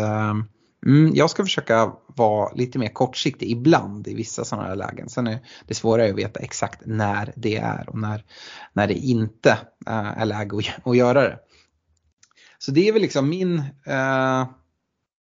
mm, 0.86 1.11
jag 1.13 1.29
ska 1.29 1.43
försöka 1.43 1.91
vara 2.07 2.53
lite 2.53 2.79
mer 2.79 2.88
kortsiktig 2.88 3.51
ibland 3.51 4.07
i 4.07 4.13
vissa 4.13 4.45
sådana 4.45 4.67
här 4.67 4.75
lägen. 4.75 5.09
Sen 5.09 5.27
är 5.27 5.39
det 5.67 5.73
svårare 5.73 6.09
att 6.09 6.15
veta 6.15 6.39
exakt 6.39 6.81
när 6.86 7.33
det 7.36 7.57
är 7.57 7.89
och 7.89 7.97
när, 7.97 8.23
när 8.73 8.88
det 8.88 8.93
inte 8.93 9.57
är 9.86 10.25
läge 10.25 10.57
att, 10.57 10.88
att 10.88 10.97
göra 10.97 11.21
det. 11.21 11.39
Så 12.57 12.71
det 12.71 12.87
är 12.87 12.93
väl 12.93 13.01
liksom 13.01 13.29
min, 13.29 13.57
eh, 13.85 14.47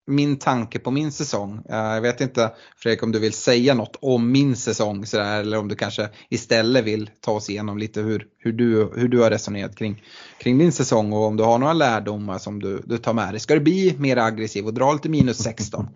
min 0.07 0.35
tanke 0.35 0.79
på 0.79 0.91
min 0.91 1.11
säsong. 1.11 1.61
Eh, 1.69 1.75
jag 1.75 2.01
vet 2.01 2.21
inte 2.21 2.51
Fredrik 2.77 3.03
om 3.03 3.11
du 3.11 3.19
vill 3.19 3.33
säga 3.33 3.73
något 3.73 3.97
om 4.01 4.31
min 4.31 4.55
säsong 4.55 5.05
sådär, 5.05 5.41
eller 5.41 5.59
om 5.59 5.67
du 5.67 5.75
kanske 5.75 6.09
istället 6.29 6.85
vill 6.85 7.09
ta 7.19 7.31
oss 7.31 7.49
igenom 7.49 7.77
lite 7.77 8.01
hur, 8.01 8.27
hur, 8.37 8.51
du, 8.53 8.91
hur 8.95 9.07
du 9.07 9.21
har 9.21 9.29
resonerat 9.29 9.75
kring, 9.75 10.03
kring 10.39 10.57
din 10.57 10.71
säsong 10.71 11.13
och 11.13 11.25
om 11.25 11.37
du 11.37 11.43
har 11.43 11.57
några 11.57 11.73
lärdomar 11.73 12.37
som 12.37 12.61
du, 12.61 12.81
du 12.85 12.97
tar 12.97 13.13
med 13.13 13.33
dig. 13.33 13.39
Ska 13.39 13.53
du 13.53 13.59
bli 13.59 13.95
mer 13.97 14.17
aggressiv 14.17 14.65
och 14.65 14.73
dra 14.73 14.93
lite 14.93 15.09
minus 15.09 15.37
16? 15.37 15.87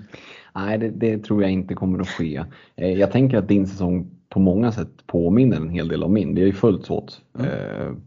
Nej, 0.54 0.78
det, 0.78 0.90
det, 0.90 1.18
tror 1.18 1.42
jag 1.42 1.52
inte 1.52 1.74
kommer 1.74 2.00
att 2.00 2.08
ske. 2.08 2.44
Eh, 2.76 2.92
jag 2.92 3.12
tänker 3.12 3.36
att 3.36 3.48
din 3.48 3.66
säsong 3.66 4.10
på 4.28 4.40
många 4.40 4.72
sätt 4.72 5.06
påminner 5.06 5.56
en 5.56 5.70
hel 5.70 5.88
del 5.88 6.04
om 6.04 6.12
min. 6.12 6.34
Vi 6.34 6.40
har 6.40 6.46
ju 6.46 6.52
följts 6.52 6.90
åt. 6.90 7.20
Mm. 7.38 8.02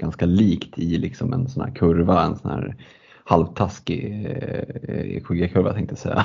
Ganska 0.00 0.26
likt 0.26 0.78
i 0.78 0.98
liksom 0.98 1.32
en 1.32 1.48
sån 1.48 1.64
här 1.64 1.74
kurva, 1.74 2.22
en 2.24 2.36
sån 2.36 2.50
här 2.50 2.76
halvtaskig 3.24 4.26
eh, 4.26 4.96
eh 4.96 5.48
kurva 5.48 5.72
tänkte 5.72 5.92
jag 5.92 5.98
säga. 5.98 6.24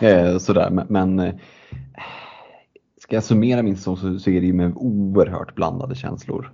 eh, 0.10 0.38
sådär. 0.38 0.70
Men, 0.70 0.86
men 0.88 1.18
eh, 1.18 1.34
ska 2.98 3.16
jag 3.16 3.24
summera 3.24 3.62
min 3.62 3.76
säsong 3.76 3.96
så, 3.96 4.18
så 4.18 4.30
är 4.30 4.40
det 4.40 4.46
ju 4.46 4.52
med 4.52 4.72
oerhört 4.76 5.54
blandade 5.54 5.94
känslor. 5.94 6.52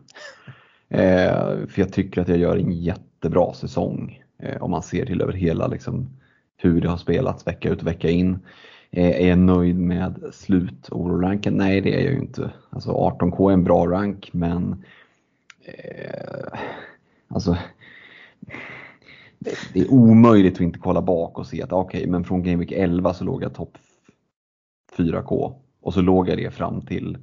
Eh, 0.89 1.67
för 1.69 1.81
jag 1.81 1.93
tycker 1.93 2.21
att 2.21 2.29
jag 2.29 2.39
gör 2.39 2.57
en 2.57 2.73
jättebra 2.73 3.53
säsong 3.53 4.23
eh, 4.39 4.63
om 4.63 4.71
man 4.71 4.83
ser 4.83 5.07
till 5.07 5.23
över 5.23 5.33
hela 5.33 5.67
liksom, 5.67 6.09
hur 6.57 6.81
det 6.81 6.89
har 6.89 6.97
spelats 6.97 7.47
vecka 7.47 7.71
ut 7.71 7.81
och 7.81 7.87
vecka 7.87 8.11
in. 8.11 8.39
Eh, 8.91 9.23
är 9.23 9.29
jag 9.29 9.39
nöjd 9.39 9.79
med 9.79 10.23
slut 10.33 10.89
ranken 10.93 11.55
Nej 11.55 11.81
det 11.81 12.01
är 12.01 12.05
jag 12.05 12.13
ju 12.13 12.19
inte. 12.19 12.51
Alltså 12.71 12.91
18K 12.91 13.49
är 13.49 13.53
en 13.53 13.65
bra 13.65 13.87
rank 13.87 14.31
men 14.33 14.85
eh, 15.65 16.59
alltså, 17.29 17.57
det, 19.39 19.55
det, 19.73 19.81
är 19.81 19.93
omöjligt 19.93 20.55
att 20.55 20.61
inte 20.61 20.79
kolla 20.79 21.03
bak 21.03 21.39
och 21.39 21.47
se 21.47 21.63
att 21.63 21.73
okej, 21.73 22.01
okay, 22.01 22.11
men 22.11 22.25
från 22.25 22.43
Game 22.43 22.57
Week 22.57 22.73
11 22.73 23.15
så 23.15 23.25
låg 23.25 23.43
jag 23.43 23.55
topp 23.55 23.79
4K 24.97 25.55
och 25.81 25.95
så 25.95 26.01
låg 26.01 26.29
jag 26.29 26.39
det 26.39 26.51
fram 26.51 26.81
till 26.81 27.19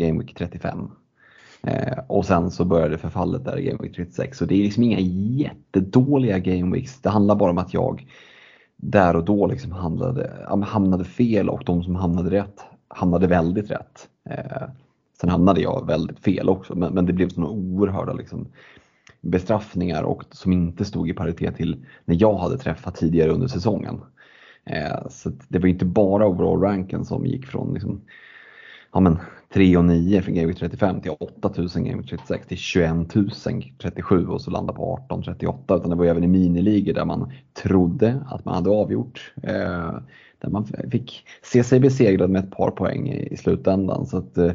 Game 0.00 0.18
Week 0.20 0.34
35. 0.34 0.90
Eh, 1.62 1.98
och 2.06 2.26
sen 2.26 2.50
så 2.50 2.64
började 2.64 2.98
förfallet 2.98 3.44
där 3.44 3.58
i 3.58 3.64
Game 3.64 3.78
Week 3.82 3.96
36. 3.96 4.38
Så 4.38 4.44
det 4.44 4.54
är 4.54 4.64
liksom 4.64 4.82
inga 4.82 5.00
jättedåliga 5.00 6.38
Game 6.38 6.76
Weeks. 6.76 7.00
Det 7.00 7.10
handlar 7.10 7.34
bara 7.34 7.50
om 7.50 7.58
att 7.58 7.74
jag 7.74 8.06
där 8.76 9.16
och 9.16 9.24
då 9.24 9.46
liksom 9.46 9.72
hamnade, 9.72 10.46
hamnade 10.62 11.04
fel 11.04 11.48
och 11.48 11.62
de 11.66 11.82
som 11.82 11.94
hamnade 11.94 12.30
rätt 12.30 12.64
hamnade 12.88 13.26
väldigt 13.26 13.70
rätt. 13.70 14.08
Eh, 14.30 14.68
Sen 15.20 15.30
hamnade 15.30 15.60
jag 15.60 15.86
väldigt 15.86 16.18
fel 16.18 16.48
också, 16.48 16.74
men, 16.74 16.94
men 16.94 17.06
det 17.06 17.12
blev 17.12 17.28
sådana 17.28 17.50
oerhörda 17.50 18.12
liksom, 18.12 18.48
bestraffningar 19.20 20.02
och 20.02 20.24
som 20.30 20.52
inte 20.52 20.84
stod 20.84 21.10
i 21.10 21.14
paritet 21.14 21.56
till 21.56 21.86
när 22.04 22.16
jag 22.20 22.34
hade 22.34 22.58
träffat 22.58 22.94
tidigare 22.94 23.30
under 23.30 23.46
säsongen. 23.46 24.00
Eh, 24.64 25.08
så 25.10 25.32
det 25.48 25.58
var 25.58 25.68
inte 25.68 25.84
bara 25.84 26.26
overall-ranken 26.26 27.04
som 27.04 27.26
gick 27.26 27.46
från 27.46 27.74
liksom, 27.74 28.00
ja, 28.92 29.00
men, 29.00 29.18
3 29.52 29.76
och 29.76 29.84
9 29.84 30.22
från 30.22 30.34
Game 30.34 30.54
35 30.54 31.00
till 31.00 31.10
8000 31.20 31.84
Game 31.84 32.02
36 32.02 32.46
till 32.46 32.56
21 32.56 33.14
000 33.14 33.30
37 33.78 34.26
och 34.26 34.40
så 34.40 34.50
landa 34.50 34.72
på 34.72 34.92
18 34.92 35.22
38 35.22 35.76
utan 35.76 35.90
det 35.90 35.96
var 35.96 36.04
även 36.04 36.24
i 36.24 36.28
miniligor 36.28 36.94
där 36.94 37.04
man 37.04 37.32
trodde 37.62 38.20
att 38.26 38.44
man 38.44 38.54
hade 38.54 38.70
avgjort. 38.70 39.32
Eh, 39.42 39.94
där 40.40 40.50
man 40.50 40.66
fick 40.90 41.24
se 41.42 41.64
sig 41.64 41.80
besegrad 41.80 42.30
med 42.30 42.44
ett 42.44 42.50
par 42.50 42.70
poäng 42.70 43.08
i, 43.08 43.28
i 43.32 43.36
slutändan. 43.36 44.06
Så 44.06 44.18
att, 44.18 44.38
eh, 44.38 44.52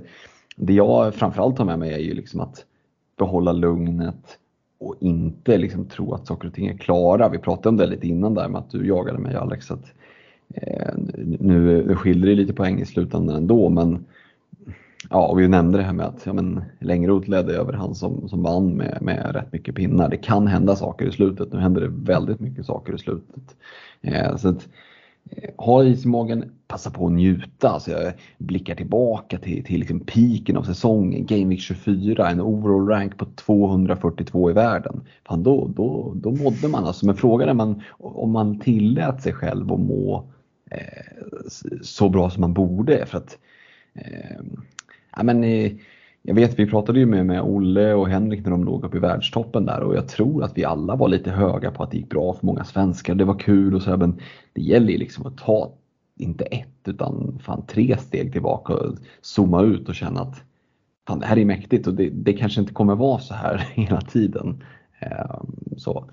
det 0.56 0.74
jag 0.74 1.16
framförallt 1.16 1.58
tar 1.58 1.66
med 1.66 1.80
mig 1.80 1.94
är 1.94 1.98
ju 1.98 2.14
liksom 2.14 2.40
att 2.40 2.66
behålla 3.18 3.52
lugnet 3.52 4.38
och 4.80 4.96
inte 5.00 5.58
liksom 5.58 5.86
tro 5.86 6.14
att 6.14 6.28
saker 6.28 6.48
och 6.48 6.54
ting 6.54 6.68
är 6.68 6.78
klara. 6.78 7.30
Vi 7.30 7.38
pratade 7.38 7.70
om 7.70 7.78
det 7.78 7.88
lite 7.88 8.08
innan 8.08 8.34
där 8.34 8.50
med 8.50 8.60
att 8.60 8.72
du 8.72 8.88
jagade 8.88 9.20
mig 9.20 9.36
Alex. 9.36 9.72
Att, 9.72 9.94
eh, 10.54 10.94
nu, 11.40 11.96
skiljer 11.96 12.28
det 12.28 12.36
lite 12.36 12.54
poäng 12.54 12.82
i 12.82 12.86
slutändan 12.86 13.36
ändå 13.36 13.70
men 13.70 14.06
Ja, 15.10 15.28
och 15.28 15.40
vi 15.40 15.48
nämnde 15.48 15.78
det 15.78 15.84
här 15.84 15.94
med 15.94 16.06
att 16.06 16.26
ja, 16.26 16.34
men, 16.34 16.64
Längroth 16.80 17.30
ledde 17.30 17.54
över 17.54 17.74
han 17.74 17.96
som, 17.96 18.30
som 18.30 18.44
vann 18.44 18.70
med, 18.70 18.98
med 19.02 19.36
rätt 19.36 19.54
mycket 19.54 19.76
pinnar. 19.76 20.10
Det 20.10 20.18
kan 20.18 20.48
hända 20.48 20.76
saker 20.76 21.06
i 21.06 21.12
slutet. 21.12 21.54
Nu 21.54 21.60
händer 21.60 21.82
det 21.82 21.88
väldigt 21.88 22.40
mycket 22.40 22.66
saker 22.66 22.96
i 22.96 22.98
slutet. 22.98 23.56
Eh, 24.02 24.36
så 24.36 24.50
att, 24.50 24.68
ha 25.58 25.84
is 25.84 26.06
i 26.06 26.08
magen, 26.08 26.52
passa 26.68 26.92
på 26.92 27.08
att 27.08 27.14
njuta. 27.14 27.70
Alltså 27.70 27.92
jag 27.92 28.14
blickar 28.38 28.76
tillbaka 28.76 29.38
till, 29.38 29.64
till 29.64 29.80
liksom 29.80 30.00
piken 30.00 30.58
av 30.58 30.64
säsongen, 30.64 31.26
Game 31.26 31.46
Week 31.46 31.62
24, 31.62 32.30
en 32.30 32.42
overall 32.42 32.88
rank 32.88 33.18
på 33.18 33.26
242 33.26 34.50
i 34.50 34.54
världen. 34.54 35.02
Fan, 35.28 35.44
då, 35.44 35.68
då, 35.76 36.14
då 36.16 36.32
mådde 36.32 36.68
man 36.68 36.86
alltså. 36.86 37.06
Men 37.06 37.16
frågan 37.16 37.50
är 37.50 37.54
man, 37.54 37.82
om 37.98 38.32
man 38.32 38.60
tillät 38.60 39.22
sig 39.22 39.34
själv 39.34 39.74
att 39.74 39.80
må 39.80 40.26
eh, 40.72 41.34
så 41.82 42.10
bra 42.10 42.30
som 42.30 42.42
man 42.42 42.54
borde. 42.54 43.06
För 43.06 43.18
att, 43.18 43.38
eh, 43.94 44.42
ja, 45.16 45.24
men, 45.24 45.44
eh, 45.44 45.72
jag 46.26 46.36
vet, 46.36 46.60
vi 46.60 46.66
pratade 46.66 47.00
ju 47.00 47.06
med, 47.06 47.26
med 47.26 47.42
Olle 47.42 47.94
och 47.94 48.10
Henrik 48.10 48.44
när 48.44 48.52
de 48.52 48.64
låg 48.64 48.86
uppe 48.86 48.98
i 48.98 49.00
världstoppen 49.00 49.66
där 49.66 49.80
och 49.80 49.96
jag 49.96 50.08
tror 50.08 50.44
att 50.44 50.58
vi 50.58 50.66
alla 50.66 50.96
var 50.96 51.08
lite 51.08 51.32
höga 51.32 51.72
på 51.72 51.84
att 51.84 51.92
det 51.92 51.98
gick 51.98 52.10
bra 52.10 52.34
för 52.34 52.46
många 52.46 52.64
svenskar. 52.64 53.16
Det 53.16 53.26
var 53.26 53.40
kul 53.40 53.76
och 53.76 53.82
så 53.82 53.90
här, 53.90 53.98
men 53.98 54.20
det 54.54 54.62
gäller 54.62 54.92
ju 54.92 54.98
liksom 54.98 55.26
att 55.26 55.38
ta, 55.38 55.74
inte 56.20 56.44
ett 56.44 56.88
utan 56.88 57.40
fan 57.44 57.66
tre 57.68 57.98
steg 57.98 58.32
tillbaka 58.32 58.74
och 58.74 58.96
zooma 59.22 59.62
ut 59.62 59.90
och 59.90 59.96
känna 59.96 60.22
att 60.22 60.44
fan, 61.08 61.20
det 61.20 61.26
här 61.26 61.38
är 61.38 61.46
mäktigt 61.46 61.88
och 61.88 61.94
det, 61.94 62.10
det 62.10 62.34
kanske 62.34 62.62
inte 62.62 62.74
kommer 62.74 62.96
vara 62.96 63.20
så 63.20 63.34
här 63.34 63.58
hela 63.74 64.02
tiden. 64.02 64.64
Ehm, 65.00 65.78
så 65.78 66.10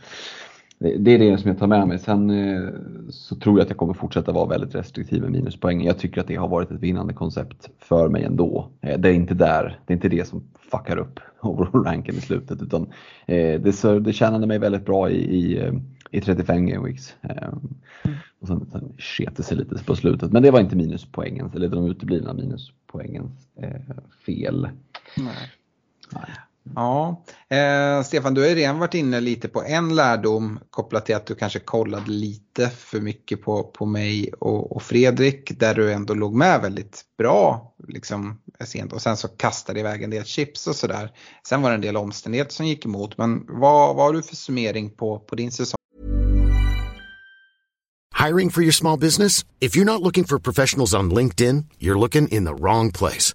det 0.80 1.10
är 1.10 1.18
det 1.18 1.38
som 1.38 1.48
jag 1.48 1.58
tar 1.58 1.66
med 1.66 1.88
mig. 1.88 1.98
Sen 1.98 2.30
eh, 2.30 2.68
så 3.08 3.36
tror 3.36 3.58
jag 3.58 3.62
att 3.62 3.70
jag 3.70 3.78
kommer 3.78 3.94
fortsätta 3.94 4.32
vara 4.32 4.46
väldigt 4.46 4.74
restriktiv 4.74 5.22
med 5.22 5.30
minuspoäng. 5.30 5.84
Jag 5.84 5.98
tycker 5.98 6.20
att 6.20 6.26
det 6.26 6.36
har 6.36 6.48
varit 6.48 6.70
ett 6.70 6.80
vinnande 6.80 7.14
koncept 7.14 7.70
för 7.78 8.08
mig 8.08 8.24
ändå. 8.24 8.68
Eh, 8.80 8.98
det 8.98 9.08
är 9.08 9.12
inte 9.12 9.34
där, 9.34 9.80
det 9.86 9.92
är 9.92 9.94
inte 9.94 10.08
det 10.08 10.28
som 10.28 10.42
fuckar 10.70 10.96
upp 10.96 11.20
overall-ranken 11.40 12.14
i 12.14 12.20
slutet 12.20 12.62
utan 12.62 12.82
eh, 13.26 13.60
det, 13.60 14.00
det 14.00 14.12
tjänade 14.12 14.46
mig 14.46 14.58
väldigt 14.58 14.86
bra 14.86 15.10
i, 15.10 15.36
i, 15.36 15.70
i 16.10 16.20
35 16.20 16.66
game 16.66 16.86
weeks. 16.86 17.14
Och 18.40 18.48
sen, 18.48 18.66
sen 18.72 18.92
sket 18.98 19.36
det 19.36 19.42
sig 19.42 19.56
lite 19.56 19.84
på 19.84 19.96
slutet. 19.96 20.32
Men 20.32 20.42
det 20.42 20.50
var 20.50 20.60
inte 20.60 20.76
minuspoängens, 20.76 21.54
eller 21.54 21.68
de 21.68 21.86
uteblivna 21.86 22.32
minuspoängens 22.32 23.48
fel. 24.26 24.68
Nej. 25.16 25.50
Nej. 26.12 26.30
Ja, 26.74 27.24
eh, 27.48 28.02
Stefan 28.02 28.34
du 28.34 28.40
har 28.40 28.48
ju 28.48 28.54
redan 28.54 28.78
varit 28.78 28.94
inne 28.94 29.20
lite 29.20 29.48
på 29.48 29.62
en 29.62 29.94
lärdom 29.94 30.60
kopplat 30.70 31.06
till 31.06 31.16
att 31.16 31.26
du 31.26 31.34
kanske 31.34 31.58
kollade 31.58 32.10
lite 32.10 32.68
för 32.68 33.00
mycket 33.00 33.42
på, 33.42 33.62
på 33.62 33.86
mig 33.86 34.32
och, 34.40 34.76
och 34.76 34.82
Fredrik 34.82 35.58
där 35.58 35.74
du 35.74 35.92
ändå 35.92 36.14
låg 36.14 36.34
med 36.34 36.60
väldigt 36.60 37.02
bra 37.18 37.74
liksom, 37.88 38.40
sent 38.64 38.92
och 38.92 39.02
sen 39.02 39.16
så 39.16 39.28
kastade 39.28 39.80
iväg 39.80 40.02
en 40.02 40.10
del 40.10 40.24
chips 40.24 40.66
och 40.66 40.76
sådär. 40.76 41.12
Sen 41.48 41.62
var 41.62 41.70
det 41.70 41.74
en 41.74 41.80
del 41.80 41.96
omständigheter 41.96 42.52
som 42.52 42.66
gick 42.66 42.84
emot 42.84 43.18
men 43.18 43.46
vad, 43.48 43.96
vad 43.96 44.06
har 44.06 44.12
du 44.12 44.22
för 44.22 44.36
summering 44.36 44.90
på, 44.90 45.18
på 45.18 45.36
din 45.36 45.52
säsong? 45.52 45.76
Hiring 48.26 48.50
for 48.50 48.62
your 48.62 48.72
small 48.72 48.98
business? 48.98 49.46
If 49.60 49.76
you're 49.76 49.84
not 49.84 50.02
looking 50.02 50.24
for 50.24 50.38
professionals 50.38 50.94
on 50.94 51.14
LinkedIn, 51.14 51.64
you're 51.78 51.98
looking 51.98 52.28
in 52.28 52.44
the 52.44 52.54
wrong 52.54 52.92
place. 52.92 53.34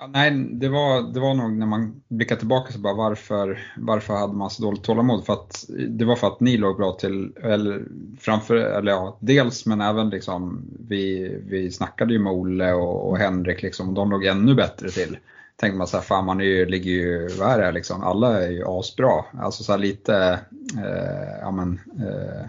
Ja, 0.00 0.06
nej, 0.06 0.30
det 0.50 0.68
var, 0.68 1.12
det 1.12 1.20
var 1.20 1.34
nog 1.34 1.52
när 1.52 1.66
man 1.66 2.02
blickar 2.08 2.36
tillbaka 2.36 2.72
så 2.72 2.78
bara 2.78 2.94
varför, 2.94 3.58
varför 3.76 4.14
hade 4.14 4.32
man 4.32 4.50
så 4.50 4.62
dåligt 4.62 4.82
tålamod? 4.82 5.26
För 5.26 5.32
att, 5.32 5.64
det 5.88 6.04
var 6.04 6.16
för 6.16 6.26
att 6.26 6.40
ni 6.40 6.56
låg 6.56 6.76
bra 6.76 6.92
till, 6.92 7.32
eller 7.42 7.84
framför, 8.18 8.56
eller 8.56 8.92
ja, 8.92 9.18
dels 9.20 9.66
men 9.66 9.80
även 9.80 10.10
liksom, 10.10 10.64
vi, 10.88 11.28
vi 11.46 11.70
snackade 11.70 12.12
ju 12.12 12.18
med 12.18 12.32
Olle 12.32 12.72
och, 12.72 13.10
och 13.10 13.18
Henrik 13.18 13.62
liksom, 13.62 13.88
och 13.88 13.94
de 13.94 14.10
låg 14.10 14.24
ännu 14.24 14.54
bättre 14.54 14.88
till. 14.90 15.18
Tänkte 15.56 15.78
man 15.78 15.86
så 15.86 15.96
här, 15.96 16.04
fan 16.04 16.24
man 16.24 16.40
är 16.40 16.44
ju, 16.44 16.66
ligger 16.66 16.90
ju, 16.90 17.28
vad 17.38 17.50
är 17.50 17.58
det 17.58 17.72
liksom, 17.72 18.02
alla 18.02 18.42
är 18.42 18.50
ju 18.50 18.64
asbra. 18.66 19.24
Alltså 19.38 19.62
så 19.62 19.72
här 19.72 19.78
lite, 19.78 20.40
eh, 20.76 21.38
ja 21.40 21.50
men, 21.50 21.80
eh, 22.06 22.46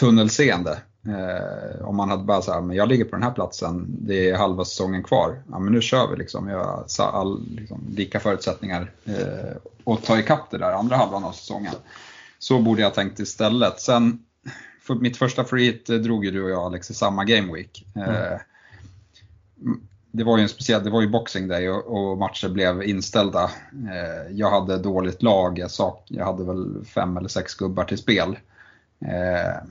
tunnelseende. 0.00 0.78
Eh, 1.06 1.86
om 1.86 1.96
man 1.96 2.08
hade 2.08 2.24
bara 2.24 2.42
så 2.42 2.60
men 2.60 2.76
jag 2.76 2.88
ligger 2.88 3.04
på 3.04 3.16
den 3.16 3.22
här 3.22 3.30
platsen, 3.30 3.86
det 3.88 4.30
är 4.30 4.36
halva 4.36 4.64
säsongen 4.64 5.02
kvar. 5.02 5.42
Ja 5.50 5.58
men 5.58 5.72
nu 5.72 5.80
kör 5.80 6.10
vi 6.10 6.16
liksom. 6.16 6.48
Jag 6.48 6.84
har 6.98 7.06
all, 7.12 7.48
liksom, 7.48 7.80
lika 7.96 8.20
förutsättningar 8.20 8.90
eh, 9.04 9.92
att 9.94 10.04
ta 10.04 10.18
ikapp 10.18 10.50
det 10.50 10.58
där 10.58 10.72
andra 10.72 10.96
halvan 10.96 11.24
av 11.24 11.32
säsongen. 11.32 11.74
Så 12.38 12.58
borde 12.58 12.82
jag 12.82 12.94
tänkt 12.94 13.20
istället. 13.20 13.80
Sen, 13.80 14.24
för 14.82 14.94
mitt 14.94 15.16
första 15.16 15.44
free 15.44 15.72
drog 15.86 16.24
ju 16.24 16.30
du 16.30 16.44
och 16.44 16.50
jag 16.50 16.62
Alex 16.62 16.90
i 16.90 16.94
samma 16.94 17.24
game 17.24 17.52
week. 17.52 17.86
Eh, 17.96 18.38
det 20.12 20.24
var 20.24 20.36
ju 20.36 20.42
en 20.42 20.48
speciell, 20.48 20.84
det 20.84 20.90
var 20.90 21.00
ju 21.00 21.08
boxing 21.08 21.48
day 21.48 21.70
och, 21.70 21.86
och 21.86 22.18
matcher 22.18 22.48
blev 22.48 22.82
inställda. 22.82 23.50
Eh, 23.72 24.32
jag 24.32 24.50
hade 24.50 24.78
dåligt 24.78 25.22
lag, 25.22 25.58
jag, 25.58 25.70
sak, 25.70 26.04
jag 26.08 26.24
hade 26.24 26.44
väl 26.44 26.84
fem 26.84 27.16
eller 27.16 27.28
sex 27.28 27.54
gubbar 27.54 27.84
till 27.84 27.98
spel. 27.98 28.38
Eh, 29.00 29.62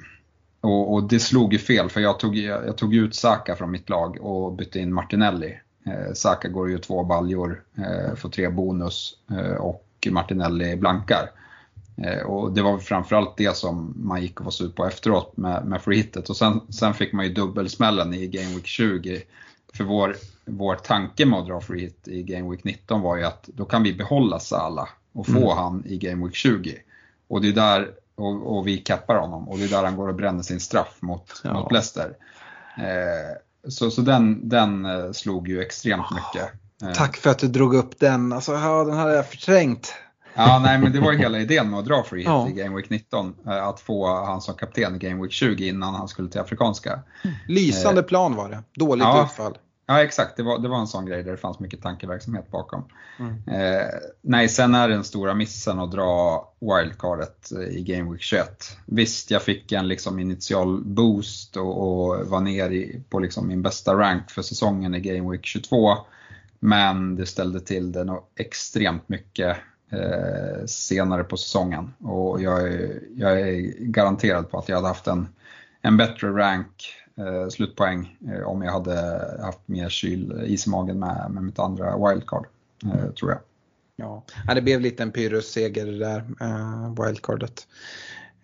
och, 0.64 0.94
och, 0.94 1.04
det 1.04 1.20
slog 1.20 1.54
ju 1.54 1.60
fel 1.60 1.90
för 1.90 2.02
jag 2.02 2.20
tog, 2.20 2.38
jag 2.38 2.78
tog 2.78 2.96
ut 2.96 3.16
Saka 3.16 3.56
från 3.56 3.72
mitt 3.72 3.90
lag 3.90 4.18
och 4.22 4.54
bytte 4.54 4.80
in 4.80 4.94
Martinelli. 4.94 5.60
Eh, 5.86 6.14
Saka 6.14 6.48
går 6.48 6.70
ju 6.70 6.78
två 6.78 7.04
baljor, 7.04 7.64
eh, 7.78 8.16
får 8.16 8.30
tre 8.30 8.50
bonus 8.50 9.18
eh, 9.32 9.56
och 9.56 10.08
Martinelli 10.12 10.76
blankar. 10.76 11.30
Eh, 11.98 12.24
och 12.24 12.52
det 12.52 12.62
var 12.62 12.78
framförallt 12.78 13.38
det 13.38 13.58
som 13.58 13.94
man 13.96 14.22
gick 14.22 14.40
och 14.40 14.46
var 14.46 14.52
sur 14.52 14.70
på 14.70 14.86
efteråt 14.86 15.38
med, 15.38 15.66
med 15.66 15.82
freehitet. 15.82 16.30
Och 16.30 16.38
sen, 16.38 16.62
sen 16.70 16.94
fick 16.94 17.14
man 17.14 17.26
ju 17.26 17.34
dubbelsmällen 17.34 18.14
i 18.14 18.28
Game 18.28 18.56
Week 18.56 18.66
20. 18.66 19.22
För 19.74 19.84
vår, 19.84 20.16
vår 20.46 20.76
tanke 20.76 21.26
med 21.26 21.40
att 21.40 21.48
dra 21.48 21.62
freehit 21.62 22.08
i 22.08 22.24
Game 22.24 22.50
Week 22.52 22.64
19 22.64 23.02
var 23.02 23.18
ju 23.18 23.24
att 23.24 23.50
då 23.54 23.66
kan 23.66 23.84
vi 23.84 23.94
behålla 23.94 24.40
Sala 24.40 24.90
och 25.14 25.28
få 25.28 25.52
mm. 25.52 25.58
han 25.58 25.84
i 25.86 25.98
Game 25.98 26.26
Week 26.26 26.36
20. 26.36 26.76
Och 27.28 27.42
det 27.42 27.48
är 27.48 27.54
där 27.54 27.92
och, 28.16 28.58
och 28.58 28.68
vi 28.68 28.78
kappar 28.78 29.16
honom 29.16 29.50
och 29.50 29.58
det 29.58 29.64
är 29.64 29.70
där 29.70 29.84
han 29.84 29.96
går 29.96 30.08
och 30.08 30.16
bränner 30.16 30.44
sin 30.44 30.60
straff 30.60 30.98
mot, 31.00 31.42
ja. 31.44 31.54
mot 31.54 31.72
Leicester. 31.72 32.16
Eh, 32.78 33.70
så 33.70 33.92
så 33.92 34.02
den, 34.02 34.50
den 34.50 34.86
eh, 34.86 35.12
slog 35.12 35.48
ju 35.48 35.62
extremt 35.62 36.06
mycket. 36.12 36.50
Eh. 36.84 36.94
Tack 36.94 37.18
för 37.18 37.30
att 37.30 37.40
du 37.40 37.48
drog 37.48 37.76
upp 37.76 38.00
den, 38.00 38.34
alltså, 38.34 38.54
ja, 38.54 38.84
den 38.84 38.98
hade 38.98 39.16
jag 39.16 39.28
förträngt. 39.28 39.94
Ja, 40.36 40.60
nej, 40.64 40.80
men 40.80 40.92
det 40.92 41.00
var 41.00 41.12
ju 41.12 41.18
hela 41.18 41.40
idén 41.40 41.70
med 41.70 41.80
att 41.80 41.86
dra 41.86 42.04
free 42.04 42.20
hit 42.20 42.28
ja. 42.28 42.50
i 42.50 42.52
Game 42.52 42.76
Week 42.76 42.90
19. 42.90 43.36
Eh, 43.48 43.68
att 43.68 43.80
få 43.80 44.26
han 44.26 44.42
som 44.42 44.56
kapten 44.56 44.96
i 44.96 44.98
Game 44.98 45.22
Week 45.22 45.32
20 45.32 45.68
innan 45.68 45.96
han 45.96 46.08
skulle 46.08 46.30
till 46.30 46.42
Afrikanska. 46.42 47.00
Lysande 47.48 48.02
eh, 48.02 48.08
plan 48.08 48.36
var 48.36 48.50
det, 48.50 48.64
dåligt 48.76 49.04
ja, 49.04 49.24
utfall. 49.26 49.58
Ja 49.86 50.04
exakt, 50.04 50.38
det 50.38 50.44
var, 50.44 50.60
det 50.60 50.68
var 50.68 50.80
en 50.80 50.88
sån 50.88 51.06
grej 51.06 51.24
där 51.24 51.32
det 51.32 51.38
fanns 51.38 51.60
mycket 51.60 51.82
tankeverksamhet 51.82 52.52
bakom. 52.52 52.84
Mm. 53.20 53.34
Eh, 53.48 53.88
nej, 54.22 54.50
sen 54.50 54.76
är 54.76 54.90
den 54.90 55.04
stora 55.04 55.34
missen 55.34 55.80
att 55.80 55.92
dra 55.92 56.48
wildcardet 56.60 57.52
i 57.72 57.82
Game 57.82 58.12
Week 58.12 58.22
21. 58.22 58.78
Visst, 58.86 59.32
jag 59.32 59.42
fick 59.42 59.72
en 59.72 59.88
liksom 59.88 60.20
initial 60.20 60.84
boost 60.84 61.58
och, 61.58 61.82
och 61.82 62.28
var 62.28 62.40
ner 62.40 62.70
i, 62.70 63.04
på 63.10 63.20
liksom 63.20 63.48
min 63.48 63.62
bästa 63.62 63.94
rank 63.94 64.30
för 64.30 64.42
säsongen 64.42 64.96
i 64.96 65.00
Game 65.00 65.32
Week 65.32 65.46
22. 65.46 65.98
Men 66.60 67.16
det 67.16 67.26
ställde 67.26 67.60
till 67.60 67.92
det 67.92 68.04
nog 68.04 68.24
extremt 68.36 69.10
mycket 69.10 69.58
eh, 69.92 70.66
senare 70.66 71.24
på 71.24 71.38
säsongen. 71.38 71.94
Och 72.00 72.42
jag 72.42 72.68
är, 72.68 73.00
jag 73.16 73.40
är 73.40 73.62
garanterad 73.80 74.52
på 74.52 74.60
att 74.60 74.70
jag 74.70 74.76
hade 74.76 74.88
haft 74.88 75.08
en, 75.08 75.28
en 75.82 75.98
bättre 75.98 76.28
rank 76.30 77.03
eh, 77.18 77.50
slutpoäng 77.50 78.18
eh, 78.28 78.48
om 78.48 78.62
jag 78.62 78.72
hade 78.72 78.96
haft 79.42 79.68
mer 79.68 79.90
kyl, 79.90 80.44
is 80.46 80.68
i 80.68 80.70
magen 80.70 81.00
med, 81.00 81.32
med 81.32 81.44
mitt 81.44 81.60
andra 81.60 82.10
wildcard, 82.10 82.46
eh, 82.86 83.12
tror 83.12 83.32
jag. 83.32 83.40
Ja, 83.96 84.24
det 84.56 84.62
blev 84.62 84.82
lite 84.82 85.04
en 85.04 85.12
Pyrrhus-seger 85.12 85.86
det 85.86 85.98
där 85.98 86.26
eh, 86.42 87.06
wildcardet. 87.06 87.68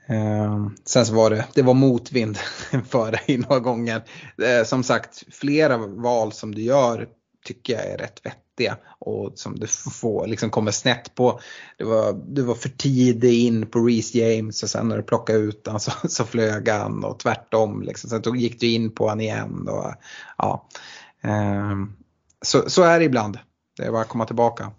Eh, 0.07 0.67
sen 0.85 1.05
så 1.05 1.13
var 1.13 1.29
det, 1.29 1.45
det 1.53 1.61
var 1.61 1.73
motvind 1.73 2.37
för 2.87 3.11
dig 3.11 3.37
några 3.37 3.59
gånger. 3.59 4.03
Eh, 4.43 4.65
som 4.65 4.83
sagt, 4.83 5.23
flera 5.31 5.77
val 5.77 6.31
som 6.31 6.55
du 6.55 6.61
gör 6.61 7.07
tycker 7.45 7.73
jag 7.73 7.85
är 7.85 7.97
rätt 7.97 8.25
vettiga 8.25 8.77
och 8.99 9.31
som 9.35 9.59
du 9.59 9.67
får, 9.67 10.27
liksom 10.27 10.49
kommer 10.49 10.71
snett 10.71 11.15
på. 11.15 11.39
Det 11.77 11.83
var, 11.83 12.21
du 12.27 12.41
var 12.41 12.55
för 12.55 12.69
tidig 12.69 13.45
in 13.45 13.67
på 13.67 13.79
Reece 13.79 14.15
James 14.15 14.63
och 14.63 14.69
sen 14.69 14.87
när 14.87 14.97
du 14.97 15.03
plockade 15.03 15.39
ut 15.39 15.67
honom 15.67 15.79
så, 15.79 15.91
så 16.07 16.25
flög 16.25 16.69
han 16.69 17.03
och 17.03 17.19
tvärtom. 17.19 17.81
Liksom. 17.81 18.09
Sen 18.09 18.39
gick 18.39 18.59
du 18.59 18.67
in 18.67 18.91
på 18.91 19.03
honom 19.03 19.21
igen. 19.21 19.67
Och, 19.67 19.93
ja. 20.37 20.67
Ehm, 21.21 21.93
så, 22.41 22.69
så 22.69 22.83
är 22.83 22.99
det 22.99 23.05
ibland. 23.05 23.37
Det 23.77 23.85
är 23.85 23.91
bara 23.91 24.01
att 24.01 24.09
komma 24.09 24.25
tillbaka. 24.25 24.71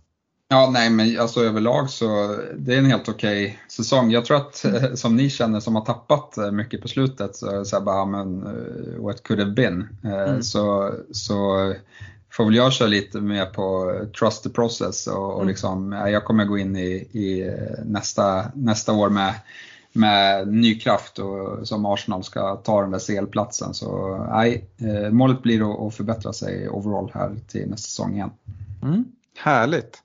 Ja, 0.53 0.71
nej 0.73 0.91
men 0.91 1.21
alltså 1.21 1.41
överlag 1.41 1.91
så 1.91 2.37
det 2.57 2.75
är 2.75 2.79
en 2.79 2.87
helt 2.87 3.09
okej 3.09 3.45
okay 3.45 3.57
säsong. 3.69 4.11
Jag 4.11 4.25
tror 4.25 4.37
att 4.37 4.65
mm. 4.65 4.97
som 4.97 5.17
ni 5.17 5.31
känner 5.31 5.61
som 5.61 5.75
har 5.75 5.85
tappat 5.85 6.39
eh, 6.39 6.51
mycket 6.51 6.83
på 6.83 6.89
slutet 6.89 7.37
så, 7.37 7.65
så 7.65 7.81
bara, 7.81 8.05
men 8.05 8.47
uh, 8.47 9.05
what 9.05 9.23
could 9.23 9.41
have 9.41 9.53
been. 9.53 9.89
Mm. 10.05 10.43
Så, 10.43 10.95
så 11.13 11.75
får 12.33 12.45
väl 12.45 12.55
jag 12.55 12.73
köra 12.73 12.89
lite 12.89 13.21
mer 13.21 13.47
på 13.47 13.95
trust 14.19 14.43
the 14.43 14.51
process 14.51 15.07
och, 15.07 15.31
och 15.31 15.35
mm. 15.35 15.49
liksom, 15.49 15.93
jag 15.93 16.25
kommer 16.25 16.45
gå 16.45 16.59
in 16.59 16.77
i, 16.77 16.91
i 17.13 17.57
nästa, 17.85 18.45
nästa 18.55 18.93
år 18.93 19.09
med, 19.09 19.35
med 19.93 20.49
ny 20.49 20.79
kraft 20.79 21.19
och 21.19 21.69
som 21.69 21.87
Arsenal 21.87 22.25
ska 22.25 22.57
ta 22.57 22.83
den 22.83 22.91
där 22.91 22.99
CL-platsen. 22.99 23.75
Så 23.75 24.17
nej, 24.33 24.65
eh, 24.79 25.11
målet 25.11 25.43
blir 25.43 25.87
att 25.87 25.95
förbättra 25.95 26.33
sig 26.33 26.69
overall 26.69 27.11
här 27.15 27.37
till 27.49 27.69
nästa 27.71 27.87
säsong 27.87 28.15
igen. 28.15 28.31
Mm, 28.83 29.05
härligt. 29.39 29.99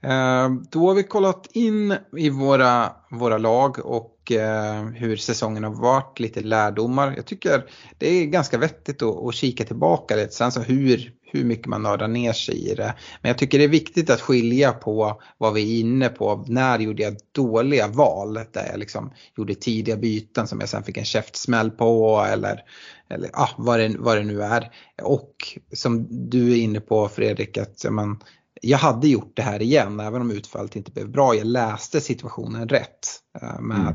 Eh, 0.00 0.50
då 0.70 0.88
har 0.88 0.94
vi 0.94 1.02
kollat 1.02 1.46
in 1.52 1.96
i 2.16 2.30
våra, 2.30 2.92
våra 3.10 3.38
lag 3.38 3.78
och 3.84 4.32
eh, 4.32 4.84
hur 4.84 5.16
säsongen 5.16 5.64
har 5.64 5.70
varit, 5.70 6.20
lite 6.20 6.40
lärdomar. 6.40 7.12
Jag 7.16 7.26
tycker 7.26 7.64
det 7.98 8.08
är 8.08 8.26
ganska 8.26 8.58
vettigt 8.58 9.02
att, 9.02 9.24
att 9.24 9.34
kika 9.34 9.64
tillbaka 9.64 10.16
lite, 10.16 10.32
sen 10.32 10.52
så 10.52 10.60
hur, 10.60 11.12
hur 11.26 11.44
mycket 11.44 11.66
man 11.66 11.82
nördar 11.82 12.08
ner 12.08 12.32
sig 12.32 12.70
i 12.70 12.74
det. 12.74 12.94
Men 13.22 13.28
jag 13.28 13.38
tycker 13.38 13.58
det 13.58 13.64
är 13.64 13.68
viktigt 13.68 14.10
att 14.10 14.20
skilja 14.20 14.72
på 14.72 15.22
vad 15.38 15.54
vi 15.54 15.76
är 15.76 15.80
inne 15.80 16.08
på. 16.08 16.44
När 16.48 16.78
gjorde 16.78 17.02
jag 17.02 17.16
dåliga 17.32 17.88
val 17.88 18.34
där 18.34 18.66
jag 18.70 18.78
liksom 18.78 19.12
gjorde 19.36 19.54
tidiga 19.54 19.96
byten 19.96 20.46
som 20.46 20.60
jag 20.60 20.68
sen 20.68 20.82
fick 20.82 20.96
en 20.96 21.04
käftsmäll 21.04 21.70
på 21.70 22.26
eller, 22.32 22.62
eller 23.10 23.30
ah, 23.32 23.50
vad, 23.56 23.80
det, 23.80 23.94
vad 23.98 24.16
det 24.16 24.24
nu 24.24 24.42
är. 24.42 24.70
Och 25.02 25.58
som 25.72 26.06
du 26.30 26.52
är 26.52 26.56
inne 26.56 26.80
på 26.80 27.08
Fredrik, 27.08 27.58
att 27.58 27.84
man, 27.90 28.22
jag 28.62 28.78
hade 28.78 29.08
gjort 29.08 29.32
det 29.36 29.42
här 29.42 29.62
igen 29.62 30.00
även 30.00 30.20
om 30.20 30.30
utfallet 30.30 30.76
inte 30.76 30.90
blev 30.90 31.08
bra. 31.08 31.34
Jag 31.34 31.46
läste 31.46 32.00
situationen 32.00 32.68
rätt 32.68 33.08
uh, 33.42 33.60
med, 33.60 33.80
mm. 33.80 33.94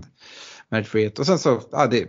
med 0.69 0.87
frihet. 0.87 1.19
Och 1.19 1.25
sen 1.25 1.39
så, 1.39 1.61
ja, 1.71 1.87
det, 1.87 2.07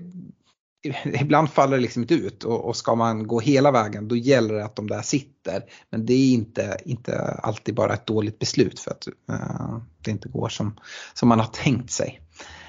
ibland 1.21 1.51
faller 1.51 1.77
det 1.77 1.83
liksom 1.83 2.03
inte 2.03 2.15
ut 2.15 2.45
och, 2.45 2.65
och, 2.65 2.77
ska 2.77 2.95
man 2.95 3.27
gå 3.27 3.41
hela 3.41 3.71
vägen 3.71 4.09
då 4.09 4.17
gäller 4.17 4.55
det 4.55 4.65
att 4.65 4.77
de 4.77 4.87
där 4.87 5.03
sitter. 5.03 5.63
Men 5.91 6.07
det 6.07 6.15
är 6.15 6.35
inte, 6.35 6.77
inte 6.85 7.19
alltid 7.43 7.75
bara 7.75 7.93
ett 7.93 8.07
dåligt 8.07 8.39
beslut 8.39 8.81
för 8.81 8.91
att 8.91 9.09
uh, 9.31 9.79
det 10.05 10.11
inte 10.11 10.29
går 10.29 10.49
som, 10.49 10.81
som 11.15 11.29
man 11.29 11.41
har 11.41 11.47
tänkt 11.47 11.91
sig. 11.91 12.21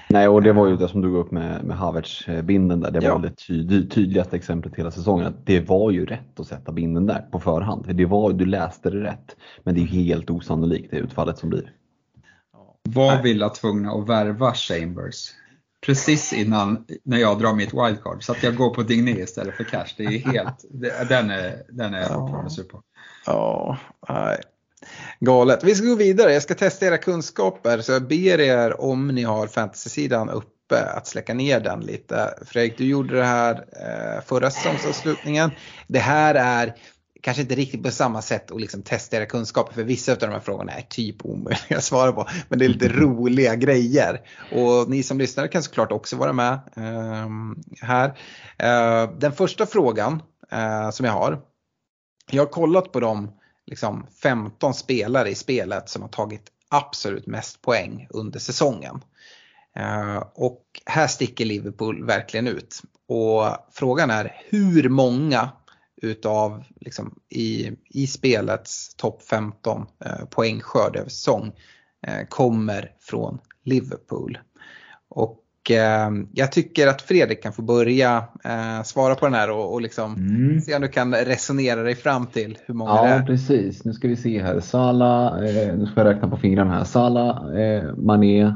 Nej, 0.08 0.28
och 0.28 0.42
det 0.42 0.52
var 0.52 0.68
ju 0.68 0.76
det 0.76 0.88
som 0.88 1.00
du 1.00 1.08
tog 1.08 1.16
upp 1.16 1.30
med, 1.30 1.64
med 1.64 1.76
Havertz-binden 1.76 2.80
där. 2.80 2.90
Det 2.90 3.00
var 3.00 3.08
ja. 3.08 3.18
det 3.18 3.36
tyd, 3.36 3.90
tydligaste 3.90 4.36
exemplet 4.36 4.74
hela 4.74 4.90
säsongen. 4.90 5.26
Att 5.26 5.46
det 5.46 5.60
var 5.60 5.90
ju 5.90 6.06
rätt 6.06 6.40
att 6.40 6.46
sätta 6.46 6.72
binden 6.72 7.06
där 7.06 7.20
på 7.32 7.40
förhand. 7.40 7.96
Det 7.96 8.06
var, 8.06 8.32
du 8.32 8.46
läste 8.46 8.90
det 8.90 9.04
rätt. 9.04 9.36
Men 9.62 9.74
det 9.74 9.80
är 9.80 9.86
helt 9.86 10.30
osannolikt 10.30 10.90
det 10.90 10.96
utfallet 10.96 11.38
som 11.38 11.48
blir. 11.48 11.72
Var 12.88 13.22
Villa 13.22 13.48
tvungna 13.48 13.92
att 13.92 14.08
värva 14.08 14.54
Chambers? 14.54 15.30
Precis 15.86 16.32
innan 16.32 16.86
när 17.02 17.18
jag 17.18 17.38
drar 17.38 17.54
mitt 17.54 17.74
wildcard. 17.74 18.24
Så 18.24 18.32
att 18.32 18.42
jag 18.42 18.56
går 18.56 18.74
på 18.74 18.82
Digné 18.82 19.10
istället 19.10 19.56
för 19.56 19.64
cash. 19.64 19.94
Det 19.96 20.04
är 20.04 20.32
helt, 20.32 20.64
den 21.08 21.30
är, 21.30 21.62
den 21.68 21.94
är 21.94 22.00
jag 22.00 22.12
fortfarande 22.12 22.50
sur 22.50 22.62
på. 22.62 22.82
Ja, 23.26 23.78
nej. 24.08 24.40
Galet. 25.20 25.64
Vi 25.64 25.74
ska 25.74 25.86
gå 25.86 25.94
vidare. 25.94 26.32
Jag 26.32 26.42
ska 26.42 26.54
testa 26.54 26.86
era 26.86 26.98
kunskaper 26.98 27.80
så 27.80 27.92
jag 27.92 28.08
ber 28.08 28.40
er 28.40 28.80
om 28.80 29.08
ni 29.08 29.22
har 29.22 29.46
fantasy-sidan 29.46 30.30
uppe 30.30 30.84
att 30.96 31.06
släcka 31.06 31.34
ner 31.34 31.60
den 31.60 31.80
lite. 31.80 32.34
Fredrik, 32.46 32.78
du 32.78 32.86
gjorde 32.86 33.16
det 33.16 33.24
här 33.24 33.54
eh, 33.54 34.24
förra 34.26 34.50
säsongsavslutningen. 34.50 35.50
Det 35.86 35.98
här 35.98 36.34
är 36.34 36.74
kanske 37.24 37.42
inte 37.42 37.54
riktigt 37.54 37.82
på 37.82 37.90
samma 37.90 38.22
sätt 38.22 38.50
att 38.50 38.60
liksom 38.60 38.82
testa 38.82 39.16
era 39.16 39.26
kunskaper 39.26 39.74
för 39.74 39.82
vissa 39.82 40.12
av 40.12 40.18
de 40.18 40.26
här 40.26 40.40
frågorna 40.40 40.72
är 40.72 40.82
typ 40.82 41.24
omöjliga 41.24 41.78
att 41.78 41.84
svara 41.84 42.12
på. 42.12 42.28
Men 42.48 42.58
det 42.58 42.64
är 42.64 42.68
lite 42.68 42.88
roliga 42.92 43.54
grejer. 43.54 44.20
Och 44.52 44.90
ni 44.90 45.02
som 45.02 45.18
lyssnar 45.18 45.46
kan 45.46 45.62
såklart 45.62 45.92
också 45.92 46.16
vara 46.16 46.32
med 46.32 46.52
eh, 46.76 47.28
här. 47.80 48.08
Eh, 48.58 49.10
den 49.18 49.32
första 49.32 49.66
frågan 49.66 50.22
eh, 50.50 50.90
som 50.90 51.06
jag 51.06 51.12
har. 51.12 51.40
Jag 52.30 52.42
har 52.42 52.50
kollat 52.50 52.92
på 52.92 53.00
de 53.00 53.32
liksom 53.66 54.06
15 54.22 54.74
spelare 54.74 55.30
i 55.30 55.34
spelet 55.34 55.88
som 55.88 56.02
har 56.02 56.08
tagit 56.08 56.46
absolut 56.68 57.26
mest 57.26 57.62
poäng 57.62 58.06
under 58.10 58.38
säsongen. 58.38 59.00
Uh, 59.78 60.22
och 60.34 60.62
här 60.86 61.06
sticker 61.06 61.44
Liverpool 61.44 62.06
verkligen 62.06 62.48
ut. 62.48 62.82
Och 63.08 63.44
frågan 63.72 64.10
är 64.10 64.42
hur 64.48 64.88
många 64.88 65.50
utav 66.04 66.64
liksom, 66.80 67.14
i, 67.28 67.70
i 67.90 68.06
spelets 68.06 68.94
topp 68.94 69.22
15 69.22 69.80
uh, 69.80 70.26
poängskörd 70.30 70.96
över 70.96 71.08
säsong 71.08 71.52
uh, 72.08 72.26
kommer 72.28 72.90
från 73.00 73.38
Liverpool. 73.64 74.38
Och 75.08 75.70
eh, 75.70 76.10
jag 76.32 76.52
tycker 76.52 76.86
att 76.86 77.02
Fredrik 77.02 77.42
kan 77.42 77.52
få 77.52 77.62
börja 77.62 78.24
eh, 78.44 78.82
svara 78.82 79.14
på 79.14 79.26
den 79.26 79.34
här 79.34 79.50
och, 79.50 79.72
och 79.72 79.80
liksom 79.80 80.14
mm. 80.14 80.60
se 80.60 80.74
om 80.74 80.82
du 80.82 80.88
kan 80.88 81.14
resonera 81.14 81.82
dig 81.82 81.94
fram 81.94 82.26
till 82.26 82.58
hur 82.66 82.74
många 82.74 82.90
ja, 82.90 83.02
det 83.02 83.08
är. 83.08 83.18
Ja 83.18 83.26
precis, 83.26 83.84
nu 83.84 83.92
ska 83.92 84.08
vi 84.08 84.16
se 84.16 84.42
här. 84.42 84.60
Sala, 84.60 85.44
eh, 85.44 85.76
nu 85.76 85.86
ska 85.86 86.00
jag 86.00 86.14
räkna 86.14 86.28
på 86.28 86.36
fingrarna 86.36 86.72
här. 86.72 86.84
Sala, 86.84 87.58
eh, 87.60 87.94
Mané. 87.96 88.54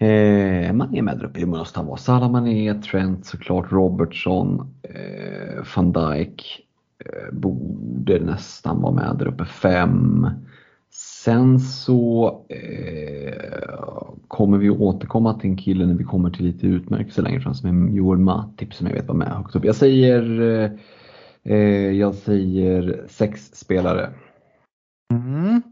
Eh, 0.00 0.72
Mané 0.72 1.02
med 1.02 1.18
där 1.18 1.24
uppe, 1.24 1.40
det 1.40 1.46
måste 1.46 1.60
alltså, 1.60 1.76
han 1.76 1.86
vara. 1.86 1.96
Salah, 1.96 2.30
Mané, 2.30 2.74
Trent 2.74 3.26
såklart, 3.26 3.72
Robertson, 3.72 4.74
eh, 4.82 5.64
van 5.76 5.92
Dijk. 5.92 6.66
Eh, 7.04 7.34
borde 7.34 8.18
nästan 8.18 8.82
vara 8.82 8.92
med 8.92 9.16
där 9.18 9.28
uppe. 9.28 9.44
Fem. 9.44 10.26
Sen 10.90 11.60
så 11.60 12.28
eh, 12.48 13.68
kommer 14.28 14.58
vi 14.58 14.70
återkomma 14.70 15.34
till 15.34 15.50
en 15.50 15.56
kille 15.56 15.86
när 15.86 15.94
vi 15.94 16.04
kommer 16.04 16.30
till 16.30 16.44
lite 16.44 16.66
utmärkelse 16.66 17.22
längre 17.22 17.40
fram 17.40 17.54
som 17.54 17.88
är 17.88 17.96
Joel 17.96 18.18
Matip 18.18 18.74
som 18.74 18.86
jag 18.86 18.94
vet 18.94 19.08
var 19.08 19.14
med 19.14 19.28
högt 19.28 19.56
upp. 19.56 19.64
Jag 19.64 19.76
säger, 19.76 20.40
eh, 20.40 20.70
eh 21.44 21.90
jag 21.90 22.14
säger 22.14 23.04
sex 23.08 23.50
spelare. 23.54 24.10
Mm. 25.12 25.62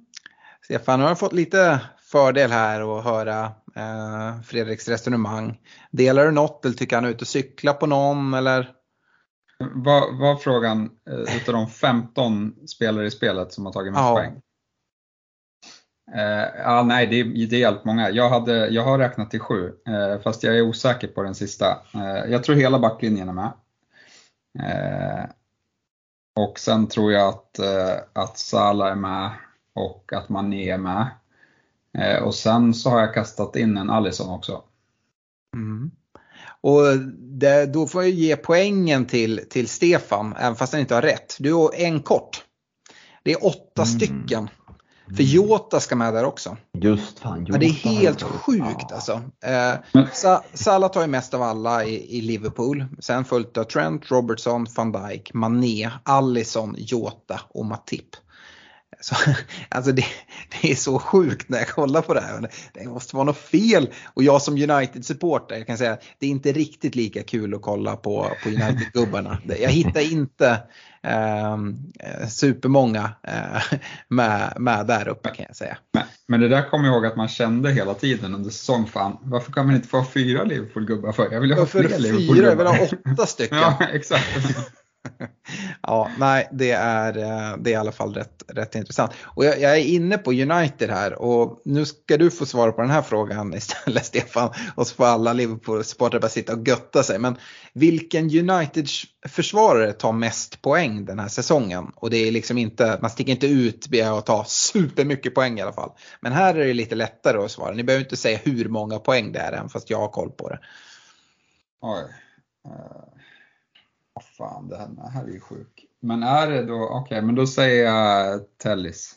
Stefan, 0.64 1.00
nu 1.00 1.06
har 1.06 1.14
fått 1.14 1.32
lite 1.32 1.80
fördel 2.06 2.50
här 2.50 2.98
att 2.98 3.04
höra 3.04 3.52
eh, 3.76 4.40
Fredriks 4.40 4.88
resonemang. 4.88 5.60
Delar 5.90 6.24
du 6.24 6.30
något 6.30 6.64
eller 6.64 6.74
tycker 6.74 6.96
han 6.96 7.04
är 7.04 7.08
ute 7.08 7.22
och 7.22 7.28
cykla 7.28 7.72
på 7.72 7.86
någon 7.86 8.34
eller? 8.34 8.72
Var, 9.58 10.20
var 10.20 10.36
frågan 10.36 10.90
eh, 11.10 11.36
utav 11.36 11.54
de 11.54 11.68
15 11.68 12.54
spelare 12.68 13.06
i 13.06 13.10
spelet 13.10 13.52
som 13.52 13.66
har 13.66 13.72
tagit 13.72 13.92
mest 13.92 14.02
ja. 14.02 14.14
poäng? 14.14 14.40
Uh, 16.14 16.60
ja, 16.62 16.82
nej, 16.82 17.06
det, 17.06 17.46
det 17.46 17.62
är 17.62 17.66
helt 17.66 17.84
många. 17.84 18.10
Jag, 18.10 18.30
hade, 18.30 18.68
jag 18.68 18.82
har 18.82 18.98
räknat 18.98 19.30
till 19.30 19.40
sju, 19.40 19.72
uh, 19.88 20.20
fast 20.22 20.42
jag 20.42 20.56
är 20.56 20.62
osäker 20.62 21.08
på 21.08 21.22
den 21.22 21.34
sista. 21.34 21.78
Uh, 21.94 22.30
jag 22.30 22.44
tror 22.44 22.56
hela 22.56 22.78
backlinjen 22.78 23.28
är 23.28 23.32
med. 23.32 23.52
och 26.36 26.58
sen 26.58 26.86
tror 26.86 27.12
jag 27.12 27.28
att, 27.28 27.60
att 28.12 28.38
Salah 28.38 28.90
är 28.90 28.94
med 28.94 29.30
och 29.74 30.12
att 30.12 30.28
Mané 30.28 30.70
är 30.70 30.78
med. 30.78 31.06
Och 32.22 32.34
sen 32.34 32.74
så 32.74 32.90
har 32.90 33.00
jag 33.00 33.14
kastat 33.14 33.56
in 33.56 33.76
en 33.76 33.90
Alisson 33.90 34.30
också. 34.30 34.62
Mm. 35.54 35.90
Och 36.60 36.98
det, 37.18 37.66
då 37.66 37.86
får 37.86 38.02
jag 38.02 38.12
ge 38.12 38.36
poängen 38.36 39.06
till, 39.06 39.40
till 39.50 39.68
Stefan, 39.68 40.34
även 40.38 40.56
fast 40.56 40.72
han 40.72 40.80
inte 40.80 40.94
har 40.94 41.02
rätt. 41.02 41.36
Du 41.38 41.52
har 41.52 41.74
en 41.74 42.02
kort. 42.02 42.44
Det 43.22 43.32
är 43.32 43.46
åtta 43.46 43.82
mm. 43.82 43.86
stycken. 43.86 44.48
För 45.16 45.22
Jota 45.22 45.80
ska 45.80 45.96
med 45.96 46.14
där 46.14 46.24
också. 46.24 46.56
Just 46.72 47.18
fan, 47.18 47.40
Jota. 47.40 47.52
Ja, 47.52 47.58
det 47.58 47.66
är 47.66 48.00
helt 48.00 48.22
sjukt 48.22 48.92
alltså. 48.92 49.22
Eh, 49.44 50.04
Sa 50.12 50.42
Salah 50.54 50.90
tar 50.90 51.00
ju 51.00 51.06
mest 51.06 51.34
av 51.34 51.42
alla 51.42 51.84
i, 51.84 52.18
i, 52.18 52.20
Liverpool. 52.20 52.84
Sen 52.98 53.24
följt 53.24 53.56
av 53.56 53.64
Trent, 53.64 54.10
Robertson, 54.10 54.66
van 54.76 54.92
Dijk, 54.92 55.34
Mané, 55.34 55.90
Allison, 56.02 56.74
Jota 56.78 57.40
och 57.48 57.64
Matip. 57.64 58.08
Så, 59.06 59.14
alltså 59.68 59.92
det, 59.92 60.04
det, 60.48 60.70
är 60.70 60.74
så 60.74 60.98
sjukt 60.98 61.48
när 61.48 61.58
jag 61.58 61.68
kollar 61.68 62.02
på 62.02 62.14
det 62.14 62.20
här. 62.20 62.50
Det 62.72 62.88
måste 62.88 63.16
vara 63.16 63.24
något 63.24 63.38
fel. 63.38 63.88
Och 64.14 64.22
jag 64.22 64.42
som 64.42 64.54
United-supporter 64.54 65.64
kan 65.64 65.78
säga 65.78 65.92
att 65.92 66.02
det 66.18 66.26
är 66.26 66.30
inte 66.30 66.52
riktigt 66.52 66.94
lika 66.94 67.22
kul 67.22 67.54
att 67.54 67.62
kolla 67.62 67.96
på, 67.96 68.30
på 68.42 68.48
United-gubbarna. 68.48 69.38
Jag 69.60 69.70
hittar 69.70 70.12
inte 70.12 70.62
ehm, 71.02 71.76
eh, 72.00 72.28
supermånga 72.28 73.10
eh, 73.22 73.78
med, 74.08 74.52
med 74.56 74.86
där 74.86 75.08
uppe 75.08 75.28
kan 75.28 75.44
jag 75.48 75.56
säga. 75.56 75.78
Men, 75.92 76.02
men 76.28 76.40
det 76.40 76.48
där 76.48 76.70
kommer 76.70 76.84
jag 76.84 76.94
ihåg 76.94 77.06
att 77.06 77.16
man 77.16 77.28
kände 77.28 77.72
hela 77.72 77.94
tiden 77.94 78.34
under 78.34 78.50
säsong. 78.50 78.86
Fan, 78.86 79.16
varför 79.22 79.52
kan 79.52 79.66
man 79.66 79.74
inte 79.74 79.88
få 79.88 80.04
fyra 80.04 80.44
Liverpool-gubbar 80.44 81.12
för? 81.12 81.32
Jag 81.32 81.40
vill 81.40 81.52
ha 81.52 81.66
fler 81.66 81.98
Liverpool-gubbar. 81.98 82.48
Jag 82.48 82.56
vill 82.56 82.66
ha 82.66 83.12
åtta 83.12 83.26
stycken. 83.26 83.58
ja, 83.78 83.78
exakt. 83.92 84.26
ja, 85.82 86.10
nej, 86.18 86.48
det 86.52 86.70
är, 86.70 87.18
eh, 87.18 87.56
det 87.58 87.70
är 87.70 87.72
i 87.72 87.76
alla 87.76 87.92
fall 87.92 88.14
rätt, 88.14 88.44
rätt 88.48 88.74
intressant. 88.74 89.12
Och 89.22 89.44
jag, 89.44 89.60
jag, 89.60 89.72
är 89.72 89.84
inne 89.84 90.18
på 90.18 90.30
United 90.32 90.90
här 90.90 91.22
och 91.22 91.62
nu 91.64 91.84
ska 91.84 92.16
du 92.16 92.30
få 92.30 92.46
svara 92.46 92.72
på 92.72 92.80
den 92.80 92.90
här 92.90 93.02
frågan 93.02 93.54
istället 93.56 94.06
Stefan. 94.06 94.50
Och 94.74 94.86
så 94.86 94.94
får 94.94 95.06
alla 95.06 95.32
Liverpool-supportrar 95.32 96.20
bara 96.20 96.28
sitta 96.28 96.54
och 96.54 96.68
götta 96.68 97.02
sig. 97.02 97.18
Men 97.18 97.36
vilken 97.72 98.50
United-försvarare 98.50 99.92
tar 99.92 100.12
mest 100.12 100.62
poäng 100.62 101.04
den 101.04 101.18
här 101.18 101.28
säsongen? 101.28 101.92
Och 101.96 102.10
det 102.10 102.16
är 102.16 102.32
liksom 102.32 102.58
inte, 102.58 102.98
man 103.02 103.10
sticker 103.10 103.32
inte 103.32 103.46
ut 103.46 103.90
med 103.90 104.06
att 104.06 104.26
ta 104.26 104.44
supermycket 104.44 105.34
poäng 105.34 105.58
i 105.58 105.62
alla 105.62 105.72
fall. 105.72 105.90
Men 106.20 106.32
här 106.32 106.54
är 106.54 106.66
det 106.66 106.74
lite 106.74 106.94
lättare 106.94 107.38
att 107.38 107.50
svara. 107.50 107.74
Ni 107.74 107.84
behöver 107.84 108.04
inte 108.04 108.16
säga 108.16 108.38
hur 108.44 108.68
många 108.68 108.98
poäng 108.98 109.32
det 109.32 109.38
är 109.38 109.52
än 109.52 109.68
fast 109.68 109.90
jag 109.90 109.98
har 109.98 110.08
koll 110.08 110.30
på 110.30 110.48
det. 110.48 110.58
Oj. 111.80 112.04
Uh 112.66 113.15
fan, 114.38 114.68
det 114.68 114.76
här, 114.76 115.10
här 115.10 115.24
är 115.24 115.32
ju 115.32 115.40
sjuk. 115.40 115.86
Men 116.00 116.22
är 116.22 116.50
det 116.50 116.64
då, 116.64 116.74
okej, 116.74 117.02
okay, 117.02 117.22
men 117.22 117.34
då 117.34 117.46
säger 117.46 117.84
jag 117.84 118.40
Tellis. 118.62 119.14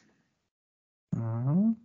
Mm. 1.15 1.75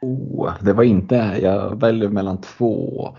Oh, 0.00 0.54
det 0.62 0.72
var 0.72 0.84
inte, 0.84 1.38
jag 1.42 1.80
väljer 1.80 2.08
mellan 2.08 2.40
två. 2.40 3.16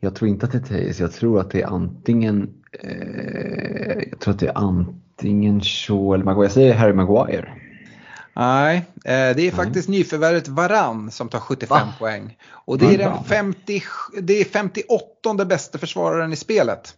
Jag 0.00 0.14
tror 0.14 0.28
inte 0.28 0.46
att 0.46 0.52
det 0.52 0.58
är 0.58 0.62
Tellis, 0.62 1.00
jag 1.00 1.12
tror 1.12 1.40
att 1.40 1.50
det 1.50 1.62
är 1.62 1.66
antingen, 1.66 2.54
eh, 2.72 4.02
jag 4.10 4.20
tror 4.20 4.34
att 4.34 4.40
det 4.40 4.48
är 4.48 4.58
antingen 4.58 5.60
Shaw 5.60 6.14
eller 6.14 6.24
Maguire. 6.24 6.44
Jag 6.44 6.52
säger 6.52 6.74
Harry 6.74 6.92
Maguire. 6.92 7.52
Nej, 8.36 8.76
eh, 8.76 9.02
det 9.04 9.12
är 9.12 9.34
Nej. 9.34 9.50
faktiskt 9.50 9.88
nyförvärvet 9.88 10.48
Varann 10.48 11.10
som 11.10 11.28
tar 11.28 11.40
75 11.40 11.68
Va? 11.68 11.94
poäng. 11.98 12.38
Och 12.46 12.78
det 12.78 12.94
är, 12.94 12.98
den 12.98 13.24
50, 13.24 13.82
det 14.22 14.40
är 14.40 14.44
58 14.44 15.44
bästa 15.44 15.78
försvararen 15.78 16.32
i 16.32 16.36
spelet. 16.36 16.96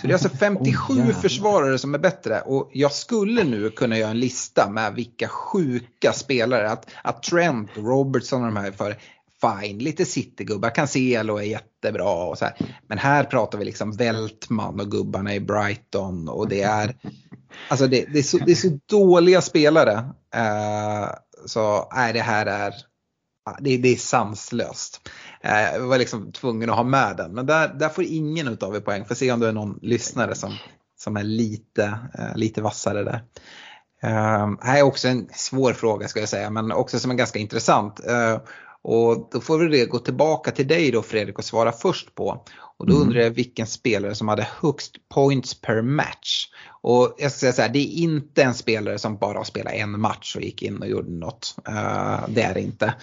Så 0.00 0.06
det 0.06 0.10
är 0.10 0.12
alltså 0.12 0.28
57 0.28 0.94
oh, 0.94 1.12
försvarare 1.12 1.78
som 1.78 1.94
är 1.94 1.98
bättre 1.98 2.40
och 2.40 2.70
jag 2.72 2.92
skulle 2.92 3.44
nu 3.44 3.70
kunna 3.70 3.98
göra 3.98 4.10
en 4.10 4.20
lista 4.20 4.70
med 4.70 4.94
vilka 4.94 5.28
sjuka 5.28 6.12
spelare. 6.12 6.70
Att, 6.70 6.90
att 7.02 7.22
Trent, 7.22 7.70
Robertson 7.76 8.40
och 8.40 8.46
de 8.46 8.56
här 8.56 8.72
för 8.72 8.96
fine, 9.40 9.78
lite 9.78 10.04
citygubbar, 10.04 10.70
Cancelo 10.70 11.36
är 11.36 11.42
jättebra 11.42 12.24
och 12.24 12.38
så 12.38 12.44
här. 12.44 12.54
Men 12.86 12.98
här 12.98 13.24
pratar 13.24 13.58
vi 13.58 13.64
liksom 13.64 13.92
Weltman 13.92 14.80
och 14.80 14.90
gubbarna 14.90 15.34
i 15.34 15.40
Brighton 15.40 16.28
och 16.28 16.48
det 16.48 16.62
är 16.62 16.96
Alltså 17.68 17.86
det, 17.86 18.04
det, 18.12 18.18
är, 18.18 18.22
så, 18.22 18.38
det 18.38 18.52
är 18.52 18.56
så 18.56 18.78
dåliga 18.86 19.40
spelare. 19.40 19.94
Uh, 20.36 21.10
så 21.46 21.88
nej, 21.94 22.12
det 22.12 22.20
här 22.20 22.46
är 22.46 22.74
det, 23.58 23.76
det 23.76 23.88
är 23.88 23.96
sanslöst. 23.96 25.08
Eh, 25.42 25.74
jag 25.74 25.80
var 25.80 25.98
liksom 25.98 26.32
tvungen 26.32 26.70
att 26.70 26.76
ha 26.76 26.84
med 26.84 27.16
den. 27.16 27.34
Men 27.34 27.46
där, 27.46 27.68
där 27.68 27.88
får 27.88 28.04
ingen 28.04 28.58
av 28.60 28.76
er 28.76 28.80
poäng. 28.80 29.04
Får 29.04 29.14
se 29.14 29.32
om 29.32 29.40
det 29.40 29.48
är 29.48 29.52
någon 29.52 29.78
lyssnare 29.82 30.34
som, 30.34 30.56
som 30.98 31.16
är 31.16 31.24
lite, 31.24 31.98
eh, 32.18 32.36
lite 32.36 32.62
vassare 32.62 33.04
där. 33.04 33.22
Uh, 34.04 34.54
här 34.60 34.78
är 34.78 34.82
också 34.82 35.08
en 35.08 35.28
svår 35.32 35.72
fråga 35.72 36.08
ska 36.08 36.20
jag 36.20 36.28
säga, 36.28 36.50
men 36.50 36.72
också 36.72 36.98
som 36.98 37.10
är 37.10 37.14
ganska 37.14 37.38
intressant. 37.38 38.00
Och 38.82 39.28
då 39.32 39.40
får 39.40 39.58
vi 39.58 39.86
gå 39.86 39.98
tillbaka 39.98 40.50
till 40.50 40.68
dig 40.68 40.90
då 40.90 41.02
Fredrik 41.02 41.38
och 41.38 41.44
svara 41.44 41.72
först 41.72 42.14
på. 42.14 42.44
Och 42.76 42.86
då 42.86 42.92
mm. 42.92 43.06
undrar 43.06 43.20
jag 43.20 43.30
vilken 43.30 43.66
spelare 43.66 44.14
som 44.14 44.28
hade 44.28 44.48
högst 44.60 45.08
points 45.08 45.60
per 45.60 45.82
match. 45.82 46.48
Och 46.82 47.14
jag 47.18 47.30
ska 47.32 47.38
säga 47.38 47.52
så 47.52 47.62
här, 47.62 47.68
det 47.68 47.78
är 47.78 48.02
inte 48.02 48.42
en 48.42 48.54
spelare 48.54 48.98
som 48.98 49.16
bara 49.16 49.38
har 49.38 49.44
spelat 49.44 49.72
en 49.72 50.00
match 50.00 50.36
och 50.36 50.42
gick 50.42 50.62
in 50.62 50.78
och 50.78 50.88
gjorde 50.88 51.10
något. 51.10 51.56
Det 52.28 52.42
är 52.42 52.54
det 52.54 52.60
inte. 52.60 52.94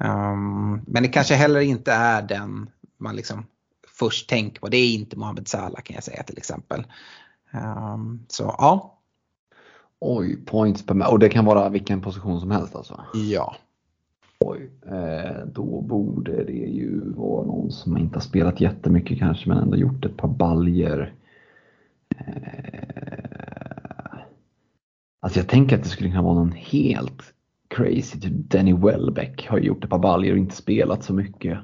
Um, 0.00 0.80
men 0.86 1.02
det 1.02 1.08
kanske 1.08 1.34
heller 1.34 1.60
inte 1.60 1.92
är 1.92 2.22
den 2.22 2.70
man 2.98 3.16
liksom 3.16 3.46
först 3.98 4.28
tänker 4.28 4.60
på. 4.60 4.68
Det 4.68 4.76
är 4.76 4.94
inte 4.94 5.18
Mohamed 5.18 5.48
Salah 5.48 5.80
kan 5.80 5.94
jag 5.94 6.04
säga 6.04 6.22
till 6.22 6.38
exempel. 6.38 6.86
Um, 7.52 8.26
så 8.28 8.54
ja. 8.58 8.98
Oj, 9.98 10.44
points 10.46 10.86
per 10.86 10.94
match. 10.94 11.08
Och 11.08 11.18
det 11.18 11.28
kan 11.28 11.44
vara 11.44 11.68
vilken 11.68 12.00
position 12.00 12.40
som 12.40 12.50
helst 12.50 12.76
alltså? 12.76 13.04
Ja. 13.14 13.56
Oj, 14.44 14.70
eh, 14.86 15.46
då 15.46 15.80
borde 15.80 16.44
det 16.44 16.52
ju 16.52 17.12
vara 17.12 17.46
någon 17.46 17.72
som 17.72 17.98
inte 17.98 18.16
har 18.16 18.20
spelat 18.20 18.60
jättemycket 18.60 19.18
kanske 19.18 19.48
men 19.48 19.58
ändå 19.58 19.76
gjort 19.76 20.04
ett 20.04 20.16
par 20.16 20.28
baljer. 20.28 21.14
Eh, 22.16 22.24
alltså 25.20 25.38
jag 25.38 25.48
tänker 25.48 25.76
att 25.76 25.82
det 25.82 25.88
skulle 25.88 26.10
kunna 26.10 26.22
vara 26.22 26.34
någon 26.34 26.52
helt 26.52 27.34
crazy. 27.74 28.20
Typ 28.20 28.32
Danny 28.32 28.72
Welbeck 28.72 29.48
har 29.48 29.58
gjort 29.58 29.84
ett 29.84 29.90
par 29.90 29.98
baljer 29.98 30.32
och 30.32 30.38
inte 30.38 30.56
spelat 30.56 31.04
så 31.04 31.14
mycket. 31.14 31.58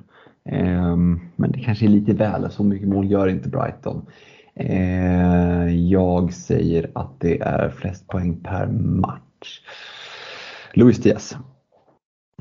Eh, 0.45 0.97
men 1.37 1.53
det 1.53 1.59
kanske 1.59 1.85
är 1.87 1.89
lite 1.89 2.13
väl, 2.13 2.51
så 2.51 2.65
mycket 2.65 2.89
mål 2.89 3.11
gör 3.11 3.29
inte 3.29 3.49
Brighton. 3.49 4.07
Eh, 4.55 5.69
jag 5.69 6.33
säger 6.33 6.91
att 6.95 7.21
det 7.21 7.41
är 7.41 7.71
flest 7.71 8.07
poäng 8.07 8.41
per 8.43 8.67
match. 8.67 9.61
Luis 10.75 10.99
Diaz. 10.99 11.37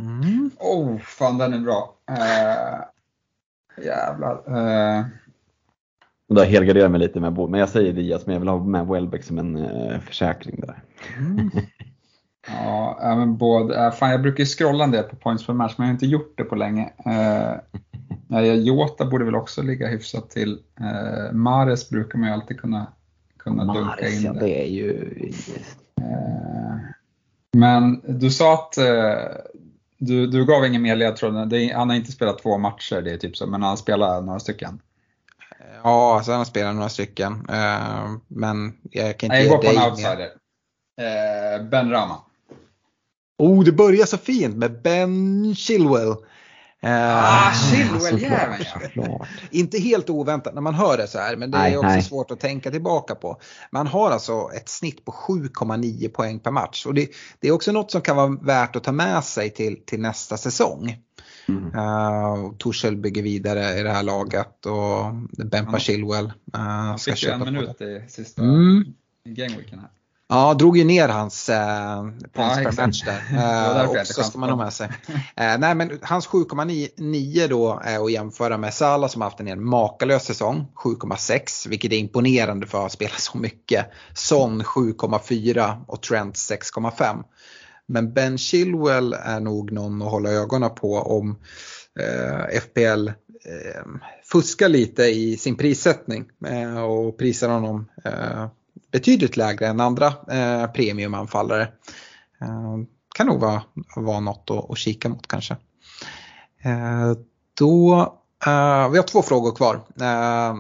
Mm. 0.02 0.52
Oh, 0.60 0.98
fan 0.98 1.38
den 1.38 1.54
är 1.54 1.60
bra. 1.60 1.96
Uh, 2.12 2.84
jävlar. 3.86 4.36
Uh. 4.36 5.06
Då 6.30 6.44
helgarderar 6.44 6.84
jag 6.84 6.92
mig 6.92 7.00
lite 7.00 7.20
med 7.20 7.34
men 7.34 7.60
jag 7.60 7.70
säger 7.70 7.94
Diaz, 7.94 8.26
men 8.26 8.34
jag 8.34 8.40
vill 8.40 8.50
ha 8.50 8.64
med 8.64 8.88
Welbeck 8.88 9.24
som 9.24 9.40
en 9.40 9.56
uh, 9.56 10.00
försäkring 10.00 10.60
där. 10.60 10.84
Mm. 11.18 11.50
Ja, 12.48 13.16
men 13.16 13.38
både, 13.38 13.92
fan 13.92 14.12
jag 14.12 14.22
brukar 14.22 14.40
ju 14.40 14.46
scrolla 14.46 14.84
en 14.84 14.92
del 14.92 15.04
på 15.04 15.16
points 15.16 15.46
per 15.46 15.54
match, 15.54 15.74
men 15.78 15.88
jag 15.88 15.92
har 15.92 15.96
inte 15.96 16.06
gjort 16.06 16.38
det 16.38 16.44
på 16.44 16.56
länge. 16.56 16.90
Uh, 18.32 18.54
Jota 18.54 19.06
borde 19.06 19.26
väl 19.26 19.36
också 19.36 19.62
ligga 19.62 19.88
hyfsat 19.88 20.30
till. 20.30 20.60
Uh, 20.82 21.34
Mares 21.34 21.90
brukar 21.90 22.20
man 22.20 22.30
ju 22.30 22.34
alltid 22.34 22.60
kunna, 22.60 22.88
kunna 23.38 23.64
Mares, 23.64 23.82
dunka 23.82 24.10
in. 24.10 24.24
Ja, 24.24 24.34
det 24.34 24.62
är 24.62 24.68
ju... 24.68 24.92
Uh, 26.02 26.78
men 27.52 28.02
du 28.20 28.32
sa 28.32 28.54
att 28.54 28.74
du, 29.98 30.28
du 30.28 30.46
gav 30.46 30.66
ingen 30.66 30.82
mer 30.82 30.96
ledtråd. 30.96 31.54
Han 31.74 31.90
har 31.90 31.96
inte 31.96 32.12
spelat 32.12 32.42
två 32.42 32.58
matcher, 32.58 33.02
det 33.02 33.12
är 33.12 33.18
typ 33.18 33.38
så, 33.38 33.48
men 33.48 33.62
han 33.62 33.70
har 33.70 33.78
spelat 33.78 34.26
några 34.26 34.40
stycken. 34.40 34.80
Ja, 35.84 36.16
alltså 36.16 36.32
han 36.32 36.38
har 36.38 36.46
spelat 36.46 36.76
några 36.76 36.90
stycken. 36.90 37.34
Uh, 37.34 38.18
men 38.28 38.78
jag 38.92 39.18
kan 39.18 39.28
inte 39.28 39.38
ge 39.38 39.44
dig 39.44 39.52
Jag 39.52 39.62
går 39.62 39.74
på 39.74 39.80
en 39.80 39.92
outsider. 39.92 40.30
Uh, 41.02 41.70
ben 41.70 41.92
Rama. 41.92 42.22
Oh, 43.38 43.64
det 43.64 43.72
börjar 43.72 44.06
så 44.06 44.18
fint 44.18 44.58
med 44.58 44.82
Ben 44.82 45.56
Chilwell. 45.56 46.16
Ah, 46.82 47.52
Chilwell-jäveln 47.54 48.92
ja. 48.94 49.26
Inte 49.52 49.80
helt 49.80 50.10
oväntat 50.10 50.54
när 50.54 50.62
man 50.62 50.74
hör 50.74 50.98
det 50.98 51.08
så 51.08 51.20
här 51.20 51.36
men 51.36 51.52
det 51.52 51.58
nej, 51.58 51.74
är 51.74 51.78
också 51.78 51.88
nej. 51.88 52.04
svårt 52.04 52.32
att 52.32 52.40
tänka 52.40 52.72
tillbaka 52.72 53.16
på. 53.16 53.40
Man 53.72 53.88
har 53.88 54.12
alltså 54.12 54.50
ett 54.56 54.70
snitt 54.70 55.06
på 55.06 55.12
7,9 55.12 56.10
poäng 56.10 56.40
per 56.40 56.52
match 56.52 56.86
och 56.86 56.94
det, 56.94 57.10
det, 57.40 57.48
är 57.48 57.52
också 57.52 57.72
något 57.72 57.92
som 57.92 58.02
kan 58.02 58.16
vara 58.16 58.38
värt 58.42 58.76
att 58.76 58.84
ta 58.84 58.92
med 58.92 59.24
sig 59.24 59.50
till, 59.50 59.86
till 59.86 60.02
nästa 60.02 60.38
säsong. 60.38 60.98
Mm. 61.48 61.66
Uh, 61.66 62.54
Torshäll 62.58 62.98
bygger 62.98 63.24
vidare 63.24 63.80
i 63.80 63.84
det 63.84 63.92
här 63.92 64.04
laget 64.04 64.66
och 64.66 65.14
Bempa 65.46 65.72
ja. 65.72 65.80
Chilwell 65.80 66.26
uh, 66.58 66.96
ska 66.96 67.16
köpa 67.16 67.48
en 67.48 67.54
minut 67.54 67.82
i 67.82 68.06
sista 68.08 68.42
mm. 68.42 68.84
gameweeken 69.26 69.80
här. 69.80 69.90
Ja, 70.30 70.54
drog 70.54 70.78
ju 70.78 70.84
ner 70.84 71.08
hans 71.08 71.50
eh, 71.50 72.02
points 72.34 72.58
ja, 72.58 72.72
per 72.72 72.86
match 72.86 73.04
där. 73.04 73.22
Eh, 73.34 73.90
och 73.90 74.08
så 74.08 74.24
ska 74.24 74.40
man 74.40 74.50
ha 74.50 74.58
med 74.58 74.74
sig. 74.74 74.90
Eh, 75.36 75.58
nej, 75.58 75.76
men 75.76 76.00
hans 76.02 76.28
7,9 76.28 77.48
då 77.48 77.82
är 77.84 78.06
att 78.06 78.12
jämföra 78.12 78.58
med 78.58 78.74
Salah 78.74 79.10
som 79.10 79.22
har 79.22 79.30
haft 79.30 79.40
en 79.40 79.64
makalös 79.66 80.26
säsong, 80.26 80.68
7,6, 80.76 81.70
vilket 81.70 81.92
är 81.92 81.98
imponerande 81.98 82.68
för 82.68 82.86
att 82.86 82.92
spela 82.92 83.16
så 83.16 83.38
mycket. 83.38 83.86
Son 84.14 84.62
7,4 84.62 85.84
och 85.88 86.02
Trent 86.02 86.36
6,5. 86.36 87.24
Men 87.86 88.14
Ben 88.14 88.38
Chilwell 88.38 89.14
är 89.14 89.40
nog 89.40 89.72
någon 89.72 90.02
att 90.02 90.12
hålla 90.12 90.30
ögonen 90.30 90.70
på 90.76 90.94
om 90.94 91.40
eh, 92.00 92.60
FPL 92.60 93.08
eh, 93.08 93.86
fuskar 94.32 94.70
lite 94.70 95.04
i 95.04 95.38
sin 95.38 95.56
prissättning 95.56 96.26
eh, 96.48 96.84
och 96.84 97.18
prisar 97.18 97.50
honom 97.50 97.90
eh, 98.06 98.48
betydligt 98.98 99.38
lägre 99.38 99.68
än 99.68 99.80
andra 99.80 100.08
eh, 100.08 100.72
premiumanfallare. 100.72 101.64
Eh, 102.42 102.78
kan 103.16 103.28
nog 103.28 103.40
vara, 103.40 103.64
vara 103.96 104.20
något 104.20 104.52
att, 104.52 104.72
att 104.72 104.78
kika 104.78 105.10
mot 105.10 105.28
kanske. 105.28 105.54
Eh, 106.64 107.12
då, 107.58 108.02
eh, 108.46 108.90
vi 108.90 108.98
har 108.98 109.04
två 109.04 109.22
frågor 109.22 109.56
kvar. 109.56 109.76
Eh, 110.02 110.58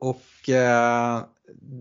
och 0.00 0.48
eh, 0.48 1.20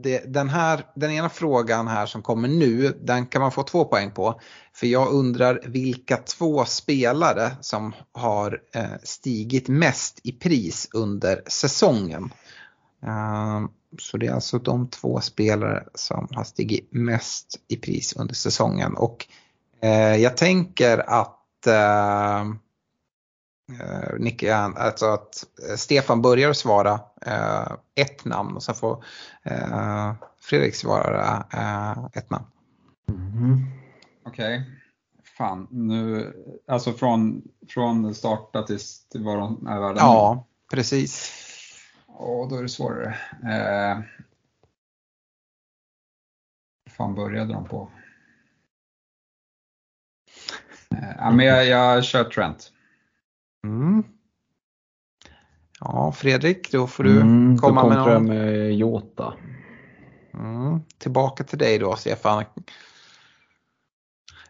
det, 0.03 0.33
den, 0.33 0.49
här, 0.49 0.85
den 0.95 1.11
ena 1.11 1.29
frågan 1.29 1.87
här 1.87 2.05
som 2.05 2.21
kommer 2.21 2.47
nu, 2.47 2.99
den 3.01 3.25
kan 3.25 3.41
man 3.41 3.51
få 3.51 3.63
två 3.63 3.85
poäng 3.85 4.11
på. 4.11 4.39
För 4.73 4.87
jag 4.87 5.11
undrar 5.13 5.61
vilka 5.65 6.17
två 6.17 6.65
spelare 6.65 7.51
som 7.61 7.93
har 8.11 8.61
eh, 8.75 8.97
stigit 9.03 9.67
mest 9.67 10.19
i 10.23 10.31
pris 10.31 10.89
under 10.93 11.41
säsongen. 11.47 12.33
Eh, 13.03 13.61
så 13.99 14.17
det 14.17 14.27
är 14.27 14.33
alltså 14.33 14.59
de 14.59 14.87
två 14.87 15.21
spelare 15.21 15.83
som 15.93 16.27
har 16.31 16.43
stigit 16.43 16.87
mest 16.91 17.59
i 17.67 17.75
pris 17.75 18.15
under 18.15 18.35
säsongen. 18.35 18.93
Och 18.93 19.27
eh, 19.81 20.15
jag 20.15 20.37
tänker 20.37 21.09
att 21.09 21.67
eh, 21.67 22.41
eh 23.79 24.19
Nick, 24.19 24.43
alltså 24.43 25.05
att 25.05 25.45
eh, 25.69 25.75
Stefan 25.75 26.21
börjar 26.21 26.53
svara 26.53 26.99
eh, 27.25 27.71
ett 27.95 28.25
namn 28.25 28.55
och 28.55 28.63
sen 28.63 28.75
får 28.75 29.03
eh, 29.43 30.13
Fredrik 30.41 30.75
svara 30.75 31.45
eh, 31.53 32.05
ett 32.13 32.29
namn. 32.29 32.45
Mm. 33.09 33.67
Okej. 34.25 34.57
Okay. 34.57 34.71
Fan, 35.37 35.67
nu, 35.71 36.33
alltså 36.67 36.93
från, 36.93 37.41
från 37.69 38.15
starta 38.15 38.63
till, 38.63 38.79
till 39.11 39.23
vad 39.23 39.37
de 39.37 39.67
är 39.67 39.79
värda? 39.79 39.99
Ja, 39.99 40.47
precis. 40.71 41.42
Ja, 42.19 42.47
då 42.49 42.55
är 42.55 42.61
det 42.61 42.69
svårare. 42.69 43.15
Eh, 43.43 44.01
fan 46.89 47.15
började 47.15 47.53
de 47.53 47.65
på? 47.65 47.91
Eh, 50.91 51.15
ja, 51.17 51.31
men 51.31 51.45
jag, 51.45 51.65
jag 51.65 52.03
kör 52.03 52.23
Trent. 52.23 52.71
Mm. 53.63 54.03
Ja, 55.79 56.11
Fredrik, 56.11 56.71
då 56.71 56.87
får 56.87 57.03
du 57.03 57.21
mm, 57.21 57.57
komma 57.57 57.81
då 57.83 57.89
med 57.89 57.97
någon. 57.97 58.11
Jag 58.11 58.23
med 58.23 58.73
Jota. 58.73 59.33
Mm. 60.33 60.79
Tillbaka 60.97 61.43
till 61.43 61.57
dig 61.57 61.79
då, 61.79 61.95
Stefan. 61.95 62.43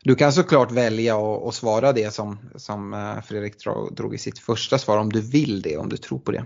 Du 0.04 0.16
kan 0.16 0.34
såklart 0.34 0.72
välja 0.72 1.18
att 1.18 1.54
svara 1.54 1.94
det 1.94 2.14
som, 2.14 2.40
som 2.56 2.94
eh, 2.94 3.22
Fredrik 3.22 3.56
drog 3.92 4.16
i 4.16 4.18
sitt 4.18 4.40
första 4.40 4.78
svar 4.78 4.98
om 4.98 5.12
du 5.12 5.22
vill 5.22 5.62
det, 5.62 5.78
om 5.78 5.90
du 5.90 5.98
tror 5.98 6.20
på 6.20 6.32
det. 6.32 6.46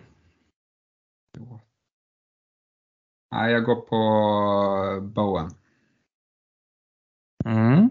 Nej, 3.32 3.52
jag 3.52 3.64
går 3.64 3.76
på 3.76 5.02
Bowen. 5.02 5.52
Mm. 7.46 7.90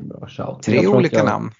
Bra 0.00 0.28
shout. 0.28 0.62
Tre 0.62 0.86
olika 0.86 1.16
jag, 1.16 1.26
namn. 1.26 1.50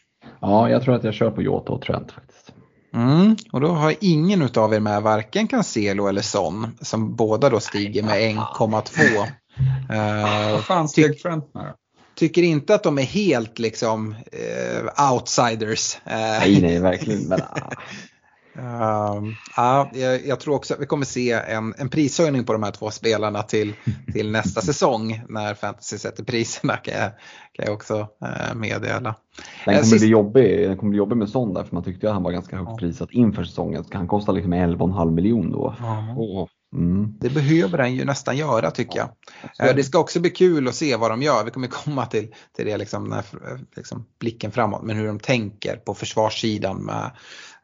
Ja, 0.40 0.70
jag 0.70 0.82
tror 0.82 0.94
att 0.94 1.04
jag 1.04 1.14
kör 1.14 1.30
på 1.30 1.42
Jota 1.42 1.72
och 1.72 1.82
Trent 1.82 2.12
faktiskt. 2.12 2.52
Mm, 2.94 3.36
och 3.52 3.60
då 3.60 3.68
har 3.68 3.94
ingen 4.00 4.48
av 4.56 4.74
er 4.74 4.80
med 4.80 5.02
varken 5.02 5.48
Cancelo 5.48 6.06
eller 6.06 6.22
Son 6.22 6.66
som 6.80 7.16
båda 7.16 7.50
då 7.50 7.60
stiger 7.60 8.02
med 8.02 8.20
1,2. 8.20 9.26
Uh, 9.90 10.52
Vad 10.52 10.64
fan 10.64 10.88
steg 10.88 11.18
Trent 11.22 11.54
med 11.54 11.74
Tycker 12.14 12.42
inte 12.42 12.74
att 12.74 12.82
de 12.82 12.98
är 12.98 13.02
helt 13.02 13.58
liksom 13.58 14.12
uh, 14.12 15.12
outsiders. 15.12 15.96
Uh, 15.96 16.12
nej, 16.12 16.60
nej, 16.62 16.80
verkligen. 16.80 17.28
Men, 17.28 17.40
Uh, 18.58 19.32
ja, 19.56 19.90
jag, 19.92 20.26
jag, 20.26 20.40
tror 20.40 20.54
också 20.54 20.74
att 20.74 20.80
vi 20.80 20.86
kommer 20.86 21.04
se 21.04 21.32
en, 21.32 21.74
en 21.78 21.88
prishöjning 21.88 22.44
på 22.44 22.52
de 22.52 22.62
här 22.62 22.70
två 22.70 22.90
spelarna 22.90 23.42
till, 23.42 23.74
till 24.12 24.30
nästa 24.30 24.60
säsong 24.60 25.22
när 25.28 25.54
fantasy 25.54 25.98
sätter 25.98 26.24
priserna 26.24 26.76
kan 26.76 26.94
jag, 26.94 27.10
kan 27.52 27.66
jag 27.66 27.74
också 27.74 27.98
uh, 28.00 28.54
meddela. 28.54 29.14
Den 29.64 29.74
kommer, 29.74 29.82
Sist... 29.82 30.00
bli 30.00 30.08
jobbig, 30.08 30.68
den 30.68 30.76
kommer 30.76 30.90
bli 30.90 30.98
jobbig 30.98 31.16
med 31.16 31.28
sån 31.28 31.54
där 31.54 31.64
för 31.64 31.74
man 31.74 31.84
tyckte 31.84 32.08
att 32.08 32.14
han 32.14 32.22
var 32.22 32.32
ganska 32.32 32.56
högt 32.56 32.70
ja. 32.70 32.76
prissatt 32.78 33.10
inför 33.12 33.44
säsongen. 33.44 33.84
Han 33.92 34.08
kosta 34.08 34.32
liksom 34.32 34.54
11,5 34.54 35.10
miljon 35.10 35.52
då? 35.52 35.74
Ja. 35.80 36.48
Mm. 36.72 37.14
Det 37.20 37.30
behöver 37.30 37.78
den 37.78 37.94
ju 37.94 38.04
nästan 38.04 38.36
göra 38.36 38.70
tycker 38.70 38.98
jag. 38.98 39.08
Ja, 39.58 39.72
det 39.72 39.84
ska 39.84 39.98
också 39.98 40.20
bli 40.20 40.30
kul 40.30 40.68
att 40.68 40.74
se 40.74 40.96
vad 40.96 41.10
de 41.10 41.22
gör. 41.22 41.44
Vi 41.44 41.50
kommer 41.50 41.66
komma 41.66 42.06
till, 42.06 42.34
till 42.56 42.66
det 42.66 42.76
liksom, 42.76 43.04
när, 43.04 43.24
liksom 43.76 44.06
blicken 44.20 44.52
framåt. 44.52 44.82
Men 44.82 44.96
hur 44.96 45.06
de 45.06 45.20
tänker 45.20 45.76
på 45.76 45.94
försvarssidan 45.94 46.84
med 46.84 46.94
eh, 47.04 47.10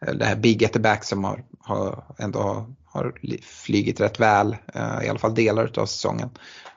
Eh, 0.07 0.15
det 0.15 0.25
här 0.25 0.37
Big 0.37 0.65
at 0.65 0.73
the 0.73 0.79
back 0.79 1.05
som 1.05 1.25
har, 1.25 1.45
har 1.59 2.05
ändå 2.19 2.67
har 2.85 3.15
flygit 3.43 4.01
rätt 4.01 4.21
väl, 4.21 4.57
eh, 4.75 5.05
i 5.05 5.09
alla 5.09 5.19
fall 5.19 5.35
delar 5.35 5.79
av 5.79 5.87
säsongen. 5.87 6.31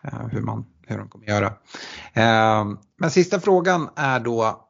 Eh, 0.03 0.27
hur, 0.31 0.41
man, 0.41 0.65
hur 0.87 0.97
de 0.97 1.09
kommer 1.09 1.27
göra. 1.27 1.53
Men 2.99 3.11
sista 3.11 3.39
frågan 3.39 3.89
är 3.95 4.19
då 4.19 4.63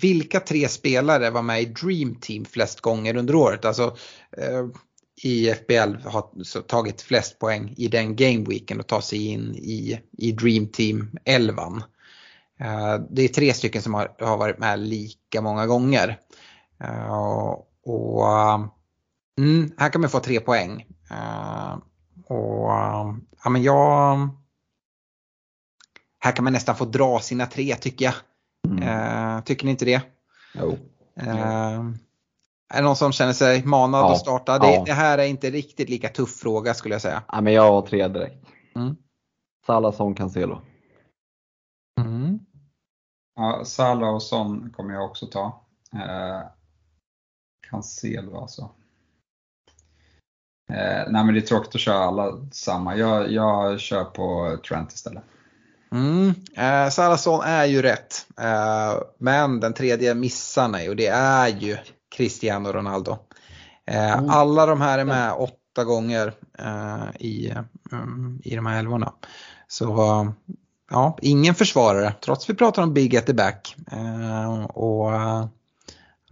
vilka 0.00 0.40
tre 0.40 0.68
spelare 0.68 1.30
var 1.30 1.42
med 1.42 1.62
i 1.62 1.64
Dream 1.64 2.14
Team 2.14 2.44
flest 2.44 2.80
gånger 2.80 3.16
under 3.16 3.34
året? 3.34 3.64
Alltså, 3.64 3.96
i 5.22 5.54
FBL 5.54 6.08
har 6.08 6.62
tagit 6.62 7.02
flest 7.02 7.38
poäng 7.38 7.74
i 7.76 7.88
den 7.88 8.16
gameweeken 8.16 8.80
och 8.80 8.86
tar 8.86 9.00
sig 9.00 9.26
in 9.26 9.54
i, 9.54 10.00
i 10.18 10.32
Dream 10.32 10.66
Team 10.66 11.10
11. 11.24 11.62
Det 13.10 13.22
är 13.22 13.28
tre 13.28 13.54
stycken 13.54 13.82
som 13.82 13.94
har, 13.94 14.14
har 14.20 14.36
varit 14.36 14.58
med 14.58 14.78
lika 14.78 15.40
många 15.40 15.66
gånger. 15.66 16.18
Uh, 16.84 17.56
och 17.84 18.26
mm, 19.38 19.72
här 19.78 19.90
kan 19.90 20.00
man 20.00 20.10
få 20.10 20.20
tre 20.20 20.40
poäng. 20.40 20.86
Uh, 21.10 21.78
och 22.26 22.70
ja, 23.44 23.50
men 23.50 23.62
jag... 23.62 24.28
Här 26.18 26.32
kan 26.32 26.44
man 26.44 26.52
nästan 26.52 26.76
få 26.76 26.84
dra 26.84 27.18
sina 27.18 27.46
tre 27.46 27.76
tycker 27.76 28.04
jag. 28.04 28.14
Mm. 28.68 29.42
tycker 29.42 29.64
ni 29.64 29.70
inte 29.70 29.84
det? 29.84 30.02
Jo. 30.54 30.78
Är 32.72 32.76
det 32.76 32.82
någon 32.82 32.96
som 32.96 33.12
känner 33.12 33.32
sig 33.32 33.64
manad 33.64 34.00
ja, 34.00 34.12
att 34.12 34.18
starta? 34.18 34.58
Det, 34.58 34.74
ja. 34.74 34.84
det, 34.86 34.92
här 34.92 35.18
är 35.18 35.24
inte 35.24 35.50
riktigt 35.50 35.88
lika 35.88 36.08
tuff 36.08 36.36
fråga 36.36 36.74
skulle 36.74 36.94
jag 36.94 37.02
säga. 37.02 37.22
Ja, 37.32 37.40
men 37.40 37.52
jag 37.52 37.62
har 37.62 37.82
tre 37.82 38.08
direkt. 38.08 38.46
Mm. 38.76 38.96
Salah, 39.66 39.92
Son, 39.92 40.14
Cancelo. 40.14 40.60
Mm. 42.00 42.38
Ja, 43.36 43.64
Salah 43.64 44.14
och 44.14 44.22
Son 44.22 44.70
kommer 44.76 44.94
jag 44.94 45.04
också 45.04 45.26
ta. 45.26 45.66
Eh, 45.94 46.42
Cancelo 47.70 48.40
alltså. 48.40 48.70
Eh, 50.72 51.04
nej 51.08 51.24
men 51.24 51.34
det 51.34 51.40
är 51.40 51.46
tråkigt 51.46 51.74
att 51.74 51.80
köra 51.80 52.04
alla 52.04 52.46
samma. 52.52 52.96
Jag, 52.96 53.32
jag 53.32 53.80
kör 53.80 54.04
på 54.04 54.58
Trent 54.68 54.92
istället. 54.92 55.22
Mm. 55.92 56.34
Eh, 56.56 56.90
Salah 56.90 57.16
Son 57.16 57.40
är 57.44 57.64
ju 57.64 57.82
rätt. 57.82 58.26
Eh, 58.40 59.02
men 59.18 59.60
den 59.60 59.72
tredje 59.72 60.14
missar 60.14 60.68
ni 60.68 60.88
och 60.88 60.96
det 60.96 61.06
är 61.06 61.48
ju 61.48 61.76
Cristiano 62.16 62.72
Ronaldo. 62.72 63.18
Eh, 63.86 64.12
mm. 64.12 64.30
Alla 64.30 64.66
de 64.66 64.80
här 64.80 64.98
är 64.98 65.04
med 65.04 65.32
åtta 65.32 65.84
gånger 65.84 66.32
eh, 66.58 67.16
i, 67.18 67.54
um, 67.90 68.40
i 68.44 68.56
de 68.56 68.66
här 68.66 68.78
älvorna. 68.78 69.12
Så 69.68 69.86
ja, 70.90 71.18
ingen 71.22 71.54
försvarare 71.54 72.14
trots 72.24 72.50
vi 72.50 72.54
pratar 72.54 72.82
om 72.82 72.94
Big 72.94 73.16
at 73.16 73.26
the 73.26 73.34
back. 73.34 73.76
Eh, 73.92 74.64
och 74.64 75.12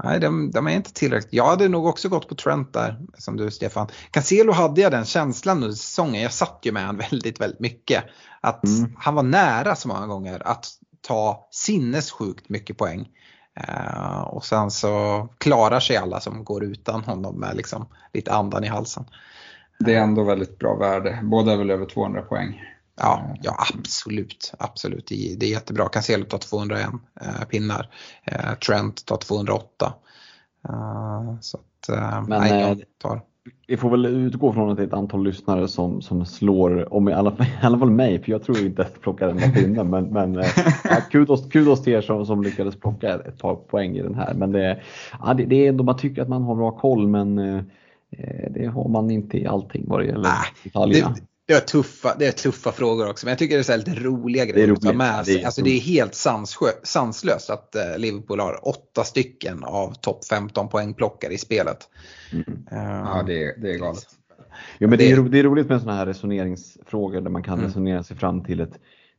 Nej, 0.04 0.20
de, 0.20 0.50
de, 0.50 0.66
är 0.66 0.70
inte 0.70 0.92
tillräckligt. 0.92 1.32
Jag 1.32 1.46
hade 1.46 1.68
nog 1.68 1.86
också 1.86 2.08
gått 2.08 2.28
på 2.28 2.34
Trent 2.34 2.72
där, 2.72 3.00
som 3.18 3.36
du 3.36 3.50
Stefan. 3.50 3.88
Cancelo 4.10 4.52
hade 4.52 4.80
jag 4.80 4.92
den 4.92 5.04
känslan 5.04 5.56
under 5.56 5.76
säsongen. 5.76 6.22
Jag 6.22 6.32
satt 6.32 6.60
ju 6.62 6.72
med 6.72 6.86
honom 6.86 7.02
väldigt, 7.10 7.40
väldigt 7.40 7.60
mycket. 7.60 8.04
Att 8.40 8.64
mm. 8.64 8.96
han 8.98 9.14
var 9.14 9.22
nära 9.22 9.76
så 9.76 9.88
många 9.88 10.06
gånger 10.06 10.46
att 10.46 10.66
ta 11.00 11.48
sinnessjukt 11.50 12.48
mycket 12.48 12.78
poäng. 12.78 13.08
Uh, 13.68 14.20
och 14.20 14.44
sen 14.44 14.70
så 14.70 15.28
klarar 15.38 15.80
sig 15.80 15.96
alla 15.96 16.20
som 16.20 16.44
går 16.44 16.64
utan 16.64 17.04
honom 17.04 17.40
med 17.40 17.56
liksom 17.56 17.88
lite 18.12 18.32
andan 18.32 18.64
i 18.64 18.68
halsen. 18.68 19.04
Det 19.78 19.94
är 19.94 20.00
ändå 20.02 20.24
väldigt 20.24 20.58
bra 20.58 20.76
värde. 20.76 21.18
Båda 21.22 21.52
är 21.52 21.56
väl 21.56 21.70
över 21.70 21.86
200 21.86 22.22
poäng. 22.22 22.62
Ja, 22.98 23.36
ja 23.42 23.66
absolut. 23.78 24.52
absolut. 24.58 25.06
Det 25.06 25.46
är 25.46 25.50
jättebra. 25.50 25.88
Cancelo 25.88 26.24
tar 26.24 26.38
201 26.38 26.86
uh, 26.86 27.44
pinnar. 27.50 27.90
Uh, 28.32 28.54
Trent 28.54 29.06
tar 29.06 29.16
208. 29.16 29.94
så 31.40 31.58
att, 31.58 31.88
Men, 32.28 32.40
nej, 32.40 32.60
jag 32.60 32.82
tar 32.98 33.20
vi 33.66 33.76
får 33.76 33.90
väl 33.90 34.06
utgå 34.06 34.52
från 34.52 34.70
att 34.70 34.76
det 34.76 34.82
är 34.82 34.86
ett 34.86 34.92
antal 34.92 35.24
lyssnare 35.24 35.68
som, 35.68 36.02
som 36.02 36.26
slår, 36.26 36.94
om 36.94 37.08
i 37.08 37.12
alla, 37.12 37.30
i 37.62 37.66
alla 37.66 37.78
fall 37.78 37.90
mig, 37.90 38.22
för 38.22 38.32
jag 38.32 38.42
tror 38.42 38.58
inte 38.58 38.82
att 38.82 38.90
jag 38.92 39.02
plockar 39.02 39.28
den 39.28 39.52
pinne, 39.52 39.84
men, 39.84 40.04
men 40.04 40.34
ja, 40.84 40.96
kudos, 41.10 41.48
kudos 41.50 41.82
till 41.82 41.92
er 41.92 42.00
som, 42.00 42.26
som 42.26 42.42
lyckades 42.42 42.76
plocka 42.76 43.14
ett 43.14 43.38
par 43.38 43.54
poäng 43.54 43.96
i 43.96 44.02
den 44.02 44.14
här. 44.14 44.34
Men 44.34 44.52
det, 44.52 44.80
ja, 45.22 45.34
det, 45.34 45.44
det 45.44 45.64
är 45.64 45.68
ändå, 45.68 45.84
man 45.84 45.96
tycker 45.96 46.22
att 46.22 46.28
man 46.28 46.42
har 46.42 46.54
bra 46.54 46.70
koll, 46.70 47.08
men 47.08 47.38
eh, 47.38 47.62
det 48.50 48.66
har 48.66 48.88
man 48.88 49.10
inte 49.10 49.38
i 49.38 49.46
allting 49.46 49.84
vad 49.88 50.00
det 50.00 50.06
gäller 50.06 50.30
detaljerna. 50.64 51.08
Det, 51.08 51.20
det 51.48 51.54
är, 51.54 51.60
tuffa, 51.60 52.14
det 52.18 52.26
är 52.26 52.32
tuffa 52.32 52.72
frågor 52.72 53.10
också, 53.10 53.26
men 53.26 53.32
jag 53.32 53.38
tycker 53.38 53.54
det 53.54 53.60
är 53.60 53.62
så 53.62 53.76
lite 53.76 53.94
roliga 53.94 54.44
grejer 54.44 54.72
att 54.72 54.80
ta 54.80 54.92
med 54.92 55.26
sig. 55.26 55.44
Alltså 55.44 55.62
det 55.62 55.70
är 55.70 55.80
helt 55.80 56.14
sanslöst 56.82 57.50
att 57.50 57.74
eh, 57.74 57.98
Liverpool 57.98 58.40
har 58.40 58.68
åtta 58.68 59.04
stycken 59.04 59.64
av 59.64 59.94
topp 59.94 60.24
15 60.24 60.68
poängplockare 60.68 61.32
i 61.32 61.38
spelet. 61.38 61.78
Mm. 62.32 62.66
ja, 62.70 63.22
det 63.26 63.44
är, 63.44 63.60
det 63.60 63.74
är 63.74 63.78
galet. 63.78 64.06
Jo, 64.78 64.88
men 64.88 64.98
det, 64.98 65.10
är, 65.10 65.22
det 65.22 65.38
är 65.38 65.42
roligt 65.42 65.68
med 65.68 65.80
sådana 65.80 65.98
här 65.98 66.06
resoneringsfrågor 66.06 67.20
där 67.20 67.30
man 67.30 67.42
kan 67.42 67.54
mm. 67.54 67.66
resonera 67.66 68.02
sig 68.02 68.16
fram 68.16 68.44
till 68.44 68.60
ett, 68.60 68.78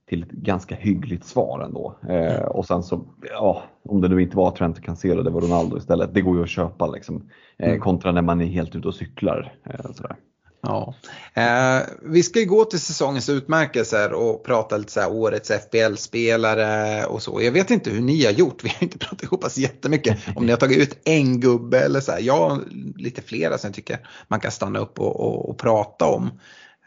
till 0.10 0.23
ett 0.23 0.31
ganska 0.31 0.76
hyggligt 0.76 1.26
svar 1.26 1.61
ändå. 1.65 1.99
Eh, 2.10 2.35
mm. 2.35 2.47
och 2.47 2.65
sen 2.65 2.84
så, 2.84 3.06
ja, 3.31 3.64
om 3.84 4.01
det 4.01 4.07
nu 4.07 4.22
inte 4.22 4.38
var 4.38 4.51
Trent 4.51 4.84
Cancelo, 4.84 5.23
det 5.23 5.30
var 5.30 5.41
Ronaldo 5.41 5.77
istället. 5.77 6.14
Det 6.14 6.22
går 6.22 6.38
ju 6.38 6.43
att 6.43 6.49
köpa 6.49 6.88
liksom. 6.88 7.30
Eh, 7.57 7.69
mm. 7.69 7.81
kontra 7.81 8.11
när 8.11 8.22
man 8.22 8.41
är 8.41 8.45
helt 8.45 8.76
ute 8.76 8.88
och 8.88 8.95
cyklar. 8.95 9.53
Eh, 9.64 9.91
sådär. 9.91 10.15
Ja. 10.61 10.94
Eh, 11.34 11.81
vi 12.02 12.23
ska 12.23 12.40
ju 12.40 12.45
gå 12.45 12.65
till 12.65 12.80
säsongens 12.80 13.30
utmärkelser 13.30 14.14
och 14.14 14.44
prata 14.44 14.77
lite 14.77 14.91
så 14.91 14.99
här 14.99 15.11
årets 15.11 15.52
FBL-spelare 15.52 17.06
och 17.06 17.22
så. 17.22 17.41
Jag 17.41 17.52
vet 17.52 17.72
inte 17.72 17.90
hur 17.90 18.02
ni 18.02 18.26
har 18.26 18.31
gjort, 18.31 18.64
vi 18.64 18.69
har 18.69 18.84
inte 18.84 18.98
pratat 18.98 19.23
ihop 19.23 19.44
oss 19.44 19.57
jättemycket. 19.57 20.18
Om 20.36 20.45
ni 20.45 20.52
har 20.52 20.60
tagit 20.60 20.77
ut 20.77 20.99
en 21.03 21.40
gubbe 21.40 21.80
eller 21.80 21.99
så 21.99 22.11
här. 22.11 22.19
Jag 22.19 22.49
har 22.49 22.61
lite 22.95 23.22
flera 23.22 23.57
som 23.57 23.68
jag 23.68 23.76
tycker 23.76 23.99
man 24.27 24.40
kan 24.40 24.52
stanna 24.52 24.80
upp 24.80 24.99
och, 24.99 25.19
och, 25.19 25.49
och 25.49 25.57
prata 25.57 26.06
om. 26.06 26.30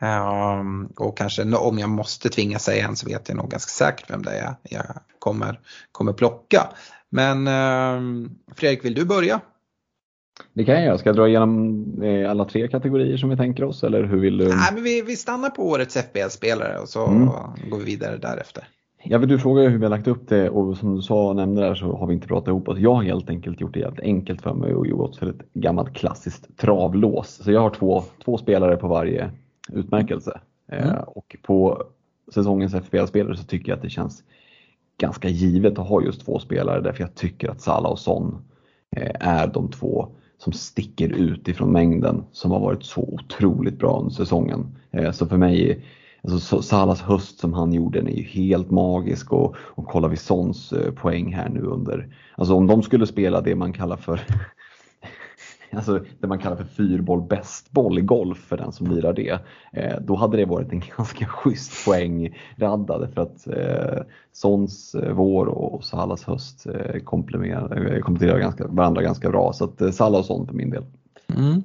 Um, 0.03 0.87
och 0.97 1.19
kanske 1.19 1.43
om 1.43 1.79
jag 1.79 1.89
måste 1.89 2.29
tvinga 2.29 2.59
säga 2.59 2.89
en 2.89 2.97
så 2.97 3.07
vet 3.07 3.29
jag 3.29 3.37
nog 3.37 3.51
ganska 3.51 3.71
säkert 3.71 4.11
vem 4.11 4.23
det 4.23 4.31
är 4.31 4.55
jag 4.63 5.01
kommer, 5.19 5.61
kommer 5.93 6.13
plocka. 6.13 6.69
Men 7.11 7.49
um, 7.49 8.39
Fredrik, 8.57 8.85
vill 8.85 8.95
du 8.95 9.05
börja? 9.05 9.41
Det 10.53 10.65
kan 10.65 10.75
jag 10.75 10.85
göra. 10.85 10.99
Ska 10.99 11.09
jag 11.09 11.17
dra 11.17 11.29
igenom 11.29 11.85
eh, 12.03 12.31
alla 12.31 12.45
tre 12.45 12.69
kategorier 12.69 13.17
som 13.17 13.31
vi 13.31 13.37
tänker 13.37 13.65
oss 13.65 13.85
eller 13.85 14.05
hur 14.05 14.21
vill 14.21 14.39
du? 14.39 14.49
Nej, 14.49 14.75
men 14.75 14.83
vi, 14.83 15.03
vi 15.03 15.17
stannar 15.17 15.51
på 15.51 15.69
årets 15.69 15.97
FBL-spelare 15.97 16.79
och 16.79 16.89
så 16.89 17.07
mm. 17.07 17.29
går 17.71 17.79
vi 17.79 17.85
vidare 17.85 18.17
därefter. 18.17 18.65
Vill 19.05 19.29
du 19.29 19.39
fråga 19.39 19.69
hur 19.69 19.79
vi 19.79 19.85
har 19.85 19.91
lagt 19.91 20.09
upp 20.09 20.29
det 20.29 20.51
och 20.51 20.77
som 20.77 20.97
du 20.97 21.03
sa 21.03 21.29
och 21.29 21.37
nämnde 21.37 21.63
där 21.63 21.75
så 21.75 21.97
har 21.97 22.07
vi 22.07 22.15
inte 22.15 22.27
pratat 22.27 22.49
ihop 22.49 22.69
oss. 22.69 22.79
Jag 22.79 22.95
har 22.95 23.03
helt 23.03 23.31
enkelt 23.31 23.61
gjort 23.61 23.75
det 23.75 23.81
jävligt 23.81 24.01
enkelt 24.01 24.43
för 24.43 24.55
mig 24.55 24.75
och 24.75 24.87
gått 24.87 25.17
för 25.17 25.27
ett 25.27 25.53
gammalt 25.55 25.95
klassiskt 25.95 26.59
travlås. 26.59 27.41
Så 27.45 27.53
jag 27.53 27.61
har 27.61 27.71
två, 27.71 28.05
två 28.25 28.39
spelare 28.39 28.77
på 28.77 28.89
varje 28.89 29.31
utmärkelse. 29.73 30.41
Eh, 30.73 30.83
mm. 30.83 30.95
Eh, 30.95 31.03
och 31.03 31.37
på 31.43 31.85
säsongens 32.35 32.75
FBL-spelare 32.75 33.37
så 33.37 33.45
tycker 33.45 33.69
jag 33.69 33.77
att 33.77 33.83
det 33.83 33.91
känns 33.91 34.23
ganska 34.99 35.29
givet 35.29 35.79
att 35.79 35.89
ha 35.89 36.03
just 36.03 36.25
två 36.25 36.39
spelare 36.39 36.81
därför 36.81 37.01
jag 37.01 37.15
tycker 37.15 37.49
att 37.49 37.61
Salah 37.61 37.93
och 37.93 37.99
Son 37.99 38.45
eh, 38.97 39.29
är 39.29 39.47
de 39.47 39.71
två 39.71 40.09
som 40.43 40.53
sticker 40.53 41.09
ut 41.09 41.49
ifrån 41.49 41.73
mängden 41.73 42.25
som 42.33 42.51
har 42.51 42.61
varit 42.61 42.85
så 42.85 43.01
otroligt 43.01 43.79
bra 43.79 43.99
under 44.01 44.15
säsongen. 44.15 44.77
Eh, 44.91 45.11
så 45.11 45.27
för 45.27 45.37
mig, 45.37 45.85
alltså 46.23 46.63
Salas 46.63 47.01
höst 47.01 47.39
som 47.39 47.53
han 47.53 47.73
gjorde 47.73 47.99
den 47.99 48.09
är 48.09 48.17
ju 48.17 48.23
helt 48.23 48.71
magisk 48.71 49.33
och, 49.33 49.57
och 49.59 49.87
kollar 49.87 50.09
vi 50.09 50.17
Sons 50.17 50.73
eh, 50.73 50.93
poäng 50.93 51.35
här 51.35 51.49
nu 51.49 51.61
under, 51.61 52.15
alltså 52.37 52.55
om 52.55 52.67
de 52.67 52.83
skulle 52.83 53.07
spela 53.07 53.41
det 53.41 53.55
man 53.55 53.73
kallar 53.73 53.97
för 53.97 54.21
alltså 55.77 56.05
det 56.21 56.27
man 56.27 56.39
kallar 56.39 56.57
för 56.57 56.65
fyrboll 56.65 57.23
bästboll 57.23 57.99
i 57.99 58.03
golf 58.03 58.39
för 58.39 58.57
den 58.57 58.73
som 58.73 58.87
lirar 58.87 59.13
det. 59.13 59.39
Eh, 59.73 60.01
då 60.01 60.17
hade 60.17 60.37
det 60.37 60.45
varit 60.45 60.73
en 60.73 60.83
ganska 60.97 61.27
schysst 61.27 61.85
poängradda. 61.85 63.09
för 63.15 63.23
att 63.23 63.47
eh, 63.47 64.03
Sons 64.33 64.95
eh, 64.95 65.13
vår 65.13 65.47
och 65.47 65.85
Salas 65.85 66.25
höst 66.25 66.67
eh, 66.67 67.01
kompletterar, 67.01 67.95
eh, 67.95 68.01
kompletterar 68.01 68.39
ganska, 68.39 68.67
varandra 68.67 69.03
ganska 69.03 69.31
bra. 69.31 69.53
Så 69.53 69.65
att 69.65 69.81
eh, 69.81 69.91
Salah 69.91 70.19
och 70.19 70.27
Son 70.27 70.47
för 70.47 70.55
min 70.55 70.71
del. 70.71 70.85
Mm. 71.37 71.63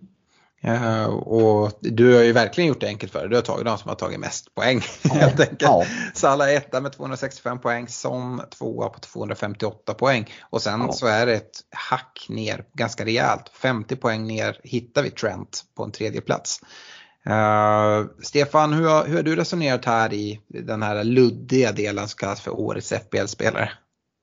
Uh, 0.65 1.05
och 1.05 1.71
du 1.81 2.15
har 2.15 2.23
ju 2.23 2.31
verkligen 2.31 2.67
gjort 2.67 2.81
det 2.81 2.87
enkelt 2.87 3.11
för 3.11 3.19
dig. 3.19 3.29
Du 3.29 3.35
har 3.35 3.41
tagit 3.41 3.65
de 3.65 3.77
som 3.77 3.89
har 3.89 3.95
tagit 3.95 4.19
mest 4.19 4.55
poäng 4.55 4.81
helt 5.11 5.39
enkelt. 5.39 5.61
Ja. 5.61 5.85
Salah 6.13 6.53
etta 6.53 6.81
med 6.81 6.91
265 6.91 7.59
poäng, 7.59 7.87
Son 7.87 8.41
tvåa 8.57 8.89
på 8.89 8.99
258 8.99 9.93
poäng. 9.93 10.33
Och 10.49 10.61
sen 10.61 10.81
ja. 10.81 10.91
så 10.91 11.07
är 11.07 11.25
det 11.25 11.33
ett 11.33 11.59
hack 11.71 12.25
ner 12.29 12.63
ganska 12.73 13.05
rejält. 13.05 13.49
50 13.53 13.95
poäng 13.95 14.27
ner 14.27 14.59
hittar 14.63 15.03
vi 15.03 15.09
Trent 15.09 15.63
på 15.77 15.83
en 15.83 15.91
tredje 15.91 16.21
plats. 16.21 16.61
Uh, 17.29 18.05
Stefan, 18.21 18.73
hur 18.73 18.87
har, 18.87 19.05
hur 19.05 19.15
har 19.15 19.23
du 19.23 19.35
resonerat 19.35 19.85
här 19.85 20.13
i 20.13 20.41
den 20.47 20.83
här 20.83 21.03
luddiga 21.03 21.71
delen 21.71 22.07
som 22.07 22.17
kallas 22.17 22.41
för 22.41 22.51
årets 22.51 22.93
FBL-spelare? 22.93 23.69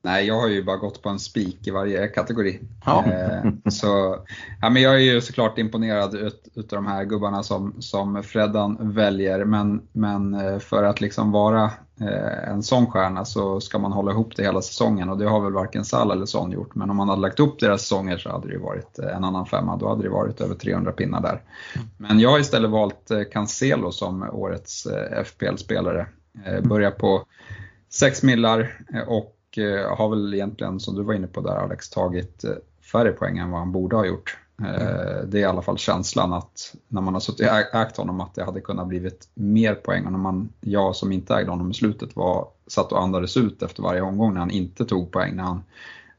Nej, 0.05 0.26
jag 0.26 0.40
har 0.40 0.48
ju 0.48 0.64
bara 0.64 0.76
gått 0.76 1.02
på 1.02 1.09
en 1.09 1.18
spik 1.18 1.66
i 1.66 1.70
varje 1.70 2.09
kategori. 2.09 2.60
Ja. 2.85 3.05
Eh, 3.06 3.70
så, 3.70 4.18
ja, 4.60 4.70
men 4.70 4.82
jag 4.82 4.94
är 4.94 4.98
ju 4.98 5.20
såklart 5.20 5.59
imponerad 5.59 6.14
ut, 6.14 6.48
utav 6.55 6.76
de 6.76 6.86
här 6.86 7.05
gubbarna 7.05 7.43
som, 7.43 7.74
som 7.78 8.22
Freddan 8.22 8.76
väljer. 8.81 9.44
Men, 9.44 9.82
men 9.93 10.35
eh, 10.35 10.59
för 10.59 10.82
att 10.82 11.01
liksom 11.01 11.32
vara 11.32 11.64
eh, 12.01 12.48
en 12.48 12.62
sån 12.62 12.86
stjärna 12.86 13.24
så 13.24 13.60
ska 13.60 13.78
man 13.78 13.93
hålla 13.93 14.12
ihop 14.12 14.36
det 14.36 14.43
hela 14.43 14.62
säsongen 14.62 15.09
och 15.09 15.18
det 15.18 15.28
har 15.28 15.40
väl 15.40 15.52
varken 15.52 15.85
Sall 15.85 16.10
eller 16.10 16.26
Son 16.26 16.51
gjort. 16.51 16.74
Men 16.74 16.90
om 16.90 16.97
man 16.97 17.09
hade 17.09 17.22
lagt 17.22 17.40
upp 17.40 17.60
deras 17.60 17.81
säsonger 17.81 18.18
så 18.18 18.31
hade 18.31 18.48
det 18.48 18.59
varit 18.59 18.98
en 18.98 19.24
annan 19.24 19.47
femma. 19.47 19.76
Då 19.76 19.89
hade 19.89 20.02
det 20.02 20.09
varit 20.09 20.40
över 20.40 20.55
300 20.55 20.93
pinnar 20.93 21.20
där. 21.20 21.43
Men 21.97 22.20
jag 22.20 22.31
har 22.31 22.39
istället 22.39 22.70
valt 22.70 23.10
Cancelo 23.32 23.93
som 23.93 24.22
årets 24.22 24.86
FPL-spelare. 25.24 26.06
Börjar 26.62 26.90
på 26.90 27.26
6 27.90 28.22
millar 28.22 28.81
och 29.06 29.31
Eh, 29.59 29.97
har 29.97 30.09
väl 30.09 30.35
egentligen, 30.35 30.81
som 30.81 30.94
du 30.94 31.02
var 31.02 31.14
inne 31.14 31.26
på 31.26 31.40
där 31.40 31.56
Alex, 31.56 31.90
tagit 31.90 32.44
eh, 32.44 32.51
färre 32.93 33.12
poäng 33.12 33.39
än 33.39 33.51
vad 33.51 33.60
han 33.60 33.72
borde 33.72 33.97
ha 33.97 34.06
gjort. 34.06 34.39
Mm. 34.59 35.31
Det 35.31 35.39
är 35.39 35.43
i 35.43 35.44
alla 35.44 35.62
fall 35.62 35.78
känslan 35.78 36.32
att 36.32 36.74
när 36.89 37.01
man 37.01 37.14
har 37.14 37.20
suttit 37.20 37.51
och 37.51 37.81
ägt 37.81 37.97
honom 37.97 38.20
att 38.20 38.35
det 38.35 38.44
hade 38.44 38.60
kunnat 38.60 38.86
blivit 38.86 39.28
mer 39.35 39.74
poäng 39.74 40.06
och 40.06 40.12
när 40.12 40.18
man, 40.18 40.48
jag 40.60 40.97
som 40.97 41.12
inte 41.12 41.35
ägde 41.35 41.51
honom 41.51 41.70
i 41.70 41.74
slutet 41.74 42.16
var, 42.16 42.48
satt 42.66 42.93
och 42.93 43.02
andades 43.02 43.36
ut 43.36 43.62
efter 43.62 43.82
varje 43.82 44.01
omgång 44.01 44.32
när 44.32 44.40
han 44.40 44.51
inte 44.51 44.85
tog 44.85 45.12
poäng, 45.12 45.36
när 45.36 45.43
han 45.43 45.62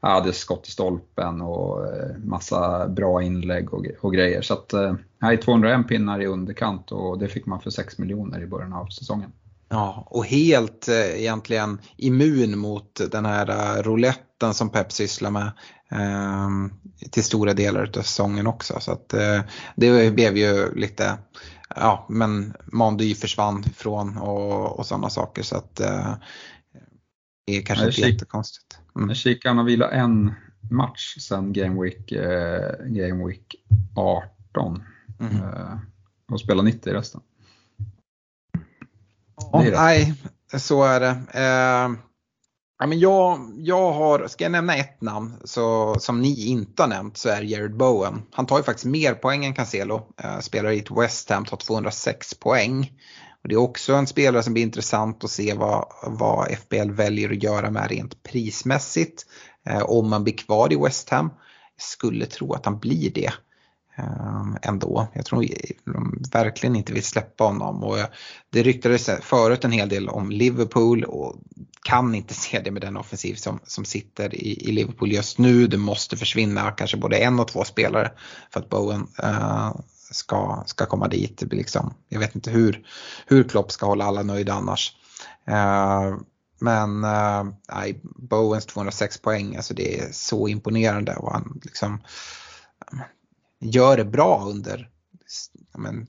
hade 0.00 0.32
skott 0.32 0.68
i 0.68 0.70
stolpen 0.70 1.40
och 1.40 1.86
massa 2.24 2.88
bra 2.88 3.22
inlägg 3.22 3.74
och, 3.74 3.86
och 4.00 4.12
grejer. 4.12 4.42
Så 4.42 4.54
att, 4.54 4.74
nej, 5.18 5.36
201 5.36 5.88
pinnar 5.88 6.20
i 6.20 6.26
underkant 6.26 6.92
och 6.92 7.18
det 7.18 7.28
fick 7.28 7.46
man 7.46 7.60
för 7.60 7.70
6 7.70 7.98
miljoner 7.98 8.42
i 8.42 8.46
början 8.46 8.72
av 8.72 8.86
säsongen. 8.86 9.32
Ja, 9.68 10.06
och 10.10 10.26
helt 10.26 10.88
eh, 10.88 11.20
egentligen 11.20 11.78
immun 11.96 12.58
mot 12.58 13.00
den 13.10 13.26
här 13.26 13.50
uh, 13.50 13.82
rouletten 13.82 14.54
som 14.54 14.70
Pep 14.70 14.92
sysslar 14.92 15.30
med 15.30 15.52
eh, 15.90 16.48
till 17.10 17.24
stora 17.24 17.54
delar 17.54 17.80
av 17.98 18.02
säsongen 18.02 18.46
också. 18.46 18.80
Så 18.80 18.92
att 18.92 19.14
eh, 19.14 19.40
det 19.76 20.10
blev 20.14 20.36
ju 20.36 20.74
lite, 20.74 21.18
ja 21.76 22.06
men 22.08 22.54
Mandy 22.64 23.14
försvann 23.14 23.64
ifrån 23.66 24.18
och, 24.18 24.78
och 24.78 24.86
sådana 24.86 25.10
saker 25.10 25.42
så 25.42 25.56
att 25.56 25.80
eh, 25.80 26.14
det 27.46 27.56
är 27.56 27.62
kanske 27.62 27.86
inte 27.86 27.96
kik- 27.96 28.12
jättekonstigt. 28.12 28.78
Mm. 28.96 29.14
Han 29.44 29.58
har 29.58 29.64
vilat 29.64 29.92
en 29.92 30.34
match 30.70 31.16
sedan 31.18 31.52
Game 31.52 31.82
Week, 31.82 32.12
eh, 32.12 32.86
Game 32.86 33.26
Week 33.26 33.54
18 33.96 34.82
mm. 35.20 35.42
och 36.28 36.40
spelar 36.40 36.62
90 36.62 36.90
i 36.90 36.94
resten. 36.94 37.20
Ja, 39.52 39.62
nej, 39.62 40.14
så 40.56 40.82
är 40.82 41.00
det. 41.00 41.16
Eh, 41.34 41.96
ja, 42.78 42.86
men 42.86 42.98
jag, 42.98 43.52
jag 43.56 43.92
har, 43.92 44.28
ska 44.28 44.44
jag 44.44 44.52
nämna 44.52 44.76
ett 44.76 45.00
namn 45.00 45.34
så, 45.44 45.96
som 45.98 46.22
ni 46.22 46.46
inte 46.46 46.82
har 46.82 46.88
nämnt 46.88 47.16
så 47.16 47.28
är 47.28 47.42
Jared 47.42 47.76
Bowen. 47.76 48.22
Han 48.32 48.46
tar 48.46 48.56
ju 48.56 48.62
faktiskt 48.62 48.86
mer 48.86 49.14
poäng 49.14 49.44
än 49.44 49.54
Cancelo. 49.54 50.06
Eh, 50.22 50.38
spelar 50.38 50.70
i 50.70 50.78
ett 50.78 50.90
West 50.90 51.30
Ham, 51.30 51.44
tar 51.44 51.56
206 51.56 52.34
poäng. 52.34 52.92
Och 53.42 53.48
det 53.48 53.54
är 53.54 53.60
också 53.60 53.94
en 53.94 54.06
spelare 54.06 54.42
som 54.42 54.52
blir 54.52 54.62
intressant 54.62 55.24
att 55.24 55.30
se 55.30 55.54
vad, 55.54 55.86
vad 56.02 56.48
FBL 56.50 56.90
väljer 56.90 57.30
att 57.30 57.42
göra 57.42 57.70
med 57.70 57.90
rent 57.90 58.22
prismässigt. 58.22 59.26
Eh, 59.66 59.82
om 59.82 60.10
man 60.10 60.24
blir 60.24 60.36
kvar 60.36 60.72
i 60.72 60.76
West 60.76 61.10
Ham. 61.10 61.30
Jag 61.76 61.82
skulle 61.82 62.26
tro 62.26 62.52
att 62.52 62.64
han 62.64 62.78
blir 62.78 63.10
det. 63.10 63.32
Ehm, 63.98 64.56
ändå. 64.62 65.08
Jag 65.12 65.24
tror 65.24 65.46
de 65.84 66.22
verkligen 66.32 66.76
inte 66.76 66.92
vill 66.92 67.02
släppa 67.02 67.44
honom. 67.44 67.84
Och 67.84 67.98
det 68.50 68.62
ryktades 68.62 69.10
förut 69.22 69.64
en 69.64 69.72
hel 69.72 69.88
del 69.88 70.08
om 70.08 70.30
Liverpool 70.30 71.04
och 71.04 71.36
kan 71.82 72.14
inte 72.14 72.34
se 72.34 72.60
det 72.60 72.70
med 72.70 72.82
den 72.82 72.96
offensiv 72.96 73.34
som, 73.34 73.60
som 73.64 73.84
sitter 73.84 74.34
i, 74.34 74.68
i 74.68 74.72
Liverpool 74.72 75.12
just 75.12 75.38
nu. 75.38 75.66
Det 75.66 75.76
måste 75.76 76.16
försvinna 76.16 76.70
kanske 76.70 76.96
både 76.96 77.16
en 77.16 77.40
och 77.40 77.48
två 77.48 77.64
spelare 77.64 78.12
för 78.50 78.60
att 78.60 78.68
Bowen 78.68 79.06
uh, 79.22 79.76
ska, 80.10 80.62
ska 80.66 80.86
komma 80.86 81.08
dit. 81.08 81.42
Liksom, 81.50 81.94
jag 82.08 82.20
vet 82.20 82.34
inte 82.34 82.50
hur, 82.50 82.86
hur 83.26 83.44
Klopp 83.44 83.72
ska 83.72 83.86
hålla 83.86 84.04
alla 84.04 84.22
nöjda 84.22 84.52
annars. 84.52 84.96
Uh, 85.50 86.18
men 86.60 87.04
uh, 87.04 87.54
nej, 87.72 88.00
Bowens 88.02 88.66
206 88.66 89.18
poäng, 89.18 89.56
alltså 89.56 89.74
det 89.74 90.00
är 90.00 90.12
så 90.12 90.48
imponerande 90.48 91.16
och 91.16 91.32
han 91.32 91.60
liksom 91.64 92.00
gör 93.60 93.96
det 93.96 94.04
bra 94.04 94.44
under 94.44 94.90
men, 95.78 96.06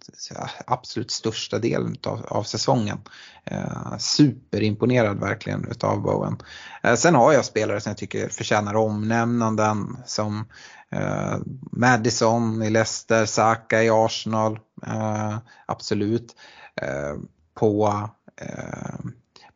absolut 0.65 1.11
största 1.11 1.59
delen 1.59 1.95
av, 2.03 2.25
av 2.25 2.43
säsongen. 2.43 2.97
Eh, 3.43 3.97
superimponerad 3.97 5.19
verkligen 5.19 5.67
utav 5.71 6.01
Bowen. 6.01 6.37
Eh, 6.83 6.95
sen 6.95 7.15
har 7.15 7.33
jag 7.33 7.45
spelare 7.45 7.81
som 7.81 7.89
jag 7.89 7.97
tycker 7.97 8.29
förtjänar 8.29 8.75
omnämnanden 8.75 9.97
som 10.05 10.45
eh, 10.91 11.37
Madison 11.71 12.63
i 12.63 12.69
Leicester, 12.69 13.25
Saka 13.25 13.83
i 13.83 13.89
Arsenal. 13.89 14.59
Eh, 14.87 15.37
absolut. 15.65 16.35
Eh, 16.81 17.15
på 17.53 18.09
eh, 18.41 18.95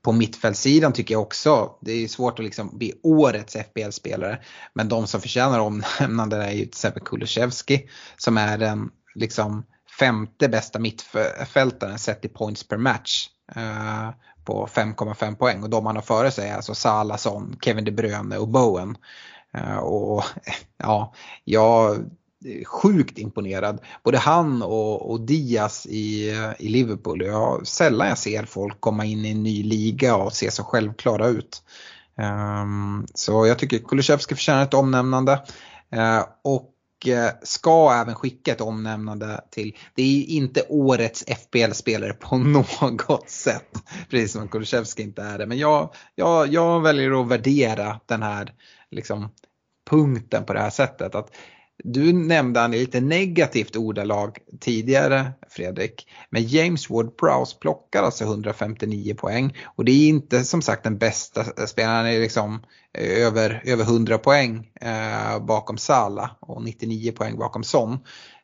på 0.01 0.11
mittfältssidan 0.11 0.93
tycker 0.93 1.13
jag 1.13 1.21
också, 1.21 1.71
det 1.81 1.91
är 1.91 2.07
svårt 2.07 2.39
att 2.39 2.45
liksom 2.45 2.77
bli 2.77 2.93
årets 3.03 3.55
FBL-spelare. 3.55 4.41
Men 4.73 4.89
de 4.89 5.07
som 5.07 5.21
förtjänar 5.21 5.59
omnämnande 5.59 6.37
är 6.37 6.51
ju 6.51 6.59
till 6.59 6.67
exempel 6.67 7.03
Kulusevski 7.03 7.89
som 8.17 8.37
är 8.37 8.57
den 8.57 8.89
liksom 9.15 9.65
femte 9.99 10.49
bästa 10.49 10.79
mittfältaren 10.79 11.99
sett 11.99 12.25
i 12.25 12.27
points 12.27 12.67
per 12.67 12.77
match. 12.77 13.27
Eh, 13.55 14.09
på 14.45 14.67
5,5 14.67 15.35
poäng 15.35 15.63
och 15.63 15.69
de 15.69 15.85
han 15.85 15.95
har 15.95 16.03
före 16.03 16.31
sig 16.31 16.49
är 16.49 16.55
alltså 16.55 16.75
Salason, 16.75 17.57
Kevin 17.61 17.85
De 17.85 17.91
Bruyne 17.91 18.37
och 18.37 18.47
Bowen. 18.47 18.97
Eh, 19.53 19.77
och 19.77 20.23
ja, 20.77 21.13
jag 21.43 22.05
Eh, 22.45 22.65
sjukt 22.65 23.17
imponerad. 23.17 23.79
Både 24.03 24.17
han 24.17 24.61
och, 24.61 25.11
och 25.11 25.21
Diaz 25.21 25.85
i, 25.85 26.29
i 26.59 26.69
Liverpool. 26.69 27.25
Jag, 27.25 27.67
sällan 27.67 28.07
jag 28.07 28.17
ser 28.17 28.45
folk 28.45 28.81
komma 28.81 29.05
in 29.05 29.25
i 29.25 29.31
en 29.31 29.43
ny 29.43 29.63
liga 29.63 30.15
och 30.15 30.33
se 30.33 30.51
så 30.51 30.63
självklara 30.63 31.27
ut. 31.27 31.63
Um, 32.17 33.07
så 33.13 33.47
jag 33.47 33.59
tycker 33.59 33.77
Kulusevski 33.79 34.35
förtjänar 34.35 34.63
ett 34.63 34.73
omnämnande. 34.73 35.31
Uh, 35.95 36.23
och 36.43 36.73
uh, 37.07 37.29
ska 37.43 37.93
även 38.01 38.15
skicka 38.15 38.51
ett 38.51 38.61
omnämnande 38.61 39.41
till, 39.49 39.77
det 39.95 40.01
är 40.01 40.29
inte 40.29 40.63
årets 40.69 41.23
FBL-spelare 41.23 42.13
på 42.13 42.37
något 42.89 43.29
sätt. 43.29 43.83
Precis 44.09 44.31
som 44.31 44.47
Kulusevski 44.47 45.03
inte 45.03 45.21
är 45.21 45.37
det. 45.37 45.45
Men 45.45 45.57
jag, 45.57 45.93
jag, 46.15 46.53
jag 46.53 46.81
väljer 46.81 47.21
att 47.21 47.27
värdera 47.27 47.99
den 48.05 48.23
här 48.23 48.53
liksom, 48.91 49.29
punkten 49.89 50.45
på 50.45 50.53
det 50.53 50.59
här 50.59 50.69
sättet. 50.69 51.15
Att 51.15 51.31
du 51.83 52.13
nämnde 52.13 52.59
han 52.59 52.73
i 52.73 52.79
lite 52.79 53.01
negativt 53.01 53.75
ordalag 53.75 54.37
tidigare 54.59 55.31
Fredrik. 55.49 56.07
Men 56.29 56.43
James 56.43 56.89
Ward-Prowse 56.89 57.59
plockar 57.59 58.03
alltså 58.03 58.23
159 58.23 59.15
poäng. 59.15 59.57
Och 59.75 59.85
det 59.85 59.91
är 59.91 60.09
inte 60.09 60.43
som 60.43 60.61
sagt 60.61 60.83
den 60.83 60.97
bästa 60.97 61.67
spelaren. 61.67 61.95
Han 61.95 62.05
är 62.05 62.19
liksom 62.19 62.63
eh, 62.97 63.25
över, 63.25 63.61
över 63.65 63.83
100 63.83 64.17
poäng 64.17 64.71
eh, 64.81 65.45
bakom 65.45 65.77
Sala 65.77 66.31
och 66.39 66.63
99 66.63 67.11
poäng 67.11 67.37
bakom 67.37 67.63
Son. 67.63 67.93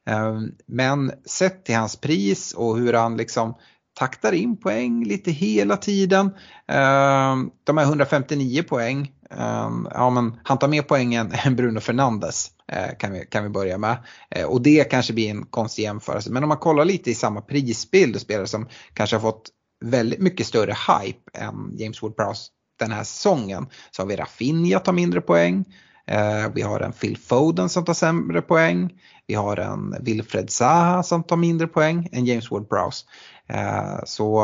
Eh, 0.10 0.40
men 0.66 1.12
sett 1.26 1.66
till 1.66 1.76
hans 1.76 1.96
pris 1.96 2.54
och 2.54 2.78
hur 2.78 2.94
han 2.94 3.18
liksom 3.18 3.56
taktar 3.98 4.34
in 4.34 4.58
poäng 4.58 5.04
lite 5.04 5.32
hela 5.32 5.78
tiden. 5.78 6.26
Eh, 6.68 7.36
de 7.64 7.78
här 7.78 7.84
159 7.84 8.64
poäng, 8.64 9.12
Ehm, 9.32 9.88
ja 9.92 10.10
men 10.10 10.40
han 10.44 10.60
tar 10.60 10.68
mer 10.68 10.82
poäng 10.82 11.14
än 11.14 11.32
Bruno 11.56 11.80
Fernandes. 11.80 12.52
Eh, 12.72 12.98
kan 13.00 13.12
vi, 13.12 13.26
kan 13.26 13.44
vi 13.44 13.50
börja 13.50 13.78
med. 13.78 13.98
Eh, 14.30 14.46
och 14.46 14.62
det 14.62 14.84
kanske 14.84 15.14
blir 15.14 15.30
en 15.30 15.46
konstig 15.46 15.84
jämförelse. 15.84 16.32
Men 16.32 16.44
om 16.44 16.50
man 16.50 16.58
kollar 16.58 16.86
lite 16.86 17.12
i 17.12 17.16
samma 17.16 17.42
prisbild 17.42 18.16
och 18.16 18.22
spelare 18.22 18.48
som 18.48 18.68
kanske 18.94 19.16
har 19.16 19.22
fått 19.22 19.50
väldigt 19.86 20.20
mycket 20.20 20.48
större 20.48 20.74
hype 20.74 21.32
än 21.34 21.78
James 21.78 22.02
Wood-Prowse 22.02 22.48
den 22.80 22.92
här 22.92 23.04
säsongen. 23.04 23.68
Så 23.92 24.02
har 24.02 24.08
vi 24.08 24.16
Rafinha 24.16 24.80
tar 24.80 24.94
mindre 24.94 25.22
poäng. 25.22 25.66
Eh, 26.08 26.48
vi 26.56 26.62
har 26.62 26.80
en 26.80 26.94
Phil 26.94 27.18
Foden 27.18 27.70
som 27.70 27.86
tar 27.86 27.94
sämre 27.94 28.42
poäng. 28.42 28.94
Vi 29.28 29.34
har 29.34 29.58
en 29.58 29.96
Wilfred 30.04 30.50
Zaha 30.50 31.04
som 31.04 31.24
tar 31.24 31.36
mindre 31.36 31.68
poäng 31.68 32.10
än 32.12 32.26
James 32.26 32.50
Wood-Prowse. 32.50 33.06
Så 34.06 34.44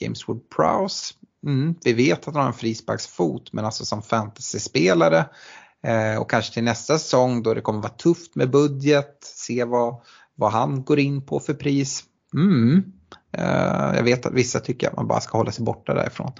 James 0.00 0.26
Wood-Prowse, 0.26 1.14
mm, 1.44 1.74
vi 1.84 1.92
vet 1.92 2.28
att 2.28 2.34
han 2.34 2.42
har 2.42 2.48
en 2.48 2.58
frisparksfot 2.58 3.52
men 3.52 3.64
alltså 3.64 3.84
som 3.84 4.02
fantasyspelare 4.02 5.24
Eh, 5.84 6.20
och 6.20 6.30
kanske 6.30 6.54
till 6.54 6.64
nästa 6.64 6.98
säsong 6.98 7.42
då 7.42 7.54
det 7.54 7.60
kommer 7.60 7.80
vara 7.80 7.92
tufft 7.92 8.34
med 8.34 8.50
budget, 8.50 9.18
se 9.22 9.64
vad, 9.64 10.02
vad 10.34 10.52
han 10.52 10.84
går 10.84 10.98
in 10.98 11.26
på 11.26 11.40
för 11.40 11.54
pris. 11.54 12.04
Mm. 12.34 12.82
Eh, 13.32 13.96
jag 13.96 14.02
vet 14.02 14.26
att 14.26 14.32
vissa 14.32 14.60
tycker 14.60 14.88
att 14.88 14.96
man 14.96 15.08
bara 15.08 15.20
ska 15.20 15.38
hålla 15.38 15.52
sig 15.52 15.64
borta 15.64 15.94
därifrån. 15.94 16.32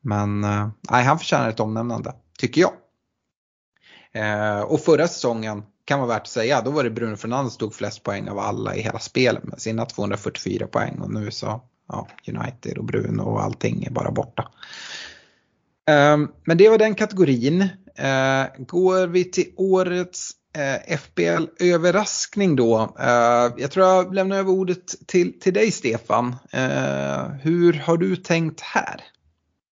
Men 0.00 0.44
eh, 0.44 0.68
nej, 0.90 1.04
han 1.04 1.18
förtjänar 1.18 1.48
ett 1.48 1.60
omnämnande, 1.60 2.14
tycker 2.38 2.60
jag. 2.60 2.72
Eh, 4.12 4.60
och 4.60 4.80
förra 4.80 5.08
säsongen 5.08 5.62
kan 5.84 5.98
vara 5.98 6.08
värt 6.08 6.22
att 6.22 6.28
säga, 6.28 6.62
då 6.62 6.70
var 6.70 6.84
det 6.84 6.90
Bruno 6.90 7.16
Fernandes 7.16 7.56
tog 7.56 7.74
flest 7.74 8.02
poäng 8.02 8.28
av 8.28 8.38
alla 8.38 8.74
i 8.74 8.82
hela 8.82 8.98
spelet 8.98 9.44
med 9.44 9.60
sina 9.60 9.86
244 9.86 10.66
poäng 10.66 10.98
och 11.00 11.10
nu 11.10 11.30
så 11.30 11.60
ja, 11.92 12.08
United 12.26 12.78
och 12.78 12.84
Bruno 12.84 13.22
och 13.22 13.42
allting 13.42 13.84
är 13.84 13.90
bara 13.90 14.10
borta. 14.10 14.48
Ehm, 15.90 16.28
men 16.44 16.58
det 16.58 16.68
var 16.68 16.78
den 16.78 16.94
kategorin. 16.94 17.68
Ehm, 17.96 18.48
går 18.58 19.06
vi 19.06 19.24
till 19.24 19.52
årets 19.56 20.30
eh, 20.56 20.96
FBL-överraskning 20.98 22.56
då. 22.56 22.96
Ehm, 22.98 23.52
jag 23.56 23.70
tror 23.70 23.86
jag 23.86 24.14
lämnar 24.14 24.36
över 24.36 24.50
ordet 24.50 25.06
till, 25.06 25.40
till 25.40 25.54
dig 25.54 25.70
Stefan. 25.70 26.36
hur 27.42 27.72
har 27.72 27.96
du 27.96 28.16
tänkt 28.16 28.60
här? 28.60 29.00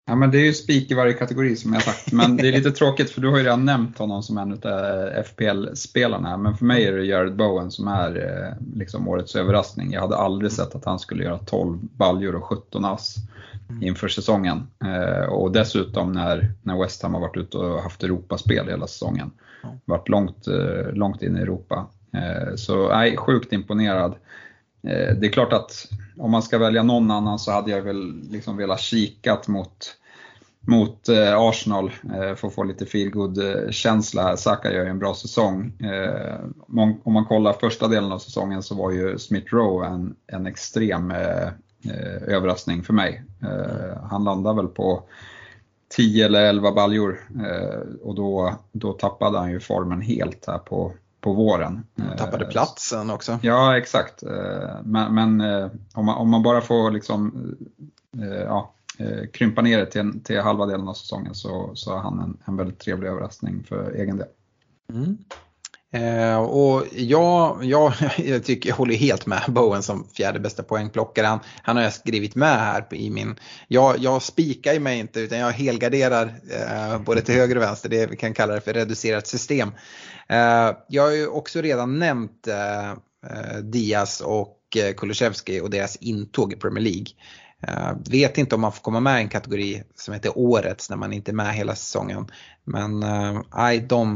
Ja 0.09 0.15
men 0.15 0.31
det 0.31 0.37
är 0.37 0.45
ju 0.45 0.53
spik 0.53 0.91
i 0.91 0.93
varje 0.93 1.13
kategori 1.13 1.55
som 1.55 1.73
jag 1.73 1.81
sagt. 1.81 2.11
Men 2.11 2.37
det 2.37 2.47
är 2.47 2.51
lite 2.51 2.71
tråkigt 2.77 3.09
för 3.09 3.21
du 3.21 3.29
har 3.29 3.37
ju 3.37 3.43
redan 3.43 3.65
nämnt 3.65 3.97
honom 3.97 4.23
som 4.23 4.37
en 4.37 4.51
av 4.51 5.23
FPL-spelarna. 5.23 6.37
Men 6.37 6.57
för 6.57 6.65
mig 6.65 6.85
är 6.85 6.93
det 6.93 7.05
Jared 7.05 7.35
Bowen 7.35 7.71
som 7.71 7.87
är 7.87 8.15
eh, 8.15 8.77
liksom 8.77 9.07
årets 9.07 9.35
överraskning. 9.35 9.91
Jag 9.91 10.01
hade 10.01 10.15
aldrig 10.15 10.51
sett 10.51 10.75
att 10.75 10.85
han 10.85 10.99
skulle 10.99 11.23
göra 11.23 11.37
12 11.37 11.77
baljor 11.81 12.35
och 12.35 12.43
17 12.43 12.85
ass 12.85 13.15
inför 13.81 14.07
säsongen. 14.07 14.67
Eh, 14.85 15.29
och 15.29 15.51
dessutom 15.51 16.11
när, 16.11 16.51
när 16.61 16.81
West 16.81 17.03
Ham 17.03 17.13
har 17.13 17.21
varit 17.21 17.37
ute 17.37 17.57
och 17.57 17.81
haft 17.81 18.03
Europaspel 18.03 18.67
hela 18.67 18.87
säsongen. 18.87 19.31
Varit 19.85 20.09
långt, 20.09 20.47
eh, 20.47 20.93
långt 20.93 21.21
in 21.21 21.37
i 21.37 21.41
Europa. 21.41 21.87
Så 22.55 22.89
nej, 22.89 23.17
sjukt 23.17 23.53
imponerad. 23.53 24.15
Eh, 24.83 25.15
det 25.15 25.27
är 25.27 25.31
klart 25.31 25.53
att 25.53 25.87
om 26.17 26.31
man 26.31 26.41
ska 26.41 26.57
välja 26.57 26.83
någon 26.83 27.11
annan 27.11 27.39
så 27.39 27.51
hade 27.51 27.71
jag 27.71 27.81
väl 27.81 28.21
liksom 28.29 28.57
velat 28.57 28.79
kikat 28.79 29.47
mot, 29.47 29.95
mot 30.59 31.09
eh, 31.09 31.37
Arsenal 31.37 31.91
eh, 32.03 32.35
för 32.35 32.47
att 32.47 32.55
få 32.55 32.63
lite 32.63 32.85
feelgood 32.85 33.39
känsla 33.71 34.23
här. 34.23 34.35
Saka 34.35 34.73
gör 34.73 34.83
ju 34.83 34.89
en 34.89 34.99
bra 34.99 35.13
säsong. 35.13 35.73
Om 37.03 37.13
man 37.13 37.25
kollar 37.25 37.53
första 37.53 37.87
delen 37.87 38.11
av 38.11 38.19
säsongen 38.19 38.63
så 38.63 38.75
var 38.75 38.91
ju 38.91 39.17
Smith 39.17 39.53
Rowe 39.53 39.87
en, 39.87 40.15
en 40.27 40.47
extrem 40.47 41.11
överraskning 42.27 42.83
för 42.83 42.93
mig. 42.93 43.23
han 44.09 44.23
landade 44.23 44.55
väl 44.55 44.67
på 44.67 45.03
10 45.89 46.25
eller 46.25 46.45
11 46.45 46.71
baljor 46.71 47.19
och 48.01 48.15
då, 48.15 48.53
då 48.71 48.93
tappade 48.93 49.37
han 49.37 49.51
ju 49.51 49.59
formen 49.59 50.01
helt 50.01 50.47
här 50.47 50.57
på, 50.57 50.93
på 51.21 51.33
våren. 51.33 51.85
Mm, 51.95 52.17
tappade 52.17 52.45
eh, 52.45 52.51
platsen 52.51 53.09
också. 53.09 53.39
Ja, 53.41 53.77
exakt. 53.77 54.23
Eh, 54.23 54.81
men, 54.83 55.15
men 55.15 55.41
eh, 55.41 55.71
om, 55.93 56.05
man, 56.05 56.17
om 56.17 56.29
man 56.29 56.43
bara 56.43 56.61
får 56.61 56.91
liksom, 56.91 57.55
ja, 58.47 58.73
krympa 59.33 59.61
ner 59.61 59.77
det 59.77 59.85
till, 59.85 60.23
till 60.23 60.39
halva 60.39 60.65
delen 60.65 60.87
av 60.87 60.93
säsongen 60.93 61.35
så, 61.35 61.71
så 61.75 61.93
är 61.93 61.99
han 61.99 62.19
en, 62.19 62.37
en 62.45 62.57
väldigt 62.57 62.79
trevlig 62.79 63.09
överraskning 63.09 63.63
för 63.63 63.91
egen 63.91 64.17
del. 64.17 64.27
Mm. 64.93 65.17
Eh, 65.93 66.37
och 66.37 66.85
jag, 66.91 67.63
jag, 67.63 67.93
jag, 68.17 68.43
tycker, 68.43 68.69
jag 68.69 68.75
håller 68.75 68.95
helt 68.95 69.25
med 69.25 69.43
Bowen 69.47 69.83
som 69.83 70.07
fjärde 70.13 70.39
bästa 70.39 70.63
poängplockare. 70.63 71.39
Han, 71.63 71.77
har 71.77 71.83
jag 71.83 71.93
skrivit 71.93 72.35
med 72.35 72.59
här 72.59 72.85
i 72.91 73.09
min, 73.09 73.39
jag, 73.67 73.97
jag 73.99 74.21
spikar 74.21 74.73
ju 74.73 74.79
mig 74.79 74.99
inte 74.99 75.19
utan 75.19 75.37
jag 75.39 75.51
helgarderar 75.51 76.25
eh, 76.51 76.99
både 76.99 77.21
till 77.21 77.35
höger 77.35 77.55
och 77.55 77.61
vänster, 77.61 77.89
det 77.89 78.07
vi 78.07 78.15
kan 78.15 78.33
kalla 78.33 78.53
det 78.53 78.61
för 78.61 78.73
reducerat 78.73 79.27
system. 79.27 79.71
Eh, 80.29 80.71
jag 80.87 81.03
har 81.03 81.11
ju 81.11 81.27
också 81.27 81.61
redan 81.61 81.99
nämnt 81.99 82.47
eh, 82.47 82.89
eh 82.91 83.57
Diaz 83.63 84.21
och 84.21 84.57
eh, 84.77 84.93
Kulusevski 84.93 85.61
och 85.61 85.69
deras 85.69 85.95
intåg 85.95 86.53
i 86.53 86.55
Premier 86.55 86.83
League. 86.83 87.07
Uh, 87.63 87.93
vet 88.09 88.37
inte 88.37 88.55
om 88.55 88.61
man 88.61 88.71
får 88.71 88.81
komma 88.81 88.99
med 88.99 89.19
i 89.19 89.23
en 89.23 89.29
kategori 89.29 89.83
som 89.95 90.13
heter 90.13 90.37
årets 90.37 90.89
när 90.89 90.97
man 90.97 91.13
inte 91.13 91.31
är 91.31 91.33
med 91.33 91.53
hela 91.53 91.75
säsongen. 91.75 92.31
Men 92.63 93.03
uh, 93.03 93.81
de, 93.87 94.13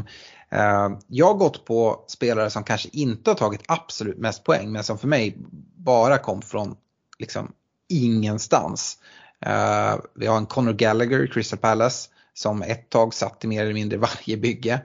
uh, 0.56 1.00
jag 1.08 1.26
har 1.26 1.34
gått 1.34 1.66
på 1.66 2.06
spelare 2.08 2.50
som 2.50 2.64
kanske 2.64 2.90
inte 2.92 3.30
har 3.30 3.36
tagit 3.36 3.64
absolut 3.68 4.18
mest 4.18 4.44
poäng 4.44 4.72
men 4.72 4.84
som 4.84 4.98
för 4.98 5.08
mig 5.08 5.38
bara 5.76 6.18
kom 6.18 6.42
från 6.42 6.76
liksom 7.20 7.52
ingenstans. 7.90 8.98
Uh, 9.46 10.02
vi 10.16 10.28
har 10.28 10.38
en 10.38 10.46
Conor 10.46 10.74
Gallagher 10.74 11.24
i 11.24 11.28
Crystal 11.28 11.60
Palace 11.60 12.10
som 12.34 12.62
ett 12.62 12.90
tag 12.90 13.14
satt 13.14 13.44
i 13.44 13.48
mer 13.48 13.64
eller 13.64 13.74
mindre 13.74 13.98
varje 13.98 14.38
bygge 14.38 14.82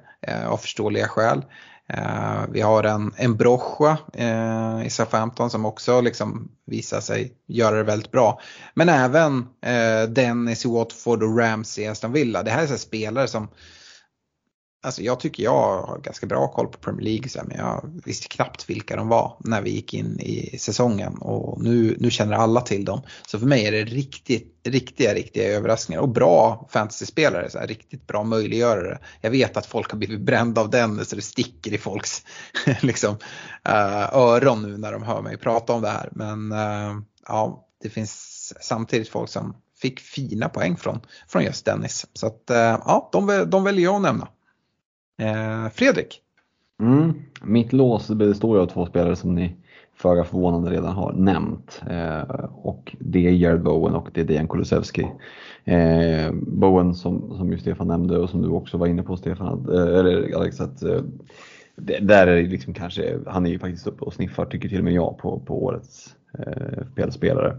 av 0.47 0.57
förståeliga 0.57 1.09
skäl. 1.09 1.45
Eh, 1.89 2.45
vi 2.51 2.61
har 2.61 2.85
en, 2.85 3.13
en 3.17 3.37
Brocha 3.37 3.99
eh, 4.13 4.87
i 4.87 4.91
Southampton 4.91 5.51
som 5.51 5.67
också 5.67 6.01
liksom 6.01 6.49
visar 6.65 7.01
sig 7.01 7.33
göra 7.47 7.77
det 7.77 7.83
väldigt 7.83 8.11
bra. 8.11 8.41
Men 8.75 8.89
även 8.89 9.39
eh, 9.61 10.09
Dennis 10.09 10.65
i 10.65 10.69
Watford 10.69 11.23
och 11.23 11.39
Ramsey 11.39 11.85
i 11.85 11.89
Aston 11.89 12.13
Villa. 12.13 12.43
Det 12.43 12.51
här 12.51 12.63
är 12.63 12.67
så 12.67 12.79
spelare 12.79 13.29
som 13.29 13.49
Alltså 14.87 15.03
jag 15.03 15.21
tycker 15.21 15.43
jag 15.43 15.83
har 15.83 15.99
ganska 15.99 16.27
bra 16.27 16.49
koll 16.49 16.67
på 16.67 16.79
Premier 16.79 17.05
League 17.05 17.29
så 17.29 17.39
här, 17.39 17.47
men 17.47 17.57
jag 17.57 18.01
visste 18.05 18.29
knappt 18.29 18.71
vilka 18.71 18.97
de 18.97 19.09
var 19.09 19.37
när 19.41 19.63
vi 19.63 19.71
gick 19.71 19.95
in 19.95 20.21
i 20.21 20.59
säsongen 20.59 21.15
och 21.15 21.63
nu, 21.63 21.97
nu 22.01 22.11
känner 22.11 22.37
alla 22.37 22.61
till 22.61 22.85
dem. 22.85 23.03
Så 23.27 23.39
för 23.39 23.47
mig 23.47 23.67
är 23.67 23.73
det 23.73 23.85
riktigt, 23.85 24.61
riktiga, 24.65 25.15
riktiga 25.15 25.45
överraskningar 25.45 26.01
och 26.01 26.09
bra 26.09 26.69
fantasyspelare, 26.71 27.51
så 27.51 27.59
här, 27.59 27.67
riktigt 27.67 28.07
bra 28.07 28.25
möjliggörare. 28.25 28.99
Jag 29.21 29.31
vet 29.31 29.57
att 29.57 29.67
folk 29.67 29.91
har 29.91 29.99
blivit 29.99 30.21
brända 30.21 30.61
av 30.61 30.71
den 30.71 31.05
så 31.05 31.17
det 31.17 31.23
sticker 31.23 31.73
i 31.73 31.79
folks 31.79 32.23
liksom, 32.81 33.15
uh, 33.69 34.15
öron 34.17 34.63
nu 34.63 34.79
när 34.79 34.93
de 34.93 35.03
hör 35.03 35.23
mig 35.23 35.37
prata 35.37 35.73
om 35.73 35.83
det 35.83 35.91
här. 35.91 36.09
Men 36.13 36.53
uh, 36.53 37.03
ja, 37.29 37.67
det 37.83 37.91
finns 37.91 38.53
samtidigt 38.61 39.09
folk 39.09 39.31
som 39.31 39.57
fick 39.81 40.01
fina 40.01 40.49
poäng 40.49 40.77
från, 40.77 41.01
från 41.29 41.45
just 41.45 41.65
Dennis. 41.65 42.07
Så 42.13 42.27
att, 42.27 42.51
eh, 42.51 42.57
ja, 42.59 43.09
de, 43.13 43.51
de 43.51 43.65
väljer 43.65 43.85
jag 43.85 43.95
att 43.97 44.03
nämna. 44.03 44.29
Eh, 45.19 45.69
Fredrik? 45.69 46.21
Mm. 46.81 47.13
Mitt 47.43 47.73
lås 47.73 48.11
består 48.11 48.59
av 48.59 48.67
två 48.67 48.87
spelare 48.87 49.17
som 49.17 49.35
ni 49.35 49.57
föga 49.95 50.25
förvånande 50.25 50.71
redan 50.71 50.93
har 50.93 51.13
nämnt. 51.13 51.83
Eh, 51.91 52.45
och 52.53 52.97
det 53.01 53.27
är 53.27 53.33
Jared 53.33 53.63
Bowen 53.63 53.95
och 53.95 54.09
det 54.13 54.21
är 54.21 54.25
Dejan 54.25 54.49
Kulusevski. 54.49 55.07
Eh, 55.65 56.33
Bowen 56.33 56.95
som, 56.95 57.37
som 57.37 57.53
ju 57.53 57.59
Stefan 57.59 57.89
nämnde 57.89 58.19
och 58.19 58.31
som 58.31 58.43
du 58.43 58.49
också 58.49 58.79
var 58.79 58.87
inne 58.87 59.03
på 59.03 59.17
Stefan, 59.17 59.69
eh, 59.73 59.99
eller 59.99 60.37
Alex, 60.37 60.61
att 60.61 60.83
eh, 60.83 61.01
där 61.77 62.27
är 62.27 62.43
det 62.43 62.49
liksom 62.49 62.75
kanske, 62.75 63.19
han 63.27 63.47
är 63.47 63.51
ju 63.51 63.59
faktiskt 63.59 63.87
uppe 63.87 64.05
och 64.05 64.15
sniffar 64.15 64.45
tycker 64.45 64.69
till 64.69 64.79
och 64.79 64.85
med 64.85 64.93
jag 64.93 65.19
på, 65.19 65.41
på 65.41 65.65
årets 65.65 66.15
eh, 66.97 67.11
spelare. 67.11 67.57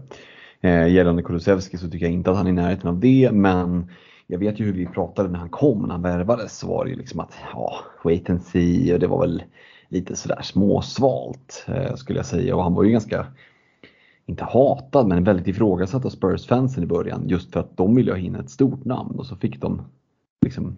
Eh, 0.60 0.88
gällande 0.88 1.22
Kulusevski 1.22 1.78
så 1.78 1.90
tycker 1.90 2.06
jag 2.06 2.12
inte 2.12 2.30
att 2.30 2.36
han 2.36 2.46
är 2.46 2.50
i 2.50 2.54
närheten 2.54 2.88
av 2.88 3.00
det 3.00 3.30
men 3.32 3.90
jag 4.30 4.38
vet 4.38 4.60
ju 4.60 4.64
hur 4.64 4.72
vi 4.72 4.86
pratade 4.86 5.28
när 5.28 5.38
han 5.38 5.48
kom, 5.48 5.82
när 5.82 5.88
han 5.88 6.02
värvades, 6.02 6.58
så 6.58 6.68
var 6.68 6.84
det 6.84 6.90
ju 6.90 6.96
liksom 6.96 7.20
att 7.20 7.34
ja, 7.52 7.74
wait 8.04 8.30
and 8.30 8.42
see 8.42 8.94
och 8.94 9.00
det 9.00 9.06
var 9.06 9.20
väl 9.20 9.42
lite 9.88 10.16
sådär 10.16 10.42
småsvalt 10.42 11.64
eh, 11.68 11.94
skulle 11.94 12.18
jag 12.18 12.26
säga 12.26 12.56
och 12.56 12.62
han 12.62 12.74
var 12.74 12.84
ju 12.84 12.90
ganska, 12.90 13.26
inte 14.26 14.44
hatad, 14.44 15.08
men 15.08 15.24
väldigt 15.24 15.48
ifrågasatt 15.48 16.04
av 16.04 16.10
Spurs-fansen 16.10 16.84
i 16.84 16.86
början 16.86 17.28
just 17.28 17.52
för 17.52 17.60
att 17.60 17.76
de 17.76 17.94
ville 17.94 18.12
ha 18.12 18.18
in 18.18 18.34
ett 18.34 18.50
stort 18.50 18.84
namn 18.84 19.18
och 19.18 19.26
så 19.26 19.36
fick 19.36 19.60
de 19.60 19.82
liksom 20.44 20.76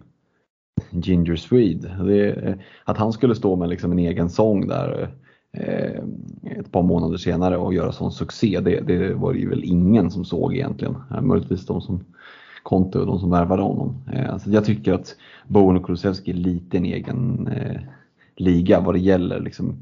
Ginger 0.89 1.35
Swede. 1.35 2.03
Det, 2.05 2.31
eh, 2.31 2.55
att 2.83 2.97
han 2.97 3.13
skulle 3.13 3.35
stå 3.35 3.55
med 3.55 3.69
liksom 3.69 3.91
en 3.91 3.99
egen 3.99 4.29
sång 4.29 4.67
där 4.67 5.15
eh, 5.53 6.03
ett 6.59 6.71
par 6.71 6.83
månader 6.83 7.17
senare 7.17 7.57
och 7.57 7.73
göra 7.73 7.91
sån 7.91 8.11
succé, 8.11 8.59
det, 8.59 8.81
det 8.81 9.13
var 9.13 9.33
det 9.33 9.39
ju 9.39 9.49
väl 9.49 9.63
ingen 9.63 10.11
som 10.11 10.25
såg 10.25 10.53
egentligen. 10.53 10.95
Eh, 11.11 11.21
möjligtvis 11.21 11.65
de 11.65 11.81
som 11.81 12.03
Conte 12.63 12.99
och 12.99 13.05
de 13.05 13.19
som 13.19 13.29
värvade 13.29 13.61
honom. 13.61 13.95
Eh, 14.13 14.37
så 14.37 14.51
jag 14.51 14.65
tycker 14.65 14.93
att 14.93 15.15
Bowen 15.47 15.77
och 15.77 15.85
Kulusevski 15.85 16.31
är 16.31 16.35
lite 16.35 16.77
en 16.77 16.85
egen 16.85 17.47
eh, 17.47 17.81
liga 18.35 18.79
vad 18.79 18.95
det 18.95 18.99
gäller 18.99 19.39
liksom, 19.39 19.75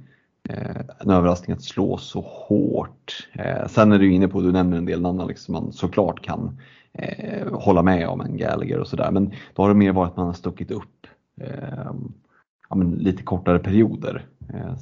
eh, 0.49 0.81
en 0.99 1.09
överraskning 1.09 1.55
att 1.55 1.63
slå 1.63 1.97
så 1.97 2.21
hårt. 2.21 3.27
Eh, 3.33 3.67
sen 3.67 3.91
är 3.91 3.99
du 3.99 4.11
inne 4.11 4.27
på, 4.27 4.41
du 4.41 4.51
nämner 4.51 4.77
en 4.77 4.85
del 4.85 5.01
namn 5.01 5.27
liksom 5.27 5.53
man 5.53 5.71
såklart 5.71 6.21
kan 6.21 6.59
eh, 6.93 7.53
hålla 7.53 7.83
med 7.83 8.07
om 8.07 8.21
en 8.21 8.37
Gallagher 8.37 8.79
och 8.79 8.87
sådär. 8.87 9.11
Men 9.11 9.31
då 9.53 9.63
har 9.63 9.69
det 9.69 9.75
mer 9.75 9.91
varit 9.91 10.09
att 10.09 10.17
man 10.17 10.25
har 10.25 10.33
stuckit 10.33 10.71
upp 10.71 11.07
eh, 11.41 11.91
ja, 12.69 12.75
men 12.75 12.91
lite 12.91 13.23
kortare 13.23 13.59
perioder. 13.59 14.25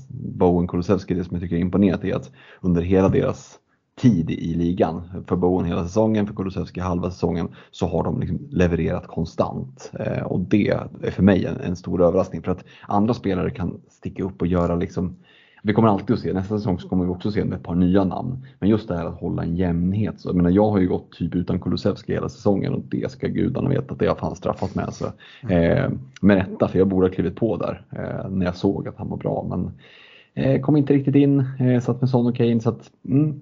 Bowen 0.10 0.68
Kulusevski, 0.68 1.14
det 1.14 1.24
som 1.24 1.36
jag 1.36 1.42
tycker 1.42 1.56
är 1.56 1.60
imponerat 1.60 2.04
är 2.04 2.16
att 2.16 2.32
under 2.62 2.82
hela 2.82 3.10
deras 3.10 3.60
tid 3.98 4.32
i 4.32 4.54
ligan. 4.54 5.02
För 5.28 5.36
Bowen 5.36 5.66
hela 5.66 5.84
säsongen, 5.84 6.28
för 6.28 6.34
Kulusevski 6.34 6.80
halva 6.80 7.12
säsongen 7.12 7.48
så 7.72 7.88
har 7.88 8.04
de 8.04 8.20
liksom 8.20 8.40
levererat 8.50 9.08
konstant. 9.08 9.92
Eh, 10.00 10.24
och 10.24 10.40
det 10.40 10.68
är 11.04 11.12
för 11.12 11.24
mig 11.24 11.46
en, 11.46 11.60
en, 11.62 11.76
stor 11.76 12.04
överraskning 12.04 12.42
för 12.42 12.52
att 12.52 12.64
andra 12.88 13.14
spelare 13.14 13.50
kan 13.50 13.82
sticka 13.90 14.24
upp 14.24 14.42
och 14.42 14.48
göra 14.48 14.76
liksom 14.76 15.16
vi 15.64 15.74
kommer 15.74 15.88
alltid 15.88 16.14
att 16.14 16.20
se, 16.20 16.34
nästa 16.34 16.58
säsong 16.58 16.80
så 16.80 16.90
kommer 16.90 17.06
vi 17.06 17.12
också 17.12 17.32
se 17.32 17.40
ett 17.40 17.64
par 17.64 17.76
nya 17.76 18.04
namn. 18.04 18.46
Men 18.60 18.70
just 18.70 18.88
det 18.88 18.98
här 18.98 19.06
att 19.06 19.20
hålla 19.20 19.44
en 19.44 19.56
jämnhet. 19.56 20.20
Så, 20.20 20.30
jag, 20.30 20.36
menar, 20.36 20.50
jag 20.50 20.70
har 20.70 20.80
ju 20.80 20.88
gått 20.88 21.12
typ 21.12 21.36
utan 21.36 21.60
Kulusevski 21.60 22.14
hela 22.14 22.30
säsongen 22.30 22.74
och 22.74 22.82
det 22.90 23.12
ska 23.12 23.28
gudarna 23.28 23.70
veta 23.70 23.94
att 23.94 24.00
det 24.00 24.08
har 24.08 24.16
fan 24.16 24.36
straffat 24.36 24.76
med. 24.76 24.94
Så, 24.94 25.06
eh, 25.50 25.90
med 26.22 26.38
rätta, 26.38 26.68
för 26.68 26.80
jag 26.80 26.88
borde 26.88 27.08
ha 27.08 27.14
klivit 27.14 27.36
på 27.36 27.58
där 27.58 27.82
eh, 27.92 28.30
när 28.30 28.46
jag 28.46 28.56
såg 28.56 28.88
att 28.88 28.98
han 28.98 29.10
var 29.10 29.18
bra. 29.18 29.46
Men 29.50 29.72
eh, 30.34 30.62
kom 30.62 30.78
inte 30.78 30.94
riktigt 30.94 31.16
in, 31.16 31.46
eh, 31.60 31.82
satt 31.82 32.02
med 32.02 32.10
Son 32.10 32.28
och 32.28 32.36
Kane. 32.36 32.60
Så 32.60 32.70
att, 32.70 32.92
mm, 33.06 33.40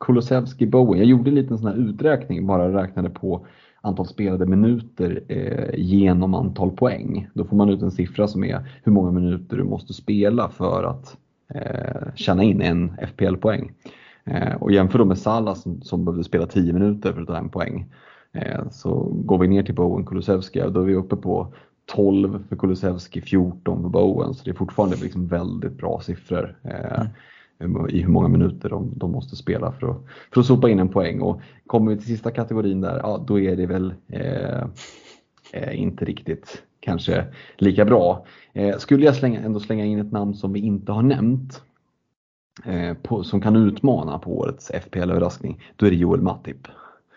Kulusevski, 0.00 0.66
Bowen. 0.66 0.98
Jag 0.98 1.08
gjorde 1.08 1.30
en 1.30 1.34
liten 1.34 1.58
sån 1.58 1.68
här 1.68 1.76
uträkning, 1.76 2.46
bara 2.46 2.82
räknade 2.82 3.10
på 3.10 3.46
antal 3.80 4.06
spelade 4.06 4.46
minuter 4.46 5.22
eh, 5.28 5.74
genom 5.74 6.34
antal 6.34 6.70
poäng. 6.70 7.28
Då 7.34 7.44
får 7.44 7.56
man 7.56 7.68
ut 7.68 7.82
en 7.82 7.90
siffra 7.90 8.28
som 8.28 8.44
är 8.44 8.80
hur 8.82 8.92
många 8.92 9.10
minuter 9.10 9.56
du 9.56 9.64
måste 9.64 9.94
spela 9.94 10.48
för 10.48 10.84
att 10.84 11.16
eh, 11.54 12.14
tjäna 12.14 12.42
in 12.42 12.62
en 12.62 12.92
FPL-poäng. 13.06 13.72
Eh, 14.24 14.54
och 14.54 14.72
jämför 14.72 14.98
då 14.98 15.04
med 15.04 15.18
Salah 15.18 15.54
som, 15.54 15.82
som 15.82 16.04
behövde 16.04 16.24
spela 16.24 16.46
10 16.46 16.72
minuter 16.72 17.12
för 17.12 17.20
att 17.20 17.26
ta 17.26 17.36
en 17.36 17.50
poäng. 17.50 17.92
Eh, 18.32 18.68
så 18.70 19.12
går 19.14 19.38
vi 19.38 19.48
ner 19.48 19.62
till 19.62 19.74
Bowen 19.74 20.06
Kulusevski 20.06 20.62
och 20.62 20.72
då 20.72 20.80
är 20.80 20.84
vi 20.84 20.94
uppe 20.94 21.16
på 21.16 21.54
12 21.86 22.44
för 22.48 22.56
Kulusevski, 22.56 23.20
14 23.20 23.82
för 23.82 23.88
Bowen. 23.88 24.34
Så 24.34 24.44
det 24.44 24.50
är 24.50 24.54
fortfarande 24.54 24.96
liksom 24.96 25.26
väldigt 25.26 25.78
bra 25.78 26.00
siffror. 26.00 26.56
Eh, 26.62 27.00
mm 27.00 27.06
i 27.88 28.00
hur 28.00 28.08
många 28.08 28.28
minuter 28.28 28.68
de, 28.68 28.92
de, 28.96 29.12
måste 29.12 29.36
spela 29.36 29.72
för 29.72 29.90
att, 29.90 30.04
för 30.32 30.40
att 30.40 30.46
sopa 30.46 30.70
in 30.70 30.78
en 30.78 30.88
poäng. 30.88 31.20
Och 31.20 31.40
kommer 31.66 31.90
vi 31.90 31.96
till 31.96 32.06
sista 32.06 32.30
kategorin 32.30 32.80
där, 32.80 33.00
ja, 33.02 33.24
då 33.26 33.40
är 33.40 33.56
det 33.56 33.66
väl 33.66 33.94
eh, 34.08 34.62
eh, 35.52 35.80
inte 35.80 36.04
riktigt 36.04 36.62
kanske 36.80 37.24
lika 37.56 37.84
bra. 37.84 38.26
Eh, 38.52 38.78
skulle 38.78 39.04
jag 39.04 39.16
slänga, 39.16 39.40
ändå 39.40 39.60
slänga 39.60 39.84
in 39.84 39.98
ett 39.98 40.12
namn 40.12 40.34
som 40.34 40.52
vi 40.52 40.60
inte 40.60 40.92
har 40.92 41.02
nämnt 41.02 41.62
eh, 42.64 42.96
på, 43.02 43.24
som 43.24 43.40
kan 43.40 43.56
utmana 43.56 44.18
på 44.18 44.38
årets 44.38 44.70
FPL-överraskning, 44.70 45.62
då 45.76 45.86
är 45.86 45.90
det 45.90 45.96
Joel 45.96 46.22
Matip. 46.22 46.68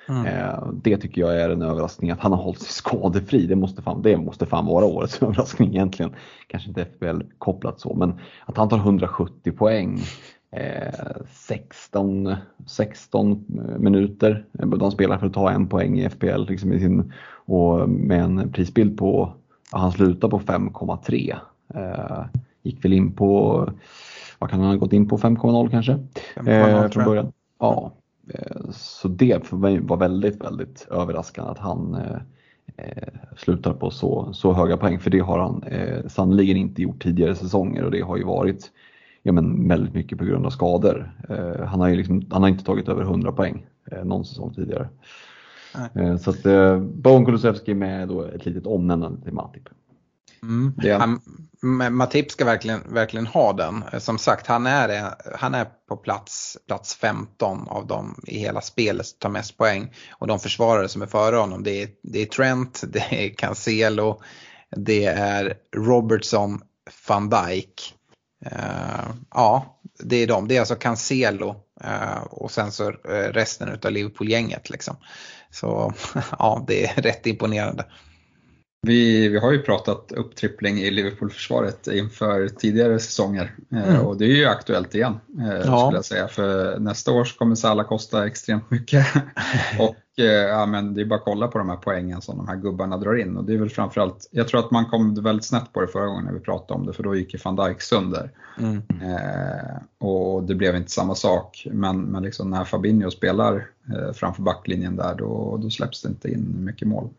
Mm. 0.10 0.26
Eh, 0.26 0.68
det 0.74 0.98
tycker 0.98 1.22
jag 1.22 1.42
är 1.42 1.50
en 1.50 1.62
överraskning 1.62 2.12
att 2.12 2.20
han 2.20 2.32
har 2.32 2.44
hållit 2.44 2.62
sig 2.62 2.72
skadefri. 2.72 3.46
Det 3.46 3.56
måste 3.56 3.82
fan, 3.82 4.02
det 4.02 4.18
måste 4.18 4.46
fan 4.46 4.66
vara 4.66 4.86
årets 4.86 5.22
överraskning 5.22 5.70
egentligen. 5.70 6.12
Kanske 6.48 6.70
inte 6.70 6.86
FPL 6.86 7.22
kopplat 7.38 7.80
så, 7.80 7.94
men 7.94 8.20
att 8.46 8.58
han 8.58 8.70
tar 8.70 8.78
170 8.78 9.52
poäng 9.52 10.00
16, 11.30 12.36
16 12.66 13.46
minuter 13.80 14.46
de 14.52 14.92
spelar 14.92 15.18
för 15.18 15.28
att 15.28 15.34
ta 15.34 15.52
en 15.52 15.68
poäng 15.68 16.00
i 16.00 16.10
FPL 16.10 16.46
liksom 16.48 16.74
i 16.74 16.80
sin, 16.80 17.14
och 17.46 17.90
med 17.90 18.24
en 18.24 18.52
prisbild 18.52 18.98
på, 18.98 19.34
han 19.72 19.92
slutar 19.92 20.28
på 20.28 20.40
5,3. 20.40 21.36
Eh, 21.74 22.26
gick 22.64 22.86
väl 22.86 22.94
in 22.94 23.12
på, 23.12 23.70
vad 24.40 24.50
kan 24.50 24.60
han 24.60 24.70
ha 24.70 24.76
gått 24.76 24.94
in 24.94 25.10
på, 25.10 25.18
5,0 25.18 25.70
kanske? 25.70 25.92
Eh, 26.52 26.90
från 26.90 27.06
början. 27.06 27.32
Ja, 27.60 27.92
eh, 28.30 28.70
så 28.72 29.08
det 29.08 29.52
var 29.52 29.98
väldigt, 29.98 30.44
väldigt 30.44 30.88
överraskande 30.92 31.52
att 31.52 31.58
han 31.58 31.96
eh, 31.96 32.18
eh, 32.78 33.14
slutar 33.38 33.74
på 33.74 33.90
så, 33.90 34.34
så 34.34 34.54
höga 34.54 34.78
poäng 34.78 35.00
för 35.00 35.10
det 35.10 35.20
har 35.20 35.40
han 35.40 35.64
eh, 35.64 36.08
sannoliken 36.08 36.58
inte 36.58 36.82
gjort 36.82 37.04
tidigare 37.04 37.36
säsonger 37.36 37.84
och 37.84 37.92
det 37.92 38.02
har 38.02 38.18
ju 38.18 38.24
varit 38.24 38.72
ja, 39.24 39.32
men 39.32 39.68
väldigt 39.68 39.94
mycket 39.94 40.18
på 40.18 40.26
grund 40.26 40.46
av 40.46 40.50
skador. 40.50 41.12
Eh, 41.30 41.66
han, 41.66 41.80
har 41.80 41.88
ju 41.88 41.96
liksom, 41.96 42.26
han 42.32 42.42
har 42.42 42.50
inte 42.50 42.64
tagit 42.64 42.88
över 42.88 43.02
100 43.02 43.32
poäng 43.32 43.66
eh, 43.92 44.04
någon 44.04 44.26
säsong 44.26 44.54
tidigare. 44.54 44.90
Eh, 45.96 46.18
så 46.18 46.30
att 46.30 46.46
eh, 46.46 46.80
Bowen 46.80 47.26
Kulusevski 47.26 47.74
med 47.74 48.08
då 48.08 48.24
ett 48.24 48.46
litet 48.46 48.66
omnämnande 48.66 49.22
till 49.24 49.34
Matip. 49.34 49.64
Mm. 50.44 50.74
Han, 51.00 51.20
Matip 51.96 52.32
ska 52.32 52.46
verkligen, 52.46 52.94
verkligen 52.94 53.28
ha 53.28 53.54
den. 53.54 53.84
Som 54.00 54.18
sagt, 54.18 54.48
han 54.48 54.68
är, 54.68 55.14
han 55.40 55.56
är 55.56 55.68
på 55.90 55.98
plats, 55.98 56.58
plats 56.68 56.96
15 56.96 57.68
av 57.68 57.88
dem 57.88 58.16
i 58.28 58.38
hela 58.38 58.62
spelet 58.62 59.06
som 59.06 59.20
tar 59.20 59.30
mest 59.30 59.58
poäng. 59.58 59.94
Och 60.12 60.28
de 60.28 60.40
försvarare 60.40 60.88
som 60.88 61.02
är 61.02 61.06
före 61.06 61.36
honom, 61.36 61.64
det 61.64 61.84
är, 61.84 61.90
det 62.04 62.22
är 62.22 62.26
Trent, 62.26 62.84
det 62.88 63.26
är 63.26 63.36
Cancelo, 63.36 64.22
det 64.78 65.06
är 65.06 65.54
Robertson, 65.76 66.60
van 67.08 67.30
Dijk 67.30 67.96
Eh, 68.46 69.10
ja, 69.32 69.80
det 70.00 70.16
är 70.16 70.28
de. 70.28 70.48
Det 70.48 70.56
är 70.56 70.60
alltså 70.60 70.76
Cancelo 70.76 71.56
uh, 71.86 72.24
och 72.30 72.52
sen 72.52 72.72
så 72.72 72.90
eh, 72.90 73.32
resten 73.32 73.80
av 73.84 73.92
Liverpool-gänget. 73.92 74.70
Liksom. 74.70 74.96
Så 75.52 75.94
ja, 76.40 76.64
det 76.68 76.86
är 76.86 77.02
rätt 77.02 77.28
imponerande. 77.28 77.86
Vi, 78.86 79.28
vi 79.30 79.40
har 79.40 79.52
ju 79.52 79.60
pratat 79.60 80.12
upptrippling 80.12 80.78
i 80.78 80.92
Liverpool-försvaret 80.92 81.88
inför 81.88 82.48
tidigare 82.48 83.00
säsonger 83.00 83.56
mm. 83.72 84.00
och 84.00 84.18
det 84.18 84.26
är 84.26 84.36
ju 84.36 84.46
aktuellt 84.46 84.96
igen 84.96 85.20
ja. 85.66 85.86
skulle 85.86 85.98
jag 85.98 86.06
säga. 86.06 86.28
För 86.28 86.80
nästa 86.80 87.12
år 87.12 87.38
kommer 87.38 87.56
Salah 87.56 87.88
kosta 87.88 88.28
extremt 88.28 88.72
mycket 88.72 89.08
och 89.80 89.96
Eh, 90.18 90.26
ja, 90.26 90.66
men 90.66 90.94
det 90.94 91.02
är 91.02 91.06
bara 91.06 91.16
att 91.16 91.26
kolla 91.26 91.48
på 91.48 91.58
de 91.58 91.70
här 91.70 91.78
poängen 91.78 92.22
som 92.22 92.38
de 92.38 92.48
här 92.48 92.56
gubbarna 92.56 92.98
drar 92.98 93.16
in. 93.16 93.38
Och 93.38 93.44
det 93.44 93.54
är 93.54 93.58
väl 93.58 93.70
framförallt, 93.70 94.30
jag 94.32 94.48
tror 94.48 94.60
att 94.60 94.72
man 94.72 94.86
kom 94.86 95.24
väldigt 95.24 95.46
snett 95.46 95.74
på 95.74 95.82
det 95.82 95.88
förra 95.88 96.06
gången 96.06 96.26
när 96.26 96.34
vi 96.34 96.40
pratade 96.40 96.80
om 96.80 96.86
det, 96.86 96.94
för 96.94 97.04
då 97.04 97.16
gick 97.16 97.34
ju 97.34 97.40
van 97.44 97.56
Dijk 97.56 97.82
sönder. 97.82 98.32
Mm. 98.60 98.82
Eh, 99.02 100.08
och 100.08 100.44
det 100.44 100.56
blev 100.56 100.76
inte 100.76 100.92
samma 100.92 101.16
sak. 101.16 101.68
Men, 101.72 102.02
men 102.02 102.24
liksom 102.24 102.50
när 102.50 102.66
Fabinho 102.66 103.12
spelar 103.12 103.68
eh, 103.90 104.14
framför 104.14 104.42
backlinjen 104.42 104.96
där, 104.96 105.16
då, 105.16 105.60
då 105.62 105.70
släpps 105.70 106.02
det 106.02 106.10
inte 106.10 106.32
in 106.32 106.66
mycket 106.66 106.88
mål. 106.88 107.10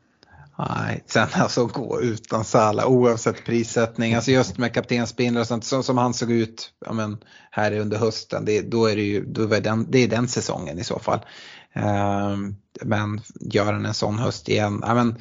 Nej, 0.59 1.05
sen 1.06 1.28
alltså 1.32 1.66
gå 1.66 2.01
utan 2.01 2.44
Sala 2.44 2.86
oavsett 2.86 3.44
prissättning, 3.44 4.14
alltså 4.14 4.31
just 4.31 4.59
med 4.59 4.74
kaptensbindlar 4.74 5.40
och 5.40 5.47
sånt 5.47 5.64
så, 5.64 5.82
som 5.82 5.98
han 5.98 6.14
såg 6.14 6.31
ut 6.31 6.70
ja, 6.86 6.93
men, 6.93 7.18
här 7.51 7.72
under 7.72 7.98
hösten, 7.98 8.44
det, 8.44 8.60
då 8.60 8.86
är 8.86 8.97
det 8.97 9.02
ju 9.02 9.24
då 9.24 9.55
är 9.55 9.60
den, 9.60 9.90
det 9.90 9.98
är 9.98 10.09
den 10.09 10.28
säsongen 10.28 10.78
i 10.78 10.85
så 10.85 10.98
fall. 10.98 11.20
Ehm, 11.72 12.56
men 12.82 13.20
gör 13.40 13.72
han 13.72 13.86
en 13.86 13.94
sån 13.94 14.18
höst 14.18 14.48
igen, 14.48 14.82
ja, 14.86 14.94
men, 14.94 15.18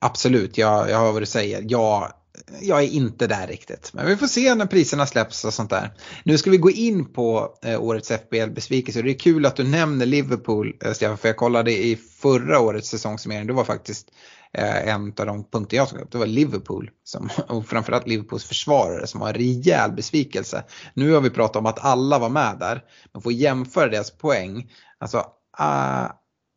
absolut, 0.00 0.58
jag, 0.58 0.90
jag 0.90 0.98
hör 0.98 1.12
vad 1.12 1.22
du 1.22 1.26
säger. 1.26 1.64
Jag, 1.68 2.12
jag 2.60 2.82
är 2.82 2.88
inte 2.88 3.26
där 3.26 3.46
riktigt. 3.46 3.90
Men 3.92 4.06
vi 4.06 4.16
får 4.16 4.26
se 4.26 4.54
när 4.54 4.66
priserna 4.66 5.06
släpps 5.06 5.44
och 5.44 5.54
sånt 5.54 5.70
där. 5.70 5.92
Nu 6.24 6.38
ska 6.38 6.50
vi 6.50 6.56
gå 6.56 6.70
in 6.70 7.12
på 7.12 7.58
eh, 7.64 7.82
årets 7.82 8.10
FBL-besvikelse. 8.10 9.02
Det 9.02 9.10
är 9.10 9.18
kul 9.18 9.46
att 9.46 9.56
du 9.56 9.64
nämner 9.64 10.06
Liverpool, 10.06 10.76
eh, 10.84 10.92
Stefan, 10.92 11.18
för 11.18 11.28
jag 11.28 11.36
kollade 11.36 11.72
i 11.72 11.96
förra 11.96 12.60
årets 12.60 12.88
säsongssummering. 12.88 13.46
Det 13.46 13.52
var 13.52 13.64
faktiskt 13.64 14.08
Eh, 14.54 14.88
en 14.88 15.06
av 15.18 15.26
de 15.26 15.44
punkter 15.44 15.76
jag 15.76 15.88
tog 15.88 16.00
upp. 16.00 16.10
Det 16.10 16.18
var 16.18 16.26
Liverpool, 16.26 16.90
som, 17.04 17.30
och 17.48 17.66
framförallt 17.66 18.06
Liverpools 18.06 18.44
försvarare 18.44 19.06
som 19.06 19.20
var 19.20 19.28
en 19.28 19.34
rejäl 19.34 19.92
besvikelse. 19.92 20.64
Nu 20.94 21.12
har 21.12 21.20
vi 21.20 21.30
pratat 21.30 21.56
om 21.56 21.66
att 21.66 21.84
alla 21.84 22.18
var 22.18 22.28
med 22.28 22.56
där. 22.60 22.84
Man 23.12 23.22
får 23.22 23.32
jämföra 23.32 23.88
deras 23.88 24.10
poäng. 24.10 24.70
Alltså 24.98 25.24
Uh, 25.60 26.10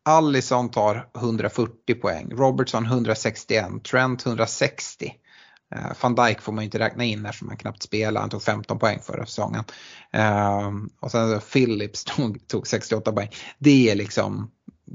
Allison 0.04 0.70
tar 0.70 1.08
140 1.16 1.94
poäng, 1.94 2.30
Robertson 2.30 2.84
161, 2.84 3.84
Trent 3.84 4.26
160. 4.26 5.12
Uh, 5.74 5.86
eh, 5.86 5.92
Van 6.00 6.14
Dijk 6.14 6.40
får 6.40 6.52
man 6.52 6.64
ju 6.64 6.64
inte 6.64 6.78
räkna 6.78 7.04
in 7.04 7.26
eftersom 7.26 7.48
han 7.48 7.56
knappt 7.56 7.82
spelar, 7.82 8.20
han 8.20 8.30
tog 8.30 8.42
15 8.42 8.78
poäng 8.78 9.00
förra 9.02 9.26
säsongen. 9.26 9.64
Uh, 10.16 10.70
och 11.00 11.10
sen 11.10 11.40
Phillips 11.40 12.04
tog, 12.16 12.48
tog 12.48 12.66
68 12.66 13.12
poäng. 13.12 13.28
Det 13.58 13.90
är 13.90 13.94
liksom 13.94 14.50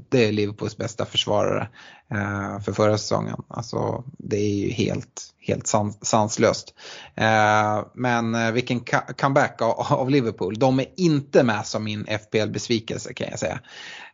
det 0.08 0.28
är 0.28 0.32
Liverpools 0.32 0.76
bästa 0.76 1.04
försvarare 1.04 1.68
eh, 2.10 2.60
för 2.60 2.72
förra 2.72 2.98
säsongen. 2.98 3.42
Alltså, 3.48 4.04
det 4.18 4.36
är 4.36 4.54
ju 4.54 4.70
helt, 4.70 5.34
helt 5.40 5.66
sans, 5.66 5.98
sanslöst. 6.02 6.74
Eh, 7.14 7.86
men 7.94 8.34
eh, 8.34 8.50
vilken 8.52 8.80
comeback 9.18 9.62
av, 9.62 9.70
av, 9.80 10.10
Liverpool. 10.10 10.58
De 10.58 10.80
är 10.80 10.86
inte 10.96 11.42
med 11.42 11.66
som 11.66 11.84
min 11.84 12.06
FPL-besvikelse 12.06 13.14
kan 13.14 13.28
jag 13.30 13.38
säga. 13.38 13.60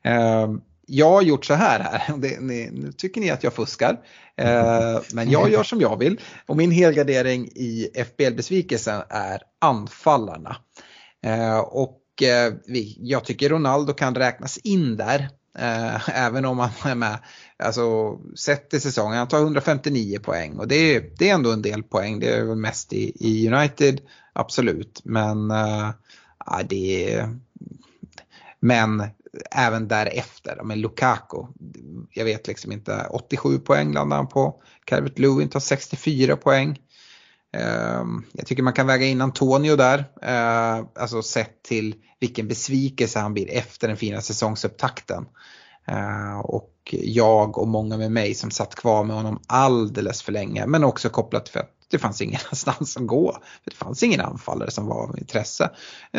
Eh, 0.02 0.48
jag 0.86 1.10
har 1.10 1.22
gjort 1.22 1.44
så 1.44 1.54
här 1.54 1.80
här, 1.80 2.16
det, 2.18 2.40
ni, 2.40 2.70
nu 2.72 2.92
tycker 2.92 3.20
ni 3.20 3.30
att 3.30 3.44
jag 3.44 3.52
fuskar. 3.52 4.00
Eh, 4.36 5.00
men 5.12 5.30
jag 5.30 5.50
gör 5.50 5.62
som 5.62 5.80
jag 5.80 5.98
vill 5.98 6.20
och 6.46 6.56
min 6.56 6.70
helgardering 6.70 7.46
i 7.46 7.88
FPL-besvikelsen 7.94 9.02
är 9.08 9.42
anfallarna. 9.60 10.56
och 11.66 11.96
jag 12.96 13.24
tycker 13.24 13.48
Ronaldo 13.48 13.92
kan 13.92 14.14
räknas 14.14 14.58
in 14.58 14.96
där. 14.96 15.28
Eh, 15.58 16.08
även 16.18 16.44
om 16.44 16.58
han 16.58 16.70
är 16.84 16.94
med, 16.94 17.18
alltså 17.58 18.18
sett 18.36 18.74
i 18.74 18.80
säsongen, 18.80 19.18
han 19.18 19.28
tar 19.28 19.38
159 19.38 20.18
poäng 20.18 20.58
och 20.58 20.68
det 20.68 20.74
är, 20.74 21.10
det 21.18 21.30
är 21.30 21.34
ändå 21.34 21.52
en 21.52 21.62
del 21.62 21.82
poäng. 21.82 22.20
Det 22.20 22.34
är 22.34 22.44
väl 22.44 22.56
mest 22.56 22.92
i, 22.92 23.12
i 23.14 23.48
United, 23.48 24.00
absolut. 24.32 25.00
Men, 25.04 25.50
äh, 25.50 25.90
det 26.68 27.14
är, 27.14 27.38
men 28.60 29.04
även 29.50 29.88
därefter, 29.88 30.60
men 30.64 30.80
Lukaku, 30.80 31.46
jag 32.10 32.24
vet 32.24 32.46
liksom 32.46 32.72
inte, 32.72 33.06
87 33.10 33.58
poäng 33.58 33.92
landar 33.92 34.16
han 34.16 34.28
på. 34.28 34.62
Calvert 34.84 35.18
Lewin 35.18 35.48
tar 35.48 35.60
64 35.60 36.36
poäng. 36.36 36.78
Ehm, 37.52 38.24
jag 38.32 38.46
tycker 38.46 38.62
man 38.62 38.72
kan 38.72 38.86
väga 38.86 39.06
in 39.06 39.20
Antonio 39.20 39.76
där, 39.76 40.04
ehm, 40.22 40.86
alltså 40.94 41.22
sett 41.22 41.62
till 41.62 41.94
vilken 42.20 42.48
besvikelse 42.48 43.18
han 43.18 43.34
blir 43.34 43.50
efter 43.50 43.88
den 43.88 43.96
fina 43.96 44.20
säsongsupptakten. 44.20 45.26
Ehm, 45.86 46.40
och 46.40 46.74
jag 46.90 47.58
och 47.58 47.68
många 47.68 47.96
med 47.96 48.12
mig 48.12 48.34
som 48.34 48.50
satt 48.50 48.74
kvar 48.74 49.04
med 49.04 49.16
honom 49.16 49.40
alldeles 49.46 50.22
för 50.22 50.32
länge, 50.32 50.66
men 50.66 50.84
också 50.84 51.08
kopplat 51.08 51.46
till 51.46 51.58
att 51.58 51.76
det 51.90 51.98
fanns 51.98 52.20
ingenstans 52.20 52.96
att 52.96 53.06
gå. 53.06 53.36
Det 53.64 53.74
fanns 53.74 54.02
ingen 54.02 54.20
anfallare 54.20 54.70
som 54.70 54.86
var 54.86 55.02
av 55.02 55.18
intresse. 55.18 55.70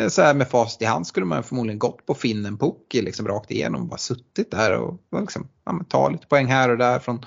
Så 0.08 0.22
här 0.22 0.34
med 0.34 0.48
fast 0.48 0.82
i 0.82 0.84
hand 0.84 1.06
skulle 1.06 1.26
man 1.26 1.42
förmodligen 1.42 1.78
gått 1.78 2.06
på 2.06 2.14
Finnen 2.14 2.58
Pukki 2.58 3.02
liksom 3.02 3.28
rakt 3.28 3.50
igenom 3.50 3.82
och 3.82 3.88
bara 3.88 3.98
suttit 3.98 4.50
där 4.50 4.72
och 4.72 4.98
liksom, 5.20 5.48
ja, 5.64 5.80
ta 5.88 6.08
lite 6.08 6.26
poäng 6.26 6.46
här 6.46 6.68
och 6.68 6.78
där 6.78 6.98
från, 6.98 7.26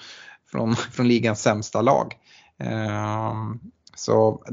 från, 0.52 0.76
från 0.91 1.07
ligans 1.07 1.41
sämsta 1.41 1.82
lag. 1.82 2.14
Så 3.96 4.44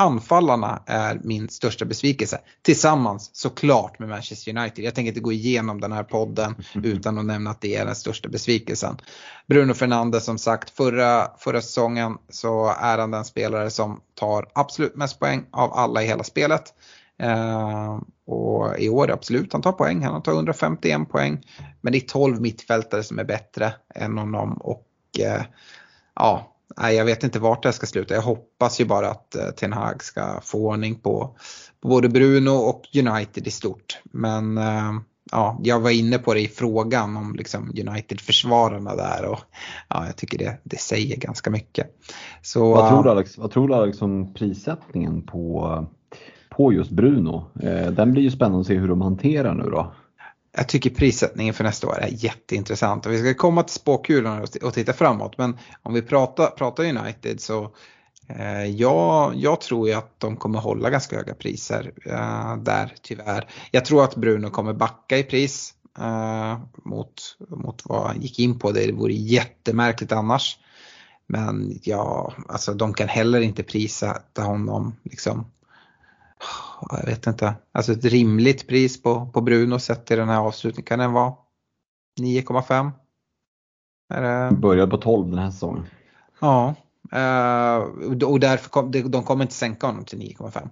anfallarna 0.00 0.82
är 0.86 1.20
min 1.24 1.48
största 1.48 1.84
besvikelse. 1.84 2.40
Tillsammans 2.62 3.30
såklart 3.32 3.98
med 3.98 4.08
Manchester 4.08 4.58
United. 4.58 4.84
Jag 4.84 4.94
tänker 4.94 5.08
inte 5.08 5.20
gå 5.20 5.32
igenom 5.32 5.80
den 5.80 5.92
här 5.92 6.02
podden 6.02 6.54
utan 6.82 7.18
att 7.18 7.24
nämna 7.24 7.50
att 7.50 7.60
det 7.60 7.76
är 7.76 7.86
den 7.86 7.94
största 7.94 8.28
besvikelsen. 8.28 8.96
Bruno 9.46 9.74
Fernandes 9.74 10.24
som 10.24 10.38
sagt, 10.38 10.70
förra, 10.70 11.30
förra 11.38 11.60
säsongen 11.60 12.18
så 12.28 12.74
är 12.80 12.98
han 12.98 13.10
den 13.10 13.24
spelare 13.24 13.70
som 13.70 14.00
tar 14.14 14.46
absolut 14.52 14.96
mest 14.96 15.18
poäng 15.18 15.44
av 15.50 15.72
alla 15.72 16.02
i 16.02 16.06
hela 16.06 16.24
spelet. 16.24 16.74
Uh, 17.22 18.00
och 18.26 18.78
i 18.78 18.88
år 18.88 19.10
absolut, 19.10 19.52
han 19.52 19.62
tar 19.62 19.72
poäng, 19.72 20.02
han 20.02 20.22
tar 20.22 20.32
151 20.32 21.08
poäng. 21.08 21.46
Men 21.80 21.92
det 21.92 21.98
är 21.98 22.08
12 22.08 22.40
mittfältare 22.40 23.02
som 23.02 23.18
är 23.18 23.24
bättre 23.24 23.72
än 23.94 24.18
honom 24.18 24.52
och 24.52 24.86
uh, 25.20 25.42
ja, 26.14 26.56
nej, 26.76 26.96
jag 26.96 27.04
vet 27.04 27.24
inte 27.24 27.38
vart 27.38 27.62
det 27.62 27.72
ska 27.72 27.86
sluta. 27.86 28.14
Jag 28.14 28.22
hoppas 28.22 28.80
ju 28.80 28.84
bara 28.84 29.10
att 29.10 29.36
uh, 29.38 29.50
Ten 29.50 29.72
Hag 29.72 30.02
ska 30.02 30.40
få 30.42 30.58
ordning 30.58 30.94
på, 30.94 31.36
på 31.82 31.88
både 31.88 32.08
Bruno 32.08 32.50
och 32.50 32.82
United 32.96 33.46
i 33.46 33.50
stort. 33.50 33.98
Men 34.04 34.60
ja, 35.30 35.60
jag 35.62 35.80
var 35.80 35.90
inne 35.90 36.18
på 36.18 36.34
det 36.34 36.40
i 36.40 36.48
frågan 36.48 37.16
om 37.16 37.34
liksom 37.34 37.72
United-försvararna 37.88 38.96
där 38.96 39.24
och 39.24 39.38
ja, 39.88 40.06
jag 40.06 40.16
tycker 40.16 40.38
det, 40.38 40.60
det 40.64 40.80
säger 40.80 41.16
ganska 41.16 41.50
mycket. 41.50 41.86
Så, 42.42 42.74
vad 42.74 42.88
tror 42.88 43.04
du 43.04 43.10
Alex, 43.10 43.38
vad 43.38 43.50
tror 43.50 43.68
du 43.68 43.74
Alex 43.74 44.02
om 44.02 44.34
prissättningen 44.34 45.22
på 45.22 45.86
på 46.50 46.72
just 46.72 46.90
Bruno. 46.90 47.44
Eh, 47.62 47.92
den 47.92 48.12
blir 48.12 48.22
ju 48.22 48.30
spännande 48.30 48.60
att 48.60 48.66
se 48.66 48.78
hur 48.78 48.88
de 48.88 49.00
hanterar 49.00 49.54
nu 49.54 49.70
då. 49.70 49.92
Jag 50.52 50.68
tycker 50.68 50.90
prissättningen 50.90 51.54
för 51.54 51.64
nästa 51.64 51.86
år 51.86 51.98
är 51.98 52.08
jätteintressant 52.24 53.06
och 53.06 53.12
vi 53.12 53.18
ska 53.18 53.34
komma 53.34 53.62
till 53.62 53.74
spåkulorna 53.74 54.46
och 54.62 54.74
titta 54.74 54.92
framåt 54.92 55.38
men 55.38 55.58
om 55.82 55.94
vi 55.94 56.02
pratar, 56.02 56.46
pratar 56.46 56.84
United 56.84 57.40
så 57.40 57.74
eh, 58.26 58.64
ja, 58.64 59.32
jag 59.34 59.60
tror 59.60 59.88
ju 59.88 59.94
att 59.94 60.20
de 60.20 60.36
kommer 60.36 60.58
hålla 60.58 60.90
ganska 60.90 61.16
höga 61.16 61.34
priser 61.34 61.92
eh, 62.04 62.56
där 62.56 62.94
tyvärr. 63.02 63.48
Jag 63.70 63.84
tror 63.84 64.04
att 64.04 64.16
Bruno 64.16 64.50
kommer 64.50 64.72
backa 64.72 65.18
i 65.18 65.22
pris 65.22 65.74
eh, 65.98 66.58
mot, 66.84 67.36
mot 67.48 67.82
vad 67.84 68.06
han 68.06 68.20
gick 68.20 68.38
in 68.38 68.58
på. 68.58 68.72
Det 68.72 68.92
vore 68.92 69.12
jättemärkligt 69.12 70.12
annars. 70.12 70.58
Men 71.26 71.78
ja, 71.82 72.34
alltså 72.48 72.74
de 72.74 72.94
kan 72.94 73.08
heller 73.08 73.40
inte 73.40 73.62
prissätta 73.62 74.42
honom 74.42 74.96
liksom 75.02 75.46
jag 76.90 77.06
vet 77.06 77.26
inte, 77.26 77.54
alltså 77.72 77.92
ett 77.92 78.04
rimligt 78.04 78.68
pris 78.68 79.02
på, 79.02 79.26
på 79.26 79.40
Bruno 79.40 79.78
sett 79.78 80.06
till 80.06 80.18
den 80.18 80.28
här 80.28 80.38
avslutningen, 80.38 80.86
kan 80.86 80.98
den 80.98 81.12
vara 81.12 81.34
9,5? 82.20 82.90
Det... 84.08 84.56
Började 84.56 84.90
på 84.90 84.96
12 84.96 85.30
den 85.30 85.38
här 85.38 85.50
säsongen. 85.50 85.86
Ja, 86.40 86.74
eh, 87.12 87.76
och 88.24 88.40
därför 88.40 88.70
kom, 88.70 88.90
de 88.90 89.22
kommer 89.22 89.44
inte 89.44 89.54
sänka 89.54 89.86
honom 89.86 90.04
till 90.04 90.18
9,5. 90.18 90.68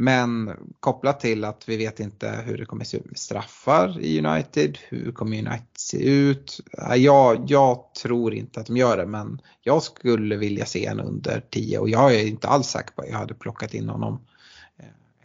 Men 0.00 0.56
kopplat 0.80 1.20
till 1.20 1.44
att 1.44 1.68
vi 1.68 1.76
vet 1.76 2.00
inte 2.00 2.42
hur 2.44 2.58
det 2.58 2.64
kommer 2.64 2.84
se 2.84 2.96
ut 2.96 3.04
med 3.04 3.18
straffar 3.18 4.00
i 4.00 4.26
United, 4.26 4.78
hur 4.88 5.12
kommer 5.12 5.38
United 5.38 5.66
se 5.76 6.08
ut? 6.10 6.60
Jag, 6.96 7.44
jag 7.46 7.94
tror 8.02 8.34
inte 8.34 8.60
att 8.60 8.66
de 8.66 8.76
gör 8.76 8.96
det 8.96 9.06
men 9.06 9.40
jag 9.60 9.82
skulle 9.82 10.36
vilja 10.36 10.66
se 10.66 10.86
en 10.86 11.00
under 11.00 11.44
10 11.50 11.78
och 11.78 11.88
jag 11.88 12.14
är 12.14 12.26
inte 12.26 12.48
alls 12.48 12.66
säker 12.66 12.92
på 12.92 13.02
att 13.02 13.08
jag 13.08 13.18
hade 13.18 13.34
plockat 13.34 13.74
in 13.74 13.88
honom 13.88 14.20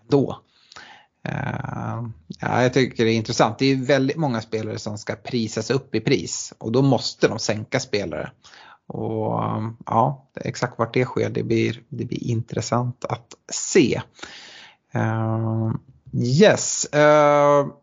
då. 0.09 0.39
Uh, 1.30 2.07
ja, 2.39 2.63
jag 2.63 2.73
tycker 2.73 3.05
det 3.05 3.11
är 3.11 3.15
intressant. 3.15 3.59
Det 3.59 3.65
är 3.65 3.75
väldigt 3.75 4.17
många 4.17 4.41
spelare 4.41 4.80
som 4.80 4.97
ska 4.97 5.15
prisas 5.15 5.69
upp 5.69 5.95
i 5.95 5.99
pris 5.99 6.53
och 6.57 6.71
då 6.71 6.81
måste 6.81 7.27
de 7.27 7.39
sänka 7.39 7.80
spelare. 7.80 8.31
Och 8.88 9.39
ja, 9.85 10.30
exakt 10.35 10.80
vart 10.80 10.93
det 10.93 11.05
sker 11.05 11.30
det 11.30 11.43
blir, 11.43 11.81
det 11.89 12.05
blir 12.05 12.23
intressant 12.23 13.05
att 13.05 13.34
se. 13.51 14.01
Uh, 14.95 15.75
yes. 16.13 16.88
Uh, 16.95 17.73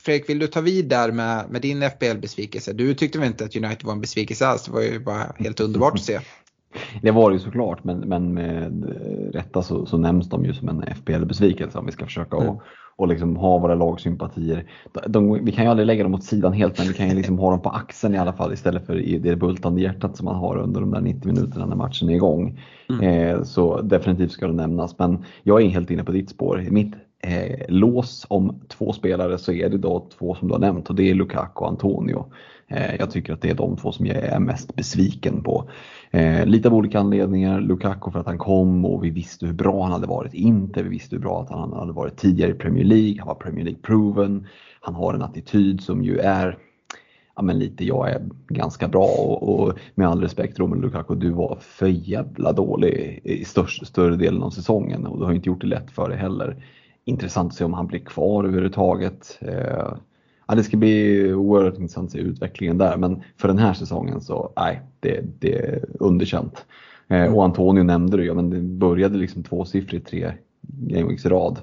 Fredrik, 0.00 0.28
vill 0.28 0.38
du 0.38 0.46
ta 0.46 0.60
vid 0.60 0.88
där 0.88 1.12
med, 1.12 1.50
med 1.50 1.62
din 1.62 1.82
FBL-besvikelse? 1.82 2.72
Du 2.72 2.94
tyckte 2.94 3.18
väl 3.18 3.28
inte 3.28 3.44
att 3.44 3.56
United 3.56 3.82
var 3.84 3.92
en 3.92 4.00
besvikelse 4.00 4.46
alls? 4.46 4.64
Det 4.64 4.72
var 4.72 4.80
ju 4.80 4.98
bara 4.98 5.34
helt 5.38 5.60
underbart 5.60 5.94
att 5.94 6.04
se. 6.04 6.20
Det 7.02 7.10
var 7.10 7.30
det 7.30 7.34
ju 7.34 7.40
såklart, 7.40 7.84
men, 7.84 7.98
men 7.98 8.34
med 8.34 8.84
rätta 9.32 9.62
så, 9.62 9.86
så 9.86 9.98
nämns 9.98 10.28
de 10.28 10.44
ju 10.44 10.54
som 10.54 10.68
en 10.68 10.82
FPL-besvikelse 10.82 11.78
om 11.78 11.86
vi 11.86 11.92
ska 11.92 12.04
försöka 12.04 12.36
mm. 12.36 12.48
och, 12.48 12.62
och 12.96 13.08
liksom 13.08 13.36
ha 13.36 13.58
våra 13.58 13.74
lagsympatier. 13.74 14.64
De, 15.06 15.44
vi 15.44 15.52
kan 15.52 15.64
ju 15.64 15.70
aldrig 15.70 15.86
lägga 15.86 16.02
dem 16.02 16.14
åt 16.14 16.24
sidan 16.24 16.52
helt, 16.52 16.78
men 16.78 16.88
vi 16.88 16.94
kan 16.94 17.08
ju 17.08 17.14
liksom 17.14 17.38
ha 17.38 17.50
dem 17.50 17.62
på 17.62 17.70
axeln 17.70 18.14
i 18.14 18.18
alla 18.18 18.32
fall 18.32 18.52
istället 18.52 18.86
för 18.86 19.00
i 19.00 19.18
det 19.18 19.36
bultande 19.36 19.80
hjärtat 19.80 20.16
som 20.16 20.24
man 20.24 20.36
har 20.36 20.56
under 20.56 20.80
de 20.80 20.90
där 20.90 21.00
90 21.00 21.26
minuterna 21.26 21.66
när 21.66 21.76
matchen 21.76 22.10
är 22.10 22.14
igång. 22.14 22.60
Mm. 22.90 23.04
Eh, 23.04 23.42
så 23.42 23.80
definitivt 23.80 24.32
ska 24.32 24.46
det 24.46 24.52
nämnas, 24.52 24.98
men 24.98 25.24
jag 25.42 25.62
är 25.62 25.68
helt 25.68 25.90
inne 25.90 26.04
på 26.04 26.12
ditt 26.12 26.30
spår. 26.30 26.66
Mitt 26.70 26.94
eh, 27.22 27.60
lås 27.68 28.26
om 28.28 28.60
två 28.68 28.92
spelare 28.92 29.38
så 29.38 29.52
är 29.52 29.68
det 29.68 29.78
då 29.78 30.08
två 30.18 30.34
som 30.34 30.48
du 30.48 30.54
har 30.54 30.60
nämnt 30.60 30.90
och 30.90 30.94
det 30.94 31.10
är 31.10 31.14
Lukaku 31.14 31.60
och 31.60 31.68
Antonio. 31.68 32.26
Eh, 32.70 32.94
jag 32.98 33.10
tycker 33.10 33.32
att 33.32 33.42
det 33.42 33.50
är 33.50 33.54
de 33.54 33.76
två 33.76 33.92
som 33.92 34.06
jag 34.06 34.16
är 34.16 34.38
mest 34.38 34.76
besviken 34.76 35.42
på. 35.42 35.70
Eh, 36.10 36.46
lite 36.46 36.68
av 36.68 36.74
olika 36.74 37.00
anledningar. 37.00 37.60
Lukaku 37.60 38.10
för 38.10 38.20
att 38.20 38.26
han 38.26 38.38
kom 38.38 38.84
och 38.84 39.04
vi 39.04 39.10
visste 39.10 39.46
hur 39.46 39.52
bra 39.52 39.82
han 39.82 39.92
hade 39.92 40.06
varit 40.06 40.34
inte. 40.34 40.82
Vi 40.82 40.88
visste 40.88 41.16
hur 41.16 41.22
bra 41.22 41.42
att 41.42 41.50
han 41.50 41.72
hade 41.72 41.92
varit 41.92 42.16
tidigare 42.16 42.50
i 42.50 42.54
Premier 42.54 42.84
League. 42.84 43.16
Han 43.18 43.28
var 43.28 43.34
Premier 43.34 43.64
League-proven. 43.64 44.46
Han 44.80 44.94
har 44.94 45.14
en 45.14 45.22
attityd 45.22 45.80
som 45.80 46.04
ju 46.04 46.18
är 46.18 46.58
ja, 47.36 47.42
men 47.42 47.58
lite 47.58 47.84
jag 47.84 48.10
är 48.10 48.28
ganska 48.48 48.88
bra 48.88 49.06
och, 49.06 49.60
och 49.60 49.78
med 49.94 50.08
all 50.08 50.20
respekt 50.20 50.58
Romelu 50.58 50.82
Lukaku, 50.82 51.14
du 51.14 51.30
var 51.30 51.58
för 51.60 51.86
jävla 51.86 52.52
dålig 52.52 53.20
i 53.24 53.44
störst, 53.44 53.86
större 53.86 54.16
delen 54.16 54.42
av 54.42 54.50
säsongen 54.50 55.06
och 55.06 55.18
du 55.18 55.24
har 55.24 55.32
inte 55.32 55.48
gjort 55.48 55.60
det 55.60 55.66
lätt 55.66 55.90
för 55.90 56.08
dig 56.08 56.18
heller. 56.18 56.64
Intressant 57.04 57.52
att 57.52 57.58
se 57.58 57.64
om 57.64 57.74
han 57.74 57.86
blir 57.86 57.98
kvar 57.98 58.44
överhuvudtaget. 58.44 59.38
Eh, 59.40 59.92
ja, 60.50 60.56
det 60.56 60.64
ska 60.64 60.76
bli 60.76 61.32
oerhört 61.32 61.78
intressant 61.78 62.06
att 62.06 62.12
se 62.12 62.18
utvecklingen 62.18 62.78
där 62.78 62.96
men 62.96 63.22
för 63.36 63.48
den 63.48 63.58
här 63.58 63.72
säsongen 63.72 64.20
så 64.20 64.52
nej, 64.56 64.82
det, 65.00 65.20
det 65.38 65.58
är 65.58 65.84
underkänt. 66.00 66.64
Eh, 67.08 67.34
och 67.34 67.44
Antonio 67.44 67.82
nämnde 67.82 68.16
det, 68.16 68.24
ja, 68.24 68.34
men 68.34 68.50
det 68.50 68.60
började 68.60 69.18
liksom 69.18 69.42
tvåsiffrigt 69.42 70.08
tre 70.08 70.32
gameweeks 70.60 71.26
i 71.26 71.28
rad 71.28 71.58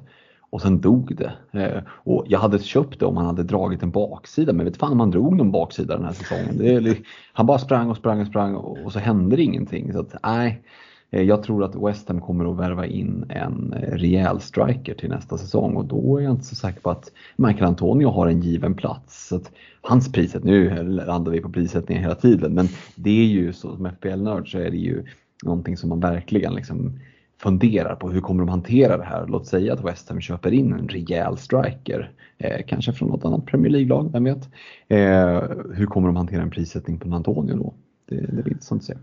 och 0.49 0.61
sen 0.61 0.81
dog 0.81 1.15
det. 1.15 1.59
Eh, 1.61 1.83
och 1.87 2.25
jag 2.27 2.39
hade 2.39 2.59
köpt 2.59 2.99
det 2.99 3.05
om 3.05 3.17
han 3.17 3.25
hade 3.25 3.43
dragit 3.43 3.83
en 3.83 3.91
baksida 3.91 4.53
men 4.53 4.65
vet 4.65 4.77
fan 4.77 4.91
om 4.91 4.99
han 4.99 5.11
drog 5.11 5.37
någon 5.37 5.51
baksida 5.51 5.95
den 5.95 6.05
här 6.05 6.13
säsongen. 6.13 6.83
Det, 6.83 6.97
han 7.33 7.45
bara 7.45 7.59
sprang 7.59 7.89
och 7.89 7.97
sprang 7.97 8.21
och 8.21 8.27
sprang 8.27 8.55
och, 8.55 8.77
och 8.85 8.93
så 8.93 8.99
hände 8.99 9.35
det 9.35 9.43
ingenting. 9.43 9.93
Så 9.93 9.99
att, 9.99 10.15
nej, 10.23 10.63
Eh, 11.11 11.21
jag 11.21 11.43
tror 11.43 11.63
att 11.63 11.75
West 11.75 12.07
Ham 12.07 12.21
kommer 12.21 12.51
att 12.51 12.57
värva 12.57 12.85
in 12.85 13.25
en 13.29 13.73
eh, 13.73 13.91
rejäl 13.91 14.41
striker 14.41 14.93
till 14.93 15.09
nästa 15.09 15.37
säsong 15.37 15.75
och 15.75 15.85
då 15.85 16.17
är 16.17 16.23
jag 16.23 16.33
inte 16.33 16.45
så 16.45 16.55
säker 16.55 16.81
på 16.81 16.89
att 16.89 17.11
Michael 17.35 17.65
Antonio 17.65 18.09
har 18.09 18.27
en 18.27 18.41
given 18.41 18.73
plats. 18.73 19.27
Så 19.27 19.35
att 19.35 19.51
hans 19.81 20.11
priset, 20.11 20.43
nu 20.43 20.83
landar 20.83 21.31
vi 21.31 21.41
på 21.41 21.49
prissättningen 21.49 22.03
hela 22.03 22.15
tiden, 22.15 22.53
men 22.53 22.67
det 22.95 23.19
är 23.21 23.25
ju 23.25 23.53
så 23.53 23.75
som 23.75 23.85
FPL-nörd 23.85 24.51
så 24.51 24.57
är 24.57 24.69
det 24.69 24.77
ju 24.77 25.03
någonting 25.43 25.77
som 25.77 25.89
man 25.89 25.99
verkligen 25.99 26.53
liksom 26.53 26.99
funderar 27.41 27.95
på 27.95 28.09
hur 28.09 28.21
kommer 28.21 28.39
de 28.39 28.49
hantera 28.49 28.97
det 28.97 29.03
här? 29.03 29.27
Låt 29.27 29.47
säga 29.47 29.73
att 29.73 29.85
West 29.85 30.09
Ham 30.09 30.21
köper 30.21 30.53
in 30.53 30.73
en 30.73 30.87
rejäl 30.87 31.37
striker, 31.37 32.11
eh, 32.37 32.65
kanske 32.67 32.93
från 32.93 33.09
något 33.09 33.25
annat 33.25 33.45
Premier 33.45 33.71
League-lag, 33.71 34.11
vem 34.11 34.23
vet? 34.23 34.49
Eh, 34.87 35.43
hur 35.73 35.85
kommer 35.85 36.07
de 36.07 36.15
hantera 36.15 36.41
en 36.41 36.49
prissättning 36.49 36.99
på 36.99 37.15
Antonio 37.15 37.55
då? 37.55 37.73
Det, 38.09 38.15
det 38.15 38.43
blir 38.43 38.53
intressant 38.53 38.81
att 38.81 38.85
se. 38.85 38.93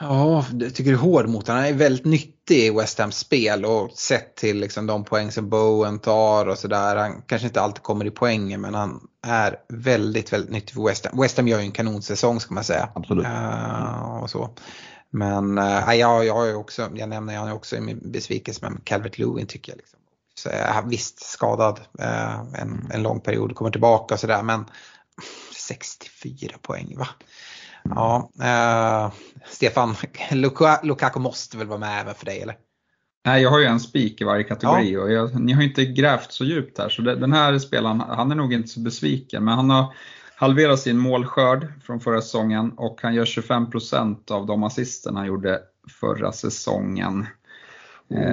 Ja, 0.00 0.44
jag 0.60 0.74
tycker 0.74 0.90
du 0.90 0.96
är 0.96 1.00
hård 1.00 1.28
mot 1.28 1.48
honom. 1.48 1.62
Han 1.62 1.72
är 1.72 1.76
väldigt 1.76 2.04
nyttig 2.04 2.58
i 2.58 2.70
West 2.70 2.98
Hams 2.98 3.18
spel 3.18 3.64
och 3.64 3.90
sett 3.90 4.36
till 4.36 4.60
liksom 4.60 4.86
de 4.86 5.04
poäng 5.04 5.32
som 5.32 5.48
Bowen 5.48 5.98
tar 5.98 6.46
och 6.46 6.58
sådär. 6.58 6.96
Han 6.96 7.22
kanske 7.22 7.46
inte 7.46 7.60
alltid 7.60 7.82
kommer 7.82 8.04
i 8.04 8.10
poängen 8.10 8.60
men 8.60 8.74
han 8.74 9.08
är 9.26 9.56
väldigt, 9.68 10.32
väldigt 10.32 10.50
nyttig 10.50 10.74
för 10.74 10.82
West 10.82 11.06
Ham. 11.06 11.20
West 11.20 11.36
Ham 11.36 11.48
gör 11.48 11.58
ju 11.58 11.64
en 11.64 11.72
kanonsäsong 11.72 12.40
ska 12.40 12.54
man 12.54 12.64
säga. 12.64 12.88
Absolut. 12.94 13.26
Uh, 13.26 14.22
och 14.22 14.30
så. 14.30 14.50
Men 15.10 15.58
uh, 15.58 15.94
ja, 15.94 16.24
jag, 16.24 16.48
är 16.48 16.56
också, 16.56 16.90
jag 16.94 17.08
nämner 17.08 17.36
han 17.36 17.52
också 17.52 17.76
i 17.76 17.80
min 17.80 18.12
besvikelse 18.12 18.70
med 18.70 18.84
Calvert 18.84 19.18
Lewin 19.18 19.46
tycker 19.46 19.72
jag. 19.72 19.76
Liksom. 19.76 19.98
Så, 20.34 20.48
uh, 20.48 20.88
visst 20.88 21.22
skadad 21.22 21.80
uh, 22.00 22.60
en, 22.60 22.90
en 22.94 23.02
lång 23.02 23.20
period, 23.20 23.54
kommer 23.54 23.70
tillbaka 23.70 24.14
och 24.14 24.20
sådär 24.20 24.42
men 24.42 24.64
64 25.56 26.56
poäng 26.62 26.94
va? 26.98 27.08
Ja, 27.88 28.30
eh, 28.42 29.12
Stefan, 29.44 29.94
Lukaku 30.82 31.20
måste 31.20 31.56
väl 31.56 31.66
vara 31.66 31.78
med 31.78 32.00
även 32.00 32.14
för 32.14 32.26
dig 32.26 32.42
eller? 32.42 32.56
Nej, 33.24 33.42
jag 33.42 33.50
har 33.50 33.58
ju 33.58 33.64
en 33.64 33.80
spik 33.80 34.20
i 34.20 34.24
varje 34.24 34.44
kategori 34.44 34.92
ja. 34.92 35.00
och 35.00 35.12
jag, 35.12 35.40
ni 35.40 35.52
har 35.52 35.62
inte 35.62 35.84
grävt 35.84 36.32
så 36.32 36.44
djupt 36.44 36.78
här 36.78 36.88
så 36.88 37.02
det, 37.02 37.16
den 37.16 37.32
här 37.32 37.58
spelaren, 37.58 38.00
han 38.00 38.30
är 38.30 38.34
nog 38.34 38.52
inte 38.52 38.68
så 38.68 38.80
besviken 38.80 39.44
men 39.44 39.54
han 39.54 39.70
har 39.70 39.94
halverat 40.36 40.80
sin 40.80 40.98
målskörd 40.98 41.66
från 41.82 42.00
förra 42.00 42.20
säsongen 42.20 42.72
och 42.76 42.98
han 43.02 43.14
gör 43.14 43.24
25% 43.24 44.32
av 44.32 44.46
de 44.46 44.62
assisterna 44.62 45.18
han 45.18 45.26
gjorde 45.26 45.60
förra 46.00 46.32
säsongen. 46.32 47.26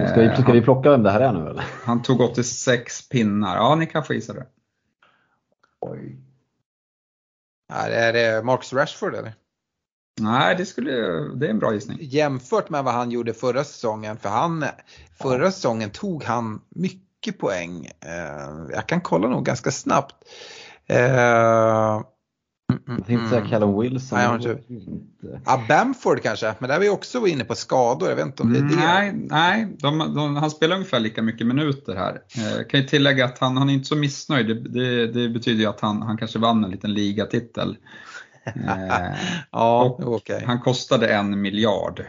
Ska 0.08 0.22
vi, 0.22 0.42
ska 0.42 0.52
vi 0.52 0.62
plocka 0.62 0.90
vem 0.90 1.04
det 1.04 1.12
här 1.12 1.22
är 1.22 1.34
nu 1.34 1.50
eller? 1.50 1.64
Han 1.84 2.02
tog 2.02 2.22
86 2.22 3.10
pinnar, 3.10 3.56
ja 3.56 3.76
ni 3.76 3.86
kan 3.86 4.04
få 4.04 4.14
gissa 4.14 4.34
det. 4.34 4.46
Oj. 5.80 6.18
Är 7.74 8.14
det 8.14 8.44
Marcus 8.44 8.74
Rashford 8.74 9.16
eller? 9.16 9.34
Nej, 10.22 10.56
det, 10.56 10.66
skulle, 10.66 10.92
det 11.36 11.46
är 11.46 11.50
en 11.50 11.60
bra 11.60 11.74
gissning. 11.74 11.98
Jämfört 12.02 12.70
med 12.70 12.84
vad 12.84 12.94
han 12.94 13.12
gjorde 13.12 13.34
förra 13.34 13.64
säsongen, 13.64 14.18
för 14.18 14.30
han, 14.30 14.66
förra 15.22 15.44
ja. 15.44 15.52
säsongen 15.52 15.90
tog 15.90 16.24
han 16.24 16.62
mycket 16.70 17.40
poäng. 17.40 17.86
Eh, 17.86 18.74
jag 18.74 18.88
kan 18.88 19.02
kolla 19.02 19.28
nog 19.28 19.46
ganska 19.46 19.72
snabbt. 19.72 20.16
Eh, 20.88 22.02
Mm, 22.72 22.98
jag 22.98 23.06
tänkte 23.06 23.30
säga 23.30 23.50
Callum 23.50 23.80
Wilson. 23.80 24.18
Nej, 24.18 24.36
inte. 24.36 24.58
Ja, 25.46 25.64
Bamford 25.68 26.22
kanske, 26.22 26.56
men 26.60 26.70
där 26.70 26.76
är 26.76 26.80
vi 26.80 26.90
också 26.90 27.28
inne 27.28 27.44
på 27.44 27.56
skador. 27.56 28.10
Jag 28.10 28.16
vet 28.16 28.26
inte 28.26 28.44
om 28.44 28.54
det 28.54 28.60
är 28.60 28.64
det. 28.64 28.76
Nej, 28.76 29.14
nej 29.14 29.68
de, 29.80 30.14
de, 30.16 30.36
han 30.36 30.52
spelar 30.52 30.76
ungefär 30.76 31.00
lika 31.00 31.22
mycket 31.22 31.48
minuter 31.48 31.96
här. 31.96 32.22
Eh, 32.38 32.68
kan 32.68 32.80
ju 32.80 32.86
tillägga 32.86 33.26
att 33.26 33.40
han, 33.40 33.58
han 33.58 33.70
är 33.70 33.74
inte 33.74 33.88
så 33.88 33.96
missnöjd. 33.96 34.48
Det, 34.48 34.54
det, 34.54 35.08
det 35.08 35.30
betyder 35.30 35.60
ju 35.60 35.66
att 35.66 35.82
han, 35.82 36.02
han 36.02 36.18
kanske 36.18 36.40
vann 36.40 36.64
en 36.64 36.72
liten 36.72 36.94
ligatitel. 36.94 37.78
Eh, 38.44 39.16
ja, 39.52 39.98
okay. 40.00 40.44
Han 40.46 40.60
kostade 40.60 41.08
en 41.08 41.42
miljard. 41.42 42.04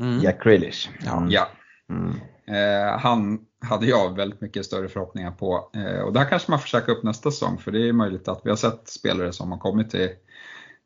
Mm. 0.00 0.20
Jack 0.20 0.44
Grealish. 0.44 0.90
Ja. 1.04 1.26
ja. 1.28 1.48
Mm. 1.90 2.20
Eh, 2.46 2.98
han 2.98 3.38
hade 3.60 3.86
jag 3.86 4.16
väldigt 4.16 4.40
mycket 4.40 4.66
större 4.66 4.88
förhoppningar 4.88 5.30
på. 5.30 5.70
Eh, 5.74 6.00
och 6.00 6.12
där 6.12 6.24
kanske 6.24 6.50
man 6.50 6.60
får 6.60 6.68
söka 6.68 6.92
upp 6.92 7.02
nästa 7.02 7.30
säsong 7.30 7.58
för 7.58 7.70
det 7.70 7.88
är 7.88 7.92
möjligt 7.92 8.28
att 8.28 8.40
vi 8.44 8.50
har 8.50 8.56
sett 8.56 8.88
spelare 8.88 9.32
som 9.32 9.52
har 9.52 9.58
kommit 9.58 9.90
till, 9.90 10.08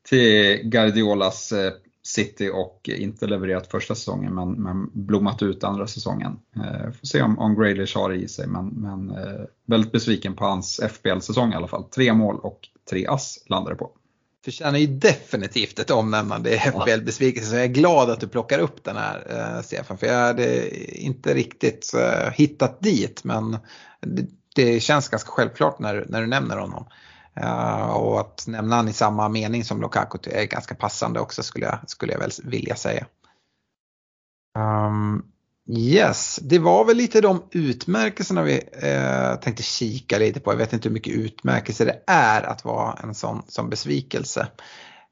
till 0.09 0.61
Guardiolas 0.65 1.53
eh, 1.53 1.73
City 2.05 2.51
och 2.55 2.91
inte 2.93 3.27
levererat 3.27 3.67
första 3.67 3.95
säsongen 3.95 4.35
men, 4.35 4.53
men 4.53 4.91
blommat 4.93 5.43
ut 5.43 5.65
andra 5.65 5.87
säsongen. 5.87 6.39
Eh, 6.57 6.91
får 6.91 7.07
se 7.07 7.23
om, 7.23 7.39
om 7.39 7.55
Grealish 7.55 7.97
har 7.97 8.09
det 8.09 8.17
i 8.17 8.29
sig 8.29 8.47
men, 8.47 8.67
men 8.67 9.11
eh, 9.11 9.45
väldigt 9.67 9.93
besviken 9.93 10.37
på 10.37 10.45
hans 10.45 10.81
FBL-säsong 10.91 11.53
i 11.53 11.57
alla 11.57 11.69
fall. 11.69 11.85
Tre 11.85 12.13
mål 12.13 12.39
och 12.43 12.69
tre 12.91 13.07
ass 13.07 13.45
landade 13.49 13.77
på 13.77 13.91
förtjänar 14.45 14.79
ju 14.79 14.87
definitivt 14.87 15.79
ett 15.79 15.91
omnämnande 15.91 16.51
i 16.55 16.59
FBL-besvikelse. 16.59 17.51
Så 17.51 17.57
jag 17.57 17.65
är 17.65 17.69
glad 17.69 18.11
att 18.11 18.21
du 18.21 18.29
plockar 18.29 18.59
upp 18.59 18.85
den 18.85 18.97
här 18.97 19.27
eh, 19.29 19.63
Stefan. 19.63 19.99
För 19.99 20.07
jag 20.07 20.27
hade 20.27 20.69
inte 21.03 21.35
riktigt 21.35 21.95
eh, 21.95 22.31
hittat 22.33 22.81
dit. 22.81 23.25
Men 23.25 23.59
det, 24.01 24.27
det, 24.55 24.81
känns 24.81 25.09
ganska 25.09 25.31
självklart 25.31 25.79
när, 25.79 26.07
när 26.09 26.21
du 26.21 26.27
nämner 26.27 26.57
honom. 26.57 26.87
Uh, 27.41 27.91
och 27.91 28.21
att 28.21 28.45
nämna 28.47 28.77
honom 28.77 28.91
i 28.91 28.93
samma 28.93 29.29
mening 29.29 29.65
som 29.65 29.81
Lukaku 29.81 30.19
är 30.31 30.45
ganska 30.45 30.75
passande 30.75 31.21
också 31.21 31.43
skulle 31.43 31.67
jag, 31.67 31.79
skulle 31.87 32.13
jag 32.13 32.21
väl 32.21 32.31
vilja 32.45 32.77
säga. 32.77 33.07
Um, 34.59 35.33
Yes, 35.69 36.41
det 36.43 36.59
var 36.59 36.85
väl 36.85 36.97
lite 36.97 37.21
de 37.21 37.49
utmärkelserna 37.51 38.43
vi 38.43 38.61
eh, 38.83 39.35
tänkte 39.35 39.63
kika 39.63 40.19
lite 40.19 40.41
på. 40.41 40.53
Jag 40.53 40.57
vet 40.57 40.73
inte 40.73 40.89
hur 40.89 40.95
mycket 40.95 41.15
utmärkelse 41.15 41.85
det 41.85 42.03
är 42.07 42.43
att 42.43 42.65
vara 42.65 42.99
en 43.03 43.15
sån 43.15 43.43
som 43.49 43.71
besvikelse. 43.71 44.49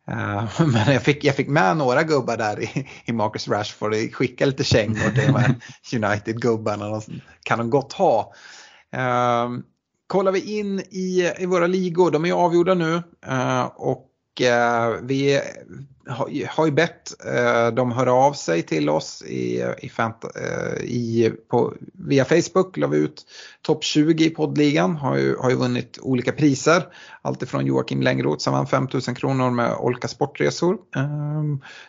Eh, 0.09 0.45
men 0.67 0.93
jag 0.93 1.03
fick, 1.03 1.25
jag 1.25 1.37
fick 1.37 1.49
med 1.49 1.77
några 1.77 2.03
gubbar 2.03 2.37
där 2.37 2.63
i, 2.63 2.89
i 3.05 3.13
Marcus 3.13 3.49
Rashford 3.49 3.93
och 3.93 4.15
skickade 4.15 4.51
lite 4.51 4.65
kängor 4.65 5.11
till 5.11 6.03
United-gubbarna. 6.05 7.01
kan 7.43 7.59
de 7.59 7.71
gott 7.71 7.93
ha. 7.93 8.33
Eh, 8.93 9.49
kollar 10.07 10.33
vi 10.33 10.59
in 10.59 10.81
i, 10.81 11.33
i 11.39 11.47
våra 11.47 11.67
ligor, 11.67 12.11
de 12.11 12.25
är 12.25 12.33
avgjorda 12.33 12.75
nu. 12.75 13.03
Eh, 13.27 13.65
och 13.65 14.10
Eh, 14.41 14.91
vi 15.03 15.41
har 16.49 16.67
ju 16.67 16.73
bett 16.73 17.27
eh, 17.27 17.75
de 17.75 17.93
höra 17.93 18.13
av 18.13 18.33
sig 18.33 18.63
till 18.63 18.89
oss 18.89 19.23
i, 19.23 19.65
i, 19.79 19.91
eh, 20.37 20.85
i 20.85 21.33
på, 21.51 21.75
via 21.93 22.25
Facebook. 22.25 22.77
La 22.77 22.87
vi 22.87 22.99
ut 22.99 23.27
topp 23.63 23.85
20 23.85 24.25
i 24.25 24.31
poddligan. 24.31 24.97
Har 24.97 25.17
ju, 25.17 25.37
har 25.37 25.51
ju 25.51 25.57
vunnit 25.57 25.99
olika 26.03 26.33
priser. 26.33 26.83
Alltifrån 27.23 27.67
Joakim 27.67 28.03
Längroth 28.03 28.43
som 28.43 28.53
vann 28.53 28.67
5000 28.67 29.15
kronor 29.15 29.51
med 29.51 29.77
Olka 29.79 30.09
Sportresor. 30.09 30.79
Eh, 30.97 31.45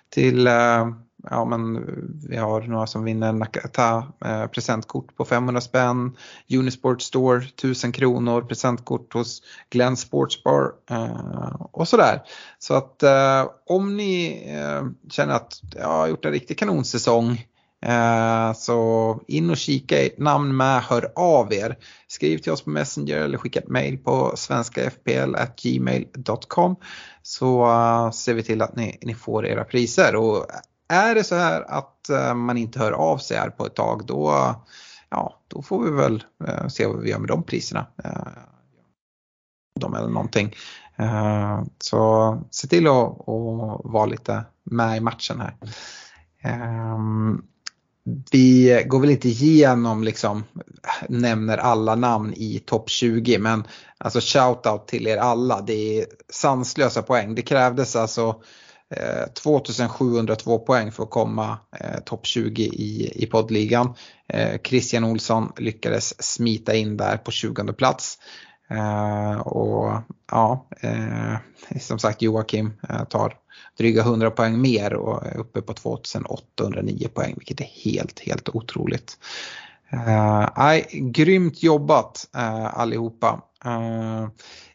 till 0.09 0.47
eh, 0.47 0.87
ja, 1.29 1.45
men 1.45 1.75
eh, 1.75 1.81
vi 2.29 2.37
har 2.37 2.61
några 2.61 2.87
som 2.87 3.03
vinner 3.03 3.33
Nakata 3.33 4.07
eh, 4.25 4.47
presentkort 4.47 5.15
på 5.15 5.25
500 5.25 5.61
spänn, 5.61 6.17
Unisport 6.49 7.01
Store 7.01 7.37
1000 7.37 7.91
kronor, 7.91 8.41
presentkort 8.41 9.13
hos 9.13 9.41
Glenn 9.69 9.97
Sportsbar 9.97 10.71
eh, 10.89 11.55
och 11.71 11.87
sådär. 11.87 12.21
Så 12.59 12.73
att 12.73 13.03
eh, 13.03 13.47
om 13.65 13.97
ni 13.97 14.43
eh, 14.47 14.85
känner 15.09 15.33
att 15.33 15.61
jag 15.75 15.87
har 15.87 16.07
gjort 16.07 16.25
en 16.25 16.31
riktig 16.31 16.57
kanonsäsong 16.57 17.47
eh, 17.85 18.53
så 18.53 19.19
in 19.27 19.49
och 19.49 19.57
kika, 19.57 19.95
namn 20.17 20.57
med, 20.57 20.81
hör 20.81 21.11
av 21.15 21.53
er. 21.53 21.77
Skriv 22.07 22.37
till 22.37 22.51
oss 22.51 22.61
på 22.61 22.69
Messenger 22.69 23.17
eller 23.17 23.37
skicka 23.37 23.59
ett 23.59 23.69
mail 23.69 23.97
på 23.97 24.33
svenskafpl.gmail.com 24.35 26.75
så 27.21 27.65
eh, 27.65 28.11
ser 28.11 28.33
vi 28.33 28.43
till 28.43 28.61
att 28.61 28.75
ni, 28.75 28.97
ni 29.01 29.15
får 29.15 29.45
era 29.45 29.63
priser. 29.63 30.15
Och 30.15 30.45
är 30.91 31.15
det 31.15 31.23
så 31.23 31.35
här 31.35 31.61
att 31.61 32.09
eh, 32.09 32.33
man 32.33 32.57
inte 32.57 32.79
hör 32.79 32.91
av 32.91 33.17
sig 33.17 33.37
här 33.37 33.49
på 33.49 33.65
ett 33.65 33.75
tag 33.75 34.05
då, 34.05 34.55
ja, 35.09 35.39
då 35.47 35.61
får 35.61 35.83
vi 35.83 35.91
väl 35.91 36.23
eh, 36.47 36.67
se 36.67 36.85
vad 36.85 37.01
vi 37.01 37.09
gör 37.09 37.19
med 37.19 37.27
de 37.27 37.43
priserna. 37.43 37.85
Eh, 38.03 38.27
de 39.79 39.95
eller 39.95 40.07
någonting. 40.07 40.55
Så 41.79 42.37
se 42.51 42.67
till 42.67 42.87
att, 42.87 42.93
att 42.93 43.81
vara 43.83 44.05
lite 44.05 44.43
med 44.63 44.97
i 44.97 44.99
matchen 44.99 45.41
här. 45.41 45.55
Vi 48.31 48.83
går 48.87 48.99
väl 48.99 49.09
inte 49.09 49.27
igenom 49.27 50.03
liksom, 50.03 50.43
nämner 51.09 51.57
alla 51.57 51.95
namn 51.95 52.33
i 52.33 52.59
topp 52.59 52.89
20 52.89 53.37
men 53.37 53.63
alltså 53.97 54.19
shoutout 54.21 54.87
till 54.87 55.07
er 55.07 55.17
alla. 55.17 55.61
Det 55.61 55.99
är 55.99 56.05
sanslösa 56.29 57.01
poäng. 57.01 57.35
Det 57.35 57.41
krävdes 57.41 57.95
alltså 57.95 58.41
Eh, 58.91 59.27
2702 59.33 60.59
poäng 60.59 60.91
för 60.91 61.03
att 61.03 61.09
komma 61.09 61.57
eh, 61.79 61.99
topp 62.05 62.25
20 62.25 62.63
i, 62.63 63.11
i 63.23 63.25
poddligan. 63.25 63.93
Eh, 64.27 64.61
Christian 64.63 65.03
Olsson 65.03 65.51
lyckades 65.57 66.23
smita 66.23 66.75
in 66.75 66.97
där 66.97 67.17
på 67.17 67.31
20 67.31 67.73
plats. 67.73 68.17
Eh, 68.69 69.39
och 69.39 70.01
ja, 70.31 70.67
eh, 70.81 71.35
som 71.79 71.99
sagt 71.99 72.21
Joakim 72.21 72.73
eh, 72.89 73.03
tar 73.03 73.33
dryga 73.77 74.01
100 74.01 74.31
poäng 74.31 74.61
mer 74.61 74.93
och 74.93 75.25
är 75.25 75.37
uppe 75.37 75.61
på 75.61 75.73
2809 75.73 77.07
poäng 77.13 77.33
vilket 77.37 77.61
är 77.61 77.91
helt, 77.91 78.19
helt 78.19 78.49
otroligt. 78.49 79.17
Eh, 79.91 80.81
grymt 80.91 81.63
jobbat 81.63 82.29
eh, 82.35 82.79
allihopa. 82.79 83.41
Eh, 83.65 84.27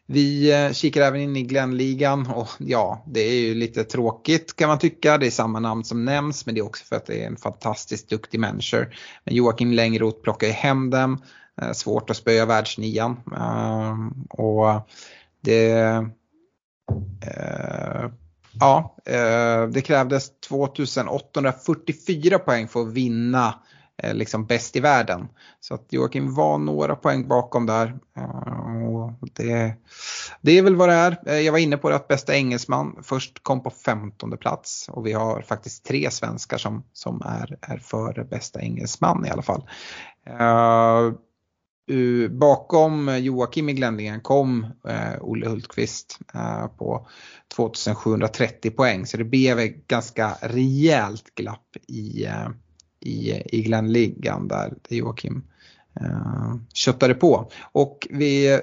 vi 0.06 0.52
eh, 0.52 0.72
kikar 0.72 1.02
även 1.02 1.20
in 1.20 1.36
i 1.36 1.42
Glenligan 1.42 2.26
och 2.26 2.48
ja, 2.58 3.04
det 3.06 3.20
är 3.20 3.40
ju 3.40 3.54
lite 3.54 3.84
tråkigt 3.84 4.56
kan 4.56 4.68
man 4.68 4.78
tycka. 4.78 5.18
Det 5.18 5.26
är 5.26 5.30
samma 5.30 5.60
namn 5.60 5.84
som 5.84 6.04
nämns 6.04 6.46
men 6.46 6.54
det 6.54 6.60
är 6.60 6.64
också 6.64 6.84
för 6.84 6.96
att 6.96 7.06
det 7.06 7.22
är 7.22 7.26
en 7.26 7.36
fantastiskt 7.36 8.10
duktig 8.10 8.40
människa. 8.40 8.86
Men 9.24 9.34
Joakim 9.34 9.72
Längroth 9.72 10.20
plockar 10.22 10.46
ju 10.46 10.52
hem 10.52 10.90
dem. 10.90 11.22
Eh, 11.62 11.72
svårt 11.72 12.10
att 12.10 12.16
spöa 12.16 12.46
världsnian. 12.46 13.20
Eh, 13.36 13.96
och 14.28 14.88
det 15.40 16.06
Ja, 18.60 18.96
det 19.72 19.80
krävdes 19.84 20.40
2844 20.48 22.38
poäng 22.38 22.68
för 22.68 22.80
att 22.80 22.92
vinna 22.92 23.54
Eh, 24.02 24.14
liksom 24.14 24.46
bäst 24.46 24.76
i 24.76 24.80
världen. 24.80 25.28
Så 25.60 25.74
att 25.74 25.86
Joakim 25.90 26.34
var 26.34 26.58
några 26.58 26.96
poäng 26.96 27.28
bakom 27.28 27.66
där. 27.66 27.98
Eh, 28.16 28.86
och 28.86 29.12
det, 29.32 29.74
det 30.40 30.58
är 30.58 30.62
väl 30.62 30.76
vad 30.76 30.88
det 30.88 30.94
är. 30.94 31.18
Eh, 31.26 31.40
jag 31.40 31.52
var 31.52 31.58
inne 31.58 31.76
på 31.76 31.90
det 31.90 31.96
att 31.96 32.08
bästa 32.08 32.34
engelsman 32.34 32.98
först 33.02 33.42
kom 33.42 33.62
på 33.62 33.70
15 33.70 34.38
plats 34.38 34.88
och 34.88 35.06
vi 35.06 35.12
har 35.12 35.42
faktiskt 35.42 35.84
tre 35.84 36.10
svenskar 36.10 36.58
som, 36.58 36.82
som 36.92 37.22
är, 37.22 37.58
är 37.60 37.78
före 37.78 38.24
bästa 38.24 38.60
engelsman 38.60 39.26
i 39.26 39.30
alla 39.30 39.42
fall. 39.42 39.68
Uh, 40.40 41.12
bakom 42.30 43.18
Joakim 43.18 43.68
i 43.68 43.72
Gländingen 43.72 44.20
kom 44.20 44.64
uh, 44.64 45.20
Olle 45.20 45.48
Hultqvist 45.48 46.18
uh, 46.34 46.66
på 46.66 47.08
2730 47.56 48.70
poäng 48.70 49.06
så 49.06 49.16
det 49.16 49.24
blev 49.24 49.58
ett 49.58 49.86
ganska 49.86 50.36
rejält 50.40 51.34
glapp 51.34 51.76
i 51.88 52.26
i, 53.00 53.42
i 53.58 53.62
Glenligan 53.62 54.48
där 54.48 54.74
Joakim 54.88 55.42
eh, 56.00 56.54
köttade 56.74 57.14
på. 57.14 57.50
Och 57.72 58.06
vi 58.10 58.60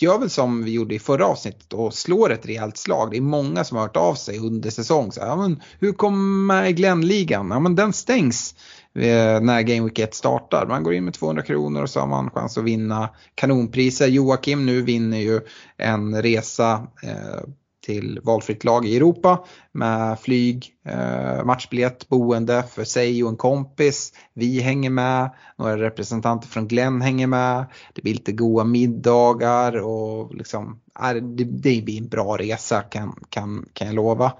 gör 0.00 0.18
väl 0.18 0.30
som 0.30 0.64
vi 0.64 0.70
gjorde 0.70 0.94
i 0.94 0.98
förra 0.98 1.26
avsnittet 1.26 1.72
och 1.72 1.94
slår 1.94 2.32
ett 2.32 2.46
rejält 2.46 2.76
slag. 2.76 3.10
Det 3.10 3.16
är 3.16 3.20
många 3.20 3.64
som 3.64 3.76
har 3.76 3.84
hört 3.84 3.96
av 3.96 4.14
sig 4.14 4.38
under 4.38 4.70
säsong. 4.70 5.12
Så, 5.12 5.20
ja, 5.20 5.36
men, 5.36 5.62
hur 5.78 5.92
kommer 5.92 6.70
Glenligan? 6.70 7.50
Ja, 7.50 7.60
men 7.60 7.76
den 7.76 7.92
stängs 7.92 8.54
eh, 8.94 9.40
när 9.40 9.62
Game 9.62 9.84
Week 9.84 9.98
1 9.98 10.14
startar. 10.14 10.66
Man 10.66 10.82
går 10.82 10.94
in 10.94 11.04
med 11.04 11.14
200 11.14 11.42
kronor 11.42 11.82
och 11.82 11.90
så 11.90 12.00
har 12.00 12.06
man 12.06 12.30
chans 12.30 12.58
att 12.58 12.64
vinna 12.64 13.08
kanonpriser. 13.34 14.06
Joakim 14.06 14.66
nu 14.66 14.82
vinner 14.82 15.18
ju 15.18 15.40
en 15.76 16.22
resa 16.22 16.86
eh, 17.02 17.40
till 17.80 18.20
valfritt 18.22 18.64
lag 18.64 18.86
i 18.86 18.96
Europa 18.96 19.44
med 19.72 20.20
flyg, 20.20 20.74
eh, 20.84 21.44
matchbiljett, 21.44 22.08
boende 22.08 22.62
för 22.62 22.84
sig 22.84 23.24
och 23.24 23.30
en 23.30 23.36
kompis. 23.36 24.12
Vi 24.34 24.60
hänger 24.60 24.90
med, 24.90 25.30
några 25.56 25.76
representanter 25.76 26.48
från 26.48 26.68
Glenn 26.68 27.00
hänger 27.00 27.26
med. 27.26 27.66
Det 27.94 28.02
blir 28.02 28.14
lite 28.14 28.32
goda 28.32 28.64
middagar 28.64 29.76
och 29.76 30.34
liksom, 30.34 30.80
det, 31.12 31.44
det 31.44 31.82
blir 31.82 31.98
en 31.98 32.08
bra 32.08 32.36
resa 32.36 32.82
kan, 32.82 33.24
kan, 33.28 33.68
kan 33.72 33.86
jag 33.86 33.96
lova. 33.96 34.32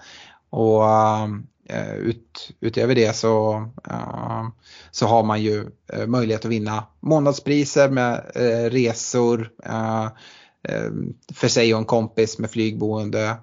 Och 0.51 0.85
eh, 1.69 1.95
ut, 1.95 2.51
utöver 2.61 2.95
det 2.95 3.17
så, 3.17 3.57
uh, 3.91 4.49
så 4.91 5.07
har 5.07 5.23
man 5.23 5.43
ju 5.43 5.71
möjlighet 6.07 6.45
att 6.45 6.51
vinna 6.51 6.85
månadspriser 7.01 7.91
med 7.91 8.31
resor 8.73 9.51
för 11.35 11.49
sig 11.49 11.75
och 11.75 11.81
en 11.81 11.85
kompis 11.85 12.39
med 12.39 12.51
flygboende, 12.51 13.37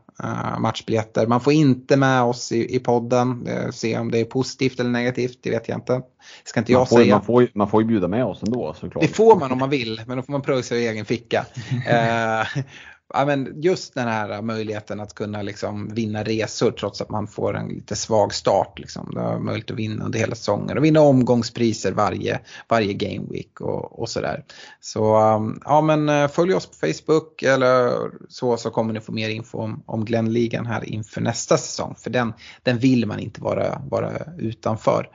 matchbiljetter. 0.60 1.28
Man 1.28 1.42
får 1.42 1.54
inte 1.54 1.98
med 1.98 2.24
oss 2.24 2.52
i, 2.52 2.76
i 2.76 2.80
podden, 2.80 3.48
se 3.72 3.98
om 3.98 4.12
det 4.12 4.20
är 4.20 4.26
positivt 4.26 4.80
eller 4.80 4.90
negativt, 4.90 5.40
det 5.42 5.50
vet 5.50 5.70
jag 5.70 5.78
inte. 5.78 6.02
Ska 6.44 6.60
inte 6.60 6.72
jag 6.72 6.80
man 6.80 6.88
får, 6.88 6.98
säga. 6.98 7.16
Man 7.16 7.26
får, 7.26 7.48
man 7.54 7.70
får 7.70 7.82
ju 7.82 7.88
bjuda 7.88 8.08
med 8.08 8.26
oss 8.26 8.44
ändå 8.44 8.74
såklart. 8.80 9.04
Det 9.04 9.08
får 9.08 9.36
man 9.36 9.52
om 9.52 9.60
man 9.60 9.70
vill, 9.70 10.02
men 10.08 10.18
då 10.18 10.24
får 10.24 10.32
man 10.32 10.42
pröjsa 10.42 10.76
i 10.76 10.88
egen 10.88 11.06
ficka. 11.06 11.46
ja, 13.14 13.26
men 13.26 13.62
just 13.62 13.94
den 13.94 14.08
här 14.08 14.42
möjligheten 14.42 15.00
att 15.00 15.16
kunna 15.16 15.42
liksom 15.42 15.94
vinna 15.94 16.24
resor 16.24 16.72
trots 16.72 17.02
att 17.02 17.10
man 17.10 17.28
får 17.28 17.58
en 17.58 17.68
lite 17.68 17.96
svag 17.96 18.34
start. 18.34 18.80
Liksom. 18.80 19.12
Det 19.14 19.22
har 19.22 19.40
möjlighet 19.40 19.72
att 19.72 19.78
vinna 19.78 20.06
under 20.06 20.20
hela 20.20 20.36
säsongen 20.36 20.78
och 20.78 20.84
vinna 20.84 21.02
omgångspriser 21.02 21.92
varje, 21.92 22.40
varje 22.70 22.94
game 22.94 23.28
week 23.30 23.62
och, 23.62 24.00
och 24.00 24.10
sådär. 24.10 24.44
Så 24.80 25.36
um, 25.36 25.62
ja 25.66 25.82
men 25.82 26.10
eh, 26.10 26.28
följ 26.28 26.54
oss 26.54 26.66
på 26.66 26.88
Facebook 26.88 27.44
eller 27.44 27.92
så 28.30 28.58
så 28.58 28.70
kommer 28.70 28.94
ni 28.94 29.02
få 29.02 29.12
mer 29.12 29.30
info 29.30 29.58
om, 29.58 29.84
om 29.86 30.06
Glenligan 30.06 30.66
här 30.66 30.90
inför 30.90 31.22
nästa 31.22 31.58
säsong. 31.58 31.96
För 31.98 32.10
den, 32.10 32.34
den 32.64 32.78
vill 32.78 33.06
man 33.06 33.20
inte 33.20 33.42
vara, 33.42 33.82
vara 33.90 34.12
utanför. 34.38 35.10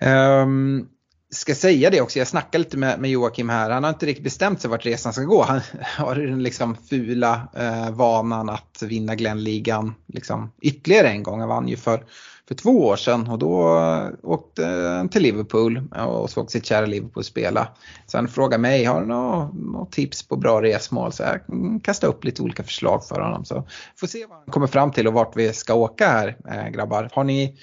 Um, 0.00 0.88
ska 1.34 1.54
säga 1.54 1.90
det 1.90 2.00
också, 2.00 2.18
jag 2.18 2.28
snackade 2.28 2.64
lite 2.64 2.76
med, 2.76 3.00
med, 3.00 3.10
Joakim 3.10 3.48
här, 3.48 3.70
han 3.70 3.84
har 3.84 3.90
inte 3.90 4.06
riktigt 4.06 4.24
bestämt 4.24 4.60
sig 4.60 4.70
vart 4.70 4.86
resan 4.86 5.12
ska 5.12 5.22
gå. 5.22 5.42
Han 5.42 5.60
har 5.98 6.14
den 6.14 6.42
liksom 6.42 6.76
fula 6.90 7.48
eh, 7.56 7.90
vanan 7.90 8.50
att 8.50 8.82
vinna 8.82 9.14
Glenligan 9.14 9.94
liksom 10.06 10.52
ytterligare 10.62 11.08
en 11.08 11.22
gång. 11.22 11.40
Han 11.40 11.48
vann 11.48 11.68
ju 11.68 11.76
för, 11.76 12.04
för 12.48 12.54
två 12.54 12.70
år 12.70 12.96
sedan 12.96 13.28
och 13.28 13.38
då 13.38 13.78
eh, 13.78 14.08
åkte 14.22 14.66
han 14.66 15.08
till 15.08 15.22
Liverpool 15.22 15.88
och 16.06 16.30
såg 16.30 16.50
sitt 16.50 16.66
kära 16.66 16.86
Liverpool 16.86 17.24
spela. 17.24 17.68
Så 18.06 18.18
han 18.18 18.28
frågade 18.28 18.60
mig, 18.60 18.84
har 18.84 19.00
du 19.00 19.06
något 19.06 19.92
tips 19.92 20.22
på 20.22 20.36
bra 20.36 20.62
resmål? 20.62 21.12
Så 21.12 21.22
jag 21.22 21.40
mm, 21.48 21.80
kastade 21.80 22.12
upp 22.12 22.24
lite 22.24 22.42
olika 22.42 22.62
förslag 22.62 23.04
för 23.04 23.20
honom. 23.20 23.44
Så 23.44 23.68
får 23.96 24.06
se 24.06 24.26
vad 24.26 24.38
han 24.38 24.46
kommer 24.46 24.66
fram 24.66 24.92
till 24.92 25.06
och 25.06 25.12
vart 25.14 25.36
vi 25.36 25.52
ska 25.52 25.74
åka 25.74 26.08
här 26.08 26.36
eh, 26.48 26.68
grabbar. 26.68 27.10
Har 27.12 27.24
ni 27.24 27.56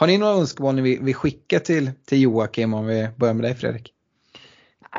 har 0.00 0.06
ni 0.06 0.18
några 0.18 0.32
önskemål 0.32 0.74
ni 0.74 0.82
vill, 0.82 1.02
vill 1.02 1.14
skicka 1.14 1.60
till, 1.60 1.90
till 2.06 2.22
Joakim 2.22 2.74
om 2.74 2.86
vi 2.86 3.08
börjar 3.16 3.34
med 3.34 3.44
dig 3.44 3.54
Fredrik? 3.54 3.92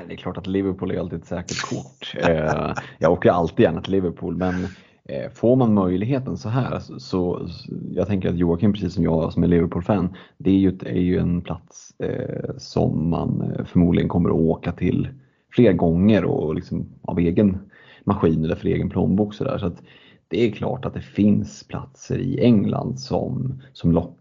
det 0.08 0.14
är 0.14 0.18
klart 0.18 0.38
att 0.38 0.48
Liverpool 0.48 0.92
är 0.92 1.00
alltid 1.00 1.20
ett 1.20 1.26
säkert 1.26 1.62
kort. 1.62 2.16
Eh, 2.30 2.74
jag 3.00 3.12
åker 3.12 3.30
alltid 3.30 3.64
gärna 3.64 3.82
till 3.82 3.92
Liverpool 3.92 4.38
men 4.38 4.68
eh, 5.06 5.32
får 5.34 5.56
man 5.56 5.74
möjligheten 5.74 6.38
så 6.38 6.50
här 6.50 6.80
så, 6.80 7.00
så 7.00 7.48
jag 7.92 8.08
tänker 8.08 8.30
att 8.30 8.38
Joakim 8.38 8.74
precis 8.74 8.94
som 8.94 9.04
jag 9.04 9.34
som 9.34 9.44
är 9.44 9.48
Liverpool-fan 9.48 10.16
det 10.38 10.50
är 10.50 10.58
ju, 10.58 10.78
är 10.86 11.00
ju 11.00 11.18
en 11.18 11.42
plats 11.42 11.94
eh, 12.00 12.58
som 12.58 13.10
man 13.10 13.42
eh, 13.42 13.66
förmodligen 13.66 14.10
kommer 14.10 14.30
att 14.30 14.36
åka 14.36 14.72
till 14.72 15.10
fler 15.52 15.74
gånger 15.74 16.26
och 16.26 16.56
liksom 16.56 16.86
av 17.02 17.20
egen 17.20 17.60
maskin 18.04 18.46
eller 18.46 18.56
för 18.56 18.68
egen 18.68 18.90
plånbok. 18.90 19.34
Så, 19.34 19.44
där. 19.44 19.58
så 19.58 19.66
att 19.66 19.82
det 20.28 20.48
är 20.48 20.52
klart 20.52 20.86
att 20.86 20.94
det 20.94 21.02
finns 21.02 21.64
platser 21.64 22.18
i 22.18 22.40
England 22.40 23.00
som, 23.00 23.62
som 23.74 23.92
lockar. 23.92 24.19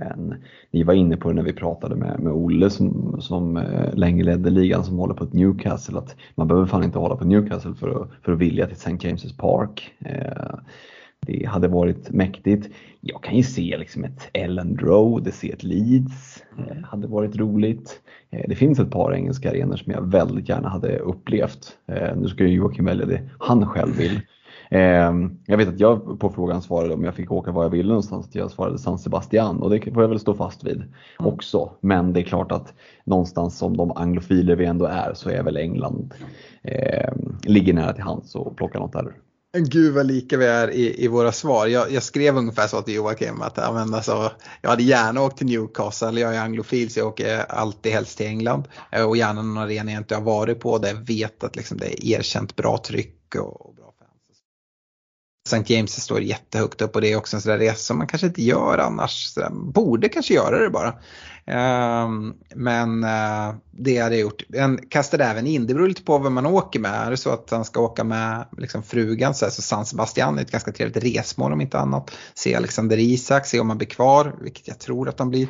En, 0.00 0.34
vi 0.70 0.82
var 0.82 0.94
inne 0.94 1.16
på 1.16 1.28
det 1.28 1.34
när 1.34 1.42
vi 1.42 1.52
pratade 1.52 1.96
med, 1.96 2.20
med 2.20 2.32
Olle 2.32 2.70
som, 2.70 3.16
som 3.20 3.56
eh, 3.56 3.94
länge 3.94 4.24
ledde 4.24 4.50
ligan 4.50 4.84
som 4.84 4.98
håller 4.98 5.14
på 5.14 5.24
ett 5.24 5.32
Newcastle 5.32 5.98
att 5.98 6.16
man 6.34 6.48
behöver 6.48 6.66
fan 6.66 6.84
inte 6.84 6.98
hålla 6.98 7.16
på 7.16 7.24
Newcastle 7.24 7.74
för 7.74 8.02
att, 8.02 8.10
för 8.22 8.32
att 8.32 8.38
vilja 8.38 8.66
till 8.66 8.76
St. 8.76 8.90
James' 8.90 9.36
Park. 9.38 9.94
Eh, 9.98 10.54
det 11.20 11.46
hade 11.46 11.68
varit 11.68 12.10
mäktigt. 12.10 12.74
Jag 13.00 13.22
kan 13.22 13.36
ju 13.36 13.42
se 13.42 13.76
liksom 13.78 14.04
ett 14.04 14.28
Ellen 14.32 14.78
Road, 14.78 15.34
se 15.34 15.52
ett 15.52 15.62
Leeds, 15.62 16.42
eh, 16.58 16.84
hade 16.84 17.06
varit 17.06 17.36
roligt. 17.36 18.00
Eh, 18.30 18.44
det 18.48 18.54
finns 18.54 18.78
ett 18.78 18.90
par 18.90 19.14
engelska 19.14 19.50
arenor 19.50 19.76
som 19.76 19.92
jag 19.92 20.10
väldigt 20.10 20.48
gärna 20.48 20.68
hade 20.68 20.98
upplevt. 20.98 21.78
Nu 22.16 22.28
ska 22.28 22.44
ju 22.44 22.54
Joakim 22.54 22.84
välja 22.84 23.06
det 23.06 23.20
han 23.38 23.66
själv 23.66 23.96
vill. 23.96 24.20
Ehm, 24.70 25.38
jag 25.46 25.56
vet 25.56 25.68
att 25.68 25.80
jag 25.80 26.20
på 26.20 26.30
frågan 26.30 26.62
svarade 26.62 26.94
om 26.94 27.04
jag 27.04 27.14
fick 27.14 27.32
åka 27.32 27.50
var 27.50 27.62
jag 27.62 27.70
ville 27.70 27.88
någonstans. 27.88 28.28
Jag 28.32 28.50
svarade 28.50 28.78
San 28.78 28.98
Sebastian 28.98 29.62
och 29.62 29.70
det 29.70 29.92
får 29.92 30.02
jag 30.02 30.08
väl 30.08 30.20
stå 30.20 30.34
fast 30.34 30.64
vid 30.64 30.76
mm. 30.76 31.32
också. 31.32 31.70
Men 31.80 32.12
det 32.12 32.20
är 32.20 32.24
klart 32.24 32.52
att 32.52 32.72
någonstans 33.04 33.58
som 33.58 33.76
de 33.76 33.92
anglofiler 33.92 34.56
vi 34.56 34.64
ändå 34.64 34.84
är 34.84 35.14
så 35.14 35.30
är 35.30 35.42
väl 35.42 35.56
England 35.56 36.14
eh, 36.62 37.12
ligger 37.42 37.72
nära 37.72 37.92
till 37.92 38.04
hands 38.04 38.34
och 38.34 38.56
plocka 38.56 38.78
något 38.78 38.92
där. 38.92 39.12
Gud 39.52 39.94
vad 39.94 40.06
lika 40.06 40.36
vi 40.36 40.46
är 40.46 40.70
i, 40.70 41.04
i 41.04 41.08
våra 41.08 41.32
svar. 41.32 41.66
Jag, 41.66 41.90
jag, 41.90 42.02
skrev 42.02 42.36
ungefär 42.36 42.66
så 42.66 42.82
till 42.82 42.94
Joakim 42.94 43.42
att 43.42 43.56
ja, 43.56 43.72
men 43.72 43.94
alltså, 43.94 44.32
jag 44.60 44.70
hade 44.70 44.82
gärna 44.82 45.22
åkt 45.22 45.38
till 45.38 45.46
Newcastle, 45.46 46.20
jag 46.20 46.34
är 46.34 46.40
anglofil 46.40 46.90
så 46.90 47.00
jag 47.00 47.08
åker 47.08 47.38
alltid 47.38 47.92
helst 47.92 48.18
till 48.18 48.26
England. 48.26 48.68
Eh, 48.92 49.04
och 49.08 49.16
gärna 49.16 49.42
någon 49.42 49.58
arena 49.58 49.92
jag 49.92 50.00
inte 50.00 50.14
har 50.14 50.22
varit 50.22 50.60
på 50.60 50.78
där 50.78 50.88
jag 50.88 51.06
vet 51.06 51.44
att 51.44 51.56
liksom, 51.56 51.78
det 51.78 51.86
är 51.86 52.18
erkänt 52.18 52.56
bra 52.56 52.78
tryck 52.78 53.34
och, 53.34 53.77
St. 55.52 55.74
James 55.74 56.02
står 56.02 56.20
jättehögt 56.20 56.82
upp 56.82 56.94
och 56.94 57.00
det 57.00 57.12
är 57.12 57.16
också 57.16 57.36
en 57.36 57.40
sån 57.40 57.52
där 57.52 57.58
resa 57.58 57.76
som 57.76 57.98
man 57.98 58.06
kanske 58.06 58.26
inte 58.26 58.42
gör 58.42 58.78
annars. 58.78 59.34
Borde 59.50 60.08
kanske 60.08 60.34
göra 60.34 60.58
det 60.58 60.70
bara. 60.70 60.94
Um, 61.48 62.34
men 62.54 63.04
uh, 63.04 63.54
det 63.70 63.98
hade 63.98 64.14
jag 64.14 64.20
gjort. 64.20 64.42
Jag 64.48 64.90
kastade 64.90 65.24
även 65.24 65.46
in, 65.46 65.66
det 65.66 65.74
beror 65.74 65.88
lite 65.88 66.02
på 66.02 66.18
vem 66.18 66.34
man 66.34 66.46
åker 66.46 66.80
med. 66.80 67.06
Är 67.06 67.10
det 67.10 67.16
så 67.16 67.30
att 67.30 67.50
han 67.50 67.64
ska 67.64 67.80
åka 67.80 68.04
med 68.04 68.46
liksom, 68.58 68.82
frugan 68.82 69.34
så, 69.34 69.44
här, 69.44 69.50
så 69.50 69.62
San 69.62 69.86
Sebastian 69.86 70.38
är 70.38 70.42
ett 70.42 70.50
ganska 70.50 70.72
trevligt 70.72 71.04
resmål 71.04 71.52
om 71.52 71.60
inte 71.60 71.78
annat. 71.78 72.10
Se 72.34 72.54
Alexander 72.54 72.98
Isak, 72.98 73.46
se 73.46 73.60
om 73.60 73.68
han 73.68 73.78
blir 73.78 73.88
kvar, 73.88 74.36
vilket 74.40 74.68
jag 74.68 74.78
tror 74.78 75.08
att 75.08 75.18
han 75.18 75.30
blir. 75.30 75.48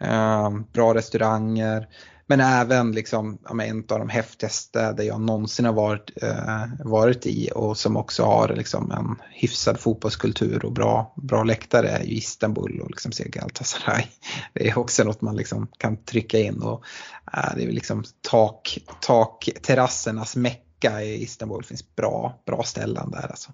Um, 0.00 0.66
bra 0.72 0.94
restauranger. 0.94 1.88
Men 2.26 2.40
även 2.40 2.92
liksom, 2.92 3.38
ja, 3.48 3.62
en 3.62 3.78
av 3.78 3.98
de 3.98 4.08
häftigaste 4.08 4.58
städer 4.58 5.04
jag 5.04 5.20
någonsin 5.20 5.64
har 5.64 5.72
varit, 5.72 6.10
eh, 6.22 6.64
varit 6.84 7.26
i 7.26 7.50
och 7.54 7.76
som 7.76 7.96
också 7.96 8.24
har 8.24 8.48
liksom 8.48 8.90
en 8.90 9.16
hyfsad 9.30 9.80
fotbollskultur 9.80 10.64
och 10.64 10.72
bra, 10.72 11.14
bra 11.16 11.44
läktare 11.44 11.88
är 11.88 12.02
ju 12.02 12.16
Istanbul 12.16 12.80
och 12.80 12.90
liksom 12.90 13.12
se 13.12 13.28
Galatasaray. 13.28 14.04
Det 14.52 14.68
är 14.68 14.78
också 14.78 15.04
något 15.04 15.20
man 15.20 15.36
liksom 15.36 15.68
kan 15.78 16.04
trycka 16.04 16.38
in 16.38 16.62
och 16.62 16.84
eh, 17.32 17.56
det 17.56 17.64
är 17.64 17.72
liksom 17.72 18.04
tak, 18.20 18.78
takterrassernas 19.00 20.36
mecka 20.36 21.02
i 21.02 21.22
Istanbul. 21.22 21.58
Det 21.60 21.68
finns 21.68 21.96
bra, 21.96 22.42
bra 22.46 22.62
ställen 22.62 23.10
där 23.10 23.26
alltså. 23.30 23.50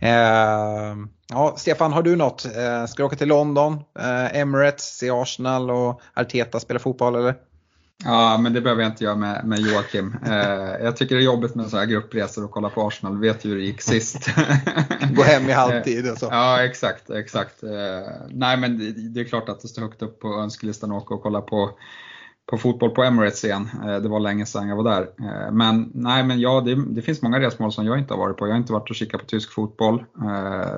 Eh, 0.00 0.96
ja, 1.28 1.54
Stefan, 1.56 1.92
har 1.92 2.02
du 2.02 2.16
något? 2.16 2.44
Eh, 2.44 2.86
ska 2.86 3.02
du 3.02 3.06
åka 3.06 3.16
till 3.16 3.28
London, 3.28 3.72
eh, 3.98 4.36
Emirates, 4.36 4.96
se 4.96 5.10
Arsenal 5.10 5.70
och 5.70 6.00
Arteta 6.14 6.60
spela 6.60 6.78
fotboll 6.78 7.14
eller? 7.14 7.34
Ja, 8.04 8.38
men 8.38 8.52
det 8.52 8.60
behöver 8.60 8.82
jag 8.82 8.92
inte 8.92 9.04
göra 9.04 9.16
med, 9.16 9.44
med 9.44 9.58
Joakim. 9.58 10.16
Eh, 10.26 10.84
jag 10.84 10.96
tycker 10.96 11.14
det 11.14 11.20
är 11.20 11.24
jobbigt 11.24 11.54
med 11.54 11.70
så 11.70 11.76
här 11.76 11.86
gruppresor 11.86 12.44
och 12.44 12.50
kolla 12.50 12.68
på 12.68 12.86
Arsenal. 12.86 13.20
Vet 13.20 13.44
ju 13.44 13.48
hur 13.48 13.56
det 13.56 13.64
gick 13.64 13.82
sist. 13.82 14.30
Gå 15.16 15.22
hem 15.22 15.48
i 15.48 15.52
halvtid 15.52 16.10
och 16.10 16.18
så. 16.18 16.28
Ja, 16.30 16.64
exakt. 16.64 17.10
exakt. 17.10 17.62
Eh, 17.62 17.70
nej, 18.30 18.56
men 18.56 18.78
det, 18.78 19.08
det, 19.08 19.20
är 19.20 19.24
klart 19.24 19.48
att 19.48 19.60
det 19.60 19.68
står 19.68 19.82
högt 19.82 20.02
upp 20.02 20.20
på 20.20 20.28
önskelistan 20.28 20.92
att 20.92 21.02
åka 21.02 21.14
och 21.14 21.22
kolla 21.22 21.40
på, 21.40 21.70
på 22.50 22.58
fotboll 22.58 22.90
på 22.90 23.02
Emirates 23.02 23.44
igen. 23.44 23.68
Eh, 23.84 23.96
det 23.96 24.08
var 24.08 24.20
länge 24.20 24.46
sedan 24.46 24.68
jag 24.68 24.76
var 24.76 24.90
där. 24.90 25.02
Eh, 25.02 25.52
men 25.52 25.90
nej, 25.94 26.24
men 26.24 26.40
ja, 26.40 26.60
det, 26.60 26.74
det, 26.74 27.02
finns 27.02 27.22
många 27.22 27.40
resmål 27.40 27.72
som 27.72 27.86
jag 27.86 27.98
inte 27.98 28.14
har 28.14 28.18
varit 28.18 28.36
på. 28.36 28.46
Jag 28.46 28.52
har 28.52 28.58
inte 28.58 28.72
varit 28.72 28.90
och 28.90 28.96
kikat 28.96 29.20
på 29.20 29.26
tysk 29.26 29.52
fotboll. 29.52 30.04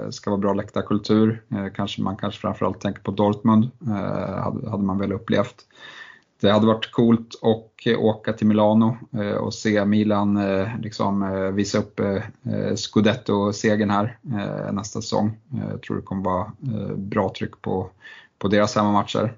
Det 0.07 0.13
ska 0.13 0.31
vara 0.31 0.41
bra 0.41 0.55
läktarkultur. 0.55 1.43
Kanske, 1.75 2.03
man 2.03 2.17
kanske 2.17 2.41
framförallt 2.41 2.81
tänker 2.81 3.03
på 3.03 3.11
Dortmund. 3.11 3.71
Hade, 4.45 4.71
hade 4.71 4.83
man 4.83 4.99
väl 4.99 5.13
upplevt. 5.13 5.55
Det 6.41 6.51
hade 6.51 6.67
varit 6.67 6.93
coolt 6.93 7.35
att 7.43 7.87
eh, 7.87 8.01
åka 8.01 8.33
till 8.33 8.47
Milano 8.47 8.97
eh, 9.13 9.35
och 9.35 9.55
se 9.55 9.85
Milan 9.85 10.37
eh, 10.37 10.69
liksom 10.81 11.53
visa 11.55 11.79
upp 11.79 12.01
Scudetto-segern 12.77 13.91
här 13.91 14.19
nästa 14.73 15.03
säsong. 15.03 15.39
Jag 15.71 15.83
tror 15.83 15.97
det 15.97 16.03
kommer 16.03 16.25
vara 16.25 16.53
bra 16.97 17.33
tryck 17.39 17.63
på, 17.63 17.91
på 18.39 18.49
deras 18.49 18.77
hemmamatcher. 18.77 19.37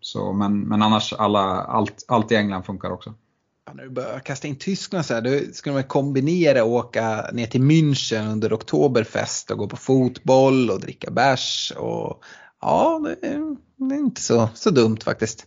Så, 0.00 0.32
men, 0.32 0.60
men 0.60 0.82
annars, 0.82 1.12
alla, 1.12 1.40
allt, 1.62 2.04
allt 2.08 2.32
i 2.32 2.36
England 2.36 2.62
funkar 2.62 2.90
också. 2.90 3.14
Ja, 3.66 3.72
när 3.72 3.82
du 3.82 3.90
börjar 3.90 4.20
kasta 4.20 4.48
in 4.48 4.56
Tyskland 4.56 5.06
så 5.06 5.14
här, 5.14 5.20
då 5.20 5.52
skulle 5.52 5.74
man 5.74 5.84
kombinera 5.84 6.64
och 6.64 6.72
åka 6.72 7.30
ner 7.32 7.46
till 7.46 7.62
München 7.62 8.32
under 8.32 8.52
Oktoberfest 8.54 9.50
och 9.50 9.58
gå 9.58 9.68
på 9.68 9.76
fotboll 9.76 10.70
och 10.70 10.80
dricka 10.80 11.10
bärs. 11.10 11.72
Och, 11.76 12.24
ja, 12.60 13.00
det 13.04 13.26
är, 13.28 13.56
det 13.76 13.94
är 13.94 13.98
inte 13.98 14.20
så, 14.20 14.48
så 14.54 14.70
dumt 14.70 14.98
faktiskt. 15.04 15.46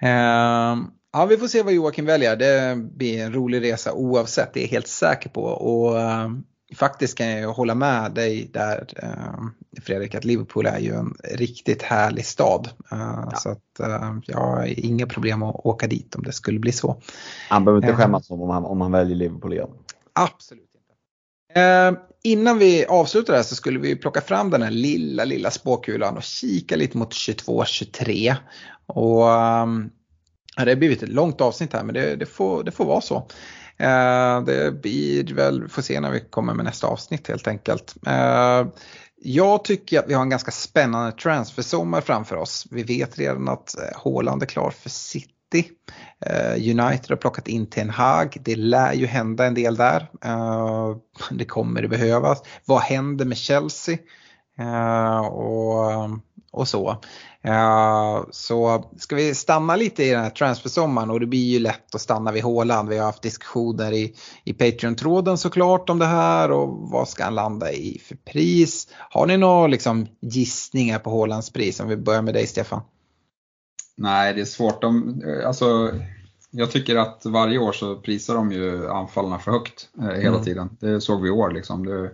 Ehm, 0.00 0.90
ja, 1.12 1.26
vi 1.28 1.36
får 1.36 1.48
se 1.48 1.62
vad 1.62 1.72
Joakim 1.72 2.04
väljer. 2.04 2.36
Det 2.36 2.76
blir 2.76 3.24
en 3.24 3.32
rolig 3.32 3.62
resa 3.62 3.92
oavsett, 3.92 4.54
det 4.54 4.60
är 4.60 4.62
jag 4.62 4.70
helt 4.70 4.88
säker 4.88 5.28
på. 5.28 5.42
Och 5.42 6.00
ehm, 6.00 6.44
faktiskt 6.76 7.18
kan 7.18 7.28
jag 7.30 7.52
hålla 7.52 7.74
med 7.74 8.12
dig 8.12 8.50
där 8.52 8.88
ehm, 8.96 9.50
Fredrik 9.82 10.14
att 10.14 10.24
Liverpool 10.24 10.66
är 10.66 10.78
ju 10.78 10.94
en 10.94 11.14
riktigt 11.24 11.82
härlig 11.82 12.26
stad. 12.26 12.68
Ja. 12.90 13.32
Så 13.36 13.50
att 13.50 13.60
jag 14.26 14.38
har 14.38 14.64
inga 14.66 15.06
problem 15.06 15.42
att 15.42 15.56
åka 15.56 15.86
dit 15.86 16.14
om 16.14 16.22
det 16.22 16.32
skulle 16.32 16.58
bli 16.58 16.72
så. 16.72 17.02
Han 17.48 17.64
behöver 17.64 17.86
inte 17.86 17.96
skämmas 17.96 18.30
om 18.30 18.50
han, 18.50 18.64
om 18.64 18.80
han 18.80 18.92
väljer 18.92 19.16
Liverpool 19.16 19.52
igen. 19.52 19.70
Absolut. 20.12 20.64
Eh, 21.54 21.92
innan 22.22 22.58
vi 22.58 22.86
avslutar 22.86 23.32
det 23.32 23.38
här 23.38 23.44
så 23.44 23.54
skulle 23.54 23.78
vi 23.78 23.96
plocka 23.96 24.20
fram 24.20 24.50
den 24.50 24.62
här 24.62 24.70
lilla, 24.70 25.24
lilla 25.24 25.50
spåkulan 25.50 26.16
och 26.16 26.22
kika 26.22 26.76
lite 26.76 26.98
mot 26.98 27.12
22-23. 27.12 28.36
Och 28.88 29.22
um, 29.22 29.90
det 30.56 30.70
har 30.70 30.76
blivit 30.76 31.02
ett 31.02 31.08
långt 31.08 31.40
avsnitt 31.40 31.72
här 31.72 31.84
men 31.84 31.94
det, 31.94 32.16
det, 32.16 32.26
får, 32.26 32.64
det 32.64 32.70
får 32.70 32.84
vara 32.84 33.00
så. 33.00 33.16
Eh, 33.76 34.42
det 34.44 34.82
blir 34.82 35.34
väl, 35.34 35.62
vi 35.62 35.68
får 35.68 35.82
se 35.82 36.00
när 36.00 36.10
vi 36.10 36.20
kommer 36.20 36.54
med 36.54 36.64
nästa 36.64 36.86
avsnitt 36.86 37.28
helt 37.28 37.48
enkelt. 37.48 37.94
Eh, 38.06 38.66
jag 39.20 39.64
tycker 39.64 39.98
att 39.98 40.08
vi 40.08 40.14
har 40.14 40.22
en 40.22 40.30
ganska 40.30 40.50
spännande 40.50 41.12
transfersommar 41.12 42.00
framför 42.00 42.36
oss. 42.36 42.66
Vi 42.70 42.82
vet 42.82 43.18
redan 43.18 43.48
att 43.48 43.78
eh, 43.78 44.02
Haaland 44.04 44.42
är 44.42 44.46
klar 44.46 44.70
för 44.70 44.90
City. 44.90 45.70
Eh, 46.26 46.52
United 46.52 47.10
har 47.10 47.16
plockat 47.16 47.48
in 47.48 47.66
Ten 47.66 47.90
Hag. 47.90 48.36
Det 48.40 48.56
lär 48.56 48.92
ju 48.92 49.06
hända 49.06 49.46
en 49.46 49.54
del 49.54 49.76
där. 49.76 50.10
Eh, 50.24 50.96
det 51.30 51.44
kommer 51.44 51.82
det 51.82 51.88
behövas. 51.88 52.42
Vad 52.64 52.80
händer 52.80 53.24
med 53.24 53.36
Chelsea? 53.36 53.98
Och, 55.30 55.92
ehm, 55.92 56.20
och 56.50 56.68
så. 56.68 56.90
Uh, 57.46 58.26
så 58.30 58.84
ska 58.98 59.16
vi 59.16 59.34
stanna 59.34 59.76
lite 59.76 60.04
i 60.04 60.10
den 60.10 60.22
här 60.22 60.30
transfersommaren 60.30 61.10
och 61.10 61.20
det 61.20 61.26
blir 61.26 61.52
ju 61.52 61.58
lätt 61.58 61.94
att 61.94 62.00
stanna 62.00 62.32
vid 62.32 62.42
Håland. 62.42 62.88
Vi 62.88 62.98
har 62.98 63.06
haft 63.06 63.22
diskussioner 63.22 63.92
i, 63.92 64.14
i 64.44 64.52
Patreon-tråden 64.52 65.38
såklart 65.38 65.90
om 65.90 65.98
det 65.98 66.06
här 66.06 66.50
och 66.50 66.90
vad 66.90 67.08
ska 67.08 67.24
han 67.24 67.34
landa 67.34 67.72
i 67.72 68.00
för 68.08 68.16
pris. 68.16 68.88
Har 69.10 69.26
ni 69.26 69.36
några 69.36 69.66
liksom, 69.66 70.06
gissningar 70.20 70.98
på 70.98 71.10
Hålands 71.10 71.52
pris? 71.52 71.80
Om 71.80 71.88
vi 71.88 71.96
börjar 71.96 72.22
med 72.22 72.34
dig 72.34 72.46
Stefan. 72.46 72.80
Nej, 73.96 74.34
det 74.34 74.40
är 74.40 74.44
svårt. 74.44 74.82
De, 74.82 75.22
alltså, 75.46 75.90
jag 76.50 76.70
tycker 76.70 76.96
att 76.96 77.26
varje 77.26 77.58
år 77.58 77.72
så 77.72 77.96
prisar 77.96 78.34
de 78.34 78.52
ju 78.52 78.88
anfallarna 78.90 79.38
för 79.38 79.50
högt 79.50 79.88
eh, 79.98 80.04
hela 80.04 80.28
mm. 80.28 80.44
tiden. 80.44 80.76
Det 80.80 81.00
såg 81.00 81.22
vi 81.22 81.28
i 81.28 81.32
år. 81.32 81.50
Liksom. 81.50 81.86
Det, 81.86 82.10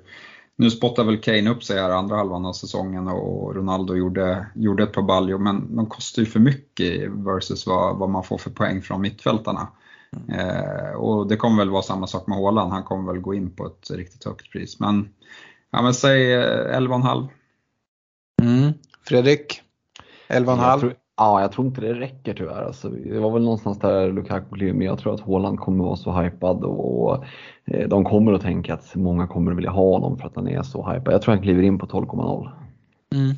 nu 0.57 0.71
spottar 0.71 1.05
väl 1.05 1.21
Kane 1.21 1.51
upp 1.51 1.65
sig 1.65 1.81
här 1.81 1.91
andra 1.91 2.17
halvan 2.17 2.47
av 2.47 2.53
säsongen 2.53 3.09
och 3.09 3.55
Ronaldo 3.55 3.95
gjorde, 3.95 4.47
gjorde 4.55 4.83
ett 4.83 4.93
par 4.93 5.03
baljor 5.03 5.39
men 5.39 5.77
de 5.77 5.87
kostar 5.87 6.23
ju 6.23 6.27
för 6.27 6.41
mycket 6.41 7.11
versus 7.11 7.67
vad, 7.67 7.97
vad 7.97 8.11
man 8.11 8.25
får 8.25 8.39
för 8.39 8.51
poäng 8.51 8.83
från 8.83 9.01
mittfältarna. 9.01 9.69
Mm. 10.13 10.41
Eh, 10.41 10.93
och 10.95 11.29
det 11.29 11.37
kommer 11.37 11.59
väl 11.59 11.71
vara 11.71 11.83
samma 11.83 12.07
sak 12.07 12.27
med 12.27 12.39
Haaland, 12.39 12.73
han 12.73 12.83
kommer 12.83 13.13
väl 13.13 13.23
gå 13.23 13.35
in 13.35 13.51
på 13.51 13.67
ett 13.67 13.91
riktigt 13.91 14.25
högt 14.25 14.53
pris. 14.53 14.81
Men, 14.81 15.09
ja, 15.71 15.83
men 15.83 15.95
säg 15.95 16.37
11,5. 16.37 17.29
Eh, 18.43 18.49
mm. 18.49 18.73
Fredrik? 19.03 19.63
11,5? 20.29 20.95
Ja, 21.17 21.41
jag 21.41 21.53
tror 21.53 21.67
inte 21.67 21.81
det 21.81 21.95
räcker 21.95 22.35
tyvärr. 22.35 22.63
Alltså, 22.63 22.89
det 22.89 23.19
var 23.19 23.31
väl 23.31 23.43
någonstans 23.43 23.79
där 23.79 24.13
Lukaku 24.13 24.47
blev, 24.51 24.75
men 24.75 24.87
jag 24.87 24.99
tror 24.99 25.15
att 25.15 25.21
Haaland 25.21 25.61
kommer 25.61 25.85
vara 25.85 25.97
så 25.97 26.13
hypad 26.13 26.65
och 26.65 27.25
eh, 27.65 27.89
de 27.89 28.05
kommer 28.05 28.33
att 28.33 28.43
tänka 28.43 28.75
att 28.75 28.95
många 28.95 29.27
kommer 29.27 29.51
att 29.51 29.57
vilja 29.57 29.71
ha 29.71 29.91
honom 29.93 30.19
för 30.19 30.27
att 30.27 30.37
han 30.37 30.49
är 30.49 30.63
så 30.63 30.91
hypad. 30.91 31.15
Jag 31.15 31.23
tror 31.23 31.35
han 31.35 31.43
kliver 31.43 31.63
in 31.63 31.79
på 31.79 31.87
12,0. 31.87 32.51
Mm. 33.15 33.37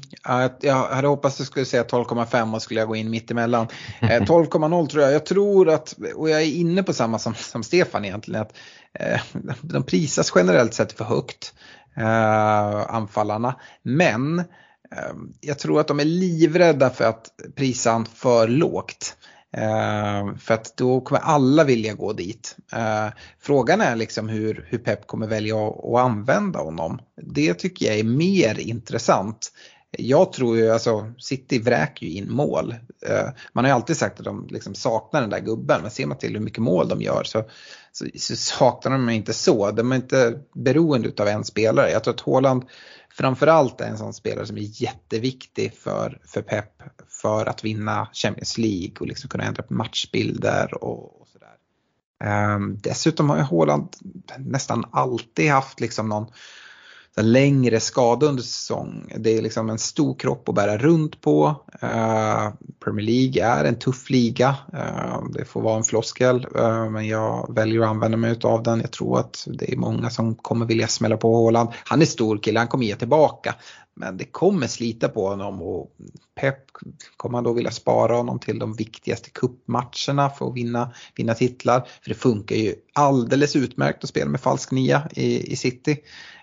Jag 0.61 0.75
hade 0.75 1.09
hoppats 1.09 1.35
att 1.35 1.39
du 1.39 1.45
skulle 1.45 1.65
säga 1.65 1.83
12,5 1.83 2.55
och 2.55 2.63
skulle 2.63 2.81
jag 2.81 2.89
gå 2.89 2.97
in 2.97 3.11
mittemellan. 3.11 3.67
12,0 4.01 4.81
eh, 4.81 4.87
tror 4.87 5.03
jag. 5.03 5.13
Jag 5.13 5.27
tror 5.27 5.69
att, 5.69 5.95
och 6.17 6.31
jag 6.31 6.43
är 6.43 6.57
inne 6.57 6.83
på 6.83 6.93
samma 6.93 7.19
som, 7.19 7.35
som 7.35 7.63
Stefan 7.63 8.05
egentligen, 8.05 8.43
att 8.43 8.57
eh, 8.93 9.21
de 9.63 9.83
prisas 9.83 10.33
generellt 10.35 10.75
sett 10.75 10.93
för 10.93 11.05
högt, 11.05 11.55
eh, 11.97 12.95
anfallarna. 12.95 13.55
Men 13.83 14.45
Ehm, 14.91 15.33
jag 15.41 15.59
tror 15.59 15.81
att 15.81 15.89
de 15.89 16.01
är 16.01 16.05
livrädda 16.05 16.91
för 16.91 17.05
att 17.05 17.31
prisa 17.55 18.05
för 18.15 18.49
lågt. 18.49 19.17
Ehm, 19.53 20.39
för 20.39 20.55
att 20.55 20.77
då 20.77 21.01
kommer 21.01 21.21
alla 21.21 21.65
vilja 21.65 21.95
gå 21.95 22.13
dit. 22.13 22.57
Ehm, 22.73 23.11
frågan 23.41 23.81
är 23.81 23.97
liksom 23.97 24.29
hur, 24.29 24.67
hur 24.69 24.79
Pep 24.79 25.07
kommer 25.07 25.27
välja 25.27 25.69
att, 25.69 25.85
att 25.85 25.99
använda 25.99 26.59
honom. 26.59 26.99
Det 27.23 27.55
tycker 27.55 27.87
jag 27.87 27.99
är 27.99 28.05
mer 28.05 28.61
intressant. 28.61 29.53
Jag 29.99 30.33
tror 30.33 30.57
ju, 30.57 30.71
alltså 30.71 31.13
City 31.19 31.59
vräker 31.59 32.07
ju 32.07 32.13
in 32.13 32.33
mål. 32.33 32.75
Man 33.53 33.65
har 33.65 33.71
ju 33.71 33.75
alltid 33.75 33.97
sagt 33.97 34.19
att 34.19 34.25
de 34.25 34.47
liksom 34.51 34.75
saknar 34.75 35.21
den 35.21 35.31
där 35.31 35.41
gubben, 35.41 35.83
men 35.83 35.91
ser 35.91 36.07
man 36.07 36.19
till 36.19 36.33
hur 36.33 36.41
mycket 36.41 36.63
mål 36.63 36.89
de 36.89 37.03
gör 37.03 37.25
så, 37.25 37.45
så, 37.93 38.07
så 38.19 38.37
saknar 38.37 38.93
de 38.93 39.11
inte 39.11 39.33
så. 39.33 39.71
De 39.71 39.93
är 39.93 39.97
inte 39.97 40.41
beroende 40.55 41.13
av 41.19 41.29
en 41.29 41.45
spelare. 41.45 41.91
Jag 41.91 42.05
tror 42.05 42.15
att 42.15 42.21
Haaland 42.21 42.65
framförallt 43.17 43.81
är 43.81 43.87
en 43.89 43.99
sån 43.99 44.15
spelare 44.15 44.47
som 44.47 44.57
är 44.57 44.83
jätteviktig 44.83 45.75
för, 45.75 46.21
för 46.25 46.43
Pep 46.43 46.83
för 47.09 47.47
att 47.47 47.65
vinna 47.65 48.09
Champions 48.13 48.59
League 48.59 48.95
och 49.01 49.07
liksom 49.07 49.31
kunna 49.31 49.45
ändra 49.45 49.63
på 49.63 49.75
matchbilder 49.75 50.85
och, 50.85 51.21
och 51.21 51.29
sådär. 51.29 51.57
Um, 52.55 52.79
dessutom 52.79 53.31
har 53.31 53.37
ju 53.37 53.43
Haaland 53.43 53.89
nästan 54.39 54.85
alltid 54.91 55.51
haft 55.51 55.81
liksom 55.81 56.09
någon 56.09 56.27
längre 57.23 57.81
skada 57.81 58.27
under 58.27 58.43
säsong. 58.43 59.13
Det 59.17 59.39
är 59.39 59.43
liksom 59.43 59.71
en 59.71 59.79
stor 59.79 60.15
kropp 60.15 60.49
att 60.49 60.55
bära 60.55 60.79
runt 60.79 61.21
på. 61.21 61.47
Uh, 61.83 62.51
Premier 62.85 63.07
League 63.07 63.45
är 63.45 63.65
en 63.65 63.79
tuff 63.79 64.11
liga. 64.11 64.57
Uh, 64.75 65.31
det 65.33 65.45
får 65.45 65.61
vara 65.61 65.77
en 65.77 65.85
floskel 65.85 66.47
uh, 66.57 66.91
men 66.91 67.07
jag 67.07 67.55
väljer 67.55 67.81
att 67.81 67.89
använda 67.89 68.17
mig 68.17 68.39
av 68.43 68.63
den. 68.63 68.81
Jag 68.81 68.91
tror 68.91 69.19
att 69.19 69.47
det 69.47 69.73
är 69.73 69.77
många 69.77 70.11
som 70.11 70.35
kommer 70.35 70.67
vilja 70.67 70.89
smälla 70.89 71.17
på 71.17 71.37
Håland. 71.37 71.69
Han 71.85 72.03
är 72.03 72.07
stor 72.07 72.39
kille, 72.39 72.59
han 72.59 72.69
kommer 72.69 72.85
ge 72.85 72.97
tillbaka. 72.97 73.55
Men 73.99 74.17
det 74.17 74.25
kommer 74.25 74.67
slita 74.67 75.09
på 75.09 75.29
honom 75.29 75.63
och 75.63 75.91
Pep 76.41 76.57
kommer 77.17 77.39
han 77.39 77.45
då 77.45 77.53
vilja 77.53 77.71
spara 77.71 78.17
honom 78.17 78.39
till 78.39 78.59
de 78.59 78.75
viktigaste 78.75 79.31
kuppmatcherna 79.31 80.31
för 80.31 80.49
att 80.49 80.55
vinna, 80.55 80.93
vinna 81.15 81.35
titlar. 81.35 81.89
För 82.03 82.09
det 82.09 82.15
funkar 82.15 82.57
ju 82.57 82.75
alldeles 82.93 83.57
utmärkt 83.57 84.05
att 84.05 84.11
spela 84.11 84.31
med 84.31 84.41
falsk 84.41 84.71
nia 84.71 85.09
i, 85.13 85.53
i 85.53 85.57
City. 85.57 85.97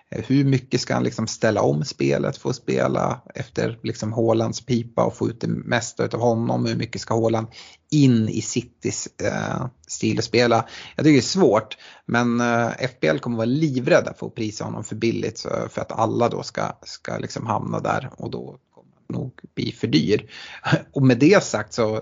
Eh, 0.09 0.23
hur 0.27 0.45
mycket 0.45 0.81
ska 0.81 0.93
han 0.93 1.03
liksom 1.03 1.27
ställa 1.27 1.61
om 1.61 1.85
spelet 1.85 2.37
för 2.37 2.49
att 2.49 2.55
spela 2.55 3.21
efter 3.35 3.79
liksom 3.83 4.13
Hålands 4.13 4.65
pipa 4.65 5.03
och 5.03 5.15
få 5.15 5.29
ut 5.29 5.41
det 5.41 5.47
mesta 5.47 6.03
av 6.03 6.19
honom? 6.19 6.65
Hur 6.65 6.75
mycket 6.75 7.01
ska 7.01 7.13
Håland 7.13 7.47
in 7.91 8.29
i 8.29 8.41
Citys 8.41 9.07
eh, 9.21 9.65
stil 9.87 10.19
att 10.19 10.25
spela? 10.25 10.67
Jag 10.95 11.05
tycker 11.05 11.13
det 11.13 11.19
är 11.19 11.21
svårt 11.21 11.77
men 12.05 12.41
eh, 12.41 12.69
FBL 12.69 13.17
kommer 13.17 13.37
vara 13.37 13.45
livrädda 13.45 14.13
för 14.13 14.27
att 14.27 14.35
prisa 14.35 14.63
honom 14.63 14.83
för 14.83 14.95
billigt 14.95 15.39
för 15.69 15.81
att 15.81 15.91
alla 15.91 16.29
då 16.29 16.43
ska, 16.43 16.71
ska 16.83 17.17
liksom 17.17 17.47
hamna 17.47 17.79
där 17.79 18.09
och 18.17 18.31
då 18.31 18.57
kommer 18.73 18.91
han 18.95 19.21
nog 19.21 19.39
bli 19.55 19.71
för 19.71 19.87
dyr. 19.87 20.31
Och 20.91 21.01
med 21.01 21.19
det 21.19 21.43
sagt 21.43 21.73
så 21.73 22.01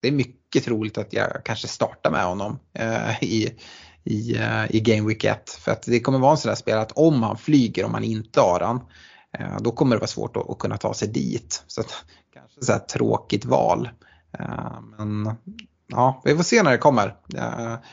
det 0.00 0.08
är 0.08 0.12
mycket 0.12 0.64
troligt 0.64 0.98
att 0.98 1.12
jag 1.12 1.44
kanske 1.44 1.68
startar 1.68 2.10
med 2.10 2.24
honom 2.24 2.58
eh, 2.72 3.22
i 3.22 3.52
i, 4.04 4.36
eh, 4.36 4.76
i 4.76 4.80
Game 4.80 5.08
Week 5.08 5.24
1. 5.24 5.50
För 5.50 5.72
att 5.72 5.82
det 5.82 6.00
kommer 6.00 6.18
vara 6.18 6.30
en 6.30 6.38
sån 6.38 6.48
där 6.48 6.56
spelare 6.56 6.82
att 6.82 6.92
om 6.92 7.22
han 7.22 7.36
flyger, 7.36 7.84
om 7.84 7.92
man 7.92 8.04
inte 8.04 8.40
har 8.40 8.60
han, 8.60 8.80
eh, 9.38 9.56
då 9.60 9.72
kommer 9.72 9.96
det 9.96 10.00
vara 10.00 10.08
svårt 10.08 10.36
att, 10.36 10.50
att, 10.50 10.58
kunna 10.58 10.76
ta 10.76 10.94
sig 10.94 11.08
dit. 11.08 11.64
Så 11.66 11.80
att, 11.80 12.04
kanske 12.34 12.64
så 12.64 12.78
tråkigt 12.78 13.44
val. 13.44 13.90
Eh, 14.38 14.80
men 14.98 15.34
ja, 15.90 16.22
vi 16.24 16.36
får 16.36 16.42
se 16.42 16.62
när 16.62 16.70
det 16.70 16.78
kommer. 16.78 17.14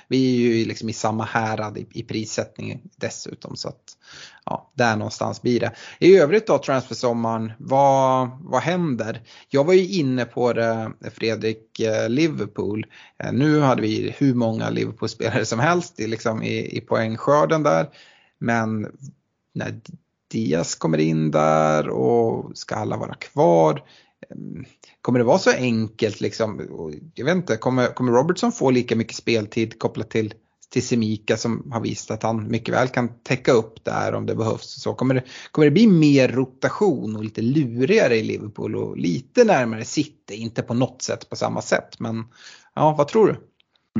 Vi 0.08 0.36
är 0.36 0.58
ju 0.58 0.66
liksom 0.66 0.90
i 0.90 0.94
samma 0.94 1.24
härad 1.24 1.78
i, 1.78 1.88
i 1.94 2.04
prissättning 2.04 2.82
dessutom 2.96 3.56
så 3.56 3.70
att 3.70 3.98
ja, 4.46 4.72
där 4.74 4.96
någonstans 4.96 5.42
blir 5.42 5.60
det. 5.60 5.72
I 6.00 6.18
övrigt 6.18 6.48
då 6.48 6.58
transfersommaren, 6.58 7.52
vad, 7.58 8.30
vad 8.42 8.62
händer? 8.62 9.22
Jag 9.50 9.64
var 9.64 9.74
ju 9.74 9.88
inne 9.88 10.26
på 10.26 10.54
det 10.54 10.92
Fredrik, 11.14 11.80
eh, 11.80 12.10
Liverpool. 12.10 12.86
Eh, 13.18 13.34
nu 13.34 13.60
hade 13.60 13.82
vi 13.82 14.16
hur 14.18 14.34
många 14.34 14.70
Liverpool-spelare 14.70 15.46
som 15.46 15.60
helst 15.60 16.00
i, 16.00 16.08
liksom 16.08 16.44
i, 16.44 16.78
i 16.78 16.82
poängskörden 16.82 17.64
där. 17.64 17.90
Men 18.40 18.92
när 19.54 19.80
Diaz 20.32 20.76
kommer 20.76 20.98
in 20.98 21.32
där 21.32 21.90
och 21.90 22.58
ska 22.58 22.76
alla 22.76 22.98
vara 22.98 23.14
kvar? 23.14 23.84
Ehm, 24.32 24.66
kommer 25.02 25.20
det 25.20 25.26
vara 25.26 25.38
så 25.38 25.52
enkelt 25.52 26.22
liksom? 26.22 26.62
Jag 27.16 27.26
vet 27.26 27.36
inte, 27.36 27.58
kommer, 27.58 27.88
kommer 27.88 28.12
Robertson 28.12 28.52
få 28.52 28.72
lika 28.72 28.96
mycket 28.96 29.16
speltid 29.16 29.80
kopplat 29.80 30.10
till, 30.10 30.34
till 30.70 30.88
Semika 30.88 31.38
som 31.38 31.72
har 31.72 31.82
visat 31.82 32.18
att 32.18 32.24
han 32.24 32.48
mycket 32.48 32.76
väl 32.76 32.88
kan 32.88 33.10
täcka 33.24 33.52
upp 33.52 33.84
där 33.86 34.14
om 34.14 34.26
det 34.26 34.36
behövs. 34.36 34.82
Så 34.82 34.94
kommer 34.94 35.16
det, 35.16 35.24
kommer 35.52 35.66
det 35.66 35.72
bli 35.72 35.88
mer 35.88 36.28
rotation 36.28 37.16
och 37.16 37.24
lite 37.24 37.42
lurigare 37.42 38.16
i 38.16 38.24
Liverpool 38.24 38.76
och 38.76 38.98
lite 38.98 39.44
närmare 39.44 39.86
City, 39.86 40.36
inte 40.36 40.62
på 40.62 40.74
något 40.74 41.02
sätt 41.02 41.30
på 41.30 41.36
samma 41.36 41.62
sätt. 41.62 42.00
Men 42.00 42.24
ja, 42.76 42.96
vad 42.98 43.08
tror 43.08 43.28
du? 43.28 43.36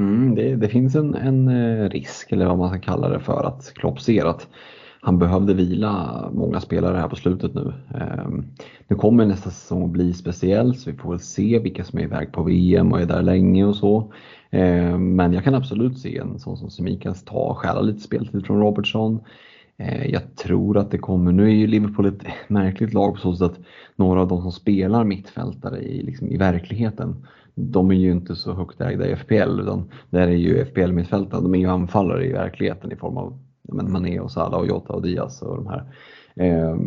Mm, 0.02 0.36
det, 0.36 0.56
det, 0.56 0.70
finns 0.70 0.96
en, 0.96 1.16
en 1.16 1.48
eh, 1.48 1.90
risk, 1.90 2.32
eller 2.32 2.46
vad 2.46 2.58
man 2.58 2.70
ska 2.70 2.80
kalla 2.80 3.10
det 3.10 3.20
för, 3.20 3.44
att 3.44 3.74
Klopp 3.74 4.02
ser 4.02 4.26
att 4.26 4.48
han 5.02 5.20
behövde 5.20 5.54
vila 5.54 6.24
många 6.34 6.60
spelare 6.60 6.98
här 6.98 7.08
på 7.08 7.16
slutet 7.16 7.54
nu. 7.54 7.74
Ehm, 7.96 8.46
nu 8.88 8.96
kommer 8.96 9.26
nästa 9.26 9.50
säsong 9.50 9.84
att 9.84 9.90
bli 9.90 10.14
speciell 10.14 10.76
så 10.76 10.92
vi 10.92 10.98
får 10.98 11.10
väl 11.10 11.20
se 11.20 11.60
vilka 11.60 11.84
som 11.84 12.00
är 12.00 12.04
iväg 12.04 12.32
på 12.32 12.44
VM 12.44 12.92
och 12.92 13.02
är 13.02 13.06
där 13.06 13.22
länge 13.22 13.66
och 13.66 13.76
så. 13.76 14.14
Ehm, 14.50 15.16
men 15.16 15.34
jag 15.34 15.44
kan 15.44 15.56
absolut 15.56 16.00
se 16.00 16.18
en 16.18 16.40
sån 16.40 16.58
som 16.58 16.70
Semikas 16.70 17.24
ta 17.24 17.40
och 17.40 17.58
stjäla 17.58 17.82
lite 17.82 18.00
speltid 18.00 18.46
från 18.46 18.60
Robertson. 18.60 19.20
Ehm, 19.78 20.12
jag 20.12 20.36
tror 20.36 20.78
att 20.78 20.92
det 20.92 20.98
kommer, 20.98 21.32
nu 21.32 21.44
är 21.44 21.56
ju 21.56 21.68
Liverpool 21.68 22.06
ett 22.06 22.24
märkligt 22.48 22.94
lag 22.94 23.14
på 23.14 23.20
så 23.22 23.36
sätt 23.36 23.52
att 23.52 23.60
några 23.96 24.22
av 24.22 24.28
de 24.28 24.42
som 24.42 24.52
spelar 24.52 25.04
mittfältare 25.04 25.80
i, 25.80 26.04
liksom, 26.04 26.28
i 26.28 26.38
verkligheten, 26.38 27.26
de 27.56 27.92
är 27.92 27.96
ju 27.96 28.12
inte 28.12 28.36
så 28.36 28.54
högt 28.54 28.82
ägda 28.82 29.08
i 29.08 29.16
FPL 29.16 29.60
utan 29.62 29.92
där 30.10 30.28
är 30.28 30.32
ju 30.32 30.66
FPL-mittfältare, 30.66 31.42
de 31.42 31.56
är 31.56 31.60
ju 31.60 31.68
anfallare 31.68 32.26
i 32.26 32.34
verkligheten 32.34 32.92
i 32.92 32.96
form 32.96 33.18
av 33.18 33.38
men 33.68 33.92
Mané 33.92 34.20
och 34.20 34.32
Salah 34.32 34.60
och 34.60 34.68
Jota 34.68 34.94
och 34.94 35.02
Diaz 35.02 35.42
och 35.42 35.56
de 35.56 35.68
här. 35.68 35.84
Eh, 36.36 36.78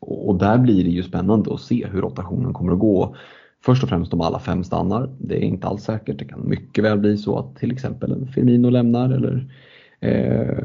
och 0.00 0.38
där 0.38 0.58
blir 0.58 0.84
det 0.84 0.90
ju 0.90 1.02
spännande 1.02 1.54
att 1.54 1.60
se 1.60 1.86
hur 1.86 2.02
rotationen 2.02 2.52
kommer 2.52 2.72
att 2.72 2.78
gå. 2.78 3.16
Först 3.64 3.82
och 3.82 3.88
främst 3.88 4.12
om 4.12 4.20
alla 4.20 4.38
fem 4.38 4.64
stannar. 4.64 5.10
Det 5.18 5.36
är 5.36 5.46
inte 5.46 5.66
alls 5.66 5.82
säkert. 5.82 6.18
Det 6.18 6.24
kan 6.24 6.48
mycket 6.48 6.84
väl 6.84 6.98
bli 6.98 7.16
så 7.16 7.38
att 7.38 7.56
till 7.56 7.72
exempel 7.72 8.12
en 8.12 8.26
Firmino 8.26 8.70
lämnar 8.70 9.10
eller 9.10 9.54
eh, 10.00 10.58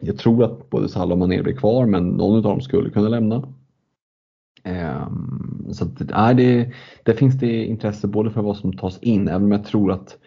jag 0.00 0.18
tror 0.18 0.44
att 0.44 0.70
både 0.70 0.88
Salah 0.88 1.12
och 1.12 1.18
Mané 1.18 1.42
blir 1.42 1.56
kvar 1.56 1.86
men 1.86 2.08
någon 2.08 2.36
av 2.36 2.42
dem 2.42 2.60
skulle 2.60 2.90
kunna 2.90 3.08
lämna. 3.08 3.48
Eh, 4.64 5.08
så 5.72 5.84
att, 5.84 6.00
äh, 6.00 6.36
det, 6.36 6.72
där 7.02 7.12
finns 7.12 7.38
det 7.38 7.64
intresse 7.64 8.06
både 8.06 8.30
för 8.30 8.42
vad 8.42 8.56
som 8.56 8.72
tas 8.72 8.98
in 8.98 9.28
även 9.28 9.42
om 9.42 9.52
jag 9.52 9.64
tror 9.64 9.92
att 9.92 10.18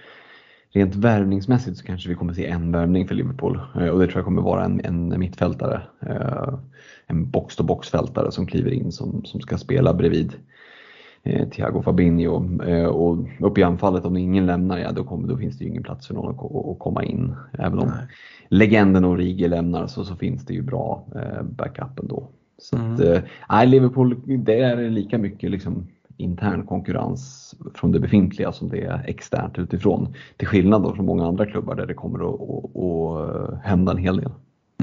rent 0.73 0.95
värvningsmässigt 0.95 1.77
så 1.77 1.85
kanske 1.85 2.09
vi 2.09 2.15
kommer 2.15 2.33
se 2.33 2.47
en 2.47 2.71
värvning 2.71 3.07
för 3.07 3.15
Liverpool 3.15 3.59
eh, 3.75 3.87
och 3.87 3.99
det 3.99 4.05
tror 4.05 4.17
jag 4.17 4.25
kommer 4.25 4.41
vara 4.41 4.65
en, 4.65 4.81
en 4.85 5.19
mittfältare. 5.19 5.81
Eh, 6.01 6.53
en 7.07 7.29
box-to-box-fältare 7.29 8.31
som 8.31 8.47
kliver 8.47 8.71
in 8.71 8.91
som, 8.91 9.25
som 9.25 9.41
ska 9.41 9.57
spela 9.57 9.93
bredvid 9.93 10.33
eh, 11.23 11.49
Thiago 11.49 11.81
Fabinho. 11.81 12.31
Och 12.87 13.17
upp 13.39 13.57
i 13.57 13.63
anfallet, 13.63 14.05
om 14.05 14.17
ingen 14.17 14.45
lämnar, 14.45 14.77
ja 14.77 14.91
då, 14.91 15.03
kommer, 15.03 15.27
då 15.27 15.37
finns 15.37 15.57
det 15.57 15.63
ju 15.63 15.69
ingen 15.69 15.83
plats 15.83 16.07
för 16.07 16.13
någon 16.13 16.29
att, 16.29 16.71
att 16.71 16.79
komma 16.79 17.03
in. 17.03 17.35
Även 17.53 17.79
om 17.79 17.87
Nej. 17.87 18.07
legenden 18.49 19.05
Origi 19.05 19.47
lämnar 19.47 19.87
så, 19.87 20.05
så 20.05 20.15
finns 20.15 20.45
det 20.45 20.53
ju 20.53 20.61
bra 20.61 21.05
backup 21.43 21.99
ändå. 21.99 22.29
Så 22.57 22.77
mm. 22.77 22.93
att, 22.93 22.99
eh, 22.99 23.65
Liverpool, 23.65 24.15
det 24.25 24.61
är 24.61 24.89
lika 24.89 25.17
mycket 25.17 25.51
liksom 25.51 25.87
intern 26.19 26.65
konkurrens 26.65 27.55
från 27.75 27.91
det 27.91 27.99
befintliga 27.99 28.51
som 28.51 28.69
det 28.69 28.81
är 28.81 29.03
externt 29.07 29.59
utifrån. 29.59 30.15
Till 30.37 30.47
skillnad 30.47 30.83
då 30.83 30.95
från 30.95 31.05
många 31.05 31.27
andra 31.27 31.45
klubbar 31.45 31.75
där 31.75 31.85
det 31.85 31.93
kommer 31.93 32.19
att, 32.19 32.41
att, 32.41 32.75
att 32.75 33.63
hända 33.63 33.91
en 33.91 33.97
hel 33.97 34.17
del. 34.17 34.31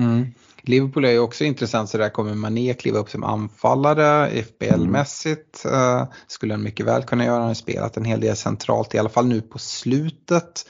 Mm. 0.01 0.27
Liverpool 0.63 1.05
är 1.05 1.11
ju 1.11 1.19
också 1.19 1.45
intressant 1.45 1.89
så 1.89 1.99
där 1.99 2.09
kommer 2.09 2.35
Mané 2.35 2.75
kliva 2.75 2.99
upp 2.99 3.11
som 3.11 3.25
anfallare 3.25 4.31
FBL-mässigt. 4.43 5.65
Mm. 5.65 5.99
Uh, 5.99 6.07
skulle 6.27 6.55
han 6.55 6.63
mycket 6.63 6.87
väl 6.87 7.03
kunna 7.03 7.25
göra. 7.25 7.39
Han 7.39 7.47
har 7.47 7.55
spelat 7.55 7.97
en 7.97 8.05
hel 8.05 8.21
del 8.21 8.37
centralt 8.37 8.95
i 8.95 8.99
alla 8.99 9.09
fall 9.09 9.27
nu 9.27 9.41
på 9.41 9.59
slutet. 9.59 10.67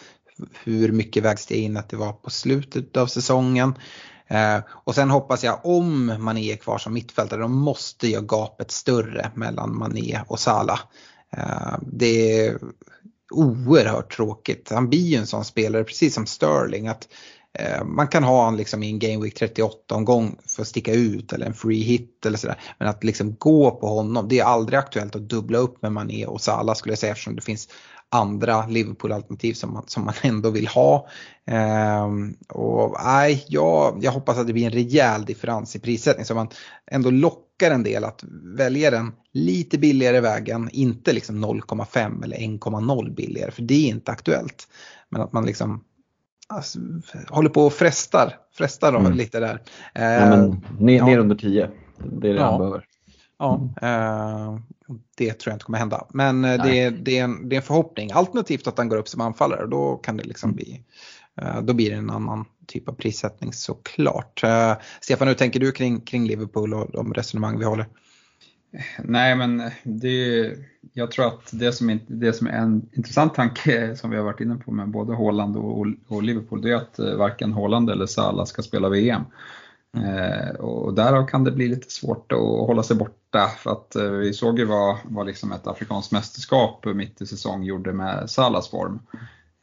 Hur 0.64 0.93
mycket 0.93 1.24
vägs 1.24 1.47
det 1.47 1.56
in 1.56 1.76
att 1.76 1.88
det 1.88 1.97
var 1.97 2.12
på 2.12 2.30
slutet 2.30 2.97
av 2.97 3.06
säsongen. 3.06 3.74
Eh, 4.28 4.59
och 4.69 4.94
sen 4.94 5.11
hoppas 5.11 5.44
jag 5.44 5.61
om 5.66 6.16
Mané 6.19 6.53
är 6.53 6.57
kvar 6.57 6.78
som 6.78 6.94
mittfältare 6.94 7.40
då 7.40 7.48
måste 7.48 8.09
jag 8.09 8.28
gapet 8.28 8.70
större 8.70 9.31
mellan 9.35 9.78
Mané 9.78 10.20
och 10.28 10.40
Salah. 10.40 10.81
Eh, 11.36 11.78
det 11.82 12.40
är 12.40 12.59
oerhört 13.31 14.16
tråkigt. 14.16 14.70
Han 14.70 14.89
blir 14.89 15.07
ju 15.07 15.16
en 15.16 15.27
sån 15.27 15.44
spelare 15.44 15.85
precis 15.85 16.15
som 16.15 16.27
Sterling 16.27 16.89
att 16.89 17.09
Eh, 17.59 17.85
man 17.85 18.09
kan 18.09 18.24
ha 18.24 18.44
honom 18.44 18.57
liksom 18.57 18.82
i 18.82 18.90
en 18.90 18.98
Game 18.98 19.24
Week 19.24 19.35
38 19.35 19.94
omgång 19.94 20.39
för 20.47 20.62
att 20.62 20.69
sticka 20.69 20.93
ut 20.93 21.32
eller 21.32 21.47
en 21.47 21.55
free 21.55 21.82
hit 21.82 22.27
eller 22.27 22.39
sådär. 22.39 22.61
Men 22.78 22.89
att 22.89 23.05
liksom 23.05 23.36
gå 23.39 23.70
på 23.70 23.86
honom, 23.86 24.28
det 24.28 24.39
är 24.39 24.44
aldrig 24.44 24.78
aktuellt 24.78 25.16
att 25.16 25.28
dubbla 25.28 25.59
upp 25.59 25.82
med 25.82 25.93
Mané 25.93 26.27
och 26.27 26.40
Salah 26.40 26.74
skulle 26.74 26.93
jag 26.93 26.98
säga 26.98 27.12
eftersom 27.12 27.36
det 27.36 27.43
finns 27.43 27.69
andra 28.11 28.66
Liverpool-alternativ 28.66 29.55
som 29.55 29.73
man, 29.73 29.85
som 29.87 30.05
man 30.05 30.15
ändå 30.23 30.51
vill 30.51 30.66
ha. 30.66 31.09
Ehm, 31.47 32.35
och 32.49 32.97
nej, 33.05 33.45
jag, 33.49 33.99
jag 34.03 34.12
hoppas 34.12 34.39
att 34.39 34.47
det 34.47 34.53
blir 34.53 34.66
en 34.66 34.73
rejäl 34.73 35.24
differens 35.24 35.77
i 35.77 35.81
prissättning 35.81 36.24
så 36.24 36.35
man 36.35 36.49
ändå 36.91 37.11
lockar 37.11 37.70
en 37.70 37.83
del 37.83 38.05
att 38.05 38.24
välja 38.57 38.91
den 38.91 39.12
lite 39.33 39.78
billigare 39.78 40.20
vägen, 40.20 40.70
inte 40.73 41.12
liksom 41.12 41.45
0,5 41.45 42.24
eller 42.24 42.37
1,0 42.37 43.15
billigare 43.15 43.51
för 43.51 43.62
det 43.62 43.87
är 43.87 43.89
inte 43.89 44.12
aktuellt. 44.12 44.69
Men 45.09 45.20
att 45.20 45.33
man 45.33 45.47
liksom 45.47 45.85
alltså, 46.49 46.78
håller 47.28 47.51
på 47.51 47.66
och 47.66 47.73
frestar, 47.73 48.35
frestar 48.53 48.93
dem 48.93 49.07
mm. 49.07 49.19
lite 49.19 49.41
där. 49.41 49.62
Eh, 49.95 50.05
ja, 50.05 50.31
men 50.31 50.65
ner, 50.78 51.03
ner 51.03 51.19
under 51.19 51.37
10, 51.37 51.70
det 51.99 52.28
är 52.28 52.33
det 52.33 52.41
ja. 52.41 52.51
han 52.51 52.59
behöver. 52.59 52.85
Ja, 53.39 53.69
eh, 53.83 54.59
det 55.17 55.33
tror 55.33 55.51
jag 55.51 55.55
inte 55.55 55.65
kommer 55.65 55.79
hända. 55.79 56.07
Men 56.11 56.45
eh, 56.45 56.63
det, 56.63 56.91
det, 56.91 57.19
är 57.19 57.25
en, 57.25 57.49
det 57.49 57.57
är 57.57 57.59
en 57.59 57.67
förhoppning. 57.67 58.11
Alternativt 58.13 58.67
att 58.67 58.79
han 58.79 58.89
går 58.89 58.97
upp 58.97 59.09
som 59.09 59.21
anfallare 59.21 59.63
och 59.63 59.69
då 59.69 59.97
kan 59.97 60.17
det 60.17 60.25
liksom 60.25 60.51
mm. 60.51 60.57
bli 60.57 60.83
eh, 61.41 61.63
då 61.63 61.75
blir 61.75 61.91
det 61.91 61.97
en 61.97 62.11
annan 62.11 62.45
typ 62.67 62.89
av 62.89 62.93
prissättning 62.93 63.53
såklart. 63.53 64.45
Eh, 64.45 64.77
Stefan, 65.01 65.29
hur 65.29 65.35
tänker 65.35 65.61
du 65.61 65.73
kring, 65.73 66.01
kring 66.01 66.27
Liverpool 66.27 66.75
och 66.75 66.91
de 66.93 67.15
resonemang 67.15 67.59
vi 67.59 67.65
håller? 67.65 67.87
Nej, 69.05 69.37
men 69.37 69.71
det, 69.83 70.53
jag 70.93 71.11
tror 71.11 71.27
att 71.27 71.51
det 71.53 71.73
som, 71.73 71.91
är, 71.91 71.99
det 72.07 72.33
som 72.33 72.47
är 72.47 72.53
en 72.53 72.89
intressant 72.93 73.35
tanke 73.35 73.97
som 74.01 74.11
vi 74.11 74.17
har 74.17 74.25
varit 74.25 74.41
inne 74.41 74.57
på 74.57 74.73
med 74.73 74.89
både 74.89 75.15
Holland 75.15 75.57
och, 75.57 75.87
och 76.09 76.23
Liverpool, 76.23 76.63
det 76.63 76.71
är 76.71 76.77
att 76.77 76.99
varken 76.99 77.53
Holland 77.53 77.91
eller 77.91 78.07
Salah 78.07 78.45
ska 78.45 78.63
spela 78.63 78.89
VM. 78.89 79.23
Eh, 79.97 80.51
och 80.51 80.94
därav 80.94 81.27
kan 81.27 81.44
det 81.44 81.51
bli 81.51 81.68
lite 81.68 81.90
svårt 81.90 82.32
att 82.32 82.39
hålla 82.39 82.82
sig 82.82 82.97
borta 82.97 83.48
för 83.59 83.73
att 83.73 83.97
eh, 83.97 84.10
vi 84.10 84.32
såg 84.32 84.59
ju 84.59 84.64
vad, 84.64 84.97
vad 85.05 85.27
liksom 85.27 85.52
ett 85.52 85.66
afrikanskt 85.66 86.12
mästerskap 86.12 86.85
mitt 86.85 87.20
i 87.23 87.27
säsong 87.27 87.62
gjorde 87.64 87.93
med 87.93 88.31
Salas 88.31 88.70
form. 88.70 89.01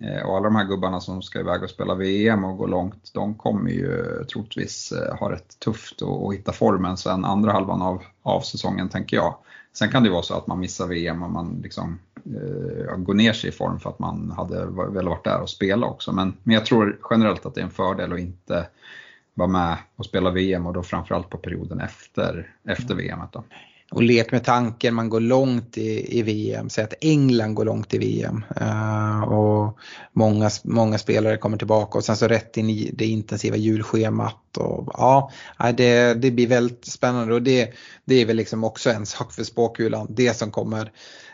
Eh, 0.04 0.26
och 0.26 0.38
alla 0.38 0.44
de 0.44 0.56
här 0.56 0.66
gubbarna 0.66 1.00
som 1.00 1.22
ska 1.22 1.40
iväg 1.40 1.64
och 1.64 1.70
spela 1.70 1.96
VM 1.96 2.44
och 2.44 2.58
gå 2.58 2.68
långt, 2.68 3.12
de 3.14 3.36
kommer 3.36 3.72
ju 3.72 4.24
troligtvis 4.34 4.94
ha 5.20 5.32
rätt 5.32 5.60
tufft 5.60 6.02
att 6.02 6.34
hitta 6.34 6.52
formen 6.52 6.98
sen 6.98 7.26
andra 7.26 7.52
halvan 7.52 7.82
av, 7.82 8.04
av 8.22 8.42
säsongen 8.42 8.90
tänker 8.90 9.18
jag. 9.18 9.36
Sen 9.74 9.90
kan 9.90 10.04
det 10.04 10.10
vara 10.10 10.22
så 10.22 10.34
att 10.34 10.48
man 10.48 10.60
missar 10.60 10.88
VM 10.88 11.24
och 11.24 11.32
man 11.32 11.60
liksom, 11.64 12.00
eh, 12.26 12.96
går 12.98 13.14
ner 13.14 13.34
sig 13.34 13.50
i 13.50 13.54
form 13.54 13.80
för 13.80 13.90
att 13.90 14.00
man 14.00 14.32
hade 14.32 14.66
velat 14.66 15.06
varit 15.06 15.24
där 15.24 15.42
och 15.42 15.50
spela 15.50 15.88
också. 15.88 16.12
Men, 16.12 16.34
men 16.44 16.54
jag 16.54 16.66
tror 16.66 17.00
generellt 17.10 17.46
att 17.46 17.56
det 17.56 17.62
är 17.62 17.66
en 17.66 17.72
fördel 17.72 18.14
att 18.14 18.20
inte 18.20 18.68
vara 19.34 19.48
med 19.48 19.78
och 19.96 20.06
spela 20.06 20.32
VM 20.32 20.66
och 20.66 20.74
då 20.74 20.84
framförallt 20.84 21.30
på 21.30 21.38
perioden 21.38 21.80
efter, 21.80 22.56
efter 22.68 22.96
VM. 22.96 23.20
Då. 23.32 23.44
Och 23.94 24.04
lek 24.04 24.32
med 24.32 24.44
tanken, 24.44 24.96
man 24.96 25.10
går 25.10 25.20
långt 25.20 25.78
i, 25.78 26.20
i 26.20 26.22
VM, 26.22 26.70
säg 26.70 26.84
att 26.84 26.94
England 27.02 27.56
går 27.56 27.66
långt 27.66 27.94
i 27.94 27.98
VM 27.98 28.46
uh, 28.62 29.24
och 29.24 29.78
många, 30.14 30.50
många 30.64 30.98
spelare 30.98 31.38
kommer 31.38 31.58
tillbaka 31.58 31.98
och 31.98 32.04
sen 32.04 32.18
så 32.18 32.28
rätt 32.28 32.58
in 32.58 32.70
i 32.70 32.92
det 32.94 33.06
intensiva 33.06 33.56
julschemat 33.56 34.58
och 34.58 34.92
ja, 34.94 35.32
det, 35.78 36.14
det 36.14 36.32
blir 36.32 36.48
väldigt 36.48 36.86
spännande. 36.86 37.34
Och 37.34 37.42
det, 37.42 37.74
det 38.06 38.16
är 38.16 38.26
väl 38.26 38.38
liksom 38.38 38.64
också 38.64 38.90
en 38.90 39.06
sak 39.06 39.34
för 39.34 39.44
spåkulan, 39.44 40.08
det 40.10 40.34
som 40.34 40.52
kommer 40.52 40.92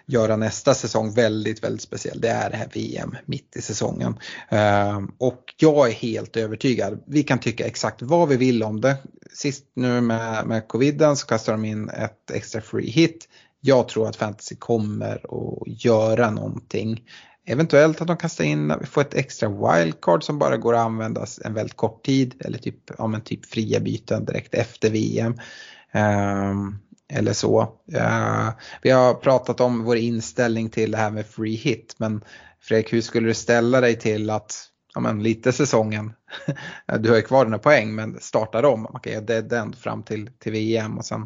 göra 0.10 0.36
nästa 0.36 0.74
säsong 0.74 1.14
väldigt, 1.14 1.64
väldigt 1.64 1.82
speciell. 1.82 2.22
Det 2.22 2.30
är 2.30 2.50
det 2.50 2.58
här 2.58 2.70
VM 2.74 3.16
mitt 3.26 3.56
i 3.56 3.62
säsongen. 3.62 4.20
Ehm, 4.50 5.12
och 5.18 5.54
jag 5.58 5.90
är 5.90 5.94
helt 5.94 6.38
övertygad. 6.38 7.04
Vi 7.08 7.24
kan 7.24 7.40
tycka 7.40 7.66
exakt 7.66 8.02
vad 8.02 8.30
vi 8.30 8.38
vill 8.38 8.64
om 8.64 8.82
det. 8.82 8.98
Sist 9.34 9.66
nu 9.74 10.02
med, 10.02 10.48
med 10.48 10.68
coviden 10.68 11.18
så 11.18 11.28
kastar 11.28 11.52
de 11.52 11.66
in 11.66 11.90
ett 11.90 12.32
extra 12.32 12.62
free 12.62 12.90
hit. 12.90 13.28
Jag 13.62 13.88
tror 13.88 14.08
att 14.08 14.16
fantasy 14.16 14.56
kommer 14.56 15.16
att 15.16 15.84
göra 15.84 16.32
någonting. 16.32 17.04
Eventuellt 17.46 18.02
att 18.02 18.08
de 18.08 18.18
kastar 18.18 18.44
in, 18.44 18.74
får 18.92 19.02
ett 19.02 19.14
extra 19.14 19.50
wildcard 19.50 20.24
som 20.24 20.40
bara 20.40 20.58
går 20.58 20.74
att 20.74 20.86
användas 20.86 21.40
en 21.46 21.54
väldigt 21.54 21.78
kort 21.78 22.06
tid 22.06 22.36
eller 22.40 22.58
typ, 22.58 22.92
ja, 22.98 23.08
men 23.08 23.22
typ 23.22 23.46
fria 23.46 23.80
byten 23.80 24.26
direkt 24.26 24.56
efter 24.56 24.90
VM. 24.90 25.32
Um, 25.32 26.02
ehm, 26.02 26.80
eller 27.10 27.34
så. 27.34 27.62
Uh, 27.94 28.50
vi 28.82 28.90
har 28.90 29.14
pratat 29.14 29.62
om 29.62 29.84
vår 29.84 29.98
inställning 29.98 30.70
till 30.70 30.92
det 30.92 30.98
här 30.98 31.12
med 31.12 31.26
free 31.26 31.56
hit 31.56 31.96
men 31.98 32.24
Fredrik, 32.62 32.94
hur 32.94 33.02
skulle 33.02 33.28
du 33.28 33.34
ställa 33.34 33.82
dig 33.82 33.96
till 33.96 34.30
att 34.30 34.70
ja, 34.94 35.02
men 35.02 35.24
lite 35.24 35.52
säsongen, 35.52 36.14
du 37.00 37.10
har 37.10 37.16
ju 37.16 37.22
kvar 37.22 37.46
dina 37.46 37.58
poäng 37.58 37.96
men 37.96 38.20
startar 38.20 38.66
om, 38.66 38.82
man 38.82 39.02
kan 39.02 39.14
göra 39.14 39.24
dead 39.24 39.54
end 39.54 39.76
fram 39.76 40.04
till, 40.04 40.30
till 40.40 40.52
VM 40.52 40.98
och 40.98 41.06
sen 41.06 41.26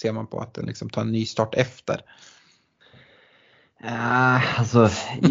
ser 0.00 0.12
man 0.12 0.26
på 0.26 0.40
att 0.40 0.54
den 0.54 0.66
liksom 0.66 0.90
tar 0.90 1.02
en 1.02 1.12
ny 1.12 1.26
start 1.26 1.54
efter. 1.54 2.00
Uh, 3.84 4.58
alltså, 4.58 4.88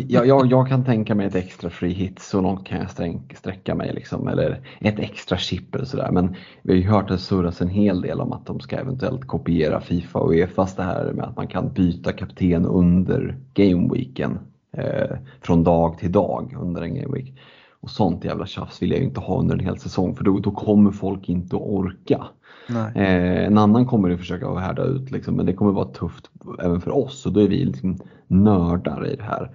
jag, 0.07 0.27
jag, 0.27 0.51
jag, 0.51 0.67
kan 0.67 0.85
tänka 0.85 1.15
mig 1.15 1.27
ett 1.27 1.35
extra 1.35 1.69
free 1.69 1.93
hit, 1.93 2.19
så 2.19 2.41
långt 2.41 2.65
kan 2.67 2.79
jag 2.79 2.91
sträck, 2.91 3.37
sträcka 3.37 3.75
mig. 3.75 3.93
Liksom, 3.93 4.27
eller 4.27 4.61
ett 4.79 4.99
extra 4.99 5.37
chip 5.37 5.75
eller 5.75 5.85
sådär. 5.85 6.11
Men 6.11 6.35
vi 6.61 6.73
har 6.73 6.77
ju 6.77 6.89
hört 6.89 7.07
det 7.07 7.17
surras 7.17 7.61
en 7.61 7.69
hel 7.69 8.01
del 8.01 8.21
om 8.21 8.33
att 8.33 8.45
de 8.45 8.59
ska 8.59 8.77
eventuellt 8.77 9.27
kopiera 9.27 9.81
Fifa 9.81 10.19
och 10.19 10.31
Uefas 10.31 10.75
det 10.75 10.83
här 10.83 11.11
med 11.13 11.25
att 11.25 11.37
man 11.37 11.47
kan 11.47 11.73
byta 11.73 12.11
kapten 12.11 12.65
under 12.65 13.37
gameweeken. 13.53 14.39
Eh, 14.77 15.17
från 15.41 15.63
dag 15.63 15.97
till 15.97 16.11
dag 16.11 16.55
under 16.59 16.81
en 16.81 16.95
gameweek. 16.95 17.33
Och 17.79 17.89
sånt 17.89 18.25
jävla 18.25 18.45
tjafs 18.45 18.81
vill 18.81 18.91
jag 18.91 18.99
ju 18.99 19.05
inte 19.05 19.19
ha 19.19 19.39
under 19.39 19.55
en 19.55 19.65
hel 19.65 19.79
säsong 19.79 20.15
för 20.15 20.23
då, 20.23 20.39
då 20.39 20.51
kommer 20.51 20.91
folk 20.91 21.29
inte 21.29 21.55
att 21.55 21.61
orka. 21.61 22.27
Eh, 22.69 23.45
en 23.45 23.57
annan 23.57 23.85
kommer 23.85 24.09
att 24.09 24.19
försöka 24.19 24.53
härda 24.53 24.83
ut 24.83 25.11
liksom, 25.11 25.35
men 25.35 25.45
det 25.45 25.53
kommer 25.53 25.71
vara 25.71 25.85
tufft 25.85 26.29
även 26.63 26.81
för 26.81 26.91
oss 26.91 27.25
och 27.25 27.33
då 27.33 27.39
är 27.39 27.47
vi 27.47 27.65
liksom 27.65 27.97
nördar 28.27 29.07
i 29.07 29.15
det 29.15 29.23
här. 29.23 29.51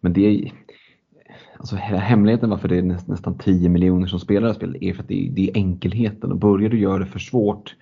Men 0.00 0.12
det 0.12 0.26
är, 0.26 0.52
alltså 1.58 1.76
hemligheten 1.76 2.50
varför 2.50 2.68
det 2.68 2.78
är 2.78 2.82
nästan 2.82 3.38
10 3.38 3.68
miljoner 3.68 4.06
som 4.06 4.20
spelar 4.20 4.40
det 4.40 4.46
här 4.46 4.54
spelet 4.54 4.82
är 4.82 4.92
för 4.92 5.02
att 5.02 5.08
det 5.08 5.26
är, 5.26 5.30
det 5.30 5.50
är 5.50 5.56
enkelheten 5.56 6.32
och 6.32 6.38
börjar 6.38 6.68
du 6.68 6.80
göra 6.80 6.98
det 6.98 7.06
för 7.06 7.18
svårt 7.18 7.74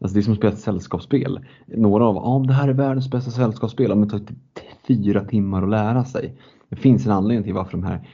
Alltså 0.00 0.14
det 0.14 0.20
är 0.20 0.22
som 0.22 0.32
att 0.32 0.38
spela 0.38 0.52
ett 0.52 0.60
sällskapsspel. 0.60 1.40
Några 1.66 2.04
av 2.04 2.16
om 2.16 2.42
ah, 2.42 2.46
det 2.46 2.52
här 2.52 2.68
är 2.68 2.72
världens 2.72 3.10
bästa 3.10 3.30
sällskapsspel, 3.30 3.88
men 3.88 4.08
det 4.08 4.10
tar 4.10 4.18
typ 4.18 4.38
fyra 4.86 5.24
timmar 5.24 5.62
att 5.62 5.70
lära 5.70 6.04
sig. 6.04 6.34
Det 6.68 6.76
finns 6.76 7.06
en 7.06 7.12
anledning 7.12 7.44
till 7.44 7.54
varför 7.54 7.70
de 7.70 7.82
här 7.82 8.08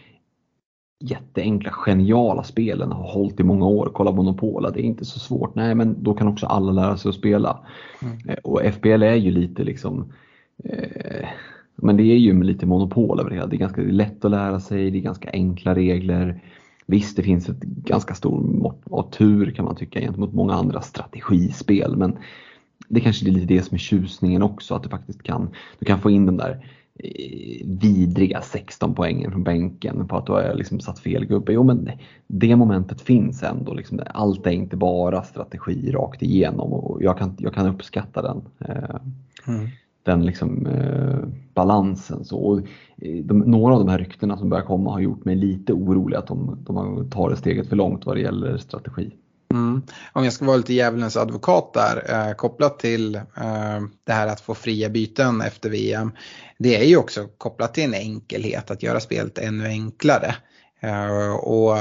jätteenkla, 1.01 1.71
geniala 1.71 2.43
spelen 2.43 2.93
har 2.93 3.13
hållit 3.13 3.41
i 3.41 3.43
många 3.43 3.67
år. 3.67 3.91
Kolla 3.95 4.13
Monopola, 4.13 4.71
det 4.71 4.81
är 4.81 4.85
inte 4.85 5.05
så 5.05 5.19
svårt. 5.19 5.55
Nej, 5.55 5.75
men 5.75 6.03
då 6.03 6.15
kan 6.15 6.29
också 6.29 6.47
alla 6.47 6.73
lära 6.73 6.97
sig 6.97 7.09
att 7.09 7.15
spela. 7.15 7.59
Mm. 8.03 8.19
Eh, 8.29 8.37
och 8.43 8.61
FBL 8.75 9.03
är 9.03 9.15
ju 9.15 9.31
lite 9.31 9.65
liksom 9.65 10.13
eh, 10.65 11.29
men 11.83 11.97
det 11.97 12.03
är 12.03 12.17
ju 12.17 12.43
lite 12.43 12.67
monopol 12.67 13.21
över 13.21 13.31
det 13.31 13.37
hela. 13.37 13.47
Det 13.47 13.57
är 13.57 13.59
ganska 13.59 13.83
lätt 13.83 14.25
att 14.25 14.31
lära 14.31 14.61
sig, 14.61 14.91
det 14.91 14.99
är 14.99 15.03
ganska 15.03 15.31
enkla 15.31 15.75
regler. 15.75 16.43
Visst, 16.87 17.17
det 17.17 17.23
finns 17.23 17.49
ett 17.49 17.61
ganska 17.63 18.15
stor 18.15 18.41
mått 18.41 18.83
av 18.91 19.11
tur 19.11 19.51
kan 19.51 19.65
man 19.65 19.77
tycka 19.77 20.01
gentemot 20.01 20.35
många 20.35 20.55
andra 20.55 20.81
strategispel, 20.81 21.97
men 21.97 22.19
det 22.89 23.01
kanske 23.01 23.29
är 23.29 23.31
lite 23.31 23.55
det 23.55 23.63
som 23.63 23.75
är 23.75 23.79
tjusningen 23.79 24.43
också, 24.43 24.75
att 24.75 24.83
du 24.83 24.89
faktiskt 24.89 25.23
kan, 25.23 25.51
du 25.79 25.87
kan 25.87 26.01
få 26.01 26.11
in 26.11 26.27
de 26.27 26.37
där 26.37 26.67
vidriga 27.65 28.41
16 28.41 28.95
poängen 28.95 29.31
från 29.31 29.45
bänken 29.45 30.09
på 30.09 30.17
att 30.17 30.27
du 30.27 30.33
har 30.33 30.55
liksom 30.55 30.81
satt 30.81 30.99
fel 30.99 31.27
gubbe. 31.27 31.53
Jo 31.53 31.63
men 31.63 31.91
det 32.27 32.57
momentet 32.57 33.01
finns 33.01 33.43
ändå. 33.43 33.75
Liksom, 33.75 34.01
allt 34.07 34.47
är 34.47 34.51
inte 34.51 34.77
bara 34.77 35.23
strategi 35.23 35.93
rakt 35.93 36.23
igenom 36.23 36.73
och 36.73 37.03
jag 37.03 37.19
kan, 37.19 37.37
jag 37.39 37.55
kan 37.55 37.67
uppskatta 37.67 38.23
den. 38.23 38.43
Eh, 38.59 38.97
mm 39.49 39.69
den 40.03 40.27
liksom, 40.27 40.67
eh, 40.67 41.19
balansen. 41.55 42.25
Så, 42.25 42.39
och 42.39 42.59
eh, 42.97 43.25
de, 43.25 43.39
några 43.39 43.75
av 43.75 43.81
de 43.81 43.89
här 43.89 43.99
ryktena 43.99 44.37
som 44.37 44.49
börjar 44.49 44.65
komma 44.65 44.93
har 44.93 45.01
gjort 45.01 45.25
mig 45.25 45.37
lite 45.37 45.73
orolig 45.73 46.17
att 46.17 46.27
de, 46.27 46.59
de 46.65 47.11
tar 47.11 47.31
det 47.31 47.37
steget 47.37 47.69
för 47.69 47.77
långt 47.77 48.07
vad 48.07 48.17
det 48.17 48.21
gäller 48.21 48.57
strategi. 48.57 49.11
Mm. 49.51 49.83
Om 50.13 50.25
jag 50.25 50.33
ska 50.33 50.45
vara 50.45 50.57
lite 50.57 50.75
djävulens 50.75 51.17
advokat 51.17 51.73
där, 51.75 52.29
eh, 52.29 52.35
kopplat 52.35 52.79
till 52.79 53.15
eh, 53.15 53.81
det 54.05 54.13
här 54.13 54.27
att 54.27 54.41
få 54.41 54.55
fria 54.55 54.89
byten 54.89 55.41
efter 55.41 55.71
VM. 55.71 56.13
Det 56.59 56.77
är 56.77 56.85
ju 56.85 56.97
också 56.97 57.27
kopplat 57.39 57.75
till 57.75 57.85
en 57.85 57.95
enkelhet, 57.95 58.71
att 58.71 58.83
göra 58.83 59.01
spelet 59.01 59.39
ännu 59.39 59.67
enklare. 59.67 60.35
Uh, 60.85 61.33
och 61.33 61.77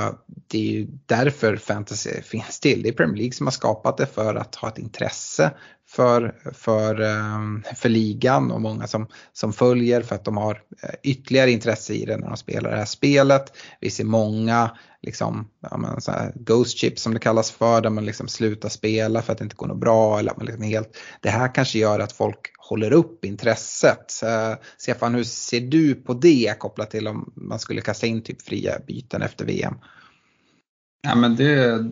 det 0.48 0.58
är 0.58 0.72
ju 0.72 0.88
därför 1.06 1.56
fantasy 1.56 2.22
finns 2.22 2.60
till. 2.60 2.84
Det 2.84 2.90
är 2.90 2.94
Premier 2.94 3.18
League 3.18 3.34
som 3.34 3.48
har 3.48 3.52
skapat 3.52 3.98
det 3.98 4.06
för 4.06 4.36
att 4.36 4.56
ha 4.56 4.68
ett 4.68 4.78
intresse 4.78 5.52
för, 5.90 6.36
för, 6.53 7.02
eh, 7.02 7.76
för 7.76 7.90
ligan 7.90 8.52
och 8.52 8.61
många 8.61 8.88
som, 8.88 9.07
som 9.34 9.53
följer 9.53 10.02
för 10.02 10.16
att 10.16 10.26
de 10.26 10.38
har 10.38 10.61
eh, 10.84 10.90
ytterligare 11.03 11.52
intresse 11.52 11.94
i 11.94 12.06
det 12.06 12.18
när 12.18 12.28
de 12.28 12.38
spelar 12.38 12.72
det 12.72 12.78
här 12.78 12.86
spelet. 12.86 13.53
Vi 13.80 13.90
ser 13.90 14.03
många 14.03 14.78
liksom, 15.02 15.48
menar, 15.72 15.99
så 15.99 16.11
här, 16.11 16.34
ghost 16.36 16.78
chips 16.78 17.02
som 17.02 17.14
det 17.14 17.20
kallas 17.20 17.52
för, 17.52 17.82
där 17.82 17.90
man 17.90 18.06
liksom 18.06 18.28
slutar 18.28 18.70
spela 18.70 19.22
för 19.22 19.32
att 19.32 19.38
det 19.38 19.44
inte 19.44 19.56
går 19.56 19.68
något 19.68 19.80
bra. 19.80 20.20
Eller 20.20 20.34
man 20.38 20.45
liksom 20.45 20.64
helt, 20.64 20.98
det 21.22 21.30
här 21.30 21.56
kanske 21.56 21.80
gör 21.80 21.99
att 21.99 22.11
folk 22.11 22.40
håller 22.57 22.94
upp 22.94 23.26
intresset. 23.26 24.24
Eh, 24.24 24.53
Stefan, 24.78 25.16
hur 25.16 25.24
ser 25.24 25.61
du 25.61 25.95
på 25.95 26.14
det 26.14 26.60
kopplat 26.60 26.91
till 26.91 27.07
om 27.07 27.34
man 27.36 27.60
skulle 27.60 27.82
kasta 27.82 28.07
in 28.07 28.24
typ 28.24 28.41
fria 28.41 28.80
byten 28.88 29.22
efter 29.22 29.45
VM? 29.45 29.76
Ja, 31.02 31.16
men 31.16 31.36
det, 31.36 31.86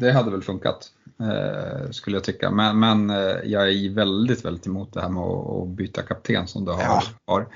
det 0.00 0.12
hade 0.12 0.30
väl 0.30 0.42
funkat 0.42 0.92
eh, 1.20 1.90
skulle 1.90 2.16
jag 2.16 2.24
tycka. 2.24 2.50
Men, 2.50 2.80
men 2.80 3.10
eh, 3.10 3.36
jag 3.44 3.68
är 3.68 3.94
väldigt, 3.94 4.44
väldigt 4.44 4.66
emot 4.66 4.92
det 4.92 5.00
här 5.00 5.08
med 5.08 5.22
att, 5.22 5.68
byta 5.68 6.02
kapten 6.02 6.46
som 6.46 6.64
det 6.64 6.72
har, 6.72 6.82
ja. 6.82 7.02
har 7.26 7.46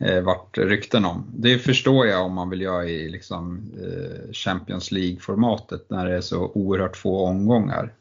eh, 0.00 0.22
varit 0.22 0.58
rykten 0.58 1.04
om. 1.04 1.26
Det 1.34 1.58
förstår 1.58 2.06
jag 2.06 2.24
om 2.24 2.34
man 2.34 2.50
vill 2.50 2.60
göra 2.60 2.84
i 2.84 3.08
liksom, 3.08 3.72
Champions 4.32 4.92
League-formatet 4.92 5.86
när 5.88 6.06
det 6.06 6.16
är 6.16 6.20
så 6.20 6.50
oerhört 6.54 6.96
få 6.96 7.26
omgångar. 7.26 7.92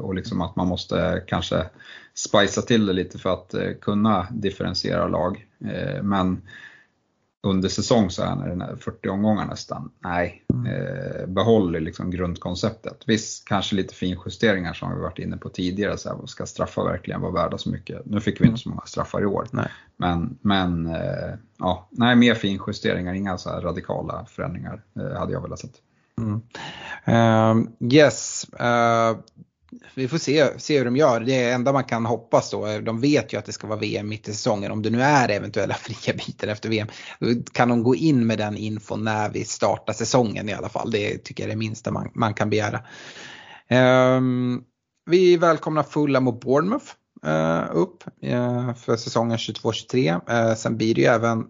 Och 0.00 0.14
liksom 0.14 0.40
att 0.40 0.56
man 0.56 0.68
måste 0.68 1.22
kanske 1.26 1.66
spicea 2.14 2.62
till 2.62 2.86
det 2.86 2.92
lite 2.92 3.18
för 3.18 3.32
att 3.32 3.54
kunna 3.80 4.26
differentiera 4.30 5.08
lag. 5.08 5.46
Men 6.02 6.42
under 7.44 7.68
säsong 7.68 8.10
så 8.10 8.22
är 8.22 8.36
det 8.36 8.76
40 8.76 9.08
omgångar 9.08 9.46
nästan. 9.46 9.90
Nej, 9.98 10.44
mm. 10.52 10.66
eh, 10.66 11.26
behåll 11.26 11.72
liksom 11.72 12.10
grundkonceptet. 12.10 13.02
Visst, 13.06 13.48
kanske 13.48 13.76
lite 13.76 13.94
finjusteringar 13.94 14.72
som 14.72 14.94
vi 14.94 15.00
varit 15.00 15.18
inne 15.18 15.36
på 15.36 15.48
tidigare. 15.48 15.98
Så 15.98 16.08
här, 16.08 16.26
ska 16.26 16.46
straffar 16.46 16.84
verkligen 16.84 17.20
vara 17.20 17.32
värda 17.32 17.58
så 17.58 17.70
mycket? 17.70 18.06
Nu 18.06 18.20
fick 18.20 18.40
vi 18.40 18.46
inte 18.46 18.60
så 18.60 18.68
många 18.68 18.82
straffar 18.86 19.22
i 19.22 19.26
år. 19.26 19.46
Nej. 19.50 19.68
Men, 19.96 20.38
men 20.40 20.86
eh, 20.86 21.34
ja, 21.58 21.88
nej, 21.90 22.16
mer 22.16 22.34
finjusteringar, 22.34 23.14
inga 23.14 23.38
så 23.38 23.50
radikala 23.50 24.26
förändringar 24.28 24.82
eh, 24.96 25.18
hade 25.18 25.32
jag 25.32 25.42
velat 25.42 25.58
sett. 25.58 25.74
Mm. 26.18 26.42
Uh, 27.08 27.68
yes, 27.80 28.46
uh, 28.60 29.18
vi 29.94 30.08
får 30.08 30.18
se, 30.18 30.60
se 30.60 30.78
hur 30.78 30.84
de 30.84 30.96
gör. 30.96 31.20
Det 31.20 31.50
enda 31.50 31.72
man 31.72 31.84
kan 31.84 32.06
hoppas 32.06 32.50
då, 32.50 32.78
de 32.78 33.00
vet 33.00 33.32
ju 33.32 33.38
att 33.38 33.44
det 33.44 33.52
ska 33.52 33.66
vara 33.66 33.78
VM 33.78 34.08
mitt 34.08 34.28
i 34.28 34.32
säsongen. 34.32 34.72
Om 34.72 34.82
det 34.82 34.90
nu 34.90 35.02
är 35.02 35.28
eventuella 35.28 35.74
fria 35.80 36.16
bitar 36.26 36.48
efter 36.48 36.68
VM, 36.68 36.88
kan 37.52 37.68
de 37.68 37.82
gå 37.82 37.94
in 37.94 38.26
med 38.26 38.38
den 38.38 38.56
infon 38.56 39.04
när 39.04 39.30
vi 39.30 39.44
startar 39.44 39.92
säsongen 39.92 40.48
i 40.48 40.52
alla 40.52 40.68
fall. 40.68 40.90
Det 40.90 41.18
tycker 41.18 41.42
jag 41.42 41.48
är 41.48 41.54
det 41.54 41.58
minsta 41.58 41.90
man, 41.90 42.10
man 42.14 42.34
kan 42.34 42.50
begära. 42.50 42.80
Um, 44.16 44.64
vi 45.06 45.36
välkomnar 45.36 45.82
Fulham 45.82 46.28
och 46.28 46.38
Bournemouth 46.38 46.86
uh, 47.26 47.76
upp 47.76 48.04
uh, 48.24 48.74
för 48.74 48.96
säsongen 48.96 49.36
22-23. 49.36 50.30
Uh, 50.30 50.50
eh, 50.50 50.54
sen 50.54 50.76
blir 50.76 50.94
det 50.94 51.00
ju 51.00 51.06
även 51.06 51.48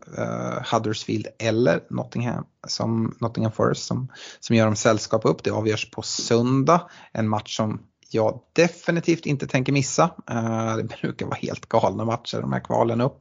Huddersfield 0.73 1.27
eller 1.39 1.81
Nottingham, 1.91 2.45
som, 2.67 3.17
Nottingham 3.21 3.53
Forest 3.53 3.87
som, 3.87 4.13
som 4.41 4.57
gör 4.57 4.67
dem 4.67 4.77
sällskap 4.77 5.25
upp. 5.25 5.45
Det 5.45 5.51
avgörs 5.51 5.91
på 5.91 6.03
söndag. 6.03 6.91
En 7.13 7.29
match 7.29 7.57
som 7.57 7.81
jag 8.15 8.41
definitivt 8.53 9.27
inte 9.27 9.47
tänker 9.47 9.73
missa. 9.73 10.11
Eh, 10.31 10.77
det 10.77 10.85
brukar 11.01 11.27
vara 11.27 11.37
helt 11.37 11.69
galna 11.69 12.05
matcher 12.05 12.41
de 12.41 12.53
här 12.53 12.61
kvalen 12.61 13.01
upp. 13.01 13.19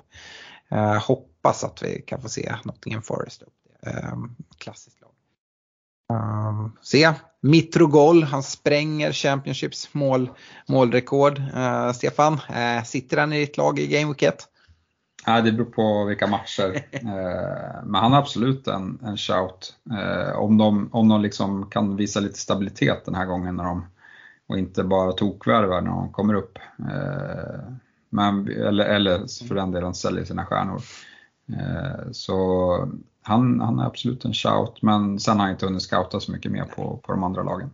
Eh, 0.71 1.03
hoppas 1.03 1.63
att 1.63 1.83
vi 1.83 2.01
kan 2.01 2.21
få 2.21 2.29
se 2.29 2.55
Nottingham 2.63 3.01
Forest 3.01 3.41
upp. 3.41 3.53
Eh, 3.85 4.17
klassiskt 4.57 5.01
lag. 5.01 5.09
Se, 6.81 7.13
Mitrogol, 7.41 8.23
han 8.23 8.43
spränger 8.43 9.11
Championships 9.11 9.93
mål, 9.93 10.29
målrekord. 10.67 11.41
Stefan, 11.95 12.39
sitter 12.85 13.17
han 13.17 13.33
i 13.33 13.39
ditt 13.39 13.57
lag 13.57 13.79
i 13.79 13.87
Game 13.87 14.07
Week 14.07 14.21
1? 14.23 14.35
Ja, 15.25 15.41
det 15.41 15.51
beror 15.51 15.65
på 15.65 16.05
vilka 16.05 16.27
matcher. 16.27 16.85
Men 17.85 17.95
han 17.95 18.11
har 18.11 18.19
absolut 18.19 18.67
en, 18.67 18.99
en 19.03 19.17
shout. 19.17 19.75
Om 20.35 20.57
de, 20.57 20.89
om 20.93 21.07
de 21.09 21.21
liksom 21.21 21.69
kan 21.69 21.95
visa 21.95 22.19
lite 22.19 22.39
stabilitet 22.39 23.05
den 23.05 23.15
här 23.15 23.25
gången 23.25 23.55
när 23.55 23.63
de 23.63 23.85
och 24.53 24.59
inte 24.59 24.83
bara 24.83 25.11
tokvärvar 25.11 25.81
när 25.81 25.91
de 25.91 26.11
kommer 26.11 26.33
upp. 26.33 26.59
Eh, 26.79 27.59
men, 28.09 28.47
eller, 28.47 28.85
eller 28.85 29.47
för 29.47 29.55
den 29.55 29.71
delen 29.71 29.93
säljer 29.93 30.25
sina 30.25 30.45
stjärnor. 30.45 30.81
Eh, 31.49 32.11
så 32.11 32.89
han, 33.21 33.61
han 33.61 33.79
är 33.79 33.85
absolut 33.85 34.25
en 34.25 34.33
shout, 34.33 34.81
men 34.81 35.19
sen 35.19 35.37
har 35.37 35.45
han 35.45 35.51
inte 35.51 35.65
hunnit 35.65 35.81
scouta 35.81 36.19
så 36.19 36.31
mycket 36.31 36.51
mer 36.51 36.63
på, 36.63 36.97
på 37.03 37.11
de 37.11 37.23
andra 37.23 37.43
lagen. 37.43 37.69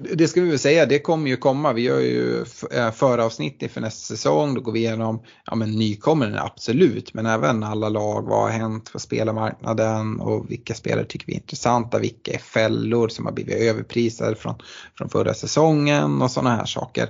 Det 0.00 0.28
ska 0.28 0.40
vi 0.40 0.48
väl 0.48 0.58
säga, 0.58 0.86
det 0.86 0.98
kommer 0.98 1.30
ju 1.30 1.36
komma. 1.36 1.72
Vi 1.72 1.82
gör 1.82 2.00
ju 2.00 2.44
eh, 2.70 2.90
föravsnitt 2.90 3.62
inför 3.62 3.80
nästa 3.80 4.14
säsong. 4.14 4.54
Då 4.54 4.60
går 4.60 4.72
vi 4.72 4.78
igenom 4.78 5.22
ja, 5.46 5.54
men 5.54 5.70
nykommande, 5.70 6.42
absolut, 6.42 7.14
men 7.14 7.26
även 7.26 7.62
alla 7.62 7.88
lag. 7.88 8.22
Vad 8.22 8.42
har 8.42 8.48
hänt 8.48 8.92
på 8.92 8.98
spelarmarknaden 8.98 10.20
och 10.20 10.50
vilka 10.50 10.74
spelare 10.74 11.04
tycker 11.04 11.26
vi 11.26 11.32
är 11.32 11.36
intressanta? 11.36 11.98
Vilka 11.98 12.32
är 12.32 12.38
fällor 12.38 13.08
som 13.08 13.24
har 13.26 13.32
blivit 13.32 13.54
överprisade 13.54 14.36
från, 14.36 14.54
från 14.98 15.08
förra 15.08 15.34
säsongen 15.34 16.22
och 16.22 16.30
sådana 16.30 16.56
här 16.56 16.66
saker. 16.66 17.08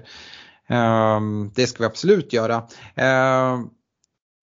Um, 0.69 1.51
det 1.55 1.66
ska 1.66 1.82
vi 1.82 1.86
absolut 1.86 2.32
göra. 2.32 2.56
Um, 2.56 3.70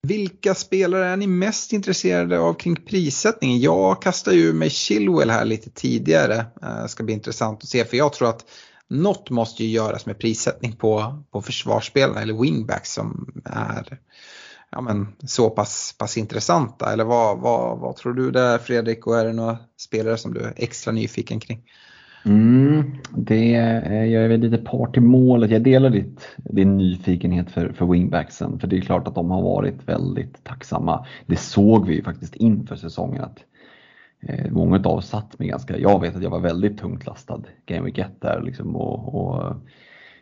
vilka 0.07 0.56
spelare 0.56 1.07
är 1.07 1.18
ni 1.18 1.28
mest 1.28 1.73
intresserade 1.73 2.40
av 2.40 2.53
kring 2.53 2.76
prissättningen? 2.76 3.60
Jag 3.60 4.02
kastar 4.02 4.32
ju 4.32 4.53
mig 4.53 4.69
Chilwell 4.69 5.30
här 5.30 5.45
lite 5.45 5.69
tidigare. 5.69 6.45
Det 6.82 6.88
ska 6.88 7.03
bli 7.03 7.14
intressant 7.14 7.64
att 7.64 7.69
se 7.69 7.86
för 7.86 7.98
jag 7.98 8.14
tror 8.14 8.30
att 8.30 8.45
något 8.88 9.30
måste 9.30 9.64
ju 9.64 9.69
göras 9.69 10.06
med 10.06 10.19
prissättning 10.19 10.76
på, 10.76 11.23
på 11.32 11.41
försvarsspelarna 11.41 12.22
eller 12.22 12.41
wingbacks 12.41 12.94
som 12.94 13.34
är 13.45 13.99
ja, 14.72 14.82
men, 14.82 15.07
så 15.28 15.49
pass, 15.49 15.95
pass 15.98 16.18
intressanta. 16.18 16.94
Eller 16.94 17.03
vad, 17.03 17.40
vad, 17.40 17.80
vad 17.80 17.95
tror 17.95 18.14
du 18.14 18.32
där 18.32 18.57
Fredrik 18.57 19.07
och 19.07 19.19
är 19.19 19.26
det 19.26 19.34
några 19.34 19.57
spelare 19.78 20.18
som 20.18 20.34
du 20.34 20.40
är 20.40 20.53
extra 20.57 20.91
nyfiken 20.91 21.40
kring? 21.40 21.64
Mm, 22.26 22.84
det, 23.15 23.49
jag 23.85 24.23
är 24.23 24.27
väl 24.27 24.39
lite 24.39 24.57
part 24.57 24.98
i 24.98 24.99
målet. 24.99 25.52
Jag 25.52 25.64
delar 25.64 25.89
ditt, 25.89 26.27
din 26.38 26.77
nyfikenhet 26.77 27.52
för, 27.52 27.69
för 27.72 27.85
wingbacksen. 27.85 28.60
För 28.60 28.68
det 28.68 28.77
är 28.77 28.81
klart 28.81 29.07
att 29.07 29.15
de 29.15 29.31
har 29.31 29.41
varit 29.41 29.88
väldigt 29.89 30.43
tacksamma. 30.43 31.06
Det 31.26 31.35
såg 31.35 31.88
vi 31.88 31.95
ju 31.95 32.03
faktiskt 32.03 32.35
inför 32.35 32.76
säsongen. 32.76 33.23
att 33.23 33.39
eh, 34.22 34.52
Många 34.52 34.77
av 34.77 34.98
oss 34.98 35.10
satt 35.10 35.39
med 35.39 35.48
ganska, 35.48 35.77
jag 35.77 36.02
vet 36.02 36.15
att 36.15 36.23
jag 36.23 36.30
var 36.30 36.39
väldigt 36.39 36.80
tungt 36.80 37.06
lastad 37.06 37.41
Game 37.65 37.85
Week 37.85 37.98
1 37.98 38.07
där. 38.19 38.41
Liksom, 38.41 38.76
och, 38.76 39.15
och, 39.15 39.45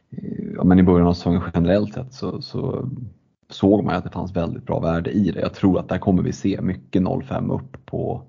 eh, 0.09 0.53
ja, 0.55 0.63
men 0.63 0.80
I 0.80 0.84
början 0.84 1.07
av 1.07 1.13
säsongen 1.13 1.41
generellt 1.53 1.93
sett 1.93 2.13
så, 2.13 2.41
så 2.41 2.89
såg 3.49 3.84
man 3.84 3.95
att 3.95 4.03
det 4.03 4.09
fanns 4.09 4.35
väldigt 4.35 4.65
bra 4.65 4.80
värde 4.80 5.11
i 5.11 5.31
det. 5.31 5.41
Jag 5.41 5.53
tror 5.53 5.80
att 5.80 5.89
där 5.89 5.97
kommer 5.97 6.23
vi 6.23 6.34
se 6.34 6.61
mycket 6.61 7.01
0-5 7.01 7.53
upp 7.53 7.85
på 7.85 8.28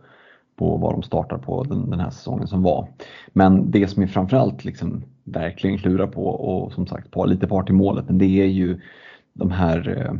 på 0.61 0.77
vad 0.77 0.95
de 0.95 1.03
startar 1.03 1.39
på 1.39 1.65
den, 1.65 1.91
den 1.91 2.01
här 2.01 2.11
säsongen 2.11 2.47
som 2.47 2.63
var. 2.63 2.89
Men 3.33 3.71
det 3.71 3.89
som 3.89 4.03
är 4.03 4.07
framförallt 4.07 4.65
liksom 4.65 5.03
verkligen 5.25 5.79
klurar 5.79 6.07
på 6.07 6.27
och 6.27 6.73
som 6.73 6.87
sagt 6.87 7.11
på 7.11 7.25
lite 7.25 7.47
part 7.47 7.71
i 7.71 7.73
målet, 7.73 8.05
det 8.09 8.41
är 8.41 8.47
ju 8.47 8.81
de 9.33 9.51
här 9.51 10.11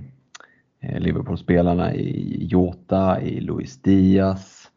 eh, 0.81 1.01
Liverpool-spelarna 1.01 1.95
i 1.95 2.47
Jota, 2.47 3.21
i 3.21 3.41
Luis 3.41 3.83
Diaz. 3.83 4.71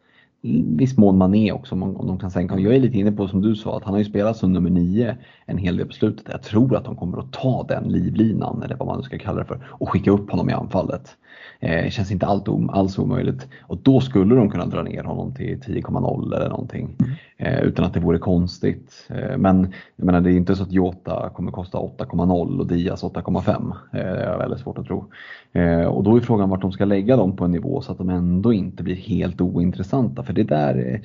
viss 0.78 0.98
mån 0.98 1.18
Mané 1.18 1.52
också 1.52 1.76
om, 1.76 1.84
om 1.84 2.08
de 2.08 2.20
kan 2.20 2.32
sänka 2.32 2.60
Jag 2.60 2.76
är 2.76 2.80
lite 2.80 2.98
inne 2.98 3.12
på 3.12 3.28
som 3.28 3.42
du 3.42 3.56
sa 3.56 3.78
att 3.78 3.84
han 3.84 3.94
har 3.94 4.00
ju 4.00 4.06
spelat 4.06 4.38
som 4.38 4.54
nummer 4.54 4.70
nio 4.70 5.18
en 5.46 5.58
hel 5.58 5.78
del 5.78 5.88
på 5.88 5.94
slutet. 5.94 6.26
Jag 6.32 6.44
tror 6.44 6.76
att 6.76 6.86
de 6.86 6.96
kommer 6.96 7.18
att 7.18 7.32
ta 7.32 7.66
den 7.70 7.84
livlinan 7.84 8.64
eller 8.64 8.76
vad 8.76 8.88
man 8.88 8.98
nu 8.98 9.04
ska 9.04 9.18
kalla 9.18 9.40
det 9.40 9.46
för 9.46 9.68
och 9.70 9.90
skicka 9.90 10.12
upp 10.12 10.32
honom 10.32 10.50
i 10.50 10.54
anfallet. 10.54 11.18
Eh, 11.60 11.90
känns 11.90 12.12
inte 12.12 12.26
allt 12.26 12.48
om, 12.48 12.70
alls 12.70 13.00
omöjligt. 13.00 13.48
Och 13.62 13.78
då 13.78 14.02
skulle 14.02 14.36
de 14.36 14.50
kunna 14.50 14.66
dra 14.66 14.82
ner 14.82 15.04
honom 15.04 15.34
till 15.34 15.60
10,0 15.60 16.36
eller 16.36 16.50
någonting. 16.50 16.96
Mm. 17.00 17.14
Eh, 17.38 17.64
utan 17.64 17.86
att 17.86 17.94
det 17.94 18.00
vore 18.00 18.18
konstigt. 18.18 19.08
Eh, 19.10 19.38
men 19.38 19.74
jag 19.96 20.06
menar, 20.06 20.22
det 20.22 20.32
är 20.32 20.36
inte 20.36 20.56
så 20.56 20.64
att 20.64 20.72
Jota 20.72 21.30
kommer 21.34 21.52
kosta 21.52 21.78
8,0 21.78 22.60
och 22.60 22.68
Diaz 22.68 23.04
8,5. 23.04 23.72
Eh, 23.94 24.00
det 24.00 24.00
är 24.00 24.38
väldigt 24.38 24.60
svårt 24.60 24.78
att 24.78 24.86
tro. 24.86 25.06
Eh, 25.52 25.86
och 25.86 26.04
då 26.04 26.16
är 26.16 26.22
frågan 26.22 26.50
vart 26.50 26.62
de 26.62 26.72
ska 26.72 26.86
lägga 26.86 27.16
dem 27.16 27.36
på 27.36 27.46
en 27.46 27.52
nivå 27.52 27.82
så 27.82 27.92
att 27.92 27.98
de 27.98 28.10
ändå 28.10 28.54
inte 28.54 28.84
blir 28.84 28.96
helt 28.96 29.42
ointressanta. 29.42 30.24
För 30.24 30.34
det 30.34 30.44
där 30.44 30.76
är 30.76 31.02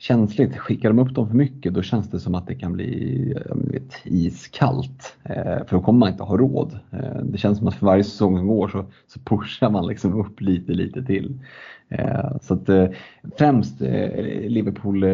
känsligt. 0.00 0.56
Skickar 0.56 0.88
de 0.88 0.98
upp 0.98 1.14
dem 1.14 1.28
för 1.28 1.34
mycket 1.34 1.74
då 1.74 1.82
känns 1.82 2.10
det 2.10 2.20
som 2.20 2.34
att 2.34 2.46
det 2.46 2.54
kan 2.54 2.72
bli 2.72 3.34
vet, 3.54 3.94
iskallt. 4.04 5.16
Eh, 5.22 5.66
för 5.66 5.70
då 5.70 5.80
kommer 5.80 5.98
man 5.98 6.08
inte 6.08 6.22
ha 6.22 6.36
råd. 6.36 6.78
Eh, 6.90 7.22
det 7.22 7.38
känns 7.38 7.58
som 7.58 7.68
att 7.68 7.74
för 7.74 7.86
varje 7.86 8.04
säsong 8.04 8.38
som 8.38 8.46
går 8.46 8.68
så, 8.68 8.84
så 9.06 9.20
pushar 9.20 9.49
man 9.70 9.86
liksom 9.86 10.20
upp 10.20 10.40
lite, 10.40 10.72
lite 10.72 11.04
till. 11.04 11.38
Eh, 11.88 12.36
så 12.42 12.54
att 12.54 12.94
främst 13.38 13.80
Liverpool 14.46 15.04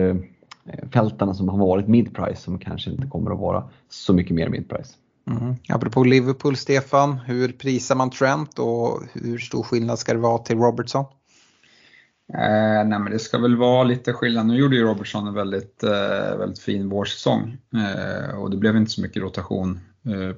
fältarna 0.92 1.34
som 1.34 1.48
har 1.48 1.58
varit 1.58 1.88
midprice 1.88 2.42
som 2.42 2.58
kanske 2.58 2.90
inte 2.90 3.06
kommer 3.06 3.30
att 3.30 3.38
vara 3.38 3.68
så 3.88 4.12
mycket 4.12 4.34
mer 4.34 4.48
midprice. 4.48 4.96
Mm. 5.30 5.54
Apropå 5.68 6.04
Liverpool, 6.04 6.56
Stefan, 6.56 7.18
hur 7.18 7.48
prisar 7.48 7.94
man 7.94 8.10
Trent 8.10 8.58
och 8.58 9.02
hur 9.12 9.38
stor 9.38 9.62
skillnad 9.62 9.98
ska 9.98 10.12
det 10.12 10.20
vara 10.20 10.38
till 10.38 10.56
Robertson? 10.56 11.04
Eh, 12.34 12.86
nej 12.86 12.98
men 12.98 13.10
det 13.10 13.18
ska 13.18 13.38
väl 13.38 13.56
vara 13.56 13.84
lite 13.84 14.12
skillnad. 14.12 14.46
Nu 14.46 14.56
gjorde 14.56 14.76
ju 14.76 14.82
Robertson 14.82 15.26
en 15.26 15.34
väldigt, 15.34 15.82
eh, 15.82 16.38
väldigt 16.38 16.58
fin 16.58 16.88
vårsäsong 16.88 17.56
eh, 17.74 18.38
och 18.38 18.50
det 18.50 18.56
blev 18.56 18.76
inte 18.76 18.90
så 18.90 19.02
mycket 19.02 19.22
rotation 19.22 19.70
eh, 19.70 19.80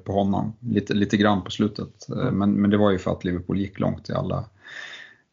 på 0.03 0.11
honom. 0.11 0.53
Lite, 0.59 0.93
lite 0.93 1.17
grann 1.17 1.43
på 1.43 1.51
slutet. 1.51 2.09
Eh, 2.09 2.31
men, 2.31 2.51
men 2.51 2.69
det 2.69 2.77
var 2.77 2.91
ju 2.91 2.97
för 2.97 3.11
att 3.11 3.23
Liverpool 3.23 3.57
gick 3.57 3.79
långt 3.79 4.09
i 4.09 4.13
alla, 4.13 4.45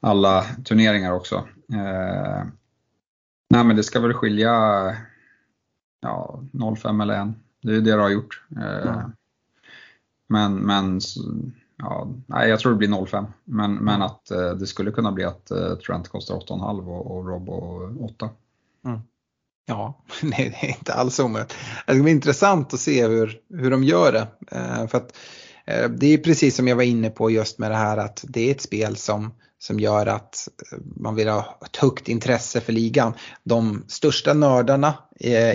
alla 0.00 0.42
turneringar 0.64 1.12
också. 1.12 1.34
Eh, 1.72 2.44
nej 3.50 3.64
men 3.64 3.76
det 3.76 3.82
ska 3.82 4.00
väl 4.00 4.14
skilja 4.14 4.52
ja, 6.00 6.40
0,5 6.52 7.02
eller 7.02 7.22
1. 7.22 7.28
Det 7.62 7.70
är 7.70 7.80
det 7.80 7.96
det 7.96 8.02
har 8.02 8.10
gjort. 8.10 8.42
Mm. 8.56 9.12
Men, 10.28 10.54
men 10.54 11.00
ja, 11.76 12.08
nej, 12.26 12.50
jag 12.50 12.60
tror 12.60 12.72
det 12.72 12.78
blir 12.78 12.88
0,5. 12.88 13.26
Men, 13.44 13.70
mm. 13.70 13.84
men 13.84 14.02
att 14.02 14.30
eh, 14.30 14.50
det 14.50 14.66
skulle 14.66 14.90
kunna 14.90 15.12
bli 15.12 15.24
att 15.24 15.50
eh, 15.50 15.74
Trent 15.74 16.08
kostar 16.08 16.34
8,5 16.34 16.88
och, 16.88 17.16
och 17.16 17.26
Rob 17.26 17.48
och 17.48 18.04
8. 18.04 18.30
Mm. 18.84 19.00
Ja, 19.66 20.04
det 20.22 20.46
är 20.46 20.68
inte 20.68 20.94
alls 20.94 21.20
omöjligt. 21.20 21.52
Alltså, 21.52 21.58
det 21.86 21.94
ska 21.94 22.02
bli 22.02 22.12
intressant 22.12 22.74
att 22.74 22.80
se 22.80 23.06
hur, 23.06 23.38
hur 23.50 23.70
de 23.70 23.84
gör 23.84 24.12
det. 24.12 24.26
Eh, 24.50 24.86
för 24.86 24.98
att, 24.98 25.16
eh, 25.66 25.88
det 25.88 26.06
är 26.06 26.18
precis 26.18 26.56
som 26.56 26.68
jag 26.68 26.76
var 26.76 26.82
inne 26.82 27.10
på 27.10 27.30
just 27.30 27.58
med 27.58 27.70
det 27.70 27.76
här 27.76 27.96
att 27.96 28.24
det 28.28 28.48
är 28.48 28.50
ett 28.50 28.60
spel 28.60 28.96
som 28.96 29.34
som 29.58 29.80
gör 29.80 30.06
att 30.06 30.48
eh, 30.72 30.78
man 30.96 31.14
vill 31.14 31.28
ha 31.28 31.58
ett 31.64 31.76
högt 31.76 32.08
intresse 32.08 32.60
för 32.60 32.72
ligan. 32.72 33.12
De 33.44 33.84
största 33.88 34.34
nördarna 34.34 34.94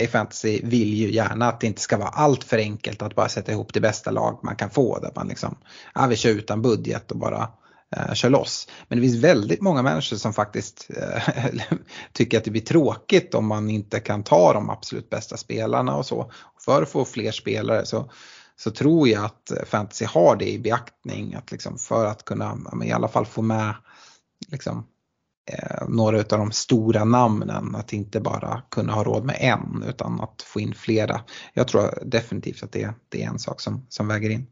i 0.00 0.06
fantasy 0.06 0.60
vill 0.64 0.94
ju 0.94 1.12
gärna 1.12 1.48
att 1.48 1.60
det 1.60 1.66
inte 1.66 1.80
ska 1.80 1.96
vara 1.96 2.08
allt 2.08 2.44
för 2.44 2.58
enkelt 2.58 3.02
att 3.02 3.14
bara 3.14 3.28
sätta 3.28 3.52
ihop 3.52 3.74
det 3.74 3.80
bästa 3.80 4.10
lag 4.10 4.40
man 4.42 4.56
kan 4.56 4.70
få. 4.70 4.98
Där 4.98 5.12
man 5.16 5.28
liksom, 5.28 5.56
ja 5.94 6.06
vi 6.06 6.16
kör 6.16 6.30
utan 6.30 6.62
budget 6.62 7.10
och 7.10 7.18
bara 7.18 7.48
eh, 7.96 8.14
kör 8.14 8.30
loss. 8.30 8.68
Men 8.88 8.98
det 8.98 9.02
finns 9.02 9.24
väldigt 9.24 9.60
många 9.60 9.82
människor 9.82 10.16
som 10.16 10.32
faktiskt 10.32 10.90
eh, 10.96 11.22
tycker 12.12 12.38
att 12.38 12.44
det 12.44 12.50
blir 12.50 12.62
tråkigt 12.62 13.34
om 13.34 13.46
man 13.46 13.70
inte 13.70 14.00
kan 14.00 14.22
ta 14.22 14.52
de 14.52 14.70
absolut 14.70 15.10
bästa 15.10 15.36
spelarna 15.36 15.96
och 15.96 16.06
så. 16.06 16.32
För 16.64 16.82
att 16.82 16.88
få 16.88 17.04
fler 17.04 17.32
spelare 17.32 17.86
så 17.86 18.10
så 18.56 18.70
tror 18.70 19.08
jag 19.08 19.24
att 19.24 19.52
fantasy 19.66 20.04
har 20.04 20.36
det 20.36 20.50
i 20.50 20.58
beaktning 20.58 21.34
att 21.34 21.52
liksom 21.52 21.78
för 21.78 22.06
att 22.06 22.24
kunna 22.24 22.58
i 22.84 22.92
alla 22.92 23.08
fall 23.08 23.26
få 23.26 23.42
med 23.42 23.74
liksom, 24.48 24.86
eh, 25.50 25.88
några 25.88 26.18
av 26.18 26.24
de 26.24 26.52
stora 26.52 27.04
namnen. 27.04 27.74
Att 27.74 27.92
inte 27.92 28.20
bara 28.20 28.62
kunna 28.70 28.92
ha 28.92 29.04
råd 29.04 29.24
med 29.24 29.36
en 29.40 29.84
utan 29.88 30.20
att 30.20 30.42
få 30.42 30.60
in 30.60 30.74
flera. 30.74 31.20
Jag 31.54 31.68
tror 31.68 31.98
definitivt 32.04 32.62
att 32.62 32.72
det, 32.72 32.94
det 33.08 33.22
är 33.22 33.28
en 33.28 33.38
sak 33.38 33.60
som, 33.60 33.86
som 33.88 34.08
väger 34.08 34.30
in. 34.30 34.46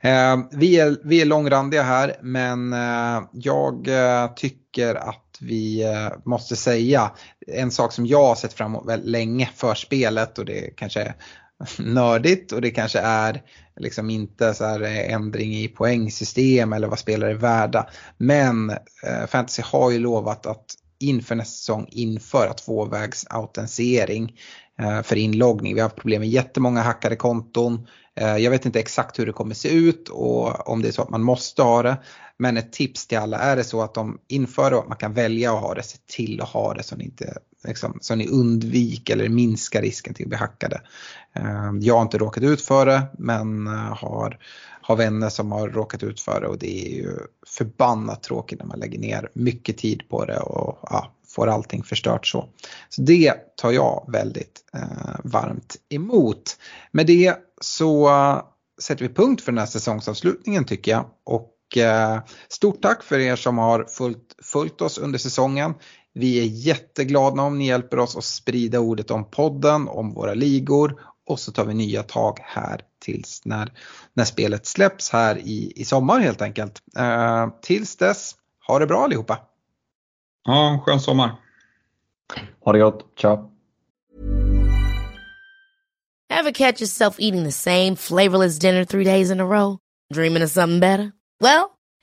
Eh, 0.00 0.36
vi, 0.50 0.80
är, 0.80 0.96
vi 1.04 1.20
är 1.20 1.26
långrandiga 1.26 1.82
här 1.82 2.16
men 2.22 2.72
eh, 2.72 3.22
jag 3.32 3.88
eh, 3.88 4.34
tycker 4.34 4.94
att 4.94 5.22
vi 5.40 5.84
eh, 5.84 6.08
måste 6.24 6.56
säga 6.56 7.10
en 7.46 7.70
sak 7.70 7.92
som 7.92 8.06
jag 8.06 8.26
har 8.26 8.34
sett 8.34 8.52
fram 8.52 8.70
emot 8.70 8.88
väldigt 8.88 9.10
länge 9.10 9.50
för 9.54 9.74
spelet 9.74 10.38
och 10.38 10.44
det 10.44 10.76
kanske 10.76 11.00
är 11.00 11.14
nördigt 11.78 12.52
och 12.52 12.60
det 12.60 12.70
kanske 12.70 12.98
är 12.98 13.42
liksom 13.76 14.10
inte 14.10 14.54
så 14.54 14.64
här 14.64 14.82
eh, 14.82 15.12
ändring 15.12 15.54
i 15.54 15.68
poängsystem 15.68 16.72
eller 16.72 16.88
vad 16.88 16.98
spelare 16.98 17.30
är 17.30 17.34
värda. 17.34 17.88
Men 18.16 18.70
eh, 18.70 19.26
fantasy 19.28 19.62
har 19.64 19.90
ju 19.90 19.98
lovat 19.98 20.46
att 20.46 20.74
inför 20.98 21.34
nästa 21.34 21.56
säsong 21.56 21.86
införa 21.90 22.52
tvåvägsautentisering 22.52 24.40
eh, 24.80 25.02
för 25.02 25.16
inloggning. 25.16 25.74
Vi 25.74 25.80
har 25.80 25.88
haft 25.88 26.00
problem 26.00 26.20
med 26.20 26.28
jättemånga 26.28 26.82
hackade 26.82 27.16
konton. 27.16 27.86
Eh, 28.20 28.36
jag 28.36 28.50
vet 28.50 28.66
inte 28.66 28.80
exakt 28.80 29.18
hur 29.18 29.26
det 29.26 29.32
kommer 29.32 29.54
se 29.54 29.68
ut 29.68 30.08
och 30.08 30.68
om 30.68 30.82
det 30.82 30.88
är 30.88 30.92
så 30.92 31.02
att 31.02 31.10
man 31.10 31.22
måste 31.22 31.62
ha 31.62 31.82
det. 31.82 31.96
Men 32.38 32.56
ett 32.56 32.72
tips 32.72 33.06
till 33.06 33.18
alla, 33.18 33.38
är 33.38 33.56
det 33.56 33.64
så 33.64 33.82
att 33.82 33.94
de 33.94 34.18
inför 34.28 34.70
det 34.70 34.76
och 34.76 34.82
att 34.82 34.88
man 34.88 34.98
kan 34.98 35.14
välja 35.14 35.52
att 35.54 35.60
ha 35.60 35.74
det, 35.74 35.82
se 35.82 35.98
till 36.06 36.40
att 36.40 36.48
ha 36.48 36.74
det 36.74 36.82
så 36.82 36.94
att 36.94 36.98
ni, 36.98 37.04
inte, 37.04 37.38
liksom, 37.66 37.98
så 38.00 38.14
ni 38.14 38.28
undviker 38.28 39.12
eller 39.12 39.28
minskar 39.28 39.82
risken 39.82 40.14
till 40.14 40.24
att 40.24 40.28
bli 40.28 40.38
hackade. 40.38 40.80
Eh, 41.32 41.72
jag 41.80 41.94
har 41.94 42.02
inte 42.02 42.18
råkat 42.18 42.42
ut 42.42 42.62
för 42.62 42.86
det 42.86 43.02
men 43.18 43.66
eh, 43.66 43.72
har, 43.72 44.38
har 44.80 44.96
vänner 44.96 45.28
som 45.28 45.52
har 45.52 45.68
råkat 45.68 46.02
ut 46.02 46.20
för 46.20 46.40
det 46.40 46.46
och 46.46 46.58
det 46.58 46.88
är 46.88 46.94
ju 46.94 47.18
förbannat 47.46 48.22
tråkigt 48.22 48.58
när 48.58 48.66
man 48.66 48.78
lägger 48.78 48.98
ner 48.98 49.30
mycket 49.34 49.78
tid 49.78 50.08
på 50.08 50.24
det 50.24 50.38
och 50.38 50.78
ja, 50.82 51.12
får 51.28 51.46
allting 51.46 51.82
förstört 51.82 52.26
så. 52.26 52.48
Så 52.88 53.02
det 53.02 53.56
tar 53.56 53.72
jag 53.72 54.04
väldigt 54.08 54.64
eh, 54.74 55.16
varmt 55.24 55.76
emot. 55.88 56.58
Med 56.90 57.06
det 57.06 57.34
så 57.60 58.08
eh, 58.08 58.42
sätter 58.82 59.08
vi 59.08 59.14
punkt 59.14 59.42
för 59.42 59.52
den 59.52 59.58
här 59.58 59.66
säsongsavslutningen 59.66 60.64
tycker 60.64 60.92
jag. 60.92 61.04
Och 61.24 61.52
stort 62.48 62.82
tack 62.82 63.02
för 63.02 63.18
er 63.18 63.36
som 63.36 63.58
har 63.58 63.84
följt, 63.88 64.34
följt 64.42 64.80
oss 64.80 64.98
under 64.98 65.18
säsongen. 65.18 65.74
Vi 66.18 66.40
är 66.40 66.44
jätteglada 66.44 67.42
om 67.42 67.58
ni 67.58 67.66
hjälper 67.66 67.98
oss 67.98 68.16
att 68.16 68.24
sprida 68.24 68.80
ordet 68.80 69.10
om 69.10 69.30
podden, 69.30 69.88
om 69.88 70.14
våra 70.14 70.34
ligor 70.34 71.00
och 71.26 71.40
så 71.40 71.52
tar 71.52 71.64
vi 71.64 71.74
nya 71.74 72.02
tag 72.02 72.38
här 72.42 72.80
tills 73.00 73.44
när, 73.44 73.72
när 74.14 74.24
spelet 74.24 74.66
släpps 74.66 75.10
här 75.10 75.38
i, 75.38 75.72
i 75.76 75.84
sommar 75.84 76.20
helt 76.20 76.42
enkelt. 76.42 76.82
Eh, 76.98 77.48
tills 77.62 77.96
dess, 77.96 78.34
ha 78.66 78.78
det 78.78 78.86
bra 78.86 79.04
allihopa! 79.04 79.38
Ja, 80.44 80.82
skön 80.86 81.00
sommar! 81.00 81.30
Ha 82.64 82.72
det 82.72 82.78
gott, 82.78 83.18
ciao! 83.20 83.52
Have 86.30 86.52
catch 86.52 86.80
yourself 86.80 87.16
eating 87.18 87.44
the 87.44 87.52
same 87.52 87.96
flavorless 87.96 88.58
dinner 88.58 88.84
three 88.84 89.04
days 89.04 89.30
in 89.30 89.40
a 89.40 89.44
row? 89.44 89.78
Dreaming 90.14 90.42
of 90.42 90.50
something 90.50 90.80
better? 90.80 91.12
Well, 91.40 91.75